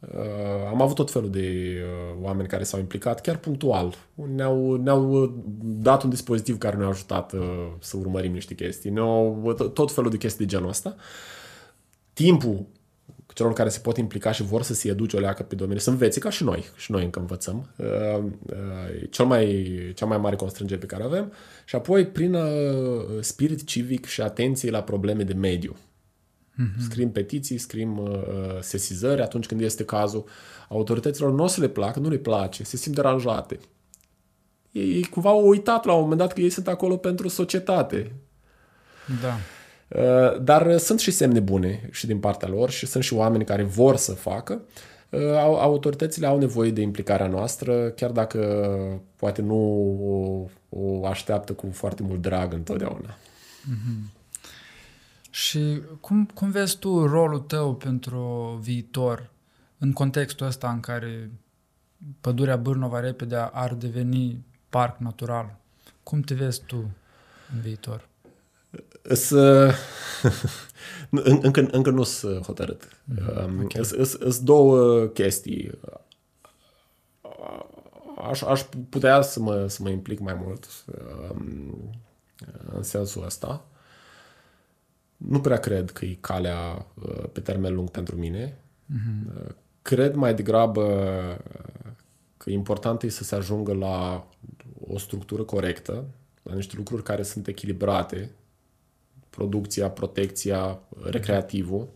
Uh, 0.00 0.68
am 0.68 0.82
avut 0.82 0.94
tot 0.94 1.10
felul 1.10 1.30
de 1.30 1.76
uh, 1.82 2.22
oameni 2.22 2.48
care 2.48 2.62
s-au 2.62 2.80
implicat, 2.80 3.20
chiar 3.20 3.36
punctual. 3.36 3.94
Ne-au, 4.34 4.74
ne-au 4.74 5.34
dat 5.60 6.02
un 6.02 6.10
dispozitiv 6.10 6.58
care 6.58 6.76
ne-a 6.76 6.86
ajutat 6.86 7.32
uh, 7.32 7.40
să 7.78 7.96
urmărim 7.96 8.32
niște 8.32 8.54
chestii. 8.54 8.90
Ne-au 8.90 9.52
tot 9.72 9.92
felul 9.92 10.10
de 10.10 10.16
chestii 10.16 10.44
de 10.44 10.50
genul 10.50 10.68
ăsta. 10.68 10.96
Timpul 12.12 12.66
celor 13.36 13.52
care 13.52 13.68
se 13.68 13.78
pot 13.78 13.96
implica 13.96 14.32
și 14.32 14.42
vor 14.42 14.62
să 14.62 14.74
se 14.74 14.88
educe 14.88 15.16
o 15.16 15.20
leacă 15.20 15.42
pe 15.42 15.54
domeniu, 15.54 15.78
să 15.78 15.90
învețe 15.90 16.18
ca 16.20 16.30
și 16.30 16.44
noi, 16.44 16.64
și 16.76 16.90
noi 16.90 17.04
încă 17.04 17.18
învățăm, 17.18 17.68
uh, 17.76 18.22
uh, 18.46 19.08
cel 19.10 19.24
mai, 19.24 19.92
cea 19.94 20.06
mai 20.06 20.18
mare 20.18 20.36
constrângere 20.36 20.80
pe 20.80 20.86
care 20.86 21.02
avem 21.02 21.32
și 21.64 21.74
apoi 21.74 22.06
prin 22.06 22.34
uh, 22.34 23.20
spirit 23.20 23.64
civic 23.64 24.04
și 24.04 24.20
atenție 24.20 24.70
la 24.70 24.82
probleme 24.82 25.22
de 25.22 25.32
mediu. 25.32 25.76
Mm-hmm. 26.56 26.80
Scrim 26.80 27.10
petiții, 27.10 27.58
scrim 27.58 27.98
uh, 27.98 28.10
sesizări 28.60 29.22
atunci 29.22 29.46
când 29.46 29.60
este 29.60 29.84
cazul. 29.84 30.24
Autorităților 30.68 31.32
nu 31.32 31.42
o 31.42 31.46
să 31.46 31.60
le 31.60 31.68
placă, 31.68 31.98
nu 31.98 32.08
le 32.08 32.16
place, 32.16 32.64
se 32.64 32.76
simt 32.76 32.94
deranjate. 32.94 33.58
Ei, 34.72 34.94
ei 34.94 35.04
cumva 35.04 35.30
au 35.30 35.48
uitat 35.48 35.84
la 35.84 35.92
un 35.92 36.00
moment 36.00 36.18
dat 36.18 36.32
că 36.32 36.40
ei 36.40 36.50
sunt 36.50 36.68
acolo 36.68 36.96
pentru 36.96 37.28
societate. 37.28 38.12
Da. 39.22 39.38
Uh, 40.00 40.42
dar 40.42 40.78
sunt 40.78 41.00
și 41.00 41.10
semne 41.10 41.40
bune 41.40 41.88
și 41.92 42.06
din 42.06 42.18
partea 42.18 42.48
lor 42.48 42.70
și 42.70 42.86
sunt 42.86 43.04
și 43.04 43.14
oameni 43.14 43.44
care 43.44 43.62
vor 43.62 43.96
să 43.96 44.12
facă. 44.12 44.60
Uh, 45.10 45.20
autoritățile 45.38 46.26
au 46.26 46.38
nevoie 46.38 46.70
de 46.70 46.80
implicarea 46.80 47.26
noastră, 47.26 47.88
chiar 47.88 48.10
dacă 48.10 48.70
poate 49.16 49.42
nu 49.42 49.56
o, 50.70 50.78
o 50.78 51.06
așteaptă 51.06 51.52
cu 51.52 51.68
foarte 51.72 52.02
mult 52.02 52.22
drag 52.22 52.52
întotdeauna. 52.52 53.16
Mm-hmm. 53.16 54.15
Și 55.36 55.82
cum, 56.00 56.26
cum 56.26 56.50
vezi 56.50 56.78
tu 56.78 57.06
rolul 57.06 57.38
tău 57.38 57.74
pentru 57.74 58.58
viitor 58.62 59.30
în 59.78 59.92
contextul 59.92 60.46
ăsta 60.46 60.70
în 60.70 60.80
care 60.80 61.30
pădurea 62.20 62.56
Bârnova 62.56 63.00
repede 63.00 63.36
ar 63.36 63.74
deveni 63.74 64.44
parc 64.68 64.98
natural? 64.98 65.56
Cum 66.02 66.20
te 66.20 66.34
vezi 66.34 66.62
tu 66.66 66.76
în 67.54 67.60
viitor? 67.60 68.08
Să... 69.02 69.74
încă, 71.42 71.68
încă 71.70 71.90
nu 71.90 72.02
sunt 72.02 72.44
hotărât. 72.44 72.88
Mm, 73.04 73.60
okay. 73.62 73.84
Sunt 73.84 74.36
două 74.36 75.06
chestii. 75.06 75.70
Aș, 78.30 78.42
aș 78.42 78.62
putea 78.88 79.22
să 79.22 79.40
mă, 79.40 79.66
să 79.66 79.82
mă 79.82 79.88
implic 79.88 80.18
mai 80.18 80.34
mult 80.34 80.68
um, 81.30 81.94
în 82.72 82.82
sensul 82.82 83.24
ăsta. 83.24 83.64
Nu 85.16 85.40
prea 85.40 85.56
cred 85.56 85.90
că 85.90 86.04
e 86.04 86.16
calea 86.20 86.86
uh, 86.94 87.24
pe 87.32 87.40
termen 87.40 87.74
lung 87.74 87.90
pentru 87.90 88.16
mine. 88.16 88.58
Mm-hmm. 88.92 89.54
Cred 89.82 90.14
mai 90.14 90.34
degrabă 90.34 90.86
că 92.36 92.50
important 92.50 93.02
e 93.02 93.08
să 93.08 93.24
se 93.24 93.34
ajungă 93.34 93.74
la 93.74 94.28
o 94.88 94.98
structură 94.98 95.42
corectă, 95.42 96.04
la 96.42 96.54
niște 96.54 96.74
lucruri 96.76 97.02
care 97.02 97.22
sunt 97.22 97.46
echilibrate, 97.46 98.30
producția, 99.30 99.90
protecția, 99.90 100.78
recreativul, 101.04 101.88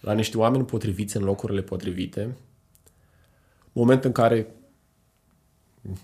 la 0.00 0.12
niște 0.12 0.38
oameni 0.38 0.64
potriviți 0.64 1.16
în 1.16 1.24
locurile 1.24 1.62
potrivite, 1.62 2.36
moment 3.72 4.04
în 4.04 4.12
care 4.12 4.46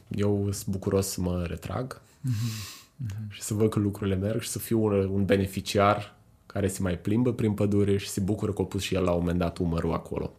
eu 0.09 0.49
sunt 0.53 0.67
bucuros 0.67 1.07
să 1.07 1.21
mă 1.21 1.45
retrag 1.47 2.01
mm-hmm. 2.01 3.29
și 3.29 3.43
să 3.43 3.55
văd 3.55 3.71
că 3.71 3.79
lucrurile 3.79 4.17
merg 4.17 4.41
și 4.41 4.49
să 4.49 4.59
fiu 4.59 4.85
un, 4.85 4.93
un 4.93 5.25
beneficiar 5.25 6.17
care 6.55 6.69
se 6.69 6.83
mai 6.83 6.99
plimbă 6.99 7.33
prin 7.33 7.53
pădure 7.53 7.97
și 7.97 8.09
se 8.09 8.21
bucură 8.21 8.53
că 8.53 8.63
a 8.63 8.65
pus 8.65 8.83
și 8.83 8.95
el 8.95 9.03
la 9.03 9.13
un 9.13 9.19
moment 9.19 9.39
dat 9.39 9.59
umărul 9.59 9.93
acolo. 9.93 10.33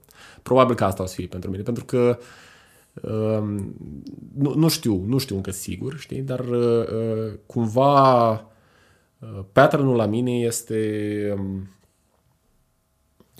Probabil 0.43 0.75
că 0.75 0.83
asta 0.83 1.03
o 1.03 1.05
să 1.05 1.15
fie 1.15 1.27
pentru 1.27 1.49
mine, 1.49 1.63
pentru 1.63 1.85
că 1.85 2.17
uh, 3.01 3.43
nu, 4.33 4.53
nu 4.53 4.67
știu, 4.67 5.03
nu 5.05 5.17
știu 5.17 5.35
încă 5.35 5.51
sigur, 5.51 5.97
știi, 5.97 6.21
dar 6.21 6.39
uh, 6.39 7.33
cumva 7.45 8.31
uh, 8.33 9.39
patternul 9.51 9.95
la 9.95 10.05
mine 10.05 10.31
este 10.31 11.33
um, 11.37 11.69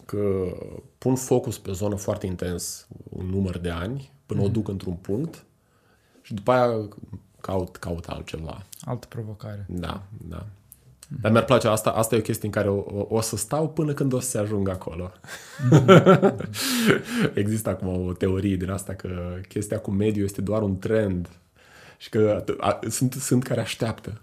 că 0.06 0.54
pun 0.98 1.16
focus 1.16 1.58
pe 1.58 1.70
o 1.70 1.74
zonă 1.74 1.96
foarte 1.96 2.26
intens 2.26 2.88
un 3.10 3.26
număr 3.26 3.58
de 3.58 3.70
ani 3.70 4.12
până 4.26 4.40
mm-hmm. 4.40 4.44
o 4.44 4.48
mhm. 4.48 4.54
duc 4.54 4.68
într-un 4.68 4.96
punct 4.96 5.46
și 6.22 6.34
după 6.34 6.52
aia 6.52 6.88
caut, 7.42 7.76
caut 7.76 8.06
altceva. 8.06 8.66
Altă 8.82 9.08
provocare. 9.10 9.66
Da, 9.70 10.04
da. 10.28 10.46
Dar 11.08 11.32
mi-ar 11.32 11.46
place 11.46 11.68
asta, 11.68 11.90
asta 11.90 12.16
e 12.16 12.18
o 12.18 12.22
chestie 12.22 12.46
în 12.46 12.54
care 12.54 12.70
o, 12.70 12.78
o, 12.78 13.06
o 13.10 13.22
să 13.22 13.38
stau 13.38 13.70
până 13.70 13.94
când 13.94 14.14
o 14.14 14.20
să 14.20 14.30
se 14.30 14.38
ajung 14.38 14.70
acolo. 14.70 15.12
Mm-hmm. 15.72 16.36
Există 17.34 17.70
acum 17.70 18.08
o 18.08 18.14
teorie 18.14 18.56
din 18.56 18.70
asta 18.70 18.94
că 18.94 19.10
chestia 19.48 19.80
cu 19.80 19.92
mediu 19.92 20.24
este 20.24 20.42
doar 20.42 20.62
un 20.62 20.78
trend 20.78 21.30
și 21.98 22.10
că 22.10 22.44
a, 22.60 22.80
sunt, 22.90 23.14
sunt 23.14 23.44
care 23.44 23.62
așteaptă. 23.62 24.22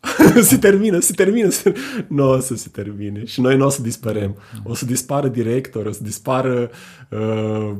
se 0.40 0.58
termină, 0.58 0.98
se 0.98 1.12
termină, 1.12 1.48
se... 1.48 1.74
nu 2.08 2.28
o 2.28 2.40
să 2.40 2.56
se 2.56 2.68
termine 2.72 3.24
și 3.24 3.40
noi 3.40 3.56
nu 3.56 3.66
o 3.66 3.68
să 3.68 3.82
dispărem. 3.82 4.36
O 4.64 4.74
să 4.74 4.84
dispară 4.84 5.28
directori, 5.28 5.88
o 5.88 5.92
să 5.92 6.02
dispară 6.02 6.70
uh, 7.08 7.76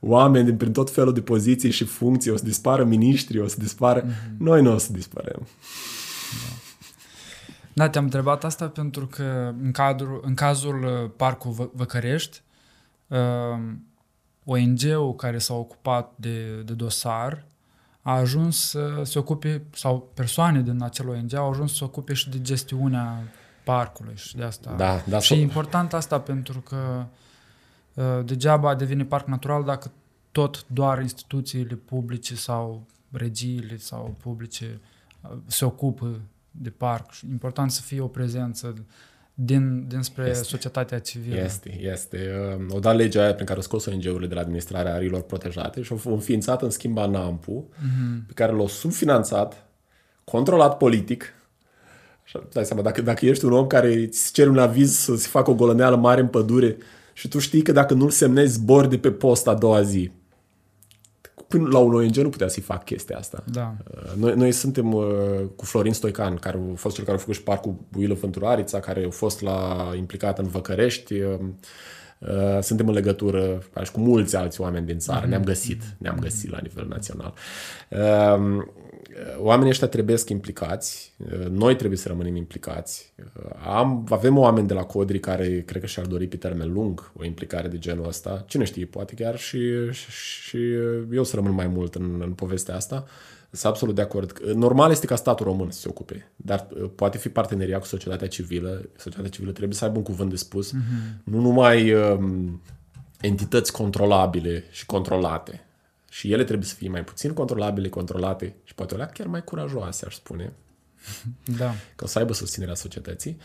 oameni 0.00 0.44
din 0.44 0.56
prin 0.56 0.72
tot 0.72 0.90
felul 0.90 1.12
de 1.12 1.20
poziții 1.20 1.70
și 1.70 1.84
funcții, 1.84 2.30
o 2.30 2.36
să 2.36 2.44
dispară 2.44 2.84
miniștri, 2.84 3.40
o 3.40 3.46
să 3.46 3.56
dispară... 3.58 4.02
Mm-hmm. 4.02 4.36
Noi 4.38 4.62
nu 4.62 4.72
o 4.72 4.78
să 4.78 4.92
disparăm. 4.92 5.46
Da. 6.30 6.61
Da, 7.74 7.88
te-am 7.88 8.04
întrebat 8.04 8.44
asta 8.44 8.68
pentru 8.68 9.06
că 9.06 9.54
în, 9.62 9.70
cadru, 9.72 10.20
în 10.24 10.34
cazul 10.34 10.84
uh, 10.84 11.10
Parcul 11.16 11.70
Văcărești, 11.74 12.42
uh, 13.06 13.18
ONG-ul 14.44 15.14
care 15.14 15.38
s-a 15.38 15.54
ocupat 15.54 16.12
de, 16.16 16.62
de 16.62 16.72
dosar 16.72 17.44
a 18.02 18.12
ajuns 18.12 18.68
să 18.68 19.00
se 19.02 19.18
ocupe, 19.18 19.62
sau 19.72 20.10
persoane 20.14 20.62
din 20.62 20.82
acel 20.82 21.08
ONG 21.08 21.34
au 21.34 21.50
ajuns 21.50 21.70
să 21.70 21.76
se 21.76 21.84
ocupe 21.84 22.12
și 22.12 22.30
de 22.30 22.40
gestiunea 22.40 23.22
parcului 23.64 24.16
și 24.16 24.36
de 24.36 24.42
asta. 24.42 24.74
Da, 24.76 25.02
da, 25.08 25.18
și 25.18 25.34
e 25.34 25.40
important 25.40 25.92
asta 25.92 26.20
pentru 26.20 26.60
că 26.60 27.06
uh, 27.94 28.24
degeaba 28.24 28.74
devine 28.74 29.04
parc 29.04 29.26
natural 29.26 29.64
dacă 29.64 29.90
tot 30.32 30.64
doar 30.66 31.00
instituțiile 31.00 31.74
publice 31.74 32.34
sau 32.34 32.86
regiile 33.10 33.76
sau 33.76 34.14
publice 34.22 34.80
uh, 35.20 35.30
se 35.46 35.64
ocupă 35.64 36.20
de 36.52 36.70
parc. 36.70 37.10
Și 37.10 37.26
important 37.30 37.70
să 37.70 37.80
fie 37.80 38.00
o 38.00 38.06
prezență 38.06 38.74
din, 39.34 39.86
dinspre 39.88 40.28
este. 40.28 40.44
societatea 40.44 40.98
civilă. 40.98 41.40
Este, 41.40 41.80
este. 41.80 42.18
O 42.68 42.78
dat 42.78 42.96
legea 42.96 43.22
aia 43.22 43.34
prin 43.34 43.46
care 43.46 43.58
au 43.58 43.64
scos 43.64 43.86
ONG-urile 43.86 44.26
de 44.26 44.34
la 44.34 44.40
administrarea 44.40 44.94
arilor 44.94 45.22
protejate 45.22 45.82
și 45.82 45.92
au 45.92 46.12
înființat 46.12 46.62
în 46.62 46.70
schimb 46.70 46.98
ANAMPU, 46.98 47.68
mm-hmm. 47.68 48.26
pe 48.26 48.32
care 48.32 48.52
l-au 48.52 48.66
subfinanțat, 48.66 49.66
controlat 50.24 50.76
politic. 50.76 51.34
Și 52.24 52.38
dai 52.52 52.64
seama, 52.64 52.82
dacă, 52.82 53.02
dacă 53.02 53.26
ești 53.26 53.44
un 53.44 53.52
om 53.52 53.66
care 53.66 53.94
îți 53.94 54.32
cere 54.32 54.48
un 54.48 54.58
aviz 54.58 54.92
să 54.96 55.16
se 55.16 55.28
facă 55.28 55.50
o 55.50 55.54
golăneală 55.54 55.96
mare 55.96 56.20
în 56.20 56.28
pădure 56.28 56.76
și 57.12 57.28
tu 57.28 57.38
știi 57.38 57.62
că 57.62 57.72
dacă 57.72 57.94
nu-l 57.94 58.10
semnezi 58.10 58.52
zbor 58.52 58.86
de 58.86 58.98
pe 58.98 59.10
post 59.10 59.48
a 59.48 59.54
doua 59.54 59.82
zi, 59.82 60.10
până 61.52 61.68
la 61.70 61.78
un 61.78 61.94
ONG 61.94 62.16
nu 62.16 62.28
putea 62.28 62.48
să-i 62.48 62.62
fac 62.62 62.84
chestia 62.84 63.16
asta. 63.16 63.44
Da. 63.44 63.74
Uh, 63.94 64.12
noi, 64.16 64.34
noi 64.34 64.52
suntem 64.52 64.92
uh, 64.92 65.04
cu 65.56 65.64
Florin 65.64 65.92
Stoican, 65.92 66.36
care 66.36 66.58
a 66.72 66.74
fost 66.74 66.94
cel 66.94 67.04
care 67.04 67.16
a 67.16 67.20
făcut 67.20 67.34
și 67.34 67.42
parcul 67.42 67.74
Builă 67.88 68.14
Fânturaриța, 68.14 68.80
care 68.80 69.04
a 69.06 69.10
fost 69.10 69.40
la, 69.40 69.90
implicat 69.96 70.38
în 70.38 70.46
Văcărești. 70.46 71.14
Uh, 71.20 71.38
suntem 72.60 72.88
în 72.88 72.94
legătură 72.94 73.62
ca 73.72 73.82
și 73.82 73.90
cu 73.90 74.00
mulți 74.00 74.36
alți 74.36 74.60
oameni 74.60 74.86
din 74.86 74.98
țară. 74.98 75.26
Mm-hmm. 75.26 75.28
Ne-am 75.28 75.44
găsit, 75.44 75.82
ne-am 75.98 76.18
găsit 76.20 76.50
la 76.50 76.58
nivel 76.62 76.86
național. 76.88 77.34
Oamenii 79.38 79.70
ăștia 79.70 79.86
trebuie 79.86 80.16
să 80.16 80.26
implicați, 80.28 81.12
noi 81.50 81.76
trebuie 81.76 81.98
să 81.98 82.08
rămânem 82.08 82.36
implicați. 82.36 83.12
Am, 83.66 84.06
avem 84.10 84.38
oameni 84.38 84.66
de 84.66 84.74
la 84.74 84.84
Codri 84.84 85.20
care 85.20 85.62
cred 85.66 85.80
că 85.80 85.86
și-ar 85.86 86.06
dori 86.06 86.26
pe 86.26 86.36
termen 86.36 86.72
lung 86.72 87.12
o 87.16 87.24
implicare 87.24 87.68
de 87.68 87.78
genul 87.78 88.06
ăsta. 88.06 88.44
Cine 88.46 88.64
știe, 88.64 88.84
poate 88.84 89.14
chiar 89.14 89.38
și, 89.38 89.90
și, 89.90 90.10
și 90.40 90.58
eu 91.12 91.24
să 91.24 91.36
rămân 91.36 91.52
mai 91.52 91.66
mult 91.66 91.94
în, 91.94 92.20
în 92.20 92.32
povestea 92.32 92.74
asta. 92.74 93.04
Sunt 93.50 93.72
absolut 93.72 93.94
de 93.94 94.00
acord. 94.00 94.38
Normal 94.38 94.90
este 94.90 95.06
ca 95.06 95.16
statul 95.16 95.46
român 95.46 95.70
să 95.70 95.80
se 95.80 95.88
ocupe, 95.88 96.32
dar 96.36 96.68
uh, 96.82 96.90
poate 96.94 97.18
fi 97.18 97.28
parteneria 97.28 97.78
cu 97.78 97.86
societatea 97.86 98.28
civilă. 98.28 98.88
Societatea 98.96 99.30
civilă 99.30 99.52
trebuie 99.52 99.74
să 99.74 99.84
aibă 99.84 99.96
un 99.96 100.02
cuvânt 100.02 100.30
de 100.30 100.36
spus. 100.36 100.72
Mm-hmm. 100.72 101.24
Nu 101.24 101.40
numai 101.40 101.92
um, 101.92 102.62
entități 103.20 103.72
controlabile 103.72 104.64
și 104.70 104.86
controlate 104.86 105.66
și 106.12 106.32
ele 106.32 106.44
trebuie 106.44 106.66
să 106.66 106.74
fie 106.74 106.88
mai 106.88 107.04
puțin 107.04 107.32
controlabile, 107.32 107.88
controlate 107.88 108.56
și 108.64 108.74
poate 108.74 108.94
o 108.94 108.98
chiar 108.98 109.26
mai 109.26 109.44
curajoase, 109.44 110.06
aș 110.06 110.14
spune. 110.14 110.52
Da. 111.58 111.74
Că 111.96 112.04
o 112.04 112.06
să 112.06 112.18
aibă 112.18 112.32
susținerea 112.32 112.74
societății. 112.74 113.36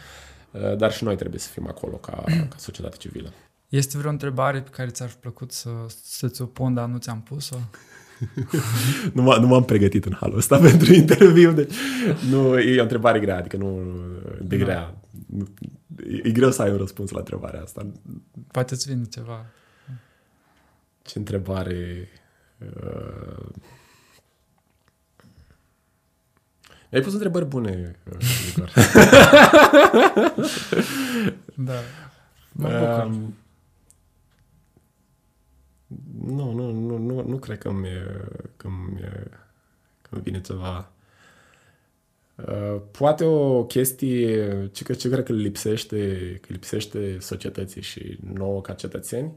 Uh, 0.52 0.76
dar 0.78 0.92
și 0.92 1.04
noi 1.04 1.16
trebuie 1.16 1.40
să 1.40 1.50
fim 1.50 1.68
acolo 1.68 1.96
ca, 1.96 2.24
ca 2.50 2.56
societate 2.58 2.98
civilă. 2.98 3.34
Este 3.68 3.98
vreo 3.98 4.10
întrebare 4.10 4.62
pe 4.62 4.70
care 4.70 4.90
ți-ar 4.90 5.10
fi 5.10 5.16
plăcut 5.16 5.52
să, 5.52 5.70
să-ți 6.04 6.42
o 6.42 6.46
pun, 6.46 6.74
dar 6.74 6.88
nu 6.88 6.98
ți-am 6.98 7.22
pus-o? 7.22 7.56
nu, 9.14 9.22
m- 9.22 9.40
nu 9.40 9.48
m-am 9.48 9.66
pregătit 9.66 10.06
în 10.06 10.14
halul 10.14 10.38
ăsta 10.38 10.58
pentru 10.70 10.94
interviu, 10.94 11.52
deci 11.52 11.74
nu, 12.30 12.60
e 12.60 12.80
o 12.80 12.84
întrebare 12.84 13.20
grea, 13.20 13.38
adică 13.38 13.58
nu 13.58 13.82
de 14.42 14.58
da. 14.58 14.64
grea. 14.64 15.02
E, 16.10 16.28
e 16.28 16.32
greu 16.32 16.52
să 16.52 16.62
ai 16.62 16.72
un 16.72 16.78
răspuns 16.78 17.12
la 17.12 17.20
întrebarea 17.20 17.62
asta. 17.62 17.92
Poate 18.52 18.74
îți 18.74 18.88
vine 18.88 19.04
ceva. 19.10 19.46
Ce 21.02 21.18
întrebare 21.18 22.10
Uh, 22.12 22.26
ai 26.92 27.02
pus 27.02 27.14
întrebări 27.14 27.46
bune, 27.46 28.00
uh, 28.12 28.18
Igor. 28.50 28.72
da. 31.68 31.80
Mă 32.52 33.04
um, 33.06 33.36
nu, 36.26 36.52
nu, 36.52 36.72
nu, 36.72 36.98
nu, 36.98 37.28
nu 37.28 37.38
cred 37.38 37.58
că 37.58 37.72
mi 37.72 37.90
că 38.58 38.68
mi 38.68 39.00
că 40.02 40.10
mi 40.12 40.22
vine 40.22 40.42
ceva. 40.42 40.92
Uh, 42.36 42.82
poate 42.92 43.24
o 43.24 43.64
chestie 43.64 44.70
ce, 44.72 44.94
ce 44.94 45.10
cred 45.10 45.24
că 45.24 45.34
lipsește, 45.34 46.34
că 46.42 46.48
lipsește 46.48 47.18
societății 47.20 47.82
și 47.82 48.18
nouă 48.34 48.62
ca 48.62 48.74
cetățeni 48.74 49.32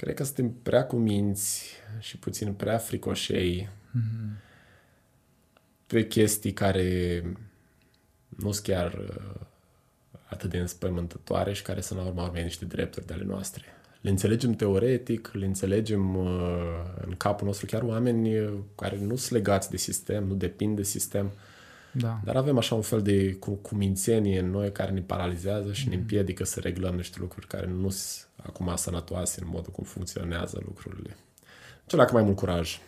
Cred 0.00 0.14
că 0.14 0.24
suntem 0.24 0.50
prea 0.62 0.86
cuminți 0.86 1.70
și 1.98 2.18
puțin 2.18 2.52
prea 2.52 2.78
fricoșei 2.78 3.68
mm-hmm. 3.68 4.40
pe 5.86 6.06
chestii 6.06 6.52
care 6.52 7.22
nu 8.28 8.52
sunt 8.52 8.66
chiar 8.66 8.92
uh, 8.92 9.40
atât 10.24 10.50
de 10.50 10.58
înspăimântătoare 10.58 11.52
și 11.52 11.62
care 11.62 11.80
sunt 11.80 11.98
la 11.98 12.04
urma 12.04 12.24
urmei 12.24 12.42
niște 12.42 12.64
drepturi 12.64 13.06
de 13.06 13.12
ale 13.12 13.24
noastre. 13.24 13.64
Le 14.00 14.10
înțelegem 14.10 14.52
teoretic, 14.52 15.30
le 15.32 15.46
înțelegem 15.46 16.16
uh, 16.16 16.28
în 17.06 17.14
capul 17.16 17.46
nostru 17.46 17.66
chiar 17.66 17.82
oameni 17.82 18.38
uh, 18.38 18.58
care 18.74 18.98
nu 18.98 19.16
sunt 19.16 19.30
legați 19.30 19.70
de 19.70 19.76
sistem, 19.76 20.24
nu 20.24 20.34
depind 20.34 20.76
de 20.76 20.82
sistem, 20.82 21.32
da. 21.92 22.20
dar 22.24 22.36
avem 22.36 22.58
așa 22.58 22.74
un 22.74 22.82
fel 22.82 23.02
de 23.02 23.34
cu, 23.34 23.50
cumințenie 23.50 24.38
în 24.38 24.50
noi 24.50 24.72
care 24.72 24.90
ne 24.90 25.00
paralizează 25.00 25.72
și 25.72 25.84
mm. 25.84 25.90
ne 25.90 25.98
împiedică 25.98 26.44
să 26.44 26.60
reglăm 26.60 26.94
niște 26.94 27.16
lucruri 27.20 27.46
care 27.46 27.66
nu 27.66 27.90
sunt 27.90 28.28
acum 28.42 28.72
sănătoase 28.76 29.40
în 29.42 29.48
modul 29.50 29.72
cum 29.72 29.84
funcționează 29.84 30.62
lucrurile. 30.64 31.16
Ce 31.86 31.96
dacă 31.96 32.12
mai 32.12 32.22
mult 32.22 32.36
curaj. 32.36 32.78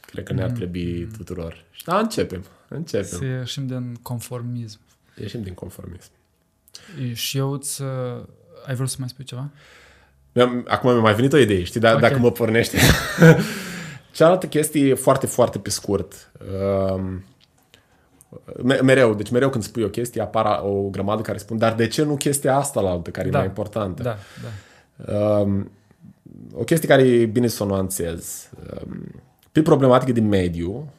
Cred 0.00 0.24
că 0.24 0.32
ne-ar 0.32 0.48
mm. 0.48 0.54
trebui 0.54 1.08
tuturor. 1.16 1.64
Da, 1.84 1.98
începem. 1.98 2.44
Începem. 2.68 3.18
Să 3.18 3.24
ieșim 3.24 3.66
din 3.66 3.94
conformism. 4.02 4.78
Ieșim 5.20 5.42
din 5.42 5.54
conformism. 5.54 6.10
Și 7.12 7.38
eu 7.38 7.52
îți... 7.52 7.82
Ai 8.66 8.74
vrut 8.74 8.88
să 8.88 8.96
mai 8.98 9.08
spui 9.08 9.24
ceva? 9.24 9.50
Acum 10.66 10.92
mi-a 10.92 11.00
mai 11.00 11.14
venit 11.14 11.32
o 11.32 11.36
idee, 11.36 11.64
știi, 11.64 11.80
da, 11.80 11.88
okay. 11.88 12.00
dacă 12.00 12.18
mă 12.20 12.32
pornește. 12.32 12.78
Cealaltă 14.14 14.46
chestie 14.46 14.94
foarte, 14.94 15.26
foarte 15.26 15.58
pe 15.58 15.70
scurt. 15.70 16.32
Um, 16.92 17.24
mereu, 18.82 19.14
deci 19.14 19.30
mereu 19.30 19.50
când 19.50 19.64
spui 19.64 19.82
o 19.82 19.88
chestie 19.88 20.22
apar 20.22 20.60
o 20.64 20.88
grămadă 20.90 21.22
care 21.22 21.38
spun, 21.38 21.58
dar 21.58 21.74
de 21.74 21.86
ce 21.86 22.04
nu 22.04 22.16
chestia 22.16 22.56
asta 22.56 22.80
la 22.80 22.90
altă 22.90 23.10
care 23.10 23.28
da. 23.28 23.36
e 23.36 23.40
mai 23.40 23.48
importantă? 23.48 24.02
Da, 24.02 24.16
da. 25.06 25.38
Um, 25.38 25.70
o 26.52 26.64
chestie 26.64 26.88
care 26.88 27.02
e 27.02 27.26
bine 27.26 27.46
să 27.46 27.62
o 27.62 27.66
nuanțez. 27.66 28.50
Um, 28.86 29.22
pe 29.52 29.62
problematică 29.62 30.12
din 30.12 30.28
mediu, 30.28 30.92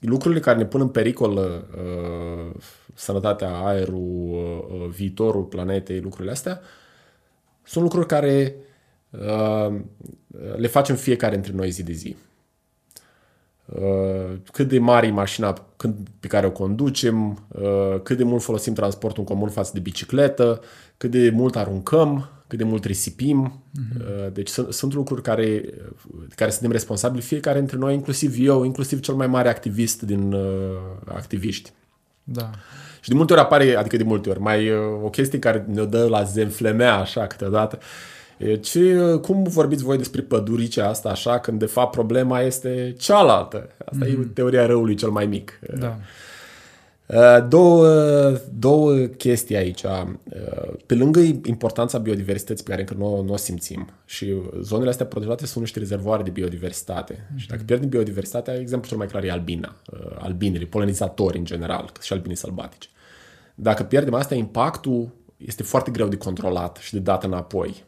lucrurile 0.00 0.40
care 0.40 0.58
ne 0.58 0.64
pun 0.64 0.80
în 0.80 0.88
pericol 0.88 1.36
uh, 1.36 2.60
sănătatea, 2.94 3.56
aerul, 3.56 4.30
uh, 4.72 4.88
viitorul 4.88 5.42
planetei, 5.42 6.00
lucrurile 6.00 6.32
astea, 6.32 6.60
sunt 7.62 7.84
lucruri 7.84 8.06
care 8.06 8.54
uh, 9.10 9.74
le 10.56 10.66
facem 10.66 10.96
fiecare 10.96 11.34
dintre 11.34 11.52
noi 11.52 11.70
zi 11.70 11.82
de 11.82 11.92
zi. 11.92 12.16
Uh, 13.74 14.36
cât 14.52 14.68
de 14.68 14.78
mare 14.78 15.06
e 15.06 15.10
mașina 15.10 15.52
pe 16.20 16.26
care 16.26 16.46
o 16.46 16.50
conducem, 16.50 17.46
uh, 17.48 18.00
cât 18.02 18.16
de 18.16 18.24
mult 18.24 18.42
folosim 18.42 18.72
transportul 18.72 19.24
în 19.26 19.34
comun 19.34 19.48
față 19.48 19.70
de 19.74 19.80
bicicletă, 19.80 20.60
cât 20.96 21.10
de 21.10 21.30
mult 21.34 21.56
aruncăm, 21.56 22.28
cât 22.46 22.58
de 22.58 22.64
mult 22.64 22.84
risipim. 22.84 23.62
Uh-huh. 23.70 24.32
Deci 24.32 24.48
sunt, 24.48 24.72
sunt 24.72 24.94
lucruri 24.94 25.22
care, 25.22 25.64
care 26.34 26.50
suntem 26.50 26.70
responsabili 26.70 27.22
fiecare 27.22 27.58
dintre 27.58 27.76
noi, 27.76 27.94
inclusiv 27.94 28.34
eu, 28.38 28.64
inclusiv 28.64 29.00
cel 29.00 29.14
mai 29.14 29.26
mare 29.26 29.48
activist 29.48 30.02
din 30.02 30.32
uh, 30.32 30.40
activiști. 31.04 31.72
Da. 32.24 32.50
Și 33.00 33.08
de 33.08 33.14
multe 33.14 33.32
ori 33.32 33.42
apare, 33.42 33.74
adică 33.74 33.96
de 33.96 34.02
multe 34.02 34.30
ori, 34.30 34.40
mai 34.40 34.70
uh, 34.70 34.78
o 35.04 35.10
chestie 35.10 35.38
care 35.38 35.64
ne 35.68 35.84
dă 35.84 36.06
la 36.06 36.22
zenflemea 36.22 36.94
așa 36.94 37.26
câteodată. 37.26 37.78
Ce, 38.60 38.96
cum 39.22 39.42
vorbiți 39.42 39.82
voi 39.82 39.96
despre 39.96 40.22
păduricea 40.22 40.88
asta 40.88 41.08
așa, 41.08 41.38
când 41.38 41.58
de 41.58 41.66
fapt 41.66 41.90
problema 41.90 42.40
este 42.40 42.94
cealaltă? 42.98 43.68
Asta 43.84 44.04
mm-hmm. 44.04 44.08
e 44.08 44.16
mhm. 44.16 44.32
teoria 44.32 44.66
răului 44.66 44.94
cel 44.94 45.10
mai 45.10 45.26
mic. 45.26 45.60
Da. 45.78 45.98
Uh, 47.06 47.48
două, 47.48 47.86
două 48.58 48.94
chestii 48.94 49.56
aici. 49.56 49.82
Uh, 49.82 50.12
pe 50.86 50.94
lângă 50.94 51.20
importanța 51.44 51.98
biodiversității 51.98 52.64
pe 52.64 52.70
care 52.70 52.82
încă 52.82 52.94
nu, 52.98 53.22
nu 53.22 53.32
o 53.32 53.36
simțim 53.36 53.88
și 54.04 54.34
zonele 54.60 54.90
astea 54.90 55.06
protejate 55.06 55.46
sunt 55.46 55.60
niște 55.62 55.78
rezervoare 55.78 56.22
de 56.22 56.30
biodiversitate. 56.30 57.14
Mm-hmm. 57.14 57.36
Și 57.36 57.48
dacă 57.48 57.62
pierdem 57.66 57.88
biodiversitatea, 57.88 58.58
exemplu 58.58 58.88
cel 58.88 58.98
mai 58.98 59.06
clar 59.06 59.24
e 59.24 59.30
albina. 59.30 59.76
Uh, 59.92 60.16
albinele, 60.18 60.64
polenizatori 60.64 61.38
în 61.38 61.44
general, 61.44 61.92
și 62.00 62.12
albinii 62.12 62.36
sălbatici. 62.36 62.90
Dacă 63.54 63.82
pierdem 63.82 64.14
asta, 64.14 64.34
impactul 64.34 65.10
este 65.36 65.62
foarte 65.62 65.90
greu 65.90 66.08
de 66.08 66.16
controlat 66.16 66.76
și 66.76 66.92
de 66.92 66.98
dat 66.98 67.24
înapoi 67.24 67.86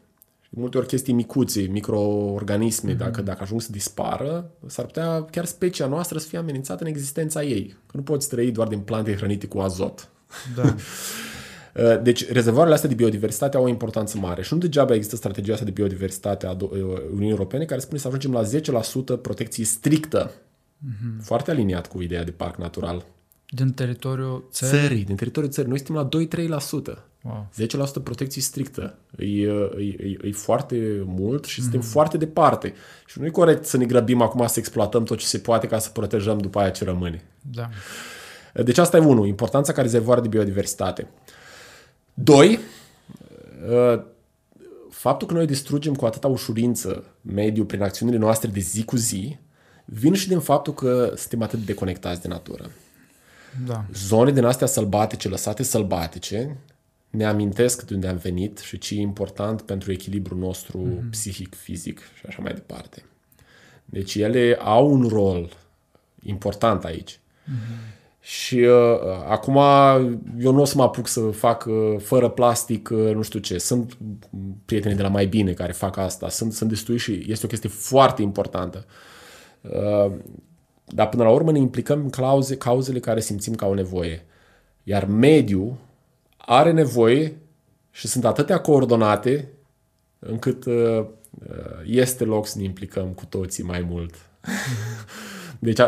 multe 0.53 0.77
ori 0.77 0.87
chestii 0.87 1.13
micuțe, 1.13 1.61
microorganisme, 1.61 2.93
mm-hmm. 2.93 2.97
dacă, 2.97 3.21
dacă 3.21 3.39
ajung 3.41 3.61
să 3.61 3.71
dispară, 3.71 4.51
s-ar 4.67 4.85
putea 4.85 5.23
chiar 5.23 5.45
specia 5.45 5.87
noastră 5.87 6.17
să 6.19 6.27
fie 6.27 6.37
amenințată 6.37 6.83
în 6.83 6.89
existența 6.89 7.43
ei. 7.43 7.75
Că 7.85 7.97
nu 7.97 8.01
poți 8.03 8.29
trăi 8.29 8.51
doar 8.51 8.67
din 8.67 8.79
plante 8.79 9.15
hrănite 9.15 9.47
cu 9.47 9.59
azot. 9.59 10.09
Da. 10.55 10.75
Uh, 11.75 12.01
deci, 12.01 12.31
rezervoarele 12.31 12.73
astea 12.73 12.89
de 12.89 12.95
biodiversitate 12.95 13.57
au 13.57 13.63
o 13.63 13.67
importanță 13.67 14.17
mare 14.17 14.41
și 14.41 14.53
nu 14.53 14.59
degeaba 14.59 14.93
există 14.93 15.15
strategia 15.15 15.53
asta 15.53 15.65
de 15.65 15.71
biodiversitate 15.71 16.45
a 16.45 16.51
uh, 16.51 16.69
Uniunii 17.09 17.29
Europene 17.29 17.65
care 17.65 17.79
spune 17.79 17.99
să 17.99 18.07
ajungem 18.07 18.31
la 18.31 18.43
10% 19.17 19.21
protecție 19.21 19.63
strictă. 19.63 20.31
Mm-hmm. 20.31 21.21
Foarte 21.21 21.51
aliniat 21.51 21.87
cu 21.87 22.01
ideea 22.01 22.23
de 22.23 22.31
parc 22.31 22.57
natural. 22.57 23.05
Din 23.49 23.71
teritoriul 23.71 24.47
țării? 24.51 24.79
Țării, 24.79 25.03
din 25.03 25.15
teritoriul 25.15 25.51
țării. 25.51 25.69
Noi 25.69 25.79
suntem 25.79 25.95
la 25.95 26.59
2-3%. 26.97 27.10
Wow. 27.21 27.47
10% 27.99 28.03
protecție 28.03 28.41
strictă. 28.41 28.95
E, 29.17 29.25
e, 29.25 29.49
e, 29.99 30.27
e 30.27 30.31
foarte 30.31 31.03
mult 31.05 31.45
și 31.45 31.59
mm-hmm. 31.59 31.63
suntem 31.63 31.81
foarte 31.81 32.17
departe. 32.17 32.73
Și 33.05 33.19
nu 33.19 33.25
e 33.25 33.29
corect 33.29 33.65
să 33.65 33.77
ne 33.77 33.85
grăbim 33.85 34.21
acum 34.21 34.47
să 34.47 34.59
exploatăm 34.59 35.03
tot 35.03 35.17
ce 35.17 35.25
se 35.25 35.37
poate 35.37 35.67
ca 35.67 35.79
să 35.79 35.89
protejăm 35.89 36.37
după 36.37 36.59
aia 36.59 36.69
ce 36.69 36.83
rămâne. 36.83 37.23
Da. 37.41 37.69
Deci 38.53 38.77
asta 38.77 38.97
e 38.97 38.99
unul, 38.99 39.27
importanța 39.27 39.73
ca 39.73 39.81
rezervoar 39.81 40.19
de 40.19 40.27
biodiversitate. 40.27 41.07
Doi, 42.13 42.59
uh, 43.69 44.01
faptul 44.89 45.27
că 45.27 45.33
noi 45.33 45.45
distrugem 45.45 45.93
cu 45.93 46.05
atâta 46.05 46.27
ușurință 46.27 47.03
mediul 47.21 47.65
prin 47.65 47.81
acțiunile 47.81 48.17
noastre 48.17 48.49
de 48.49 48.59
zi 48.59 48.83
cu 48.83 48.95
zi, 48.95 49.37
vin 49.85 50.13
și 50.13 50.27
din 50.27 50.39
faptul 50.39 50.73
că 50.73 51.13
suntem 51.15 51.41
atât 51.41 51.59
de 51.59 51.65
deconectați 51.65 52.21
de 52.21 52.27
natură. 52.27 52.71
Da. 53.65 53.85
Zone 53.93 54.31
din 54.31 54.43
astea 54.43 54.67
sălbatice, 54.67 55.27
lăsate 55.27 55.63
sălbatice, 55.63 56.57
ne 57.11 57.25
amintesc 57.25 57.85
de 57.85 57.93
unde 57.93 58.07
am 58.07 58.17
venit 58.17 58.57
și 58.57 58.77
ce 58.77 58.95
e 58.95 58.99
important 58.99 59.61
pentru 59.61 59.91
echilibrul 59.91 60.37
nostru 60.37 60.87
mm-hmm. 60.87 61.09
psihic, 61.09 61.55
fizic 61.55 61.99
și 61.99 62.25
așa 62.27 62.41
mai 62.41 62.53
departe. 62.53 63.03
Deci 63.85 64.15
ele 64.15 64.57
au 64.61 64.91
un 64.91 65.07
rol 65.07 65.49
important 66.23 66.83
aici. 66.83 67.19
Mm-hmm. 67.19 67.99
Și 68.19 68.55
uh, 68.55 68.99
acum 69.27 69.55
eu 70.39 70.51
nu 70.51 70.61
o 70.61 70.65
să 70.65 70.73
mă 70.77 70.83
apuc 70.83 71.07
să 71.07 71.21
fac 71.21 71.65
uh, 71.67 71.99
fără 71.99 72.29
plastic, 72.29 72.89
uh, 72.89 73.13
nu 73.13 73.21
știu 73.21 73.39
ce. 73.39 73.57
Sunt 73.57 73.97
prieteni 74.65 74.95
de 74.95 75.01
la 75.01 75.07
Mai 75.07 75.25
Bine 75.25 75.53
care 75.53 75.71
fac 75.71 75.97
asta, 75.97 76.29
sunt, 76.29 76.53
sunt 76.53 76.69
destui 76.69 76.97
și 76.97 77.25
este 77.27 77.45
o 77.45 77.49
chestie 77.49 77.69
foarte 77.69 78.21
importantă. 78.21 78.85
Uh, 79.61 80.11
dar 80.85 81.09
până 81.09 81.23
la 81.23 81.29
urmă 81.29 81.51
ne 81.51 81.59
implicăm 81.59 81.99
în 81.99 82.09
clauze, 82.09 82.57
cauzele 82.57 82.99
care 82.99 83.19
simțim 83.19 83.55
că 83.55 83.65
au 83.65 83.73
nevoie. 83.73 84.25
Iar 84.83 85.05
mediul 85.05 85.77
are 86.45 86.71
nevoie 86.71 87.37
și 87.91 88.07
sunt 88.07 88.25
atâtea 88.25 88.61
coordonate 88.61 89.49
încât 90.19 90.65
uh, 90.65 90.73
uh 90.73 91.05
este 91.85 92.23
loc 92.23 92.47
să 92.47 92.57
ne 92.57 92.63
implicăm 92.63 93.07
cu 93.07 93.25
toții 93.25 93.63
mai 93.63 93.81
mult. 93.81 94.15
Deci, 95.59 95.79
uh, 95.79 95.85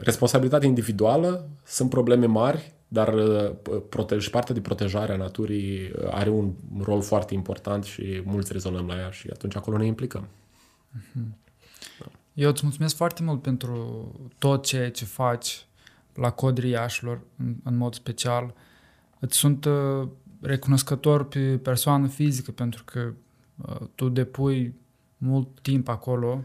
responsabilitatea 0.00 0.68
individuală 0.68 1.48
sunt 1.64 1.90
probleme 1.90 2.26
mari, 2.26 2.72
dar 2.88 3.14
uh, 3.14 3.50
protej, 3.88 4.28
partea 4.28 4.54
de 4.54 4.60
protejare 4.60 5.12
a 5.12 5.16
naturii 5.16 5.90
uh, 5.90 6.08
are 6.10 6.30
un 6.30 6.52
rol 6.82 7.02
foarte 7.02 7.34
important 7.34 7.84
și 7.84 8.22
mulți 8.24 8.52
rezonăm 8.52 8.86
la 8.86 8.96
ea 8.96 9.10
și 9.10 9.28
atunci 9.32 9.56
acolo 9.56 9.76
ne 9.76 9.86
implicăm. 9.86 10.28
Mhm. 10.90 11.36
Eu 12.34 12.50
îți 12.50 12.60
mulțumesc 12.62 12.96
foarte 12.96 13.22
mult 13.22 13.42
pentru 13.42 14.12
tot 14.38 14.64
ceea 14.64 14.90
ce 14.90 15.04
faci 15.04 15.66
la 16.14 16.30
Codrii 16.30 16.70
Iașilor, 16.70 17.20
în, 17.38 17.54
în 17.64 17.76
mod 17.76 17.94
special. 17.94 18.54
Îți 19.18 19.36
sunt 19.36 19.64
uh, 19.64 20.08
recunoscător 20.40 21.28
pe 21.28 21.58
persoană 21.62 22.06
fizică 22.06 22.50
pentru 22.50 22.84
că 22.84 23.12
uh, 23.56 23.86
tu 23.94 24.08
depui 24.08 24.74
mult 25.18 25.48
timp 25.62 25.88
acolo 25.88 26.44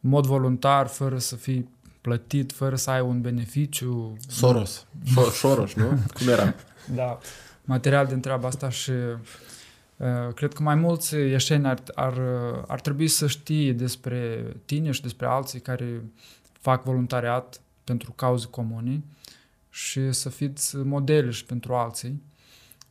mod 0.00 0.26
voluntar, 0.26 0.86
fără 0.86 1.18
să 1.18 1.36
fii 1.36 1.68
plătit, 2.00 2.52
fără 2.52 2.76
să 2.76 2.90
ai 2.90 3.00
un 3.00 3.20
beneficiu. 3.20 4.16
Soros. 4.28 4.86
Soros, 5.40 5.74
nu? 5.74 5.86
Cum 6.14 6.28
era? 6.28 6.54
Da. 6.94 7.18
Material 7.64 8.06
din 8.06 8.20
treaba 8.20 8.46
asta 8.46 8.70
și 8.70 8.90
uh, 8.90 10.34
cred 10.34 10.52
că 10.52 10.62
mai 10.62 10.74
mulți 10.74 11.14
ieșeni 11.14 11.66
ar, 11.66 11.78
ar, 11.94 12.20
ar 12.66 12.80
trebui 12.80 13.08
să 13.08 13.26
știe 13.26 13.72
despre 13.72 14.46
tine 14.64 14.90
și 14.90 15.02
despre 15.02 15.26
alții 15.26 15.60
care 15.60 16.02
fac 16.52 16.84
voluntariat 16.84 17.60
pentru 17.84 18.12
cauze 18.12 18.46
comune 18.50 19.02
și 19.72 20.12
să 20.12 20.28
fiți 20.28 20.76
modele 20.76 21.30
și 21.30 21.44
pentru 21.44 21.74
alții, 21.74 22.22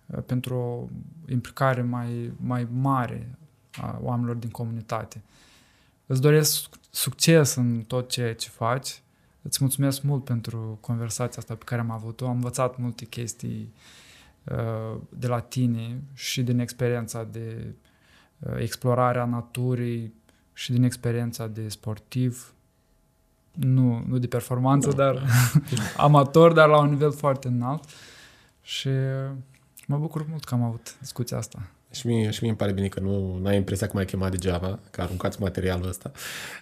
uh, 0.06 0.24
pentru 0.26 0.56
o 0.56 0.88
implicare 1.32 1.82
mai, 1.82 2.32
mai 2.38 2.68
mare 2.72 3.38
a 3.72 3.98
oamenilor 4.02 4.36
din 4.36 4.50
comunitate. 4.50 5.24
Îți 6.06 6.22
doresc 6.22 6.70
succes 6.90 7.56
în 7.56 7.82
tot 7.82 8.10
ceea 8.10 8.36
ce 8.36 8.50
faci. 8.50 9.02
Îți 9.42 9.58
mulțumesc 9.62 10.02
mult 10.02 10.24
pentru 10.24 10.78
conversația 10.82 11.38
asta 11.38 11.56
pe 11.56 11.64
care 11.64 11.82
am 11.82 11.92
avut-o. 11.92 12.26
Am 12.26 12.36
învățat 12.36 12.78
multe 12.78 13.06
chestii 13.06 13.74
uh, 14.44 15.02
de 15.10 15.28
la 15.28 15.40
tine 15.40 16.02
și 16.14 16.44
din 16.44 16.60
experiența 16.60 17.24
de 17.24 17.74
uh, 18.40 18.54
explorare 18.58 19.20
a 19.20 19.26
naturii 19.26 20.14
și 20.54 20.72
din 20.72 20.84
experiența 20.84 21.48
de 21.48 21.70
sportiv. 21.70 22.54
Nu, 23.52 24.04
nu 24.08 24.18
de 24.18 24.28
performanță, 24.28 24.88
no. 24.88 24.94
dar 24.94 25.24
amator, 25.98 26.54
dar 26.54 26.70
la 26.70 26.80
un 26.80 26.90
nivel 26.90 27.12
foarte 27.12 27.48
înalt. 27.48 27.84
Și 28.62 28.90
mă 29.88 29.98
bucur 29.98 30.26
mult 30.30 30.44
că 30.44 30.54
am 30.54 30.64
avut 30.64 30.98
discuția 31.00 31.38
asta. 31.38 31.70
Și 31.92 32.08
mie, 32.08 32.30
și 32.30 32.40
mie 32.42 32.50
îmi 32.50 32.58
pare 32.58 32.72
bine 32.72 32.88
că 32.88 33.00
nu 33.00 33.42
ai 33.46 33.56
impresia 33.56 33.88
că 33.88 33.94
m-ai 33.96 34.06
chemat 34.06 34.32
degeaba, 34.32 34.80
că 34.92 35.02
aruncați 35.02 35.42
materialul 35.42 35.88
ăsta. 35.88 36.12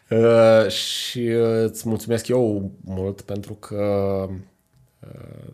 Uh, 0.09 0.71
și 0.71 1.19
uh, 1.19 1.63
îți 1.63 1.87
mulțumesc 1.87 2.27
eu 2.27 2.71
mult 2.83 3.21
pentru 3.21 3.53
că 3.53 4.25
uh, 4.99 5.53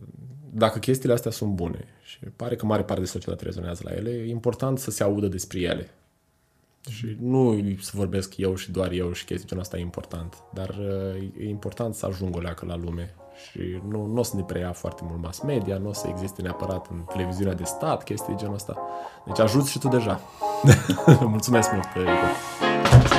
dacă 0.50 0.78
chestiile 0.78 1.14
astea 1.14 1.30
sunt 1.30 1.52
bune 1.52 1.84
și 2.02 2.18
pare 2.36 2.56
că 2.56 2.66
mare 2.66 2.82
parte 2.82 3.02
de 3.02 3.08
societate 3.08 3.44
rezonează 3.44 3.82
la 3.84 3.94
ele, 3.94 4.10
e 4.10 4.28
important 4.28 4.78
să 4.78 4.90
se 4.90 5.02
audă 5.02 5.26
despre 5.26 5.60
ele. 5.60 5.90
Și 6.88 7.16
nu 7.20 7.62
să 7.80 7.92
vorbesc 7.94 8.36
eu 8.36 8.54
și 8.54 8.70
doar 8.70 8.90
eu 8.90 9.12
și 9.12 9.24
chestia 9.24 9.46
genul 9.48 9.62
asta 9.62 9.78
e 9.78 9.80
important, 9.80 10.34
dar 10.52 10.68
uh, 10.68 11.22
e 11.38 11.48
important 11.48 11.94
să 11.94 12.06
ajung 12.06 12.36
o 12.36 12.40
leacă 12.40 12.66
la 12.66 12.76
lume 12.76 13.14
și 13.50 13.80
nu, 13.88 14.06
nu 14.06 14.18
o 14.18 14.22
să 14.22 14.36
ne 14.36 14.42
preia 14.42 14.72
foarte 14.72 15.02
mult 15.04 15.22
mass 15.22 15.40
media, 15.40 15.78
nu 15.78 15.88
o 15.88 15.92
să 15.92 16.06
existe 16.08 16.42
neapărat 16.42 16.86
în 16.90 17.04
televiziunea 17.12 17.54
de 17.54 17.64
stat 17.64 18.04
chestii 18.04 18.32
de 18.32 18.38
genul 18.38 18.54
ăsta. 18.54 18.76
Deci 19.26 19.38
ajuți 19.38 19.70
și 19.70 19.78
tu 19.78 19.88
deja. 19.88 20.20
Mulțumesc 21.20 21.72
mult, 21.72 21.88
Igor. 21.96 23.15